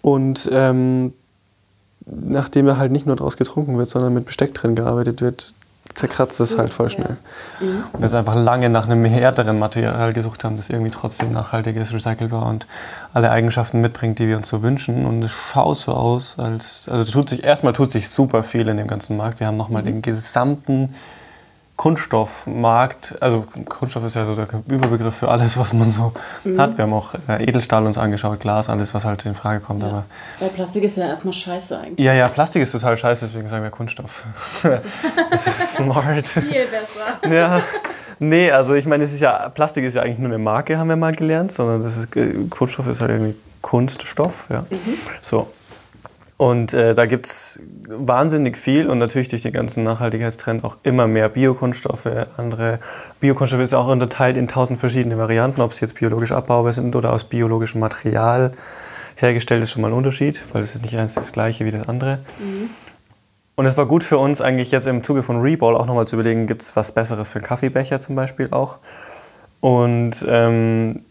Und 0.03 0.49
ähm, 0.53 1.13
nachdem 2.07 2.69
er 2.69 2.79
halt 2.79 2.93
nicht 2.93 3.07
nur 3.07 3.17
daraus 3.17 3.37
getrunken 3.37 3.77
wird, 3.77 3.89
sondern 3.89 4.15
mit 4.15 4.25
Besteck 4.25 4.55
drin 4.55 4.77
gearbeitet 4.77 5.21
wird, 5.21 5.53
zerkratzt 5.95 6.41
es 6.41 6.59
halt 6.59 6.73
voll 6.73 6.91
schnell. 6.91 7.17
Ja. 7.61 7.67
Mhm. 7.67 7.85
Und 7.93 8.01
wir 8.01 8.07
jetzt 8.07 8.15
einfach 8.15 8.35
lange 8.35 8.69
nach 8.69 8.89
einem 8.89 9.05
härteren 9.05 9.59
Material 9.59 10.13
gesucht 10.13 10.45
haben, 10.45 10.57
das 10.57 10.69
irgendwie 10.69 10.91
trotzdem 10.91 11.33
nachhaltig 11.33 11.77
ist, 11.77 11.93
recycelbar 11.93 12.47
und 12.47 12.67
alle 13.13 13.31
Eigenschaften 13.31 13.81
mitbringt, 13.81 14.19
die 14.19 14.29
wir 14.29 14.37
uns 14.37 14.49
so 14.49 14.63
wünschen. 14.63 15.07
Und 15.07 15.23
es 15.23 15.31
schaut 15.31 15.79
so 15.79 15.93
aus, 15.93 16.39
als 16.39 16.89
also 16.89 17.11
tut 17.11 17.29
sich 17.29 17.45
erstmal 17.45 17.73
tut 17.73 17.91
sich 17.91 18.09
super 18.09 18.43
viel 18.43 18.69
in 18.69 18.77
dem 18.77 18.87
ganzen 18.87 19.17
Markt. 19.17 19.41
Wir 19.41 19.47
haben 19.47 19.57
nochmal 19.57 19.83
mhm. 19.83 19.87
den 19.87 20.03
gesamten 20.03 20.95
Kunststoffmarkt, 21.77 23.17
also 23.21 23.45
Kunststoff 23.69 24.05
ist 24.07 24.17
ja 24.17 24.25
so 24.25 24.35
der 24.35 24.49
Überbegriff 24.69 25.15
für 25.15 25.29
alles, 25.29 25.59
was 25.59 25.75
man 25.75 25.93
so 25.93 26.13
mhm. 26.43 26.59
hat. 26.59 26.79
Wir 26.79 26.85
haben 26.85 26.95
auch 26.95 27.15
äh, 27.29 27.45
Edelstahl 27.45 27.85
uns 27.85 27.99
angeschaut, 27.99 28.41
Glas, 28.41 28.71
alles, 28.71 28.95
was 28.95 29.05
halt 29.05 29.27
in 29.27 29.35
Frage 29.35 29.61
kommt. 29.61 29.83
Ja. 29.83 29.89
Aber 29.89 30.05
Weil 30.41 30.49
Plastik 30.49 30.85
ist 30.85 30.97
ja 30.97 31.07
erstmal 31.07 31.35
scheiße 31.35 31.79
eigentlich. 31.79 32.05
Ja, 32.05 32.15
ja, 32.15 32.29
Plastik 32.29 32.63
ist 32.63 32.73
total 32.73 32.97
scheiße, 32.97 33.27
deswegen 33.27 33.49
sagen 33.49 33.63
wir 33.63 33.71
Kunststoff. 33.71 34.25
ist 34.63 35.75
smart. 35.75 36.27
Viel 36.27 36.67
besser. 36.67 37.35
ja. 37.35 37.61
Nee, 38.19 38.51
also 38.51 38.75
ich 38.75 38.87
meine, 38.87 39.05
es 39.05 39.13
ist 39.13 39.21
ja, 39.21 39.51
Plastik 39.51 39.85
ist 39.85 39.95
ja 39.95 40.03
eigentlich 40.03 40.19
nur 40.19 40.31
eine 40.31 40.39
Marke, 40.39 40.79
haben 40.79 40.89
wir 40.89 40.97
mal 40.97 41.15
gelernt, 41.15 41.53
sondern 41.53 41.83
das 41.83 41.99
ist, 41.99 42.17
äh, 42.17 42.33
Kunststoff 42.49 42.87
ist 42.87 43.03
halt 43.03 43.11
irgendwie 43.11 43.35
Kunststoff. 43.61 44.47
Ja. 44.49 44.61
Mhm. 44.71 44.99
So. 45.21 45.49
Und 46.39 46.75
äh, 46.75 46.95
da 46.95 47.07
gibt 47.07 47.27
es 47.27 47.63
wahnsinnig 47.89 48.59
viel 48.59 48.89
und 48.89 48.99
natürlich 48.99 49.29
durch 49.29 49.43
den 49.43 49.53
ganzen 49.53 49.85
Nachhaltigkeitstrend 49.85 50.65
auch 50.65 50.77
immer 50.83 51.07
mehr 51.07 51.31
Biokunststoffe. 51.31 52.09
Andere 52.37 52.79
Biokunststoffe 53.21 53.63
ist 53.63 53.73
auch 53.73 53.89
unterteilt 53.89 54.37
in 54.37 54.47
tausend 54.47 54.79
verschiedene 54.79 55.17
Varianten, 55.17 55.63
ob 55.63 55.71
es 55.71 55.81
jetzt 55.81 55.95
biologisch 55.95 56.33
abbaubar 56.33 56.75
sind 56.75 56.95
oder 56.95 57.15
aus 57.15 57.25
biologischem 57.25 57.81
Material 57.81 58.53
hergestellt, 59.17 59.63
ist 59.63 59.71
schon 59.71 59.81
mal 59.81 59.89
ein 59.89 59.95
Unterschied, 59.95 60.43
weil 60.53 60.63
es 60.63 60.75
ist 60.75 60.83
nicht 60.83 60.97
eins 60.99 61.15
das 61.15 61.33
gleiche 61.33 61.65
wie 61.65 61.71
das 61.71 61.89
andere. 61.89 62.19
Mhm. 62.39 62.69
Und 63.55 63.65
es 63.65 63.79
war 63.79 63.87
gut 63.87 64.05
für 64.05 64.19
uns 64.19 64.43
eigentlich 64.43 64.71
jetzt 64.71 64.87
im 64.87 65.03
Zuge 65.03 65.23
von 65.23 65.41
Reball 65.41 65.75
auch 65.75 65.87
nochmal 65.87 66.07
zu 66.07 66.17
überlegen, 66.17 66.47
gibt 66.47 66.61
es 66.61 66.77
was 66.77 66.93
Besseres 66.93 67.31
für 67.31 67.39
einen 67.39 67.47
Kaffeebecher 67.47 67.99
zum 67.99 68.15
Beispiel 68.15 68.49
auch. 68.51 68.79
Und 69.61 70.27
ähm, 70.29 71.06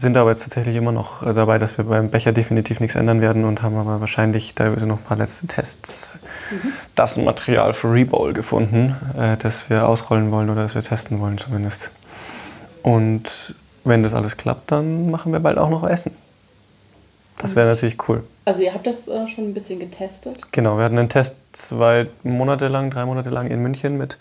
sind 0.00 0.16
aber 0.16 0.30
jetzt 0.30 0.42
tatsächlich 0.42 0.76
immer 0.76 0.92
noch 0.92 1.22
äh, 1.22 1.34
dabei, 1.34 1.58
dass 1.58 1.76
wir 1.76 1.84
beim 1.84 2.10
Becher 2.10 2.32
definitiv 2.32 2.80
nichts 2.80 2.94
ändern 2.94 3.20
werden 3.20 3.44
und 3.44 3.62
haben 3.62 3.76
aber 3.76 4.00
wahrscheinlich 4.00 4.54
teilweise 4.54 4.86
noch 4.86 4.98
ein 4.98 5.04
paar 5.04 5.18
letzte 5.18 5.46
Tests, 5.46 6.14
mhm. 6.50 6.72
das 6.94 7.16
Material 7.18 7.74
für 7.74 7.92
Rebowl 7.92 8.32
gefunden, 8.32 8.96
äh, 9.18 9.36
das 9.36 9.68
wir 9.68 9.86
ausrollen 9.86 10.30
wollen 10.30 10.48
oder 10.48 10.62
das 10.62 10.74
wir 10.74 10.82
testen 10.82 11.20
wollen 11.20 11.36
zumindest. 11.36 11.90
Und 12.82 13.54
wenn 13.84 14.02
das 14.02 14.14
alles 14.14 14.36
klappt, 14.36 14.72
dann 14.72 15.10
machen 15.10 15.32
wir 15.32 15.40
bald 15.40 15.58
auch 15.58 15.70
noch 15.70 15.86
Essen. 15.86 16.12
Das 17.36 17.56
wäre 17.56 17.68
natürlich 17.68 17.96
cool. 18.08 18.22
Also 18.44 18.62
ihr 18.62 18.72
habt 18.74 18.86
das 18.86 19.08
äh, 19.08 19.26
schon 19.26 19.44
ein 19.44 19.54
bisschen 19.54 19.78
getestet? 19.78 20.38
Genau, 20.52 20.76
wir 20.76 20.84
hatten 20.84 20.98
einen 20.98 21.08
Test 21.08 21.36
zwei 21.52 22.08
Monate 22.22 22.68
lang, 22.68 22.90
drei 22.90 23.04
Monate 23.04 23.30
lang 23.30 23.50
in 23.50 23.62
München 23.62 23.96
mit 23.96 24.18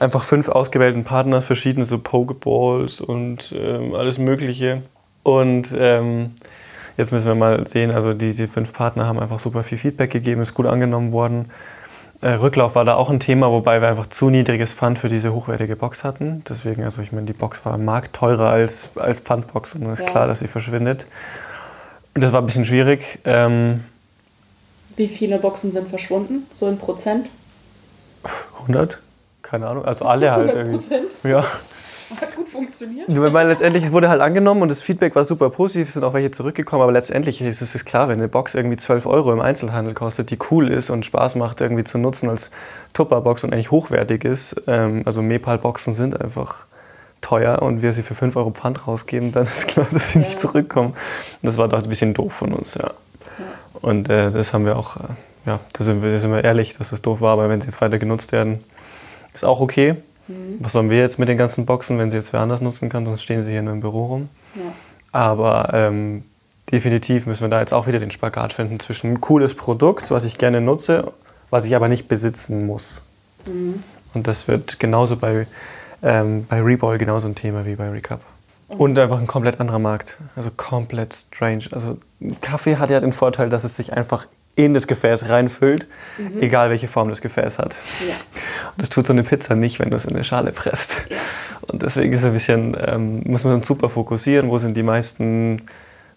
einfach 0.00 0.22
fünf 0.22 0.48
ausgewählten 0.48 1.04
Partnern, 1.04 1.42
verschiedene 1.42 1.84
so 1.84 1.98
Pokeballs 1.98 3.00
und 3.00 3.54
ähm, 3.56 3.94
alles 3.94 4.18
Mögliche. 4.18 4.82
Und 5.28 5.68
ähm, 5.76 6.36
jetzt 6.96 7.12
müssen 7.12 7.26
wir 7.26 7.34
mal 7.34 7.66
sehen, 7.66 7.90
also 7.90 8.14
diese 8.14 8.48
fünf 8.48 8.72
Partner 8.72 9.06
haben 9.06 9.18
einfach 9.18 9.40
super 9.40 9.62
viel 9.62 9.76
Feedback 9.76 10.10
gegeben, 10.10 10.40
ist 10.40 10.54
gut 10.54 10.64
angenommen 10.64 11.12
worden. 11.12 11.50
Äh, 12.22 12.30
Rücklauf 12.30 12.76
war 12.76 12.86
da 12.86 12.94
auch 12.94 13.10
ein 13.10 13.20
Thema, 13.20 13.50
wobei 13.50 13.82
wir 13.82 13.88
einfach 13.88 14.06
zu 14.06 14.30
niedriges 14.30 14.72
Pfand 14.72 14.98
für 14.98 15.10
diese 15.10 15.34
hochwertige 15.34 15.76
Box 15.76 16.02
hatten. 16.02 16.42
Deswegen, 16.48 16.82
also 16.82 17.02
ich 17.02 17.12
meine, 17.12 17.26
die 17.26 17.34
Box 17.34 17.66
war 17.66 17.74
im 17.74 17.84
Markt 17.84 18.16
teurer 18.16 18.48
als, 18.48 18.90
als 18.96 19.20
Pfandbox 19.20 19.74
und 19.74 19.82
es 19.82 20.00
ist 20.00 20.06
ja. 20.06 20.12
klar, 20.12 20.26
dass 20.26 20.38
sie 20.38 20.48
verschwindet. 20.48 21.06
Und 22.14 22.22
das 22.22 22.32
war 22.32 22.40
ein 22.40 22.46
bisschen 22.46 22.64
schwierig. 22.64 23.18
Ähm, 23.26 23.84
Wie 24.96 25.08
viele 25.08 25.38
Boxen 25.38 25.72
sind 25.72 25.88
verschwunden, 25.88 26.46
so 26.54 26.68
in 26.68 26.78
Prozent? 26.78 27.28
100? 28.60 28.98
Keine 29.42 29.66
Ahnung. 29.66 29.84
Also 29.84 30.06
alle 30.06 30.32
halt 30.32 30.54
100%? 30.54 30.56
irgendwie. 30.56 31.28
Ja. 31.28 31.44
Hat 32.20 32.34
gut 32.34 32.48
funktioniert. 32.48 33.06
Weil 33.08 33.48
letztendlich, 33.48 33.84
es 33.84 33.92
wurde 33.92 34.08
halt 34.08 34.20
angenommen 34.20 34.62
und 34.62 34.70
das 34.70 34.80
Feedback 34.80 35.14
war 35.14 35.24
super 35.24 35.50
positiv, 35.50 35.88
es 35.88 35.94
sind 35.94 36.04
auch 36.04 36.14
welche 36.14 36.30
zurückgekommen, 36.30 36.82
aber 36.82 36.92
letztendlich 36.92 37.40
ist 37.42 37.60
es 37.62 37.84
klar, 37.84 38.08
wenn 38.08 38.18
eine 38.18 38.28
Box 38.28 38.54
irgendwie 38.54 38.76
12 38.76 39.06
Euro 39.06 39.32
im 39.32 39.40
Einzelhandel 39.40 39.94
kostet, 39.94 40.30
die 40.30 40.38
cool 40.50 40.70
ist 40.70 40.90
und 40.90 41.04
Spaß 41.04 41.36
macht 41.36 41.60
irgendwie 41.60 41.84
zu 41.84 41.98
nutzen 41.98 42.30
als 42.30 42.50
Tupperbox 42.94 43.44
und 43.44 43.52
eigentlich 43.52 43.70
hochwertig 43.70 44.24
ist, 44.24 44.62
ähm, 44.66 45.02
also 45.04 45.22
Mepal-Boxen 45.22 45.94
sind 45.94 46.20
einfach 46.20 46.66
teuer 47.20 47.62
und 47.62 47.82
wir 47.82 47.92
sie 47.92 48.02
für 48.02 48.14
5 48.14 48.36
Euro 48.36 48.50
Pfand 48.50 48.86
rausgeben, 48.86 49.32
dann 49.32 49.42
ist 49.42 49.68
klar, 49.68 49.86
dass 49.90 50.10
sie 50.10 50.20
ja. 50.20 50.24
nicht 50.24 50.40
zurückkommen. 50.40 50.94
Das 51.42 51.58
war 51.58 51.68
doch 51.68 51.82
ein 51.82 51.88
bisschen 51.88 52.14
doof 52.14 52.32
von 52.32 52.52
uns, 52.52 52.74
ja. 52.74 52.84
ja. 52.84 53.44
Und 53.80 54.08
äh, 54.08 54.30
das 54.30 54.52
haben 54.52 54.64
wir 54.64 54.76
auch, 54.76 54.96
äh, 54.96 55.00
ja, 55.46 55.60
da 55.72 55.84
sind, 55.84 56.02
wir, 56.02 56.12
da 56.12 56.18
sind 56.18 56.32
wir 56.32 56.44
ehrlich, 56.44 56.76
dass 56.76 56.90
das 56.90 57.02
doof 57.02 57.20
war, 57.20 57.32
aber 57.32 57.48
wenn 57.48 57.60
sie 57.60 57.66
jetzt 57.66 57.80
weiter 57.80 57.98
genutzt 57.98 58.32
werden, 58.32 58.64
ist 59.34 59.44
auch 59.44 59.60
okay. 59.60 59.96
Mhm. 60.28 60.58
Was 60.60 60.72
sollen 60.72 60.90
wir 60.90 60.98
jetzt 60.98 61.18
mit 61.18 61.28
den 61.28 61.38
ganzen 61.38 61.66
Boxen, 61.66 61.98
wenn 61.98 62.10
sie 62.10 62.16
jetzt 62.16 62.32
wer 62.32 62.40
anders 62.40 62.60
nutzen 62.60 62.88
kann, 62.88 63.04
sonst 63.04 63.22
stehen 63.22 63.42
sie 63.42 63.50
hier 63.50 63.62
nur 63.62 63.74
im 63.74 63.80
Büro 63.80 64.06
rum. 64.06 64.28
Ja. 64.54 64.62
Aber 65.10 65.70
ähm, 65.72 66.24
definitiv 66.70 67.26
müssen 67.26 67.42
wir 67.42 67.48
da 67.48 67.60
jetzt 67.60 67.72
auch 67.72 67.86
wieder 67.86 67.98
den 67.98 68.10
Spagat 68.10 68.52
finden 68.52 68.78
zwischen 68.78 69.12
ein 69.12 69.20
cooles 69.20 69.54
Produkt, 69.54 70.10
was 70.10 70.24
ich 70.24 70.38
gerne 70.38 70.60
nutze, 70.60 71.12
was 71.50 71.64
ich 71.64 71.74
aber 71.74 71.88
nicht 71.88 72.08
besitzen 72.08 72.66
muss. 72.66 73.02
Mhm. 73.46 73.82
Und 74.14 74.26
das 74.26 74.48
wird 74.48 74.78
genauso 74.78 75.16
bei 75.16 75.46
ähm, 76.02 76.46
bei 76.48 76.60
Reball 76.60 76.98
genauso 76.98 77.28
ein 77.28 77.34
Thema 77.34 77.66
wie 77.66 77.74
bei 77.74 77.88
Recap. 77.88 78.20
Und 78.68 78.98
einfach 78.98 79.18
ein 79.18 79.26
komplett 79.26 79.60
anderer 79.60 79.78
Markt. 79.78 80.18
Also 80.36 80.50
komplett 80.54 81.14
strange. 81.14 81.64
Also 81.72 81.96
Kaffee 82.40 82.76
hat 82.76 82.90
ja 82.90 83.00
den 83.00 83.12
Vorteil, 83.12 83.48
dass 83.48 83.64
es 83.64 83.76
sich 83.76 83.94
einfach 83.94 84.26
in 84.58 84.74
das 84.74 84.88
Gefäß 84.88 85.28
reinfüllt, 85.28 85.86
mhm. 86.18 86.42
egal 86.42 86.68
welche 86.70 86.88
Form 86.88 87.08
das 87.08 87.20
Gefäß 87.20 87.60
hat. 87.60 87.76
Ja. 88.06 88.14
Und 88.72 88.82
das 88.82 88.90
tut 88.90 89.06
so 89.06 89.12
eine 89.12 89.22
Pizza 89.22 89.54
nicht, 89.54 89.78
wenn 89.78 89.90
du 89.90 89.96
es 89.96 90.04
in 90.04 90.14
eine 90.14 90.24
Schale 90.24 90.50
presst. 90.50 90.92
Ja. 91.08 91.16
Und 91.62 91.82
deswegen 91.82 92.12
ist 92.12 92.24
ein 92.24 92.32
bisschen, 92.32 92.76
ähm, 92.84 93.22
muss 93.24 93.44
man 93.44 93.62
super 93.62 93.88
fokussieren, 93.88 94.50
wo 94.50 94.58
sind 94.58 94.76
die 94.76 94.82
meisten 94.82 95.62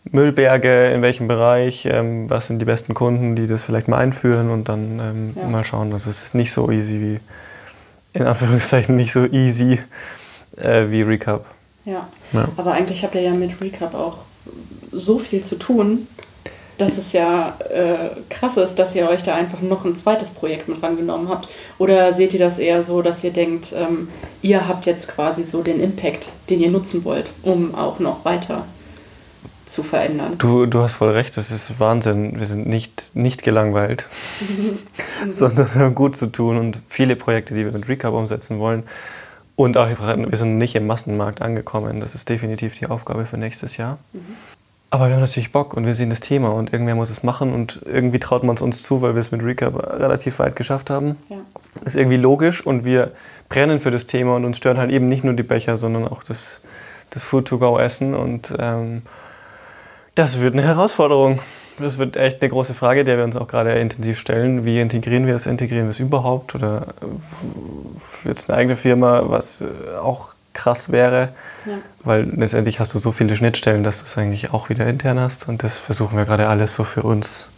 Müllberge, 0.05 0.89
in 0.89 1.03
welchem 1.03 1.27
Bereich, 1.27 1.85
ähm, 1.85 2.29
was 2.31 2.47
sind 2.47 2.57
die 2.57 2.65
besten 2.65 2.95
Kunden, 2.95 3.35
die 3.35 3.45
das 3.45 3.63
vielleicht 3.63 3.87
mal 3.87 3.97
einführen 3.97 4.49
und 4.49 4.69
dann 4.69 4.99
ähm, 4.99 5.33
ja. 5.35 5.47
mal 5.47 5.63
schauen. 5.63 5.91
Das 5.91 6.07
ist 6.07 6.33
nicht 6.33 6.51
so 6.51 6.71
easy 6.71 6.99
wie 6.99 7.19
in 8.19 8.25
Anführungszeichen 8.25 8.95
nicht 8.95 9.13
so 9.13 9.25
easy 9.25 9.79
äh, 10.57 10.89
wie 10.89 11.03
Recap. 11.03 11.45
Ja. 11.85 12.07
ja. 12.33 12.47
aber 12.57 12.73
eigentlich 12.73 13.03
habt 13.03 13.13
ihr 13.13 13.21
ja 13.21 13.33
mit 13.33 13.61
Recap 13.61 13.93
auch 13.93 14.19
so 14.91 15.19
viel 15.19 15.43
zu 15.43 15.57
tun, 15.57 16.07
dass 16.81 16.97
es 16.97 17.13
ja 17.13 17.55
äh, 17.69 18.09
krass 18.29 18.57
ist, 18.57 18.75
dass 18.75 18.95
ihr 18.95 19.07
euch 19.07 19.21
da 19.21 19.35
einfach 19.35 19.61
noch 19.61 19.85
ein 19.85 19.95
zweites 19.95 20.31
Projekt 20.31 20.67
mit 20.67 20.81
rangenommen 20.81 21.29
habt. 21.29 21.47
Oder 21.77 22.13
seht 22.13 22.33
ihr 22.33 22.39
das 22.39 22.57
eher 22.57 22.81
so, 22.81 23.01
dass 23.01 23.23
ihr 23.23 23.31
denkt, 23.31 23.73
ähm, 23.77 24.09
ihr 24.41 24.67
habt 24.67 24.87
jetzt 24.87 25.13
quasi 25.13 25.43
so 25.43 25.61
den 25.61 25.79
Impact, 25.79 26.31
den 26.49 26.59
ihr 26.59 26.71
nutzen 26.71 27.05
wollt, 27.05 27.29
um 27.43 27.75
auch 27.75 27.99
noch 27.99 28.25
weiter 28.25 28.65
zu 29.65 29.83
verändern. 29.83 30.33
Du, 30.39 30.65
du 30.65 30.81
hast 30.81 30.95
voll 30.95 31.11
recht, 31.11 31.37
das 31.37 31.51
ist 31.51 31.79
Wahnsinn. 31.79 32.39
Wir 32.39 32.47
sind 32.47 32.67
nicht, 32.67 33.15
nicht 33.15 33.43
gelangweilt, 33.43 34.09
sondern 35.27 35.73
wir 35.73 35.81
haben 35.81 35.95
gut 35.95 36.15
zu 36.15 36.27
tun 36.27 36.57
und 36.57 36.79
viele 36.89 37.15
Projekte, 37.15 37.53
die 37.53 37.63
wir 37.63 37.71
mit 37.71 37.87
Recap 37.87 38.13
umsetzen 38.13 38.59
wollen. 38.59 38.83
Und 39.55 39.77
auch, 39.77 39.87
wir 39.87 40.37
sind 40.37 40.57
nicht 40.57 40.75
im 40.75 40.87
Massenmarkt 40.87 41.41
angekommen. 41.41 41.99
Das 41.99 42.15
ist 42.15 42.27
definitiv 42.27 42.79
die 42.79 42.87
Aufgabe 42.87 43.25
für 43.25 43.37
nächstes 43.37 43.77
Jahr. 43.77 43.99
Mhm. 44.13 44.35
Aber 44.93 45.07
wir 45.07 45.15
haben 45.15 45.21
natürlich 45.21 45.53
Bock 45.53 45.73
und 45.73 45.85
wir 45.85 45.93
sehen 45.93 46.09
das 46.09 46.19
Thema 46.19 46.49
und 46.49 46.73
irgendwer 46.73 46.95
muss 46.95 47.09
es 47.09 47.23
machen 47.23 47.53
und 47.53 47.81
irgendwie 47.85 48.19
traut 48.19 48.43
man 48.43 48.57
es 48.57 48.61
uns 48.61 48.83
zu, 48.83 49.01
weil 49.01 49.15
wir 49.15 49.21
es 49.21 49.31
mit 49.31 49.41
Recap 49.41 49.73
relativ 49.97 50.39
weit 50.39 50.57
geschafft 50.57 50.89
haben. 50.89 51.15
Ja. 51.29 51.37
Ist 51.85 51.95
irgendwie 51.95 52.17
logisch 52.17 52.65
und 52.65 52.83
wir 52.83 53.11
brennen 53.47 53.79
für 53.79 53.89
das 53.89 54.05
Thema 54.05 54.35
und 54.35 54.43
uns 54.43 54.57
stören 54.57 54.77
halt 54.77 54.91
eben 54.91 55.07
nicht 55.07 55.23
nur 55.23 55.33
die 55.33 55.43
Becher, 55.43 55.77
sondern 55.77 56.05
auch 56.05 56.23
das, 56.23 56.61
das 57.09 57.23
Food-to-go-Essen 57.23 58.13
und 58.13 58.53
ähm, 58.59 59.03
das 60.15 60.41
wird 60.41 60.55
eine 60.55 60.63
Herausforderung. 60.63 61.39
Das 61.79 61.97
wird 61.97 62.17
echt 62.17 62.41
eine 62.41 62.49
große 62.49 62.73
Frage, 62.73 63.05
der 63.05 63.15
wir 63.15 63.23
uns 63.23 63.37
auch 63.37 63.47
gerade 63.47 63.71
intensiv 63.71 64.19
stellen. 64.19 64.65
Wie 64.65 64.81
integrieren 64.81 65.25
wir 65.25 65.35
es? 65.35 65.45
Integrieren 65.45 65.85
wir 65.85 65.91
es 65.91 66.01
überhaupt? 66.01 66.53
Oder 66.53 66.87
wird 68.23 68.37
es 68.37 68.49
eine 68.49 68.57
eigene 68.57 68.75
Firma, 68.75 69.23
was 69.27 69.63
auch 70.01 70.35
krass 70.53 70.91
wäre? 70.91 71.29
Ja. 71.65 71.73
Weil 72.03 72.23
letztendlich 72.35 72.79
hast 72.79 72.93
du 72.93 72.99
so 72.99 73.11
viele 73.11 73.35
Schnittstellen, 73.35 73.83
dass 73.83 73.99
du 73.99 74.05
es 74.05 74.17
eigentlich 74.17 74.53
auch 74.53 74.69
wieder 74.69 74.87
intern 74.87 75.19
hast. 75.19 75.47
Und 75.47 75.63
das 75.63 75.79
versuchen 75.79 76.17
wir 76.17 76.25
gerade 76.25 76.47
alles 76.47 76.75
so 76.75 76.83
für 76.83 77.03
uns 77.03 77.49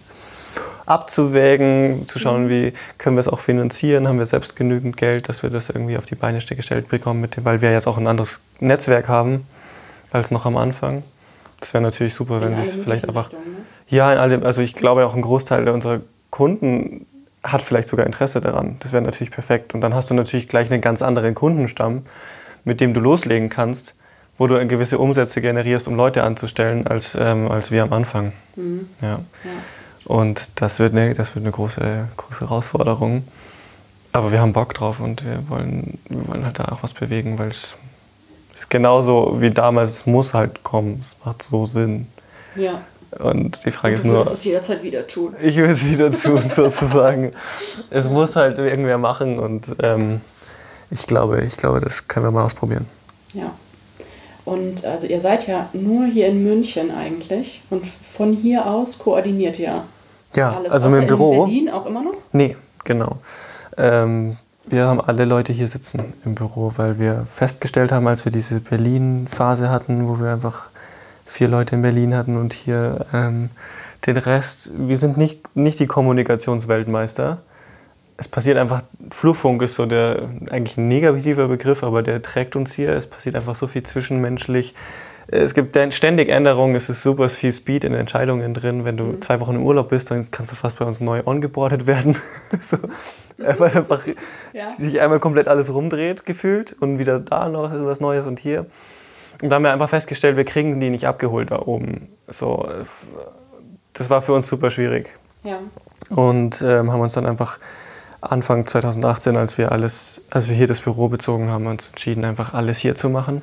abzuwägen, 0.86 2.08
zu 2.08 2.20
schauen, 2.20 2.46
mhm. 2.46 2.50
wie 2.50 2.74
können 2.98 3.16
wir 3.16 3.22
es 3.22 3.28
auch 3.28 3.40
finanzieren, 3.40 4.08
haben 4.08 4.20
wir 4.20 4.26
selbst 4.26 4.56
genügend 4.56 4.98
Geld, 4.98 5.30
dass 5.30 5.44
wir 5.44 5.50
das 5.50 5.70
irgendwie 5.70 5.98
auf 5.98 6.06
die 6.06 6.16
Beine 6.16 6.40
gestellt 6.40 6.90
bekommen, 6.90 7.22
mit 7.22 7.38
dem, 7.38 7.46
weil 7.46 7.62
wir 7.62 7.72
jetzt 7.72 7.88
auch 7.88 7.98
ein 7.98 8.08
anderes 8.08 8.42
Netzwerk 8.60 9.08
haben 9.08 9.48
als 10.12 10.32
noch 10.32 10.46
am 10.46 10.58
Anfang. 10.58 11.04
Das 11.60 11.74
wäre 11.74 11.82
natürlich 11.82 12.14
super, 12.14 12.42
wenn 12.42 12.56
sie 12.56 12.62
es 12.62 12.76
vielleicht 12.76 13.08
einfach. 13.08 13.32
ne? 13.32 13.40
Ja, 13.88 14.12
in 14.12 14.20
allem, 14.20 14.44
also 14.44 14.62
ich 14.62 14.76
glaube 14.76 15.06
auch 15.06 15.16
ein 15.16 15.22
Großteil 15.22 15.70
unserer 15.70 16.02
Kunden 16.30 17.06
hat 17.44 17.62
vielleicht 17.62 17.88
sogar 17.88 18.06
Interesse 18.06 18.42
daran. 18.42 18.78
Das 18.80 18.94
wäre 18.94 19.04
natürlich 19.04 19.32
perfekt. 19.32 19.74
Und 19.74 19.82
dann 19.82 19.94
hast 19.94 20.10
du 20.10 20.14
natürlich 20.14 20.48
gleich 20.48 20.72
einen 20.72 20.82
ganz 20.82 21.02
anderen 21.02 21.36
Kundenstamm, 21.36 22.04
mit 22.66 22.82
dem 22.82 22.94
du 22.94 23.00
loslegen 23.00 23.50
kannst, 23.50 23.96
wo 24.38 24.48
du 24.48 24.66
gewisse 24.68 24.98
Umsätze 24.98 25.42
generierst, 25.42 25.88
um 25.88 25.96
Leute 25.96 26.24
anzustellen, 26.24 26.88
als, 26.88 27.16
ähm, 27.20 27.52
als 27.52 27.72
wir 27.72 27.84
am 27.84 27.94
Anfang. 27.94 28.34
Mhm. 28.56 28.88
Ja. 29.02 29.10
ja. 29.10 29.20
Und 30.06 30.62
das 30.62 30.80
wird 30.80 30.94
eine, 30.94 31.14
das 31.14 31.36
wird 31.36 31.46
eine 31.46 31.52
große, 31.52 32.08
große 32.18 32.42
Herausforderung. 32.42 33.24
Aber 34.12 34.32
wir 34.32 34.42
haben 34.42 34.54
Bock 34.54 34.74
drauf 34.74 35.00
und 35.00 35.26
wir 35.26 35.50
wollen, 35.50 36.00
wir 36.08 36.28
wollen 36.28 36.46
halt 36.46 36.60
da 36.60 36.66
auch 36.66 36.84
was 36.84 36.94
bewegen, 36.94 37.40
weil 37.40 37.48
es 37.48 37.78
ist 38.54 38.70
genauso 38.70 39.42
wie 39.42 39.50
damals, 39.50 39.90
es 39.90 40.06
muss 40.06 40.34
halt 40.34 40.64
kommen. 40.64 41.00
Es 41.02 41.18
macht 41.26 41.42
so 41.42 41.66
Sinn. 41.66 42.08
Ja. 42.56 42.82
Und 43.20 43.66
die 43.66 43.72
Frage 43.72 43.96
Und 43.96 44.00
ist 44.00 44.06
nur. 44.06 44.14
Du 44.16 44.20
wirst 44.22 44.34
es 44.34 44.44
jederzeit 44.44 44.84
wieder 44.84 45.08
tun. 45.08 45.36
Ich 45.42 45.56
will 45.56 45.72
es 45.72 45.86
wieder 45.86 46.12
tun, 46.12 46.44
sozusagen. 46.56 47.34
Es 47.90 48.10
muss 48.10 48.36
halt 48.36 48.58
irgendwer 48.58 48.98
machen 48.98 49.40
und 49.40 49.76
ähm, 49.82 50.22
ich 50.94 51.08
glaube, 51.08 51.42
ich 51.42 51.58
glaube, 51.58 51.80
das 51.80 52.08
können 52.08 52.26
wir 52.26 52.32
mal 52.32 52.46
ausprobieren. 52.46 52.86
Ja. 53.34 53.52
Und 54.46 54.86
also 54.86 55.08
ihr 55.08 55.20
seid 55.20 55.48
ja 55.48 55.70
nur 55.74 56.06
hier 56.06 56.28
in 56.28 56.44
München 56.44 56.92
eigentlich 56.92 57.62
und 57.70 57.86
von 57.88 58.34
hier 58.34 58.66
aus 58.66 59.00
koordiniert 59.00 59.58
ihr 59.60 59.84
ja, 60.36 60.56
alles. 60.56 60.72
Also 60.72 60.90
mit 60.90 61.02
dem 61.02 61.08
Büro. 61.08 61.32
In 61.32 61.40
Berlin 61.40 61.70
auch 61.70 61.86
immer 61.86 62.04
noch? 62.04 62.16
Nee, 62.32 62.58
genau. 62.84 63.18
Ähm, 63.78 64.38
wir 64.66 64.86
haben 64.86 65.02
alle 65.02 65.26
Leute 65.26 65.54
hier 65.54 65.68
sitzen 65.68 66.14
im 66.26 66.36
Büro, 66.36 66.74
weil 66.76 67.00
wir 67.00 67.26
festgestellt 67.30 67.92
haben, 67.92 68.08
als 68.08 68.26
wir 68.26 68.32
diese 68.32 68.60
Berlin-Phase 68.60 69.70
hatten, 69.70 70.08
wo 70.08 70.20
wir 70.20 70.32
einfach 70.32 70.68
vier 71.26 71.48
Leute 71.48 71.76
in 71.76 71.82
Berlin 71.82 72.16
hatten 72.16 72.38
und 72.38 72.54
hier 72.54 73.06
ähm, 73.14 73.50
den 74.06 74.18
Rest, 74.18 74.72
wir 74.76 74.98
sind 74.98 75.18
nicht, 75.18 75.56
nicht 75.56 75.80
die 75.80 75.88
Kommunikationsweltmeister. 75.88 77.40
Es 78.18 78.28
passiert 78.28 78.58
einfach, 78.58 78.84
Flurfunk 79.12 79.62
ist 79.64 79.76
so 79.76 79.86
der 79.86 80.30
eigentlich 80.50 80.78
ein 80.78 80.88
negativer 80.88 81.48
Begriff, 81.48 81.84
aber 81.84 82.04
der 82.04 82.22
trägt 82.22 82.56
uns 82.56 82.74
hier. 82.74 82.92
Es 82.92 83.08
passiert 83.08 83.36
einfach 83.36 83.56
so 83.56 83.68
viel 83.68 83.84
zwischenmenschlich. 83.84 84.76
Es 85.28 85.54
gibt 85.54 85.78
ständig 85.94 86.30
Änderungen, 86.30 86.76
es 86.76 86.90
ist 86.90 87.02
super 87.02 87.30
viel 87.30 87.54
Speed 87.54 87.86
in 87.86 87.94
Entscheidungen 87.94 88.54
drin. 88.54 88.86
Wenn 88.86 88.98
du 88.98 89.04
mhm. 89.06 89.22
zwei 89.22 89.40
Wochen 89.40 89.56
im 89.56 89.64
Urlaub 89.64 89.90
bist, 89.90 90.12
dann 90.12 90.30
kannst 90.30 90.52
du 90.52 90.56
fast 90.56 90.78
bei 90.80 90.86
uns 90.86 91.00
neu 91.00 91.24
ongeboardet 91.26 91.88
werden. 91.88 92.18
so, 92.62 92.78
weil 93.38 93.72
einfach 93.72 94.06
ja. 94.54 94.70
sich 94.70 95.02
einmal 95.02 95.20
komplett 95.20 95.48
alles 95.48 95.74
rumdreht, 95.74 96.26
gefühlt. 96.26 96.76
Und 96.80 97.00
wieder 97.00 97.20
da 97.20 97.50
noch 97.50 97.72
was 97.72 98.00
Neues 98.00 98.28
und 98.28 98.38
hier. 98.38 98.66
Und 99.42 99.50
da 99.50 99.56
haben 99.56 99.64
wir 99.64 99.74
einfach 99.74 99.90
festgestellt, 99.90 100.38
wir 100.38 100.46
kriegen 100.46 100.80
die 100.80 100.90
nicht 100.90 101.08
abgeholt 101.08 101.52
da 101.52 101.60
oben. 101.60 102.10
So, 102.28 102.68
das 103.94 104.10
war 104.10 104.22
für 104.22 104.34
uns 104.34 104.48
super 104.48 104.70
schwierig. 104.70 105.18
Ja. 105.44 105.60
Und 106.10 106.62
ähm, 106.62 106.92
haben 106.92 107.02
uns 107.02 107.14
dann 107.14 107.26
einfach 107.26 107.60
Anfang 108.32 108.66
2018, 108.66 109.36
als 109.36 109.58
wir 109.58 109.72
alles, 109.72 110.22
als 110.30 110.50
wir 110.50 110.56
hier 110.56 110.68
das 110.68 110.82
Büro 110.82 111.10
bezogen 111.10 111.50
haben, 111.50 111.68
uns 111.68 111.90
entschieden, 111.90 112.24
einfach 112.24 112.54
alles 112.54 112.78
hier 112.78 112.96
zu 112.96 113.10
machen. 113.10 113.42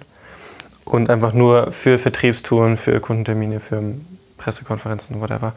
Und 0.84 1.10
einfach 1.10 1.34
nur 1.34 1.70
für 1.70 1.98
Vertriebstouren, 1.98 2.76
für 2.76 2.98
Kundentermine, 3.00 3.60
für 3.60 3.82
Pressekonferenzen, 4.38 5.20
whatever, 5.20 5.52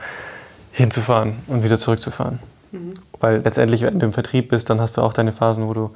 hinzufahren 0.72 1.38
und 1.48 1.64
wieder 1.64 1.80
zurückzufahren. 1.80 2.40
Mhm. 2.72 2.94
Weil 3.20 3.38
letztendlich, 3.42 3.82
wenn 3.82 4.00
du 4.00 4.06
im 4.06 4.14
Vertrieb 4.14 4.50
bist, 4.50 4.70
dann 4.70 4.82
hast 4.82 4.98
du 4.98 5.02
auch 5.02 5.14
deine 5.14 5.32
Phasen, 5.32 5.68
wo 5.68 5.74
du 5.74 5.96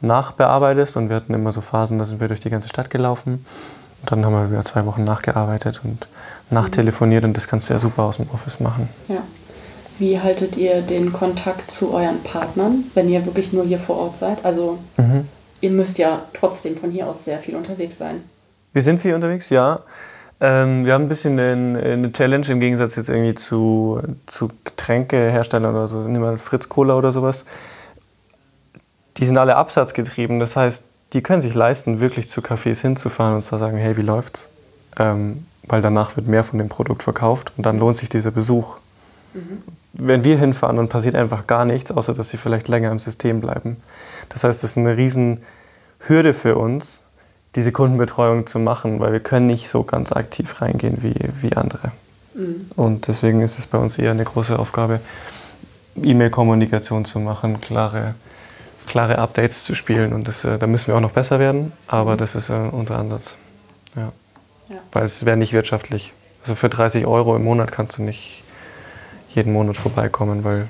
nachbearbeitest. 0.00 0.96
Und 0.96 1.08
wir 1.08 1.16
hatten 1.16 1.34
immer 1.34 1.52
so 1.52 1.60
Phasen, 1.60 1.98
da 1.98 2.04
sind 2.04 2.20
wir 2.20 2.28
durch 2.28 2.40
die 2.40 2.50
ganze 2.50 2.68
Stadt 2.68 2.90
gelaufen. 2.90 3.44
Und 4.02 4.12
dann 4.12 4.24
haben 4.24 4.32
wir 4.32 4.50
wieder 4.50 4.62
zwei 4.62 4.84
Wochen 4.86 5.04
nachgearbeitet 5.04 5.80
und 5.82 6.06
nachtelefoniert. 6.50 7.24
Und 7.24 7.36
das 7.36 7.48
kannst 7.48 7.68
du 7.68 7.72
ja 7.72 7.78
super 7.78 8.02
aus 8.02 8.18
dem 8.18 8.28
Office 8.30 8.60
machen. 8.60 8.88
Ja. 9.08 9.22
Wie 9.98 10.20
haltet 10.20 10.56
ihr 10.56 10.82
den 10.82 11.12
Kontakt 11.12 11.70
zu 11.70 11.92
euren 11.92 12.22
Partnern, 12.22 12.84
wenn 12.94 13.08
ihr 13.08 13.26
wirklich 13.26 13.52
nur 13.52 13.64
hier 13.64 13.80
vor 13.80 13.96
Ort 13.96 14.16
seid? 14.16 14.44
Also 14.44 14.78
mhm. 14.96 15.26
ihr 15.60 15.70
müsst 15.70 15.98
ja 15.98 16.22
trotzdem 16.32 16.76
von 16.76 16.90
hier 16.90 17.06
aus 17.08 17.24
sehr 17.24 17.38
viel 17.38 17.56
unterwegs 17.56 17.98
sein. 17.98 18.22
Wir 18.72 18.82
sind 18.82 19.00
viel 19.00 19.14
unterwegs, 19.14 19.50
ja. 19.50 19.80
Ähm, 20.40 20.84
wir 20.84 20.94
haben 20.94 21.06
ein 21.06 21.08
bisschen 21.08 21.38
eine, 21.38 21.80
eine, 21.80 22.12
Challenge 22.12 22.46
im 22.48 22.60
Gegensatz 22.60 22.94
jetzt 22.94 23.08
irgendwie 23.08 23.34
zu, 23.34 24.00
zu 24.26 24.50
Getränkeherstellern 24.64 25.74
oder 25.74 25.88
so. 25.88 25.98
Nehmen 26.00 26.22
wir 26.22 26.38
Fritz 26.38 26.68
Cola 26.68 26.94
oder 26.94 27.10
sowas. 27.10 27.44
Die 29.16 29.24
sind 29.24 29.36
alle 29.36 29.56
absatzgetrieben. 29.56 30.38
Das 30.38 30.54
heißt, 30.54 30.84
die 31.12 31.22
können 31.22 31.40
sich 31.40 31.54
leisten, 31.54 32.00
wirklich 32.00 32.28
zu 32.28 32.40
Cafés 32.40 32.82
hinzufahren 32.82 33.34
und 33.34 33.40
zu 33.40 33.56
sagen, 33.58 33.78
hey, 33.78 33.96
wie 33.96 34.02
läuft's? 34.02 34.48
Ähm, 34.96 35.44
weil 35.64 35.82
danach 35.82 36.16
wird 36.16 36.28
mehr 36.28 36.44
von 36.44 36.58
dem 36.58 36.68
Produkt 36.68 37.02
verkauft 37.02 37.52
und 37.56 37.66
dann 37.66 37.78
lohnt 37.78 37.96
sich 37.96 38.08
dieser 38.08 38.30
Besuch. 38.30 38.76
Mhm. 39.34 39.58
Wenn 40.00 40.24
wir 40.24 40.38
hinfahren, 40.38 40.76
dann 40.76 40.88
passiert 40.88 41.16
einfach 41.16 41.46
gar 41.46 41.64
nichts, 41.64 41.90
außer 41.90 42.14
dass 42.14 42.30
sie 42.30 42.36
vielleicht 42.36 42.68
länger 42.68 42.92
im 42.92 43.00
System 43.00 43.40
bleiben. 43.40 43.76
Das 44.28 44.44
heißt, 44.44 44.62
das 44.62 44.70
ist 44.70 44.78
eine 44.78 44.96
riesen 44.96 45.40
Hürde 46.06 46.34
für 46.34 46.56
uns, 46.56 47.02
diese 47.54 47.72
Kundenbetreuung 47.72 48.46
zu 48.46 48.58
machen, 48.58 49.00
weil 49.00 49.12
wir 49.12 49.20
können 49.20 49.46
nicht 49.46 49.68
so 49.68 49.82
ganz 49.82 50.12
aktiv 50.12 50.60
reingehen 50.60 51.02
wie, 51.02 51.14
wie 51.40 51.56
andere. 51.56 51.92
Mhm. 52.34 52.66
Und 52.76 53.08
deswegen 53.08 53.40
ist 53.40 53.58
es 53.58 53.66
bei 53.66 53.78
uns 53.78 53.98
eher 53.98 54.12
eine 54.12 54.24
große 54.24 54.58
Aufgabe, 54.58 55.00
E-Mail-Kommunikation 55.96 57.04
zu 57.04 57.18
machen, 57.18 57.60
klare, 57.60 58.14
klare 58.86 59.18
Updates 59.18 59.64
zu 59.64 59.74
spielen. 59.74 60.12
Und 60.12 60.28
das, 60.28 60.44
äh, 60.44 60.58
da 60.58 60.66
müssen 60.66 60.88
wir 60.88 60.96
auch 60.96 61.00
noch 61.00 61.12
besser 61.12 61.38
werden, 61.38 61.72
aber 61.88 62.12
mhm. 62.12 62.18
das 62.18 62.36
ist 62.36 62.50
äh, 62.50 62.54
unser 62.70 62.98
Ansatz. 62.98 63.34
Ja. 63.96 64.12
ja. 64.68 64.76
Weil 64.92 65.04
es 65.04 65.24
wäre 65.24 65.36
nicht 65.36 65.52
wirtschaftlich. 65.52 66.12
Also 66.42 66.54
für 66.54 66.68
30 66.68 67.06
Euro 67.06 67.34
im 67.34 67.44
Monat 67.44 67.72
kannst 67.72 67.98
du 67.98 68.02
nicht 68.02 68.44
jeden 69.34 69.52
Monat 69.52 69.76
vorbeikommen, 69.76 70.44
weil 70.44 70.68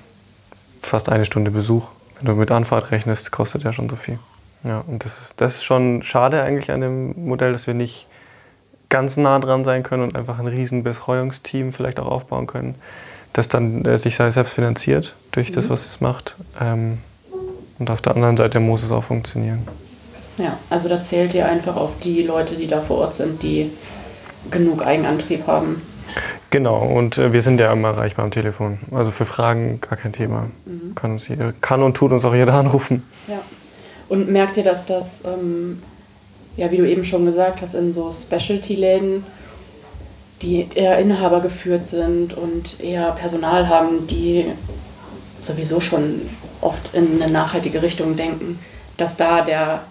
fast 0.83 1.09
eine 1.09 1.25
Stunde 1.25 1.51
Besuch, 1.51 1.89
wenn 2.17 2.27
du 2.27 2.35
mit 2.35 2.51
Anfahrt 2.51 2.91
rechnest, 2.91 3.31
kostet 3.33 3.65
ja 3.65 3.73
schon 3.73 3.89
so 3.89 3.97
viel. 3.97 4.19
Ja, 4.65 4.83
und 4.87 5.05
das 5.05 5.21
ist, 5.21 5.41
das 5.41 5.57
ist 5.57 5.65
schon 5.65 6.03
schade 6.03 6.43
eigentlich 6.43 6.71
an 6.71 6.81
dem 6.81 7.27
Modell, 7.27 7.53
dass 7.53 7.67
wir 7.67 7.75
nicht 7.75 8.07
ganz 8.89 9.17
nah 9.17 9.39
dran 9.39 9.65
sein 9.65 9.83
können 9.83 10.03
und 10.03 10.17
einfach 10.17 10.39
ein 10.39 10.47
riesen 10.47 10.83
Betreuungsteam 10.83 11.73
vielleicht 11.73 12.01
auch 12.01 12.07
aufbauen 12.07 12.47
können, 12.47 12.75
das 13.33 13.49
dann 13.49 13.85
äh, 13.85 13.99
sich 13.99 14.17
selbst 14.17 14.53
finanziert 14.53 15.15
durch 15.31 15.51
mhm. 15.51 15.55
das, 15.55 15.71
was 15.71 15.87
es 15.87 16.01
macht. 16.01 16.35
Ähm, 16.61 16.99
und 17.79 17.91
auf 17.91 18.01
der 18.01 18.17
anderen 18.17 18.37
Seite 18.37 18.59
muss 18.61 18.83
es 18.83 18.91
auch 18.91 19.05
funktionieren. 19.05 19.69
Ja, 20.39 20.57
also 20.71 20.89
da 20.89 21.01
zählt 21.01 21.35
ihr 21.35 21.47
einfach 21.47 21.77
auf 21.77 21.99
die 22.03 22.23
Leute, 22.23 22.55
die 22.55 22.67
da 22.67 22.81
vor 22.81 22.99
Ort 22.99 23.15
sind, 23.15 23.43
die 23.43 23.71
genug 24.51 24.85
Eigenantrieb 24.85 25.47
haben. 25.47 25.83
Genau, 26.51 26.77
und 26.77 27.19
äh, 27.19 27.33
wir 27.33 27.43
sind 27.43 27.61
ja 27.61 27.73
immer 27.73 27.89
erreichbar 27.89 28.25
am 28.25 28.31
Telefon. 28.31 28.79
Also 28.91 29.11
für 29.11 29.27
Fragen 29.27 29.81
gar 29.81 29.99
kein 29.99 30.13
Thema. 30.13 30.47
Mhm. 30.65 30.95
Kann, 30.95 31.13
uns 31.13 31.29
jeder, 31.29 31.53
kann 31.61 31.83
und 31.83 31.97
tut 31.97 32.13
uns 32.13 32.25
auch 32.25 32.35
jeder 32.35 32.55
anrufen. 32.55 33.03
Ja. 33.27 33.41
Und 34.09 34.31
merkt 34.31 34.57
ihr, 34.57 34.65
dass 34.65 34.87
das, 34.87 35.25
ähm, 35.25 35.83
ja, 36.57 36.71
wie 36.71 36.79
du 36.79 36.89
eben 36.89 37.05
schon 37.05 37.27
gesagt 37.27 37.61
hast, 37.61 37.75
in 37.75 37.93
so 37.93 38.11
Specialty-Läden, 38.11 39.25
die 40.41 40.69
eher 40.75 40.99
Inhaber 40.99 41.41
geführt 41.41 41.85
sind 41.85 42.33
und 42.33 42.81
eher 42.81 43.11
Personal 43.13 43.69
haben, 43.69 44.07
die 44.07 44.47
sowieso 45.41 45.81
schon 45.81 46.21
oft 46.61 46.95
in 46.95 47.21
eine 47.21 47.31
nachhaltige 47.31 47.83
Richtung 47.83 48.17
denken, 48.17 48.59
dass 48.97 49.17
da 49.17 49.43
der 49.43 49.83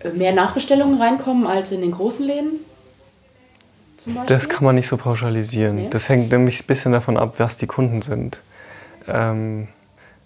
äh, 0.00 0.10
mehr 0.10 0.32
Nachbestellungen 0.32 1.00
reinkommen 1.00 1.46
als 1.46 1.72
in 1.72 1.80
den 1.80 1.92
großen 1.92 2.26
Läden? 2.26 2.60
Das 4.26 4.48
kann 4.48 4.64
man 4.64 4.74
nicht 4.74 4.88
so 4.88 4.96
pauschalisieren. 4.96 5.76
Nee. 5.76 5.88
Das 5.90 6.08
hängt 6.08 6.30
nämlich 6.32 6.62
ein 6.62 6.66
bisschen 6.66 6.92
davon 6.92 7.16
ab, 7.16 7.34
was 7.38 7.56
die 7.56 7.66
Kunden 7.66 8.02
sind. 8.02 8.40
Ähm, 9.08 9.68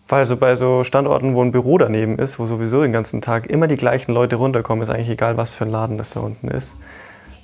weil 0.08 0.24
so 0.24 0.36
bei 0.36 0.54
so 0.54 0.84
Standorten, 0.84 1.34
wo 1.34 1.42
ein 1.42 1.52
Büro 1.52 1.78
daneben 1.78 2.18
ist, 2.18 2.38
wo 2.38 2.46
sowieso 2.46 2.82
den 2.82 2.92
ganzen 2.92 3.22
Tag 3.22 3.46
immer 3.46 3.66
die 3.66 3.76
gleichen 3.76 4.12
Leute 4.12 4.36
runterkommen, 4.36 4.82
ist 4.82 4.90
eigentlich 4.90 5.10
egal, 5.10 5.36
was 5.36 5.54
für 5.54 5.64
ein 5.64 5.70
Laden 5.70 5.98
das 5.98 6.10
da 6.10 6.20
unten 6.20 6.48
ist. 6.48 6.76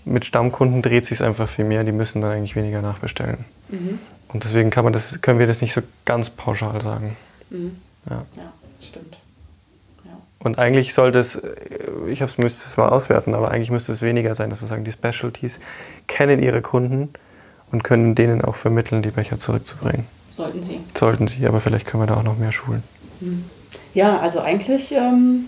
Mit 0.05 0.24
Stammkunden 0.24 0.83
dreht 0.83 1.07
sich 1.07 1.22
einfach 1.22 1.49
viel 1.49 1.64
mehr, 1.64 1.85
die 1.85 1.93
müssen 1.93 2.22
dann 2.22 2.33
eigentlich 2.33 2.57
weniger 2.57 2.83
nachbestellen. 2.83 3.45
Mhm. 3.68 3.99
Und 4.28 4.45
deswegen 4.45 4.70
kann 4.70 4.85
man 4.85 4.93
das, 4.93 5.20
können 5.20 5.39
wir 5.39 5.47
das 5.47 5.61
nicht 5.61 5.72
so 5.72 5.83
ganz 6.05 6.30
pauschal 6.30 6.80
sagen. 6.80 7.16
Mhm. 7.51 7.76
Ja. 8.09 8.24
ja, 8.37 8.53
stimmt. 8.80 9.18
Und 10.43 10.59
eigentlich 10.59 10.93
sollte 10.93 11.20
es, 11.20 11.40
ich 12.09 12.20
müsste 12.20 12.64
es 12.66 12.76
mal 12.76 12.88
auswerten, 12.88 13.34
aber 13.34 13.51
eigentlich 13.51 13.70
müsste 13.70 13.93
es 13.93 14.03
weniger 14.03 14.34
sein, 14.34 14.51
dass 14.51 14.61
wir 14.61 14.66
sagen, 14.66 14.84
die 14.84 14.90
Specialties 14.90 15.61
kennen 16.09 16.43
ihre 16.43 16.62
Kunden 16.62 17.11
und 17.70 17.84
können 17.84 18.16
denen 18.16 18.43
auch 18.43 18.57
vermitteln, 18.57 19.03
die 19.03 19.11
Becher 19.11 19.38
zurückzubringen. 19.38 20.07
Sollten 20.30 20.62
sie. 20.62 20.80
Sollten 20.97 21.28
sie, 21.28 21.47
aber 21.47 21.61
vielleicht 21.61 21.86
können 21.86 22.03
wir 22.03 22.07
da 22.09 22.16
auch 22.16 22.24
noch 22.24 22.38
mehr 22.38 22.51
schulen. 22.51 22.82
Hm. 23.20 23.45
Ja, 23.95 24.18
also 24.18 24.40
eigentlich, 24.40 24.90
ähm, 24.93 25.45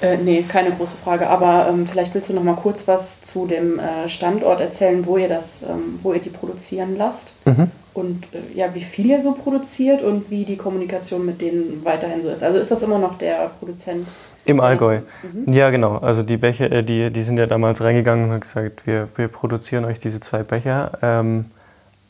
äh, 0.00 0.16
nee, 0.18 0.42
keine 0.42 0.70
große 0.70 0.98
Frage, 0.98 1.28
aber 1.28 1.66
ähm, 1.68 1.86
vielleicht 1.86 2.14
willst 2.14 2.30
du 2.30 2.34
noch 2.34 2.44
mal 2.44 2.54
kurz 2.54 2.86
was 2.86 3.22
zu 3.22 3.46
dem 3.46 3.80
äh, 3.80 4.08
Standort 4.08 4.60
erzählen, 4.60 5.04
wo 5.06 5.16
ihr 5.16 5.28
das, 5.28 5.62
ähm, 5.62 5.98
wo 6.02 6.12
ihr 6.12 6.20
die 6.20 6.30
produzieren 6.30 6.96
lasst. 6.96 7.34
Mhm 7.46 7.70
und 7.96 8.24
äh, 8.32 8.38
ja, 8.54 8.74
wie 8.74 8.82
viel 8.82 9.06
ihr 9.06 9.20
so 9.20 9.32
produziert 9.32 10.02
und 10.02 10.30
wie 10.30 10.44
die 10.44 10.56
Kommunikation 10.56 11.24
mit 11.24 11.40
denen 11.40 11.84
weiterhin 11.84 12.22
so 12.22 12.28
ist. 12.28 12.42
Also 12.42 12.58
ist 12.58 12.70
das 12.70 12.82
immer 12.82 12.98
noch 12.98 13.18
der 13.18 13.50
Produzent? 13.58 14.06
Im 14.44 14.60
Allgäu. 14.60 15.00
Mhm. 15.22 15.52
Ja, 15.52 15.70
genau. 15.70 15.98
Also 15.98 16.22
die 16.22 16.36
Becher, 16.36 16.70
äh, 16.70 16.84
die, 16.84 17.10
die 17.10 17.22
sind 17.22 17.38
ja 17.38 17.46
damals 17.46 17.82
reingegangen 17.82 18.26
und 18.26 18.32
haben 18.32 18.40
gesagt, 18.40 18.86
wir, 18.86 19.08
wir 19.16 19.28
produzieren 19.28 19.84
euch 19.84 19.98
diese 19.98 20.20
zwei 20.20 20.42
Becher 20.42 20.92
ähm, 21.02 21.46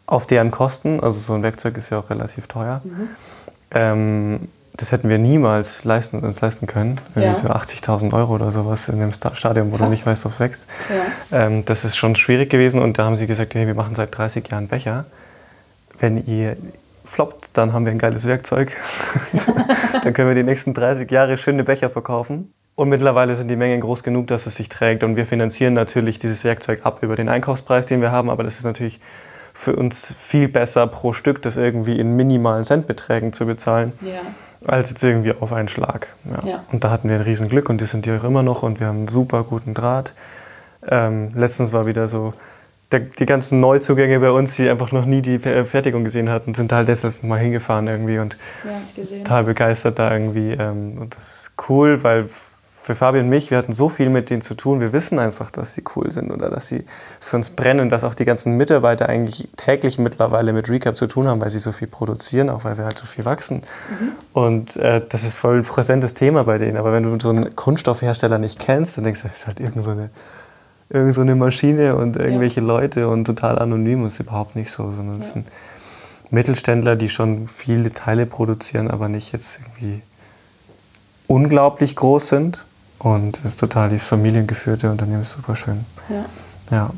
auf 0.07 0.27
deren 0.27 0.51
Kosten. 0.51 1.01
Also 1.01 1.19
so 1.21 1.35
ein 1.35 1.43
Werkzeug 1.43 1.77
ist 1.77 1.91
ja 1.91 1.99
auch 1.99 2.11
relativ 2.11 2.47
teuer. 2.47 2.83
Mhm. 2.85 3.09
Ähm, 3.71 4.41
das 4.77 4.93
hätten 4.93 5.09
wir 5.09 5.19
niemals 5.19 5.85
leisten, 5.85 6.19
uns 6.19 6.41
leisten 6.43 6.67
können. 6.67 7.01
Irgendwie 7.15 7.29
ja. 7.29 7.35
so 7.35 7.49
80.000 7.49 8.13
Euro 8.13 8.35
oder 8.35 8.53
sowas 8.53 8.89
in 8.89 9.01
dem 9.01 9.13
Stadion, 9.13 9.73
wo 9.73 9.77
Krass. 9.77 9.87
du 9.87 9.91
nicht 9.91 10.05
weißt, 10.05 10.27
ob 10.27 10.33
es 10.33 10.41
wächst. 10.41 10.67
Ja. 11.31 11.47
Ähm, 11.47 11.65
das 11.65 11.85
ist 11.85 11.97
schon 11.97 12.15
schwierig 12.15 12.51
gewesen 12.51 12.83
und 12.83 12.99
da 12.99 13.05
haben 13.05 13.17
sie 13.17 13.27
gesagt, 13.27 13.55
hey, 13.55 13.67
wir 13.67 13.75
machen 13.75 13.95
seit 13.95 14.17
30 14.17 14.51
Jahren 14.51 14.69
Becher 14.69 15.07
wenn 15.99 16.27
ihr 16.27 16.57
floppt, 17.05 17.51
dann 17.53 17.73
haben 17.73 17.87
wir 17.87 17.93
ein 17.93 17.99
geiles 17.99 18.25
Werkzeug. 18.27 18.73
dann 20.03 20.13
können 20.13 20.29
wir 20.29 20.35
die 20.35 20.43
nächsten 20.43 20.75
30 20.75 21.11
Jahre 21.11 21.37
schöne 21.37 21.65
Becher 21.65 21.91
verkaufen. 21.91 22.53
Und 22.75 22.91
mittlerweile 22.91 23.35
sind 23.37 23.49
die 23.49 23.57
Mengen 23.57 23.81
groß 23.81 24.03
genug, 24.03 24.27
dass 24.27 24.47
es 24.47 24.57
sich 24.57 24.69
trägt. 24.69 25.03
Und 25.03 25.17
wir 25.17 25.25
finanzieren 25.25 25.73
natürlich 25.73 26.19
dieses 26.19 26.45
Werkzeug 26.45 26.81
ab 26.85 26.99
über 27.03 27.17
den 27.17 27.29
Einkaufspreis, 27.29 27.87
den 27.87 28.03
wir 28.03 28.11
haben. 28.11 28.29
Aber 28.29 28.43
das 28.43 28.59
ist 28.59 28.65
natürlich 28.65 29.01
für 29.55 29.75
uns 29.75 30.15
viel 30.15 30.49
besser 30.49 30.87
pro 30.87 31.15
Stück, 31.15 31.41
das 31.41 31.57
irgendwie 31.57 31.99
in 31.99 32.15
minimalen 32.15 32.65
Centbeträgen 32.65 33.33
zu 33.33 33.47
bezahlen, 33.47 33.95
ja. 34.03 34.21
als 34.67 34.91
jetzt 34.91 35.03
irgendwie 35.03 35.33
auf 35.33 35.51
einen 35.55 35.69
Schlag. 35.69 36.09
Ja. 36.25 36.49
Ja. 36.49 36.65
Und 36.71 36.85
da 36.85 36.91
hatten 36.91 37.09
wir 37.09 37.17
ein 37.17 37.23
Riesenglück 37.23 37.71
und 37.71 37.81
die 37.81 37.87
sind 37.87 38.05
hier 38.05 38.21
auch 38.21 38.25
immer 38.25 38.43
noch 38.43 38.63
und 38.63 38.81
wir 38.81 38.87
haben 38.89 38.99
einen 38.99 39.09
super 39.09 39.45
guten 39.45 39.73
Draht. 39.73 40.13
Ähm, 40.87 41.31
letztens 41.35 41.73
war 41.73 41.87
wieder 41.87 42.07
so 42.07 42.35
der, 42.93 43.01
die 43.01 43.27
ganzen 43.27 43.61
Neuzugänge 43.61 44.21
bei 44.21 44.31
uns, 44.31 44.57
die 44.57 44.69
einfach 44.69 44.93
noch 44.93 45.07
nie 45.07 45.23
die 45.23 45.39
Fertigung 45.39 46.05
gesehen 46.05 46.31
hatten, 46.31 46.55
sind 46.55 46.73
halt 46.73 46.89
das 46.89 47.03
letzte 47.03 47.27
Mal 47.27 47.41
hingefahren 47.41 47.89
irgendwie 47.89 48.19
und 48.19 48.37
ja, 48.65 49.19
total 49.19 49.45
begeistert 49.45 49.99
da 49.99 50.13
irgendwie. 50.13 50.53
Ähm, 50.53 50.99
und 50.99 51.17
das 51.17 51.41
ist 51.41 51.53
cool, 51.69 52.03
weil 52.05 52.29
für 52.87 52.95
Fabi 52.95 53.19
und 53.19 53.29
mich, 53.29 53.51
wir 53.51 53.59
hatten 53.59 53.73
so 53.73 53.89
viel 53.89 54.09
mit 54.11 54.31
denen 54.31 54.43
zu 54.43 54.55
tun, 54.55 54.81
wir 54.81 54.93
wissen 54.93 55.19
einfach, 55.19 55.51
dass 55.51 55.75
sie 55.75 55.83
cool 55.97 56.13
sind 56.13 56.31
oder 56.31 56.49
dass 56.51 56.69
sie 56.69 56.85
für 57.19 57.35
uns 57.35 57.51
brennen, 57.51 57.89
dass 57.89 58.05
auch 58.05 58.15
die 58.15 58.25
ganzen 58.25 58.57
Mitarbeiter 58.57 59.09
eigentlich 59.09 59.49
täglich 59.57 59.99
mittlerweile 59.99 60.53
mit 60.53 60.71
Recap 60.71 60.97
zu 60.97 61.09
tun 61.09 61.27
haben, 61.27 61.41
weil 61.41 61.51
sie 61.51 61.59
so 61.59 61.73
viel 61.73 61.89
produzieren, 61.89 62.49
auch 62.49 62.63
weil 62.63 62.79
wir 62.79 62.85
halt 62.85 62.97
so 62.97 63.05
viel 63.05 63.25
wachsen. 63.25 63.63
Mhm. 63.91 64.13
Und 64.33 64.77
äh, 64.77 65.03
das 65.09 65.25
ist 65.25 65.35
voll 65.35 65.63
präsentes 65.63 66.15
Thema 66.15 66.45
bei 66.45 66.59
denen. 66.59 66.77
Aber 66.77 66.93
wenn 66.93 67.03
du 67.03 67.19
so 67.19 67.31
einen 67.31 67.57
Kunststoffhersteller 67.57 68.39
nicht 68.39 68.61
kennst, 68.61 68.97
dann 68.97 69.03
denkst 69.03 69.23
du, 69.23 69.29
das 69.29 69.39
ist 69.39 69.47
halt 69.49 69.59
irgendeine 69.59 69.83
so 69.83 70.09
irgend 70.89 71.15
so 71.15 71.21
eine 71.21 71.35
Maschine 71.35 71.97
und 71.97 72.17
irgendwelche 72.17 72.61
ja. 72.61 72.67
Leute 72.67 73.09
und 73.09 73.25
total 73.25 73.59
anonym. 73.59 74.05
Das 74.05 74.15
ist 74.15 74.21
überhaupt 74.21 74.57
nicht 74.57 74.71
so, 74.71 74.91
sondern 74.91 75.21
es 75.21 75.29
ja. 75.29 75.33
sind 75.35 75.47
Mittelständler, 76.31 76.97
die 76.97 77.09
schon 77.09 77.47
viele 77.49 77.93
Teile 77.93 78.27
produzieren, 78.27 78.91
aber 78.91 79.09
nicht 79.09 79.33
jetzt 79.33 79.61
irgendwie 79.61 80.03
unglaublich 81.27 81.97
groß 81.97 82.29
sind. 82.29 82.67
Und 82.99 83.39
es 83.41 83.45
ist 83.45 83.61
total 83.61 83.91
die 83.91 83.99
familiengeführte 83.99 84.91
Unternehmen, 84.91 85.23
ist 85.23 85.33
super 85.33 85.55
schön. 85.55 85.85
Ja. 86.09 86.25
Ja. 86.71 86.91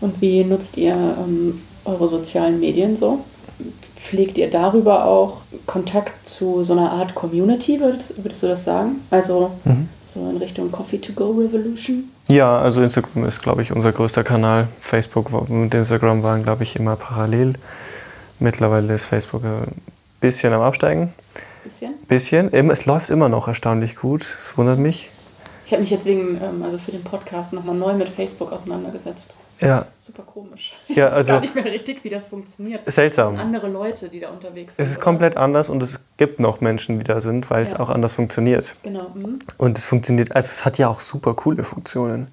Und 0.00 0.20
wie 0.20 0.44
nutzt 0.44 0.76
ihr 0.76 0.94
ähm, 0.94 1.58
eure 1.84 2.08
sozialen 2.08 2.60
Medien 2.60 2.96
so? 2.96 3.24
Pflegt 4.02 4.38
ihr 4.38 4.48
darüber 4.50 5.04
auch 5.04 5.42
Kontakt 5.66 6.26
zu 6.26 6.62
so 6.64 6.72
einer 6.72 6.90
Art 6.90 7.14
Community, 7.14 7.78
würdest, 7.80 8.14
würdest 8.24 8.42
du 8.42 8.46
das 8.48 8.64
sagen? 8.64 9.00
Also 9.10 9.50
so 10.06 10.28
in 10.30 10.38
Richtung 10.38 10.72
Coffee 10.72 10.98
to 10.98 11.12
Go 11.12 11.32
Revolution? 11.32 12.04
Ja, 12.28 12.58
also 12.58 12.80
Instagram 12.82 13.26
ist, 13.26 13.42
glaube 13.42 13.60
ich, 13.62 13.72
unser 13.72 13.92
größter 13.92 14.24
Kanal. 14.24 14.68
Facebook 14.80 15.32
war- 15.32 15.48
und 15.50 15.74
Instagram 15.74 16.22
waren, 16.22 16.42
glaube 16.42 16.62
ich, 16.62 16.76
immer 16.76 16.96
parallel. 16.96 17.54
Mittlerweile 18.38 18.94
ist 18.94 19.06
Facebook 19.06 19.44
ein 19.44 19.66
bisschen 20.20 20.52
am 20.54 20.62
Absteigen. 20.62 21.12
Bisschen. 21.62 21.92
Bisschen. 22.08 22.48
Immer- 22.50 22.72
Es 22.72 22.86
läuft 22.86 23.10
immer 23.10 23.28
noch 23.28 23.48
erstaunlich 23.48 23.96
gut. 23.96 24.22
Es 24.22 24.56
wundert 24.56 24.78
mich. 24.78 25.10
Ich 25.66 25.72
habe 25.72 25.82
mich 25.82 25.90
jetzt 25.90 26.06
wegen, 26.06 26.40
ähm, 26.42 26.62
also 26.64 26.78
für 26.78 26.90
den 26.90 27.04
Podcast 27.04 27.52
nochmal 27.52 27.76
neu 27.76 27.92
mit 27.92 28.08
Facebook 28.08 28.50
auseinandergesetzt. 28.50 29.34
Ja, 29.60 29.86
Super 29.98 30.22
komisch. 30.22 30.72
Ich 30.88 30.96
Ja, 30.96 31.06
weiß 31.06 31.14
also- 31.14 31.32
gar 31.32 31.40
nicht 31.40 31.54
mehr 31.54 31.64
richtig, 31.64 32.02
wie 32.04 32.10
das 32.10 32.28
funktioniert. 32.28 32.80
Seltsam. 32.90 33.24
Das 33.26 33.30
sind 33.32 33.40
andere 33.40 33.68
Leute, 33.68 34.08
die 34.08 34.20
da 34.20 34.30
unterwegs 34.30 34.76
sind. 34.76 34.84
es 34.84 34.90
ist 34.90 34.96
oder? 34.96 35.04
komplett 35.04 35.36
anders 35.36 35.68
und 35.70 35.82
es 35.82 36.00
gibt 36.16 36.40
noch 36.40 36.60
Menschen, 36.60 36.98
die 36.98 37.04
da 37.04 37.20
sind, 37.20 37.50
weil 37.50 37.62
es 37.62 37.72
Ja. 37.72 37.80
auch 37.80 37.90
anders 37.90 38.14
funktioniert. 38.14 38.74
Genau. 38.82 39.10
Mhm. 39.14 39.40
Und 39.58 39.78
es 39.78 39.86
funktioniert, 39.86 40.34
also 40.34 40.48
es 40.50 40.64
hat 40.64 40.78
ja 40.78 40.88
auch 40.88 41.00
super 41.00 41.34
coole 41.34 41.62
Funktionen. 41.64 42.28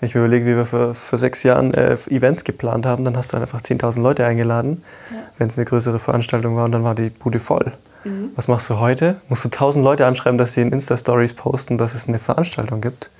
Wenn 0.00 0.06
ich 0.08 0.14
mir 0.14 0.20
überlege, 0.20 0.46
wie 0.46 0.54
wir 0.56 0.64
vor, 0.66 0.94
vor 0.94 1.18
sechs 1.18 1.42
Jahren 1.42 1.74
äh, 1.74 1.94
Events 2.08 2.44
geplant 2.44 2.86
haben, 2.86 3.02
dann 3.02 3.16
hast 3.16 3.32
du 3.32 3.36
einfach 3.36 3.60
10.000 3.60 4.00
Leute 4.04 4.24
eingeladen, 4.24 4.84
Ja. 5.10 5.16
wenn 5.38 5.48
es 5.48 5.58
eine 5.58 5.64
größere 5.64 5.98
Veranstaltung 5.98 6.54
war 6.56 6.64
und 6.66 6.72
dann 6.72 6.84
war 6.84 6.94
die 6.94 7.10
Bude 7.10 7.40
voll. 7.40 7.72
Mhm. 8.04 8.30
Was 8.36 8.46
machst 8.46 8.70
du 8.70 8.78
heute? 8.78 9.16
Musst 9.28 9.44
du 9.44 9.48
1000 9.48 9.84
Leute 9.84 10.06
anschreiben, 10.06 10.38
dass 10.38 10.52
sie 10.52 10.60
in 10.62 10.70
Insta-Stories 10.70 11.34
posten, 11.34 11.78
dass 11.78 11.94
es 11.94 12.06
eine 12.06 12.20
Veranstaltung 12.20 12.80
gibt? 12.80 13.10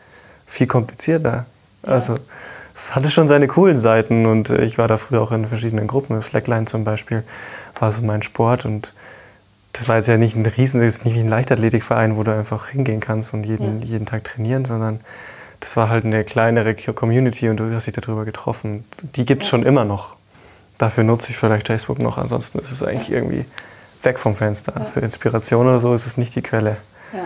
Viel 0.47 0.69
komplizierter. 0.69 1.47
Also, 1.83 2.19
es 2.79 2.95
hatte 2.95 3.11
schon 3.11 3.27
seine 3.27 3.49
coolen 3.49 3.77
Seiten 3.77 4.25
und 4.27 4.51
äh, 4.51 4.65
ich 4.65 4.79
war 4.79 4.87
da 4.89 4.97
früher 4.97 5.21
auch 5.21 5.33
in 5.33 5.47
verschiedenen 5.47 5.87
Gruppen. 5.89 6.21
Slackline 6.23 6.67
zum 6.67 6.85
Beispiel 6.85 7.25
war 7.79 7.91
so 7.91 8.03
mein 8.03 8.23
Sport 8.23 8.65
und 8.65 8.95
das 9.73 9.89
war 9.89 9.97
jetzt 9.97 10.07
ja 10.07 10.17
nicht 10.17 10.37
ein 10.37 10.47
riesen, 10.47 10.81
das 10.81 10.95
ist 10.97 11.05
nicht 11.05 11.15
wie 11.17 11.21
ein 11.21 11.29
Leichtathletikverein, 11.29 12.17
wo 12.17 12.23
du 12.23 12.33
einfach 12.33 12.69
hingehen 12.69 13.01
kannst 13.01 13.35
und 13.35 13.45
jeden, 13.45 13.83
jeden 13.83 14.07
Tag 14.07 14.25
trainieren, 14.25 14.65
sondern 14.65 15.01
das 15.61 15.77
war 15.77 15.89
halt 15.89 16.05
eine 16.05 16.25
kleinere 16.25 16.75
Community 16.75 17.49
und 17.49 17.59
du 17.59 17.73
hast 17.75 17.87
dich 17.87 17.95
darüber 17.95 18.25
getroffen. 18.25 18.85
Die 19.17 19.27
gibt 19.27 19.43
es 19.43 19.49
Ja. 19.49 19.51
schon 19.51 19.67
immer 19.67 19.85
noch. 19.85 20.17
Dafür 20.79 21.03
nutze 21.03 21.31
ich 21.31 21.37
vielleicht 21.37 21.67
Facebook 21.67 21.99
noch, 21.99 22.17
ansonsten 22.19 22.61
ist 22.61 22.71
es 22.71 22.83
eigentlich 22.85 23.11
irgendwie 23.11 23.45
weg 24.05 24.21
vom 24.21 24.37
Fenster. 24.37 24.73
Ja. 24.77 24.85
Für 24.85 25.01
Inspiration 25.01 25.67
oder 25.67 25.81
so 25.81 25.93
ist 25.95 26.07
es 26.07 26.17
nicht 26.17 26.35
die 26.37 26.43
Quelle. 26.43 26.77
Ja. 27.13 27.25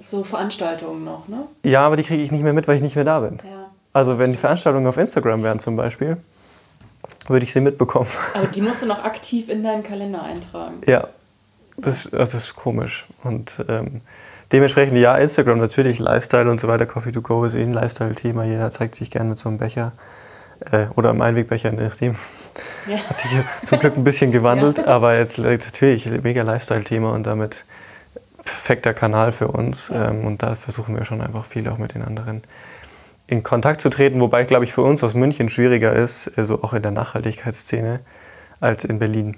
So 0.00 0.22
Veranstaltungen 0.24 1.02
noch, 1.04 1.28
ne? 1.28 1.44
Ja, 1.64 1.86
aber 1.86 1.96
die 1.96 2.02
kriege 2.02 2.22
ich 2.22 2.30
nicht 2.30 2.44
mehr 2.44 2.52
mit, 2.52 2.68
weil 2.68 2.76
ich 2.76 2.82
nicht 2.82 2.96
mehr 2.96 3.04
da 3.04 3.20
bin. 3.20 3.38
Ja. 3.44 3.68
Also 3.92 4.18
wenn 4.18 4.32
die 4.32 4.38
Veranstaltungen 4.38 4.86
auf 4.86 4.96
Instagram 4.96 5.42
wären 5.42 5.58
zum 5.58 5.76
Beispiel, 5.76 6.16
würde 7.28 7.44
ich 7.44 7.52
sie 7.52 7.60
mitbekommen. 7.60 8.08
Aber 8.34 8.46
die 8.46 8.60
musst 8.60 8.82
du 8.82 8.86
noch 8.86 9.04
aktiv 9.04 9.48
in 9.48 9.62
deinen 9.62 9.82
Kalender 9.82 10.22
eintragen. 10.22 10.80
Ja, 10.86 11.08
das, 11.76 12.10
das 12.10 12.34
ist 12.34 12.56
komisch. 12.56 13.06
Und 13.22 13.64
ähm, 13.68 14.00
dementsprechend, 14.50 14.98
ja, 14.98 15.16
Instagram 15.16 15.58
natürlich, 15.58 15.98
Lifestyle 15.98 16.50
und 16.50 16.60
so 16.60 16.68
weiter. 16.68 16.86
Coffee 16.86 17.12
to 17.12 17.22
go 17.22 17.44
ist 17.44 17.54
eh 17.54 17.62
ein 17.62 17.72
Lifestyle-Thema. 17.72 18.44
Jeder 18.44 18.70
zeigt 18.70 18.94
sich 18.94 19.10
gern 19.10 19.28
mit 19.28 19.38
so 19.38 19.48
einem 19.48 19.58
Becher. 19.58 19.92
Äh, 20.70 20.86
oder 20.94 21.10
einem 21.10 21.22
Einwegbecher, 21.22 21.70
je 21.72 21.80
nachdem. 21.80 22.16
Ja. 22.86 22.96
Hat 22.96 23.16
sich 23.16 23.32
ja 23.32 23.42
zum 23.64 23.78
Glück 23.78 23.96
ein 23.96 24.04
bisschen 24.04 24.30
gewandelt, 24.32 24.86
aber 24.86 25.16
jetzt 25.16 25.38
äh, 25.38 25.58
natürlich 25.58 26.10
mega 26.22 26.42
Lifestyle-Thema 26.42 27.12
und 27.12 27.26
damit 27.26 27.64
perfekter 28.44 28.94
Kanal 28.94 29.32
für 29.32 29.48
uns. 29.48 29.88
Ja. 29.88 30.08
Ähm, 30.08 30.24
und 30.24 30.42
da 30.42 30.54
versuchen 30.54 30.96
wir 30.96 31.04
schon 31.04 31.20
einfach 31.20 31.44
viel 31.44 31.68
auch 31.68 31.78
mit 31.78 31.94
den 31.94 32.02
anderen 32.02 32.42
in 33.26 33.42
Kontakt 33.42 33.80
zu 33.80 33.88
treten, 33.88 34.20
wobei, 34.20 34.44
glaube 34.44 34.64
ich, 34.64 34.72
für 34.72 34.82
uns 34.82 35.02
aus 35.04 35.14
München 35.14 35.48
schwieriger 35.48 35.92
ist, 35.92 36.30
also 36.36 36.62
auch 36.62 36.74
in 36.74 36.82
der 36.82 36.90
Nachhaltigkeitsszene, 36.90 38.00
als 38.60 38.84
in 38.84 38.98
Berlin. 38.98 39.36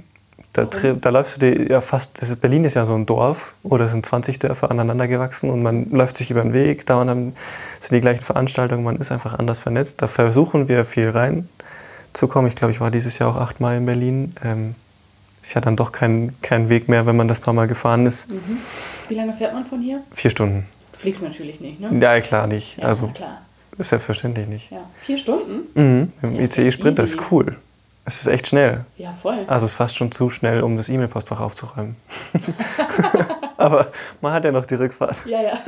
Da, 0.53 0.64
da 0.66 1.11
läufst 1.11 1.37
du 1.37 1.41
dir 1.41 1.68
ja 1.68 1.80
fast, 1.80 2.20
das 2.22 2.28
ist, 2.30 2.41
Berlin 2.41 2.64
ist 2.64 2.74
ja 2.74 2.85
so 2.85 2.95
ein 2.95 3.07
Dorf 3.07 3.55
oder 3.64 3.87
es 3.87 3.91
sind 3.91 4.07
20 4.07 4.39
Dörfer 4.39 4.70
aneinander 4.70 5.09
gewachsen 5.09 5.51
und 5.51 5.62
man 5.62 5.91
läuft 5.91 6.16
sich 6.16 6.30
über 6.30 6.43
den 6.43 6.53
Weg, 6.53 6.87
dauernd 6.87 7.11
haben- 7.11 7.32
sind 7.80 7.97
die 7.97 8.01
gleichen 8.01 8.22
Veranstaltungen, 8.22 8.85
man 8.85 8.97
ist 8.97 9.11
einfach 9.11 9.37
anders 9.39 9.59
vernetzt. 9.61 10.01
Da 10.01 10.07
versuchen 10.07 10.68
wir 10.68 10.85
viel 10.85 11.11
reinzukommen. 11.11 12.49
Ich 12.49 12.55
glaube, 12.55 12.70
ich 12.72 12.80
war 12.80 12.93
dieses 12.93 13.18
Jahr 13.18 13.30
auch 13.30 13.37
achtmal 13.37 13.76
in 13.78 13.87
Berlin. 13.87 14.35
Ähm, 14.45 14.74
ist 15.43 15.55
ja 15.55 15.61
dann 15.61 15.76
doch 15.76 15.91
kein, 15.93 16.35
kein 16.41 16.68
Weg 16.70 16.89
mehr, 16.89 17.05
wenn 17.05 17.16
man 17.16 17.26
das 17.28 17.41
paar 17.41 17.53
Mal 17.53 17.66
gefahren 17.66 18.07
ist. 18.07 18.26
Wie 19.09 19.14
lange 19.14 19.32
fährt 19.35 19.53
man 19.55 19.64
von 19.64 19.80
hier? 19.80 20.03
Vier 20.12 20.30
Stunden. 20.30 20.66
Fliegst 20.93 21.22
natürlich 21.22 21.61
nicht, 21.61 21.80
ne? 21.80 21.91
Ja, 22.01 22.18
klar 22.20 22.47
nicht. 22.47 22.78
Ja, 22.78 22.85
also 22.85 23.11
na 23.20 23.39
klar. 23.75 23.85
selbstverständlich 23.85 24.49
nicht. 24.49 24.70
Ja. 24.70 24.79
Vier 24.97 25.18
Stunden? 25.18 25.68
Mhm. 25.75 26.12
Im 26.22 26.41
ist 26.41 26.59
ICE-Sprint, 26.59 26.99
das 26.99 27.11
ist 27.11 27.31
cool. 27.31 27.57
Es 28.07 28.20
ist 28.20 28.27
echt 28.27 28.49
schnell. 28.49 28.85
Ja, 28.99 29.12
voll. 29.12 29.45
Also 29.47 29.64
es 29.64 29.72
ist 29.72 29.77
fast 29.77 29.97
schon 29.97 30.12
zu 30.12 30.29
schnell, 30.29 30.62
um 30.62 30.77
das 30.77 30.89
E-Mail-Postfach 30.91 31.41
aufzuräumen. 31.41 31.97
Aber 33.57 33.89
man 34.20 34.35
hat 34.35 34.45
ja 34.45 34.53
noch 34.53 34.66
die 34.66 34.75
Rückfahrt. 34.75 35.25
Ja, 35.27 35.41
ja. 35.41 35.53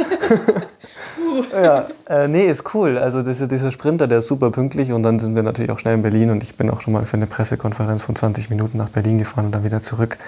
Ja, 1.52 1.86
äh, 2.08 2.28
nee, 2.28 2.46
ist 2.46 2.74
cool. 2.74 2.98
Also 2.98 3.22
dieser, 3.22 3.46
dieser 3.46 3.70
Sprinter, 3.70 4.06
der 4.06 4.18
ist 4.18 4.28
super 4.28 4.50
pünktlich 4.50 4.92
und 4.92 5.02
dann 5.02 5.18
sind 5.18 5.36
wir 5.36 5.42
natürlich 5.42 5.70
auch 5.70 5.78
schnell 5.78 5.94
in 5.94 6.02
Berlin 6.02 6.30
und 6.30 6.42
ich 6.42 6.56
bin 6.56 6.70
auch 6.70 6.80
schon 6.80 6.92
mal 6.92 7.04
für 7.04 7.16
eine 7.16 7.26
Pressekonferenz 7.26 8.02
von 8.02 8.16
20 8.16 8.50
Minuten 8.50 8.78
nach 8.78 8.88
Berlin 8.88 9.18
gefahren 9.18 9.46
und 9.46 9.52
dann 9.52 9.64
wieder 9.64 9.80
zurück. 9.80 10.18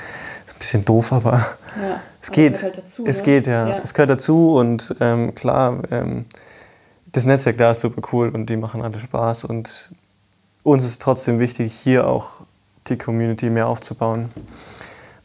Ist 0.47 0.57
ein 0.57 0.59
bisschen 0.59 0.85
doof, 0.85 1.13
aber 1.13 1.33
ja. 1.81 2.01
es 2.21 2.29
Aber 2.29 2.35
geht. 2.35 2.53
gehört 2.55 2.65
Halt 2.65 2.79
dazu, 2.79 3.07
es 3.07 3.19
ne? 3.19 3.23
geht, 3.25 3.47
ja. 3.47 3.69
ja. 3.69 3.81
Es 3.83 3.95
gehört 3.95 4.11
dazu 4.11 4.55
und 4.55 4.95
ähm, 5.01 5.35
klar, 5.35 5.79
ähm, 5.91 6.25
das 7.13 7.25
Netzwerk 7.25 7.59
da 7.59 7.71
ist 7.71 7.81
super 7.81 8.03
cool 8.13 8.29
und 8.29 8.51
die 8.51 8.57
machen 8.57 8.83
alle 8.83 8.99
Spaß 8.99 9.45
und 9.45 9.91
uns 10.63 10.85
ist 10.85 11.01
trotzdem 11.01 11.39
wichtig, 11.39 11.73
hier 11.73 12.07
auch 12.07 12.43
die 12.89 12.97
Community 12.97 13.51
mehr 13.51 13.69
aufzubauen. 13.69 14.29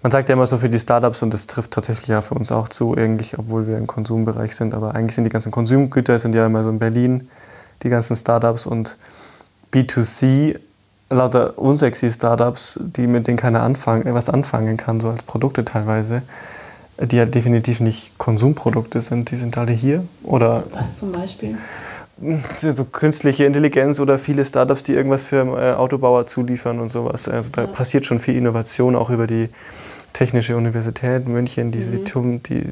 Man 0.01 0.11
sagt 0.11 0.27
ja 0.27 0.33
immer 0.33 0.47
so 0.47 0.57
für 0.57 0.69
die 0.69 0.79
Startups 0.79 1.23
und 1.23 1.33
das 1.33 1.47
trifft 1.47 1.71
tatsächlich 1.71 2.09
ja 2.09 2.21
für 2.21 2.35
uns 2.35 2.51
auch 2.51 2.67
zu, 2.67 2.93
eigentlich, 2.95 3.39
obwohl 3.39 3.67
wir 3.67 3.77
im 3.77 3.87
Konsumbereich 3.87 4.55
sind, 4.55 4.73
aber 4.73 4.95
eigentlich 4.95 5.15
sind 5.15 5.23
die 5.23 5.29
ganzen 5.29 5.51
Konsumgüter 5.51 6.19
sind 6.19 6.35
ja 6.35 6.45
immer 6.45 6.63
so 6.63 6.69
in 6.69 6.79
Berlin, 6.79 7.29
die 7.83 7.89
ganzen 7.89 8.15
Startups 8.15 8.65
und 8.65 8.97
B2C, 9.71 10.59
lauter 11.09 11.57
unsexy 11.57 12.11
Startups, 12.11 12.79
die 12.81 13.07
mit 13.07 13.27
denen 13.27 13.37
keiner 13.37 13.61
anfangen, 13.61 14.13
was 14.13 14.29
anfangen 14.29 14.77
kann, 14.77 14.99
so 14.99 15.09
als 15.09 15.23
Produkte 15.23 15.63
teilweise, 15.63 16.21
die 16.99 17.15
ja 17.17 17.25
definitiv 17.25 17.79
nicht 17.79 18.17
Konsumprodukte 18.17 19.01
sind, 19.01 19.31
die 19.31 19.35
sind 19.35 19.57
alle 19.57 19.71
hier 19.71 20.03
oder 20.23 20.63
Was 20.73 20.97
zum 20.97 21.11
Beispiel? 21.11 21.57
so 22.61 22.85
künstliche 22.85 23.45
Intelligenz 23.45 23.99
oder 23.99 24.17
viele 24.17 24.45
Startups, 24.45 24.83
die 24.83 24.93
irgendwas 24.93 25.23
für 25.23 25.41
äh, 25.59 25.73
Autobauer 25.73 26.25
zuliefern 26.27 26.79
und 26.79 26.89
sowas. 26.89 27.27
Also 27.27 27.49
da 27.51 27.61
Ja. 27.61 27.67
passiert 27.67 28.05
schon 28.05 28.19
viel 28.19 28.35
Innovation, 28.37 28.95
auch 28.95 29.09
über 29.09 29.25
die 29.27 29.49
Technische 30.13 30.55
Universität 30.55 31.27
München, 31.27 31.71
diese 31.71 31.91
Mhm. 31.91 31.95
die, 31.95 32.03
Tum- 32.03 32.43
die 32.43 32.63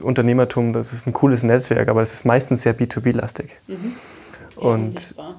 Unternehmertum, 0.00 0.72
das 0.72 0.92
ist 0.92 1.06
ein 1.06 1.12
cooles 1.12 1.44
Netzwerk, 1.44 1.88
aber 1.88 2.02
es 2.02 2.12
ist 2.12 2.24
meistens 2.24 2.62
sehr 2.62 2.74
B2B-lastig. 2.76 3.58
Eher 3.68 3.76
Und 4.62 4.84
unsichtbar. 4.86 5.34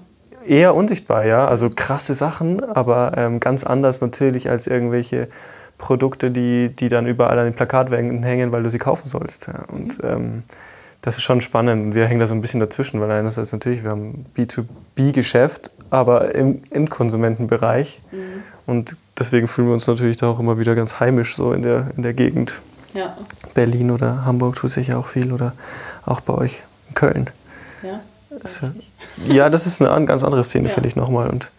eher 0.48 0.74
unsichtbar, 0.76 1.26
ja. 1.26 1.46
Also 1.48 1.70
krasse 1.70 2.16
Sachen, 2.16 2.64
aber 2.64 3.12
ähm, 3.18 3.40
ganz 3.42 3.66
anders 3.66 4.00
natürlich 4.02 4.50
als 4.50 4.66
irgendwelche 4.68 5.28
Produkte, 5.80 6.30
die, 6.30 6.70
die 6.76 6.90
dann 6.90 7.08
überall 7.08 7.40
an 7.40 7.46
den 7.46 7.56
Plakatwänden 7.56 8.22
hängen, 8.22 8.52
weil 8.52 8.62
du 8.62 8.70
sie 8.70 8.78
kaufen 8.78 9.08
sollst. 9.08 9.48
Ja. 9.48 9.64
Und 9.72 9.98
ähm, 10.04 10.44
das 11.02 11.16
ist 11.18 11.24
schon 11.24 11.42
spannend. 11.42 11.82
Und 11.84 11.96
wir 11.96 12.06
hängen 12.06 12.20
da 12.20 12.28
so 12.28 12.36
ein 12.36 12.42
bisschen 12.42 12.60
dazwischen, 12.60 13.00
weil 13.02 13.10
einerseits 13.10 13.52
natürlich, 13.54 13.84
wir 13.84 13.90
haben 13.92 14.26
B2B-Geschäft, 14.38 15.72
aber 15.90 16.36
im 16.36 16.62
Endkonsumentenbereich. 16.72 18.02
Und 18.66 18.96
deswegen 19.18 19.48
fühlen 19.48 19.68
wir 19.70 19.74
uns 19.74 19.88
natürlich 19.88 20.18
da 20.18 20.28
auch 20.28 20.40
immer 20.40 20.60
wieder 20.60 20.76
ganz 20.76 21.00
heimisch 21.00 21.36
so 21.36 21.52
in 21.54 21.64
der, 21.64 21.88
in 21.96 22.04
der 22.04 22.14
Gegend. 22.14 22.62
Ja, 22.94 23.16
Berlin 23.54 23.92
oder 23.92 24.26
Hamburg 24.26 24.56
tut 24.56 24.72
sich 24.72 24.88
ja 24.90 24.98
auch 24.98 25.08
viel 25.08 25.32
oder 25.32 25.54
auch 26.06 26.22
bei 26.22 26.34
euch 26.34 26.64
in 26.90 26.96
Köln. 26.96 27.30
ja. 27.84 28.00
Das 28.42 28.62
ja- 29.26 29.50
das 29.50 29.66
ist 29.68 29.82
eine 29.82 29.90
an- 29.92 30.06
ganz 30.06 30.24
andere 30.24 30.44
Szene, 30.44 30.68
Ja. 30.70 30.74
finde 30.74 30.88
ich 30.88 30.96
nochmal. 30.96 31.30
Und 31.30 31.52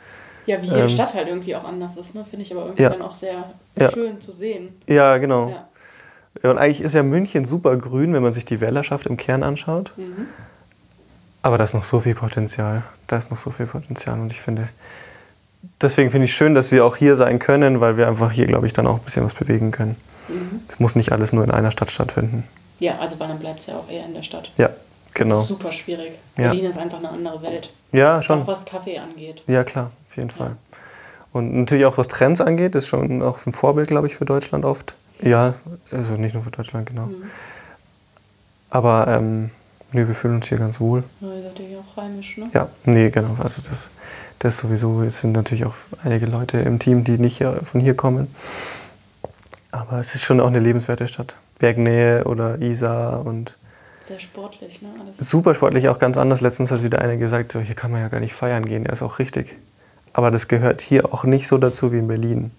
Ja, 0.50 0.62
wie 0.62 0.66
jede 0.66 0.80
ähm, 0.80 0.88
Stadt 0.88 1.14
halt 1.14 1.28
irgendwie 1.28 1.54
auch 1.54 1.64
anders 1.64 1.96
ist, 1.96 2.14
ne? 2.14 2.24
Finde 2.28 2.44
ich 2.44 2.52
aber 2.52 2.62
irgendwie 2.64 2.82
Ja. 2.82 2.90
dann 2.90 3.02
auch 3.02 3.14
sehr 3.14 3.44
Ja. 3.76 3.90
schön 3.90 4.20
zu 4.20 4.32
sehen. 4.32 4.80
ja, 4.86 5.16
genau. 5.18 5.50
Ja. 6.42 6.50
Und 6.50 6.58
eigentlich 6.58 6.80
ist 6.80 6.94
ja 6.94 7.02
München 7.02 7.44
super 7.44 7.76
grün, 7.76 8.12
wenn 8.14 8.22
man 8.22 8.32
sich 8.32 8.44
die 8.44 8.60
Wählerschaft 8.60 9.06
im 9.06 9.16
Kern 9.16 9.42
anschaut. 9.42 9.92
Mhm. 9.96 10.26
Aber 11.42 11.58
da 11.58 11.64
ist 11.64 11.74
noch 11.74 11.84
so 11.84 12.00
viel 12.00 12.14
Potenzial. 12.14 12.82
Da 13.06 13.16
ist 13.16 13.30
noch 13.30 13.36
so 13.36 13.50
viel 13.50 13.66
Potenzial. 13.66 14.18
Und 14.20 14.30
ich 14.30 14.40
finde, 14.40 14.68
deswegen 15.80 16.10
finde 16.10 16.26
ich 16.26 16.34
schön, 16.34 16.54
dass 16.54 16.70
wir 16.72 16.84
auch 16.84 16.96
hier 16.96 17.16
sein 17.16 17.38
können, 17.38 17.80
weil 17.80 17.96
wir 17.96 18.06
einfach 18.08 18.30
hier, 18.30 18.46
glaube 18.46 18.66
ich, 18.66 18.72
dann 18.72 18.86
auch 18.86 18.96
ein 18.98 19.02
bisschen 19.04 19.24
was 19.24 19.34
bewegen 19.34 19.70
können. 19.70 19.96
Mhm. 20.28 20.60
Es 20.68 20.78
muss 20.78 20.94
nicht 20.96 21.12
alles 21.12 21.32
nur 21.32 21.42
in 21.44 21.50
einer 21.50 21.70
Stadt 21.70 21.90
stattfinden. 21.90 22.44
Ja, 22.78 22.98
also 22.98 23.18
weil 23.18 23.28
dann 23.28 23.38
bleibt 23.38 23.60
es 23.60 23.66
ja 23.66 23.74
auch 23.76 23.90
eher 23.90 24.04
in 24.06 24.14
der 24.14 24.22
Stadt. 24.22 24.50
Ja, 24.56 24.68
Das 24.68 24.76
genau. 25.14 25.38
ist 25.40 25.48
super 25.48 25.72
schwierig. 25.72 26.12
Ja. 26.38 26.44
Berlin 26.52 26.66
ist 26.66 26.78
einfach 26.78 26.98
eine 26.98 27.10
andere 27.10 27.42
Welt. 27.42 27.70
Ja, 27.92 28.18
Auch 28.18 28.22
schon. 28.22 28.46
was 28.46 28.64
Kaffee 28.64 28.98
angeht. 28.98 29.42
Ja, 29.48 29.64
klar, 29.64 29.90
auf 30.10 30.16
jeden 30.16 30.30
Fall. 30.30 30.56
Und 31.32 31.54
natürlich 31.54 31.86
auch 31.86 31.96
was 31.96 32.08
Trends 32.08 32.40
angeht, 32.40 32.74
ist 32.74 32.88
schon 32.88 33.22
auch 33.22 33.46
ein 33.46 33.52
Vorbild, 33.52 33.88
glaube 33.88 34.08
ich, 34.08 34.16
für 34.16 34.24
Deutschland 34.24 34.64
oft. 34.64 34.96
Ja, 35.22 35.54
also 35.92 36.14
nicht 36.14 36.34
nur 36.34 36.42
für 36.42 36.50
Deutschland, 36.50 36.88
genau. 36.88 37.06
Mhm. 37.06 37.22
Aber 38.70 39.06
ähm, 39.08 39.50
Nee, 39.92 40.06
wir 40.06 40.14
fühlen 40.14 40.36
uns 40.36 40.48
hier 40.48 40.58
ganz 40.58 40.78
wohl. 40.80 41.02
Ja, 41.20 41.28
ihr 41.28 41.42
seid 41.42 41.58
ja 41.58 41.64
hier 41.64 41.78
auch 41.78 41.96
heimisch, 41.96 42.36
ne? 42.36 42.48
Ja, 42.52 42.68
nee, 42.84 43.10
genau. 43.10 43.36
Also 43.42 43.62
das, 43.68 43.90
das 44.38 44.58
sowieso. 44.58 45.02
Es 45.02 45.20
sind 45.20 45.32
natürlich 45.32 45.64
auch 45.64 45.74
einige 46.04 46.26
Leute 46.26 46.58
im 46.58 46.78
Team, 46.78 47.02
die 47.02 47.18
nicht 47.18 47.44
von 47.62 47.80
hier 47.80 47.96
kommen. 47.96 48.32
Aber 49.72 49.98
es 49.98 50.14
ist 50.14 50.22
schon 50.22 50.40
auch 50.40 50.46
eine 50.46 50.60
lebenswerte 50.60 51.08
Stadt. 51.08 51.36
Bergnähe 51.58 52.24
oder 52.24 52.60
Isar 52.60 53.26
und 53.26 53.56
Sehr 54.06 54.20
sportlich, 54.20 54.80
ne? 54.80 54.88
Alles. 55.00 55.18
super 55.18 55.54
sportlich, 55.54 55.88
auch 55.88 55.98
ganz 55.98 56.16
anders. 56.16 56.40
Letztens 56.40 56.70
hat 56.70 56.82
wieder 56.82 57.00
einer 57.00 57.16
gesagt, 57.16 57.50
so, 57.50 57.58
hier 57.58 57.74
kann 57.74 57.90
man 57.90 58.00
ja 58.00 58.08
gar 58.08 58.20
nicht 58.20 58.34
feiern 58.34 58.64
gehen. 58.64 58.86
Er 58.86 58.92
ist 58.92 59.02
auch 59.02 59.18
richtig. 59.18 59.56
Aber 60.12 60.30
das 60.30 60.48
gehört 60.48 60.80
hier 60.80 61.12
auch 61.12 61.24
nicht 61.24 61.46
so 61.46 61.58
dazu 61.58 61.92
wie 61.92 61.98
in 61.98 62.08
Berlin. 62.08 62.50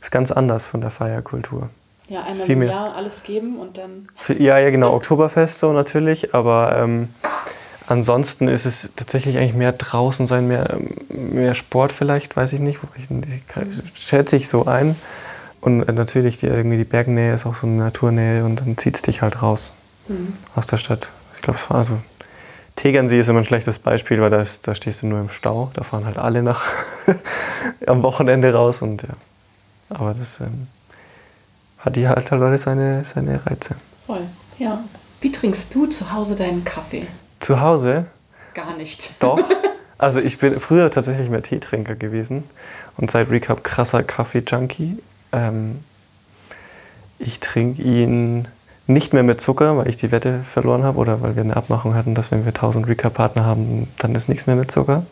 Ist 0.00 0.10
ganz 0.10 0.32
anders 0.32 0.66
von 0.66 0.80
der 0.80 0.90
Feierkultur. 0.90 1.68
Ja, 2.08 2.22
einmal 2.22 2.46
viel 2.46 2.52
im 2.54 2.58
mehr. 2.60 2.68
Jahr 2.70 2.94
alles 2.94 3.22
geben 3.22 3.58
und 3.58 3.78
dann. 3.78 4.08
Ja, 4.38 4.58
ja, 4.58 4.70
genau, 4.70 4.92
Oktoberfest 4.94 5.58
so 5.58 5.72
natürlich, 5.72 6.34
aber 6.34 6.76
ähm, 6.78 7.08
ansonsten 7.86 8.48
ist 8.48 8.66
es 8.66 8.92
tatsächlich 8.96 9.38
eigentlich 9.38 9.54
mehr 9.54 9.72
draußen 9.72 10.26
sein, 10.26 10.48
mehr, 10.48 10.76
mehr 11.08 11.54
Sport 11.54 11.92
vielleicht, 11.92 12.36
weiß 12.36 12.52
ich 12.54 12.60
nicht, 12.60 12.78
ich, 12.96 13.08
ich 13.10 14.02
schätze 14.02 14.36
ich 14.36 14.48
so 14.48 14.66
ein. 14.66 14.96
Und 15.60 15.84
äh, 15.84 15.92
natürlich 15.92 16.38
die, 16.38 16.46
irgendwie 16.46 16.76
die 16.78 16.84
Bergnähe 16.84 17.34
ist 17.34 17.46
auch 17.46 17.54
so 17.54 17.66
eine 17.66 17.76
Naturnähe 17.76 18.44
und 18.44 18.56
dann 18.60 18.76
zieht 18.76 18.96
es 18.96 19.02
dich 19.02 19.22
halt 19.22 19.42
raus 19.42 19.74
Mhm. 20.08 20.32
aus 20.56 20.66
der 20.66 20.78
Stadt. 20.78 21.10
Ich 21.36 21.42
glaube, 21.42 21.60
es 21.60 21.70
war 21.70 21.76
also. 21.76 21.96
Tegernsee 22.76 23.18
ist 23.20 23.28
immer 23.28 23.40
ein 23.40 23.44
schlechtes 23.44 23.78
Beispiel, 23.78 24.20
weil 24.20 24.30
da, 24.30 24.40
ist, 24.40 24.66
da 24.66 24.74
stehst 24.74 25.02
du 25.02 25.06
nur 25.06 25.20
im 25.20 25.28
Stau. 25.28 25.70
Da 25.74 25.82
fahren 25.82 26.04
halt 26.04 26.18
alle 26.18 26.42
nach 26.42 26.62
am 27.86 28.02
Wochenende 28.02 28.52
raus 28.52 28.82
und 28.82 29.02
ja. 29.02 29.10
Aber 29.90 30.14
das 30.14 30.40
ähm, 30.40 30.68
hat 31.78 31.96
die 31.96 32.08
halt 32.08 32.30
halt 32.30 32.42
alles 32.42 32.62
seine, 32.62 33.04
seine 33.04 33.44
Reize. 33.46 33.76
Voll. 34.06 34.22
Ja. 34.58 34.82
Wie 35.20 35.30
trinkst 35.30 35.74
du 35.74 35.86
zu 35.86 36.12
Hause 36.12 36.34
deinen 36.34 36.64
Kaffee? 36.64 37.06
Zu 37.38 37.60
Hause 37.60 38.06
Gar 38.54 38.76
nicht. 38.76 39.22
doch. 39.22 39.40
Also 39.98 40.18
ich 40.18 40.38
bin 40.38 40.58
früher 40.58 40.90
tatsächlich 40.90 41.30
mehr 41.30 41.42
Teetrinker 41.42 41.94
gewesen 41.94 42.42
und 42.96 43.08
seit 43.08 43.30
Recap 43.30 43.62
krasser 43.62 44.02
Kaffee-Junkie. 44.02 44.98
Ähm, 45.30 45.84
ich 47.20 47.38
trinke 47.38 47.80
ihn 47.82 48.48
nicht 48.86 49.12
mehr 49.12 49.22
mit 49.22 49.40
Zucker, 49.40 49.76
weil 49.76 49.88
ich 49.88 49.96
die 49.96 50.10
Wette 50.10 50.40
verloren 50.40 50.82
habe 50.82 50.98
oder 50.98 51.22
weil 51.22 51.36
wir 51.36 51.42
eine 51.42 51.56
Abmachung 51.56 51.94
hatten, 51.94 52.14
dass 52.14 52.32
wenn 52.32 52.44
wir 52.44 52.48
1000 52.48 52.88
Recap-Partner 52.88 53.44
haben, 53.44 53.88
dann 53.98 54.14
ist 54.14 54.28
nichts 54.28 54.46
mehr 54.46 54.56
mit 54.56 54.70
Zucker. 54.70 55.04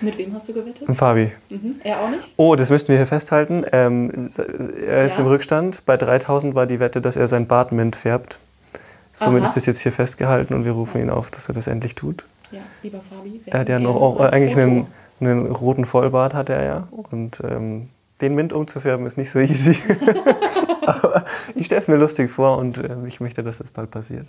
Mit 0.00 0.18
wem 0.18 0.34
hast 0.34 0.48
du 0.48 0.54
gewettet? 0.54 0.88
Und 0.88 0.96
Fabi. 0.96 1.32
Mhm. 1.48 1.74
Er 1.84 2.00
auch 2.00 2.10
nicht? 2.10 2.32
Oh, 2.36 2.56
das 2.56 2.70
müssten 2.70 2.88
wir 2.88 2.96
hier 2.96 3.06
festhalten. 3.06 3.64
Ähm, 3.72 4.28
er 4.86 5.04
ist 5.04 5.18
Ja. 5.18 5.24
im 5.24 5.28
Rückstand. 5.28 5.84
Bei 5.86 5.96
3000 5.96 6.54
war 6.54 6.66
die 6.66 6.80
Wette, 6.80 7.00
dass 7.00 7.16
er 7.16 7.28
sein 7.28 7.46
Bart 7.46 7.72
mint 7.72 7.96
färbt. 7.96 8.38
Somit 9.12 9.42
Aha. 9.42 9.48
ist 9.48 9.56
das 9.56 9.66
jetzt 9.66 9.80
hier 9.80 9.92
festgehalten 9.92 10.52
und 10.54 10.64
wir 10.64 10.72
rufen 10.72 11.00
ihn 11.00 11.08
auf, 11.10 11.30
dass 11.30 11.48
er 11.48 11.54
das 11.54 11.66
endlich 11.68 11.94
tut. 11.94 12.24
Ja, 12.50 12.60
lieber 12.82 13.00
Fabi. 13.00 13.40
Er 13.46 13.60
hat 13.60 13.68
ja 13.68 13.78
noch 13.78 13.96
auch 13.96 14.20
eigentlich 14.20 14.56
einen, 14.56 14.86
einen 15.20 15.46
roten 15.46 15.84
Vollbart 15.84 16.34
hat 16.34 16.48
er 16.50 16.64
ja. 16.64 16.88
Und 16.90 17.40
ähm, 17.48 17.86
den 18.20 18.34
Mint 18.34 18.52
umzufärben 18.52 19.06
ist 19.06 19.16
nicht 19.16 19.30
so 19.30 19.38
easy. 19.38 19.76
Aber 20.86 21.24
ich 21.54 21.66
stelle 21.66 21.80
es 21.80 21.88
mir 21.88 21.96
lustig 21.96 22.30
vor 22.30 22.58
und 22.58 22.78
ähm, 22.78 23.06
ich 23.06 23.20
möchte, 23.20 23.42
dass 23.42 23.58
das 23.58 23.70
bald 23.70 23.90
passiert. 23.90 24.26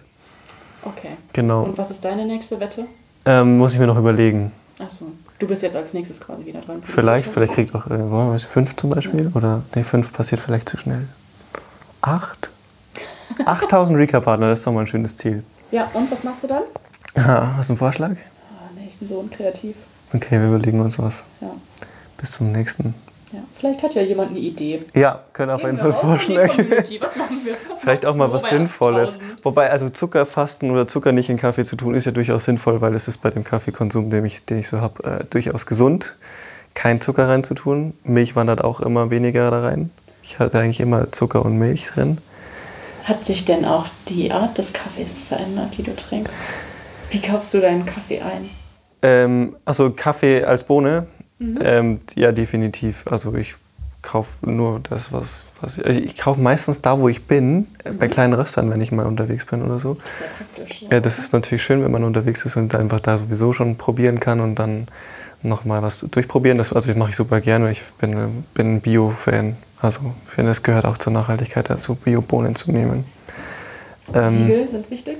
Okay. 0.84 1.18
Genau. 1.34 1.64
Und 1.64 1.78
was 1.78 1.92
ist 1.92 2.04
deine 2.04 2.26
nächste 2.26 2.60
Wette? 2.60 2.86
Ähm, 3.26 3.58
muss 3.58 3.74
ich 3.74 3.80
mir 3.80 3.88
noch 3.88 3.98
überlegen. 3.98 4.52
Achso, 4.80 5.08
du 5.40 5.48
bist 5.48 5.64
jetzt 5.64 5.76
als 5.76 5.94
nächstes 5.94 6.20
quasi 6.20 6.46
wieder 6.46 6.62
dran. 6.62 6.82
Vielleicht, 6.84 7.26
vielleicht 7.26 7.54
kriegt 7.54 7.74
auch, 7.74 7.88
äh, 7.88 7.90
wollen 7.90 8.28
wir 8.28 8.34
was, 8.34 8.44
fünf 8.44 8.76
zum 8.76 8.92
Beispiel? 8.92 9.32
Oder, 9.34 9.64
nee, 9.74 9.84
fünf 9.84 10.14
passiert 10.14 10.40
vielleicht 10.40 10.70
zu 10.70 10.78
schnell. 10.78 11.08
Acht? 12.02 12.52
8000 13.44 13.98
Recap-Partner, 13.98 14.50
das 14.50 14.60
ist 14.60 14.68
doch 14.68 14.72
mal 14.72 14.82
ein 14.82 14.88
schönes 14.88 15.16
Ziel. 15.16 15.44
Ja, 15.72 15.90
und 15.94 16.12
was 16.12 16.24
machst 16.24 16.44
du 16.44 16.48
dann? 16.48 16.64
Ha, 17.18 17.56
hast 17.58 17.70
du 17.70 17.74
einen 17.74 17.78
Vorschlag? 17.78 18.12
Ah, 18.12 18.70
nee, 18.76 18.86
ich 18.88 18.98
bin 18.98 19.08
so 19.08 19.20
unkreativ. 19.20 19.76
Okay, 20.14 20.40
wir 20.40 20.48
überlegen 20.48 20.80
uns 20.80 21.00
was. 21.00 21.24
Ja. 21.42 21.52
Bis 22.18 22.32
zum 22.32 22.52
nächsten. 22.52 22.94
Ja. 23.34 23.40
Vielleicht 23.58 23.84
hat 23.84 23.94
ja 23.96 24.02
jemand 24.02 24.32
eine 24.32 24.40
Idee. 24.40 24.82
Ja, 24.94 25.24
können 25.34 25.52
auf 25.52 25.64
jeden 25.64 25.78
Fall 25.78 25.92
Vorschläge. 25.92 26.50
Was 27.00 27.14
Vielleicht 27.82 28.06
auch 28.06 28.16
mal 28.16 28.32
was 28.32 28.44
Sinnvolles. 28.44 29.16
8000? 29.16 29.46
Wobei, 29.46 29.70
also 29.70 29.90
Zuckerfasten 29.90 30.72
oder 30.72 30.88
Zucker 30.88 31.12
nicht 31.12 31.30
in 31.30 31.38
Kaffee 31.38 31.66
zu 31.66 31.76
tun, 31.76 31.94
ist 31.94 32.06
ja 32.06 32.12
durchaus 32.12 32.46
sinnvoll, 32.46 32.80
weil 32.82 32.96
es 32.96 33.08
ist 33.08 33.18
bei 33.18 33.30
dem 33.30 33.44
Kaffeekonsum, 33.44 34.10
den 34.10 34.26
ich, 34.26 34.46
den 34.46 34.60
ich 34.60 34.68
so 34.70 34.80
habe, 34.80 35.04
äh, 35.04 35.24
durchaus 35.30 35.66
gesund, 35.66 36.16
kein 36.74 37.02
Zucker 37.02 37.28
reinzutun. 37.28 37.94
Milch 38.04 38.36
wandert 38.36 38.64
auch 38.64 38.80
immer 38.80 39.12
weniger 39.12 39.52
da 39.52 39.62
rein. 39.62 39.90
Ich 40.24 40.40
hatte 40.40 40.60
eigentlich 40.60 40.80
immer 40.80 41.12
Zucker 41.12 41.44
und 41.44 41.58
Milch 41.58 41.86
drin. 41.86 42.20
Hat 43.04 43.26
sich 43.26 43.46
denn 43.46 43.66
auch 43.66 43.86
die 44.10 44.32
Art 44.32 44.58
des 44.58 44.74
Kaffees 44.74 45.22
verändert, 45.22 45.78
die 45.78 45.84
du 45.84 45.96
trinkst? 45.96 46.38
Wie 47.10 47.22
kaufst 47.22 47.54
du 47.54 47.62
deinen 47.62 47.86
Kaffee 47.86 48.22
ein? 48.22 48.50
Ähm, 49.02 49.56
also 49.64 49.92
Kaffee 49.92 50.44
als 50.44 50.66
Bohne, 50.66 51.08
ähm, 51.40 52.00
ja 52.16 52.32
definitiv. 52.32 53.06
Also 53.08 53.34
ich 53.36 53.56
kaufe 54.02 54.50
nur 54.50 54.80
das, 54.90 55.12
was, 55.12 55.46
was 55.62 55.78
ich, 55.80 55.86
ich 55.86 56.18
kaufe 56.18 56.40
meistens 56.40 56.82
da, 56.82 57.00
wo 57.00 57.10
ich 57.10 57.26
bin, 57.26 57.68
äh, 57.84 57.92
bei 57.92 58.08
kleinen 58.08 58.34
Röstern, 58.34 58.70
wenn 58.70 58.82
ich 58.82 58.92
mal 58.92 59.06
unterwegs 59.06 59.46
bin 59.46 59.62
oder 59.62 59.80
so. 59.80 59.98
Sehr 60.20 60.28
praktisch. 60.38 60.86
Ja, 60.90 61.00
das 61.00 61.20
ist 61.20 61.34
natürlich 61.34 61.64
schön, 61.64 61.84
wenn 61.84 61.92
man 61.92 62.04
unterwegs 62.04 62.46
ist 62.46 62.56
und 62.56 62.74
einfach 62.76 63.00
da 63.00 63.18
sowieso 63.18 63.54
schon 63.54 63.76
probieren 63.76 64.20
kann 64.20 64.40
und 64.40 64.56
dann 64.56 64.88
nochmal 65.44 65.84
was 65.84 66.00
durchprobieren. 66.00 66.58
Das, 66.58 66.74
also 66.74 66.88
das 66.88 66.98
mache 66.98 67.10
ich 67.12 67.16
super 67.16 67.42
gerne. 67.42 67.70
Ich 67.72 67.84
bin, 68.00 68.46
bin 68.54 68.76
ein 68.76 68.82
Bio-Fan. 68.82 69.58
Also 69.82 70.14
ich 70.26 70.34
finde, 70.34 70.52
es 70.52 70.64
gehört 70.64 70.86
auch 70.86 70.98
zur 70.98 71.14
Nachhaltigkeit 71.14 71.70
dazu, 71.70 71.96
Bio-Bohnen 71.96 72.56
zu 72.56 72.72
nehmen. 72.72 73.06
Ähm, 74.14 74.38
Siegel 74.38 74.68
sind 74.68 74.90
wichtig. 74.90 75.18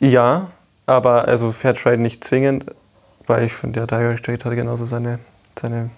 ja, 0.00 0.50
aber 0.86 1.28
also 1.28 1.52
Fairtrade 1.52 2.02
nicht 2.02 2.24
zwingend, 2.24 2.64
weil 3.26 3.44
ich 3.44 3.52
finde, 3.52 3.84
der 3.84 3.86
Direct 3.86 4.24
Trade 4.24 4.44
hat 4.44 4.54
genauso 4.54 4.84
seine, 4.84 5.18
seine 5.58 5.90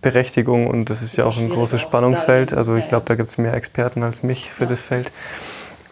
Berechtigung 0.00 0.66
und 0.66 0.90
das 0.90 1.02
ist 1.02 1.16
ja 1.16 1.24
auch 1.24 1.38
ein 1.38 1.48
großes 1.48 1.82
auch, 1.82 1.88
Spannungsfeld. 1.88 2.54
Also 2.54 2.76
ich 2.76 2.88
glaube, 2.88 3.04
da 3.06 3.14
gibt 3.14 3.28
es 3.28 3.38
mehr 3.38 3.54
Experten 3.54 4.02
als 4.02 4.22
mich 4.22 4.50
für 4.50 4.64
Ja. 4.64 4.70
das 4.70 4.82
Feld. 4.82 5.10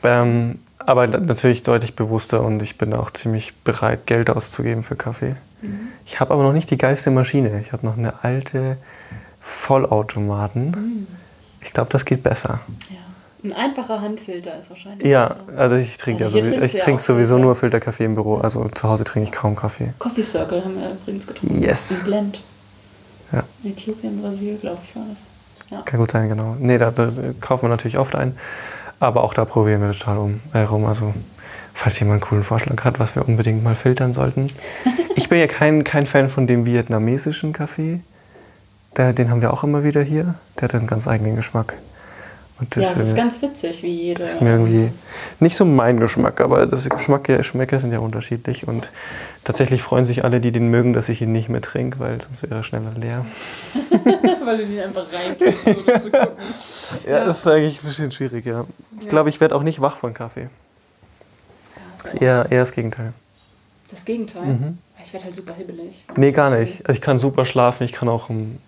Ähm, 0.03 0.59
aber 0.79 1.07
natürlich 1.07 1.65
deutlich 1.65 1.97
bewusster 1.97 2.43
und 2.43 2.63
ich 2.63 2.79
bin 2.79 2.95
auch 2.95 3.11
ziemlich 3.11 3.55
bereit, 3.57 4.07
Geld 4.07 4.31
auszugeben 4.31 4.83
für 4.83 4.97
Kaffee. 4.97 5.35
Mhm. 5.61 5.89
Ich 6.07 6.21
habe 6.21 6.33
aber 6.33 6.43
noch 6.43 6.53
nicht 6.53 6.71
die 6.71 6.79
geilste 6.79 7.11
Maschine. 7.11 7.61
Ich 7.61 7.73
habe 7.73 7.85
noch 7.85 7.99
eine 7.99 8.25
alte 8.25 8.79
Vollautomaten. 9.41 10.71
Mhm. 10.71 11.07
Ich 11.61 11.73
glaube, 11.73 11.91
das 11.91 12.05
geht 12.05 12.23
besser. 12.23 12.61
Ja. 12.89 12.97
Ein 13.45 13.53
einfacher 13.53 14.01
Handfilter 14.01 14.59
ist 14.59 14.69
wahrscheinlich 14.71 15.07
Ja, 15.07 15.29
besser. 15.29 15.59
also 15.59 15.77
ich 15.77 15.97
trinke 15.97 16.25
Also 16.25 16.39
ja 16.39 16.45
sowieso, 16.45 16.63
ich 16.63 16.73
ja 16.73 16.81
trinke 16.85 17.01
sowieso 17.03 17.35
Filter. 17.35 17.45
nur 17.45 17.55
Filterkaffee 17.55 18.05
im 18.05 18.15
Büro. 18.15 18.39
Also 18.39 18.69
zu 18.69 18.89
Hause 18.89 19.05
trinke 19.05 19.29
ich 19.29 19.33
kaum 19.33 19.55
Kaffee. 19.55 19.93
Coffee 19.99 20.23
Circle 20.23 20.65
haben 20.65 20.77
wir 20.81 20.91
übrigens 20.91 21.27
getrunken. 21.27 21.63
Yes. 21.63 22.01
Ein 22.01 22.05
Blend. 22.07 22.41
Ja. 23.33 23.43
Äthiopien, 23.65 24.21
Brasil, 24.23 24.57
glaube 24.57 24.79
ich, 24.83 24.97
war 24.97 25.05
das. 25.09 25.19
Ja. 25.71 25.83
Kann 25.83 26.01
gut 26.01 26.11
sein, 26.11 26.29
genau. 26.29 26.57
Nee, 26.59 26.79
da, 26.79 26.91
da 26.91 27.09
kaufen 27.41 27.63
wir 27.65 27.69
natürlich 27.69 27.99
oft 27.99 28.15
ein. 28.17 28.37
Aber 29.01 29.23
auch 29.23 29.35
da 29.35 29.45
probieren 29.45 29.83
wir 29.83 29.93
total 29.93 30.19
um, 30.19 30.41
äh, 30.55 30.61
rum. 30.61 30.87
Also, 30.87 31.15
falls 31.75 32.01
jemand 32.01 32.15
einen 32.23 32.29
coolen 32.29 32.43
Vorschlag 32.43 32.83
hat, 32.85 32.99
was 32.99 33.15
wir 33.15 33.29
unbedingt 33.29 33.63
mal 33.63 33.75
filtern 33.77 34.13
sollten. 34.13 34.49
Ich 35.15 35.29
bin 35.29 35.41
ja 35.41 35.49
kein, 35.49 35.83
kein 35.83 36.07
Fan 36.07 36.29
von 36.29 36.47
dem 36.47 36.65
vietnamesischen 36.65 37.53
Kaffee. 37.53 37.99
Der, 38.97 39.13
den 39.13 39.31
haben 39.31 39.43
wir 39.43 39.53
auch 39.53 39.65
immer 39.65 39.83
wieder 39.83 40.01
hier. 40.01 40.35
Der 40.57 40.69
hat 40.69 40.75
einen 40.77 40.87
ganz 40.87 41.09
eigenen 41.09 41.35
Geschmack. 41.35 41.75
Und 42.61 42.75
ja, 42.75 42.83
das, 42.83 42.97
ist 42.97 43.13
äh, 43.13 43.17
ganz 43.17 43.41
witzig, 43.41 43.83
wie 43.85 43.93
jede. 43.95 44.25
ist 44.25 44.41
mir 44.41 44.51
irgendwie 44.51 44.91
nicht 45.39 45.57
so 45.57 45.65
mein 45.65 46.01
Geschmack, 46.01 46.41
aber 46.41 46.67
das 46.67 46.89
Geschmack, 46.89 47.25
Geschmäcker 47.25 47.79
sind 47.79 47.93
ja 47.93 48.01
unterschiedlich. 48.01 48.67
Und 48.67 48.91
tatsächlich 49.45 49.81
freuen 49.83 50.05
sich 50.05 50.25
alle, 50.25 50.41
die 50.41 50.51
den 50.51 50.69
mögen, 50.69 50.93
dass 50.93 51.09
ich 51.09 51.23
ihn 51.23 51.31
nicht 51.31 51.49
mehr 51.49 51.61
trinke, 51.63 52.01
weil 52.01 52.21
sonst 52.21 52.43
wäre 52.43 52.57
er 52.57 52.63
schneller 52.65 52.93
leer. 52.97 53.25
weil 54.45 54.59
du 54.59 54.67
die 54.67 54.81
einfach 54.81 55.07
reinkriegst, 55.13 55.67
ohne 55.67 56.03
zu 56.03 56.11
gucken. 56.11 56.29
Ja, 57.07 57.25
das 57.27 57.39
ist 57.39 57.47
eigentlich 57.47 57.81
ein 57.83 57.87
bisschen 57.87 58.11
schwierig, 58.11 58.45
ja. 58.45 58.65
Ich 58.99 59.05
Ja. 59.05 59.11
glaube, 59.11 59.29
ich 59.29 59.41
werde 59.41 59.55
auch 59.55 59.63
nicht 59.63 59.81
wach 59.81 59.97
von 59.97 60.13
Kaffee. 60.13 60.43
Ja, 60.43 60.49
Das 61.93 62.05
ist 62.15 62.21
eher, 62.21 62.47
eher 62.51 62.61
das 62.61 62.73
Gegenteil. 62.73 63.13
das 63.91 64.05
Gegenteil. 64.05 64.45
Mhm. 64.47 64.79
Ich 65.01 65.13
werde 65.13 65.27
halt 65.27 65.37
super 65.37 65.55
hibbelig. 65.55 66.05
Nee, 66.17 66.33
gar 66.33 66.51
nicht. 66.51 66.81
Also 66.89 66.97
ich 66.97 67.01
kann 67.03 67.19
super 67.19 67.45
schlafen. 67.45 67.85
Ich 67.85 67.93
kann 67.93 68.09
auch, 68.09 68.31
um, 68.31 68.59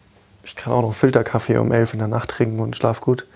ich 0.45 0.55
kann 0.55 0.73
auch 0.73 0.83
noch 0.83 0.95
Filterkaffee 0.95 1.57
um 1.59 1.73
elf 1.73 1.93
in 1.93 1.99
der 1.99 2.07
Nacht 2.09 2.31
trinken 2.31 2.61
und 2.61 2.77
schlaf 2.77 3.01
gut. 3.01 3.27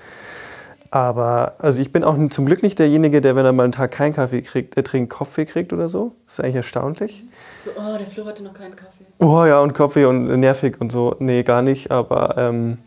Aber 0.94 1.54
also 1.58 1.82
ich 1.82 1.90
bin 1.90 2.04
auch 2.04 2.16
zum 2.30 2.46
Glück 2.46 2.62
nicht 2.62 2.78
derjenige, 2.78 3.20
der, 3.20 3.34
wenn 3.34 3.44
er 3.44 3.52
mal 3.52 3.64
einen 3.64 3.72
Tag 3.72 3.90
keinen 3.90 4.12
Kaffee 4.12 4.42
kriegt, 4.42 4.76
er 4.76 4.84
trinkt 4.84 5.12
Kaffee 5.12 5.44
kriegt 5.44 5.72
oder 5.72 5.88
so. 5.88 6.12
Das 6.24 6.34
ist 6.34 6.40
eigentlich 6.40 6.54
erstaunlich. 6.54 7.24
So, 7.64 7.70
oh, 7.76 7.98
der 7.98 8.06
Flo 8.06 8.24
hatte 8.26 8.44
noch 8.44 8.54
keinen 8.54 8.76
Kaffee. 8.76 9.04
Oh 9.18 9.44
ja, 9.44 9.58
und 9.58 9.72
Kaffee 9.72 10.04
und 10.04 10.28
nervig 10.38 10.80
und 10.80 10.92
so. 10.92 11.16
Nee, 11.18 11.42
gar 11.42 11.62
nicht. 11.62 11.90
Aber 11.90 12.38
ähm, 12.38 12.78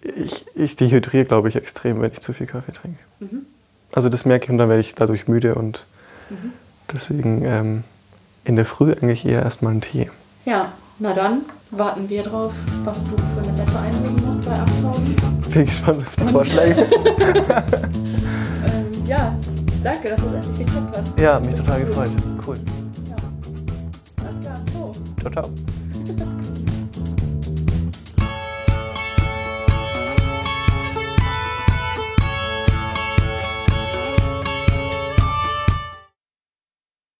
ich, 0.00 0.44
ich 0.56 0.74
dehydriere, 0.74 1.24
glaube 1.24 1.48
ich, 1.48 1.54
extrem, 1.54 2.00
wenn 2.00 2.10
ich 2.10 2.18
zu 2.18 2.32
viel 2.32 2.48
Kaffee 2.48 2.72
trinke. 2.72 2.98
Mhm. 3.20 3.46
Also 3.92 4.08
das 4.08 4.24
merke 4.24 4.46
ich 4.46 4.50
und 4.50 4.58
dann 4.58 4.68
werde 4.68 4.80
ich 4.80 4.96
dadurch 4.96 5.28
müde 5.28 5.54
und 5.54 5.86
deswegen 6.92 7.44
ähm, 7.44 7.84
in 8.44 8.56
der 8.56 8.64
Früh 8.64 8.90
eigentlich 8.90 9.24
eher 9.24 9.44
erstmal 9.44 9.70
einen 9.70 9.82
Tee. 9.82 10.10
Ja, 10.46 10.72
na 10.98 11.14
dann 11.14 11.42
warten 11.70 12.08
wir 12.08 12.24
drauf, 12.24 12.52
was 12.82 13.04
du 13.04 13.10
für 13.10 13.48
eine 13.48 13.56
Wette 13.56 13.78
einlösen 13.78 14.26
musst 14.26 14.48
bei 14.48 14.54
8000. 14.54 15.31
Bin 15.52 15.66
gespannt 15.66 15.98
auf 15.98 16.16
die 16.16 16.24
Vorschläge. 16.32 16.86
Ähm, 18.64 19.06
ja, 19.06 19.36
danke, 19.82 20.10
dass 20.10 20.20
es 20.20 20.46
endlich 20.46 20.68
hat. 20.68 21.20
Ja, 21.20 21.40
mich 21.40 21.56
total 21.56 21.80
gefreut. 21.80 22.10
Cool. 22.46 22.56
Ja. 23.08 23.16
Alles 24.24 24.40
klar, 24.40 24.60
ciao. 24.70 24.92
Ciao, 25.20 25.32
ciao. 25.32 26.26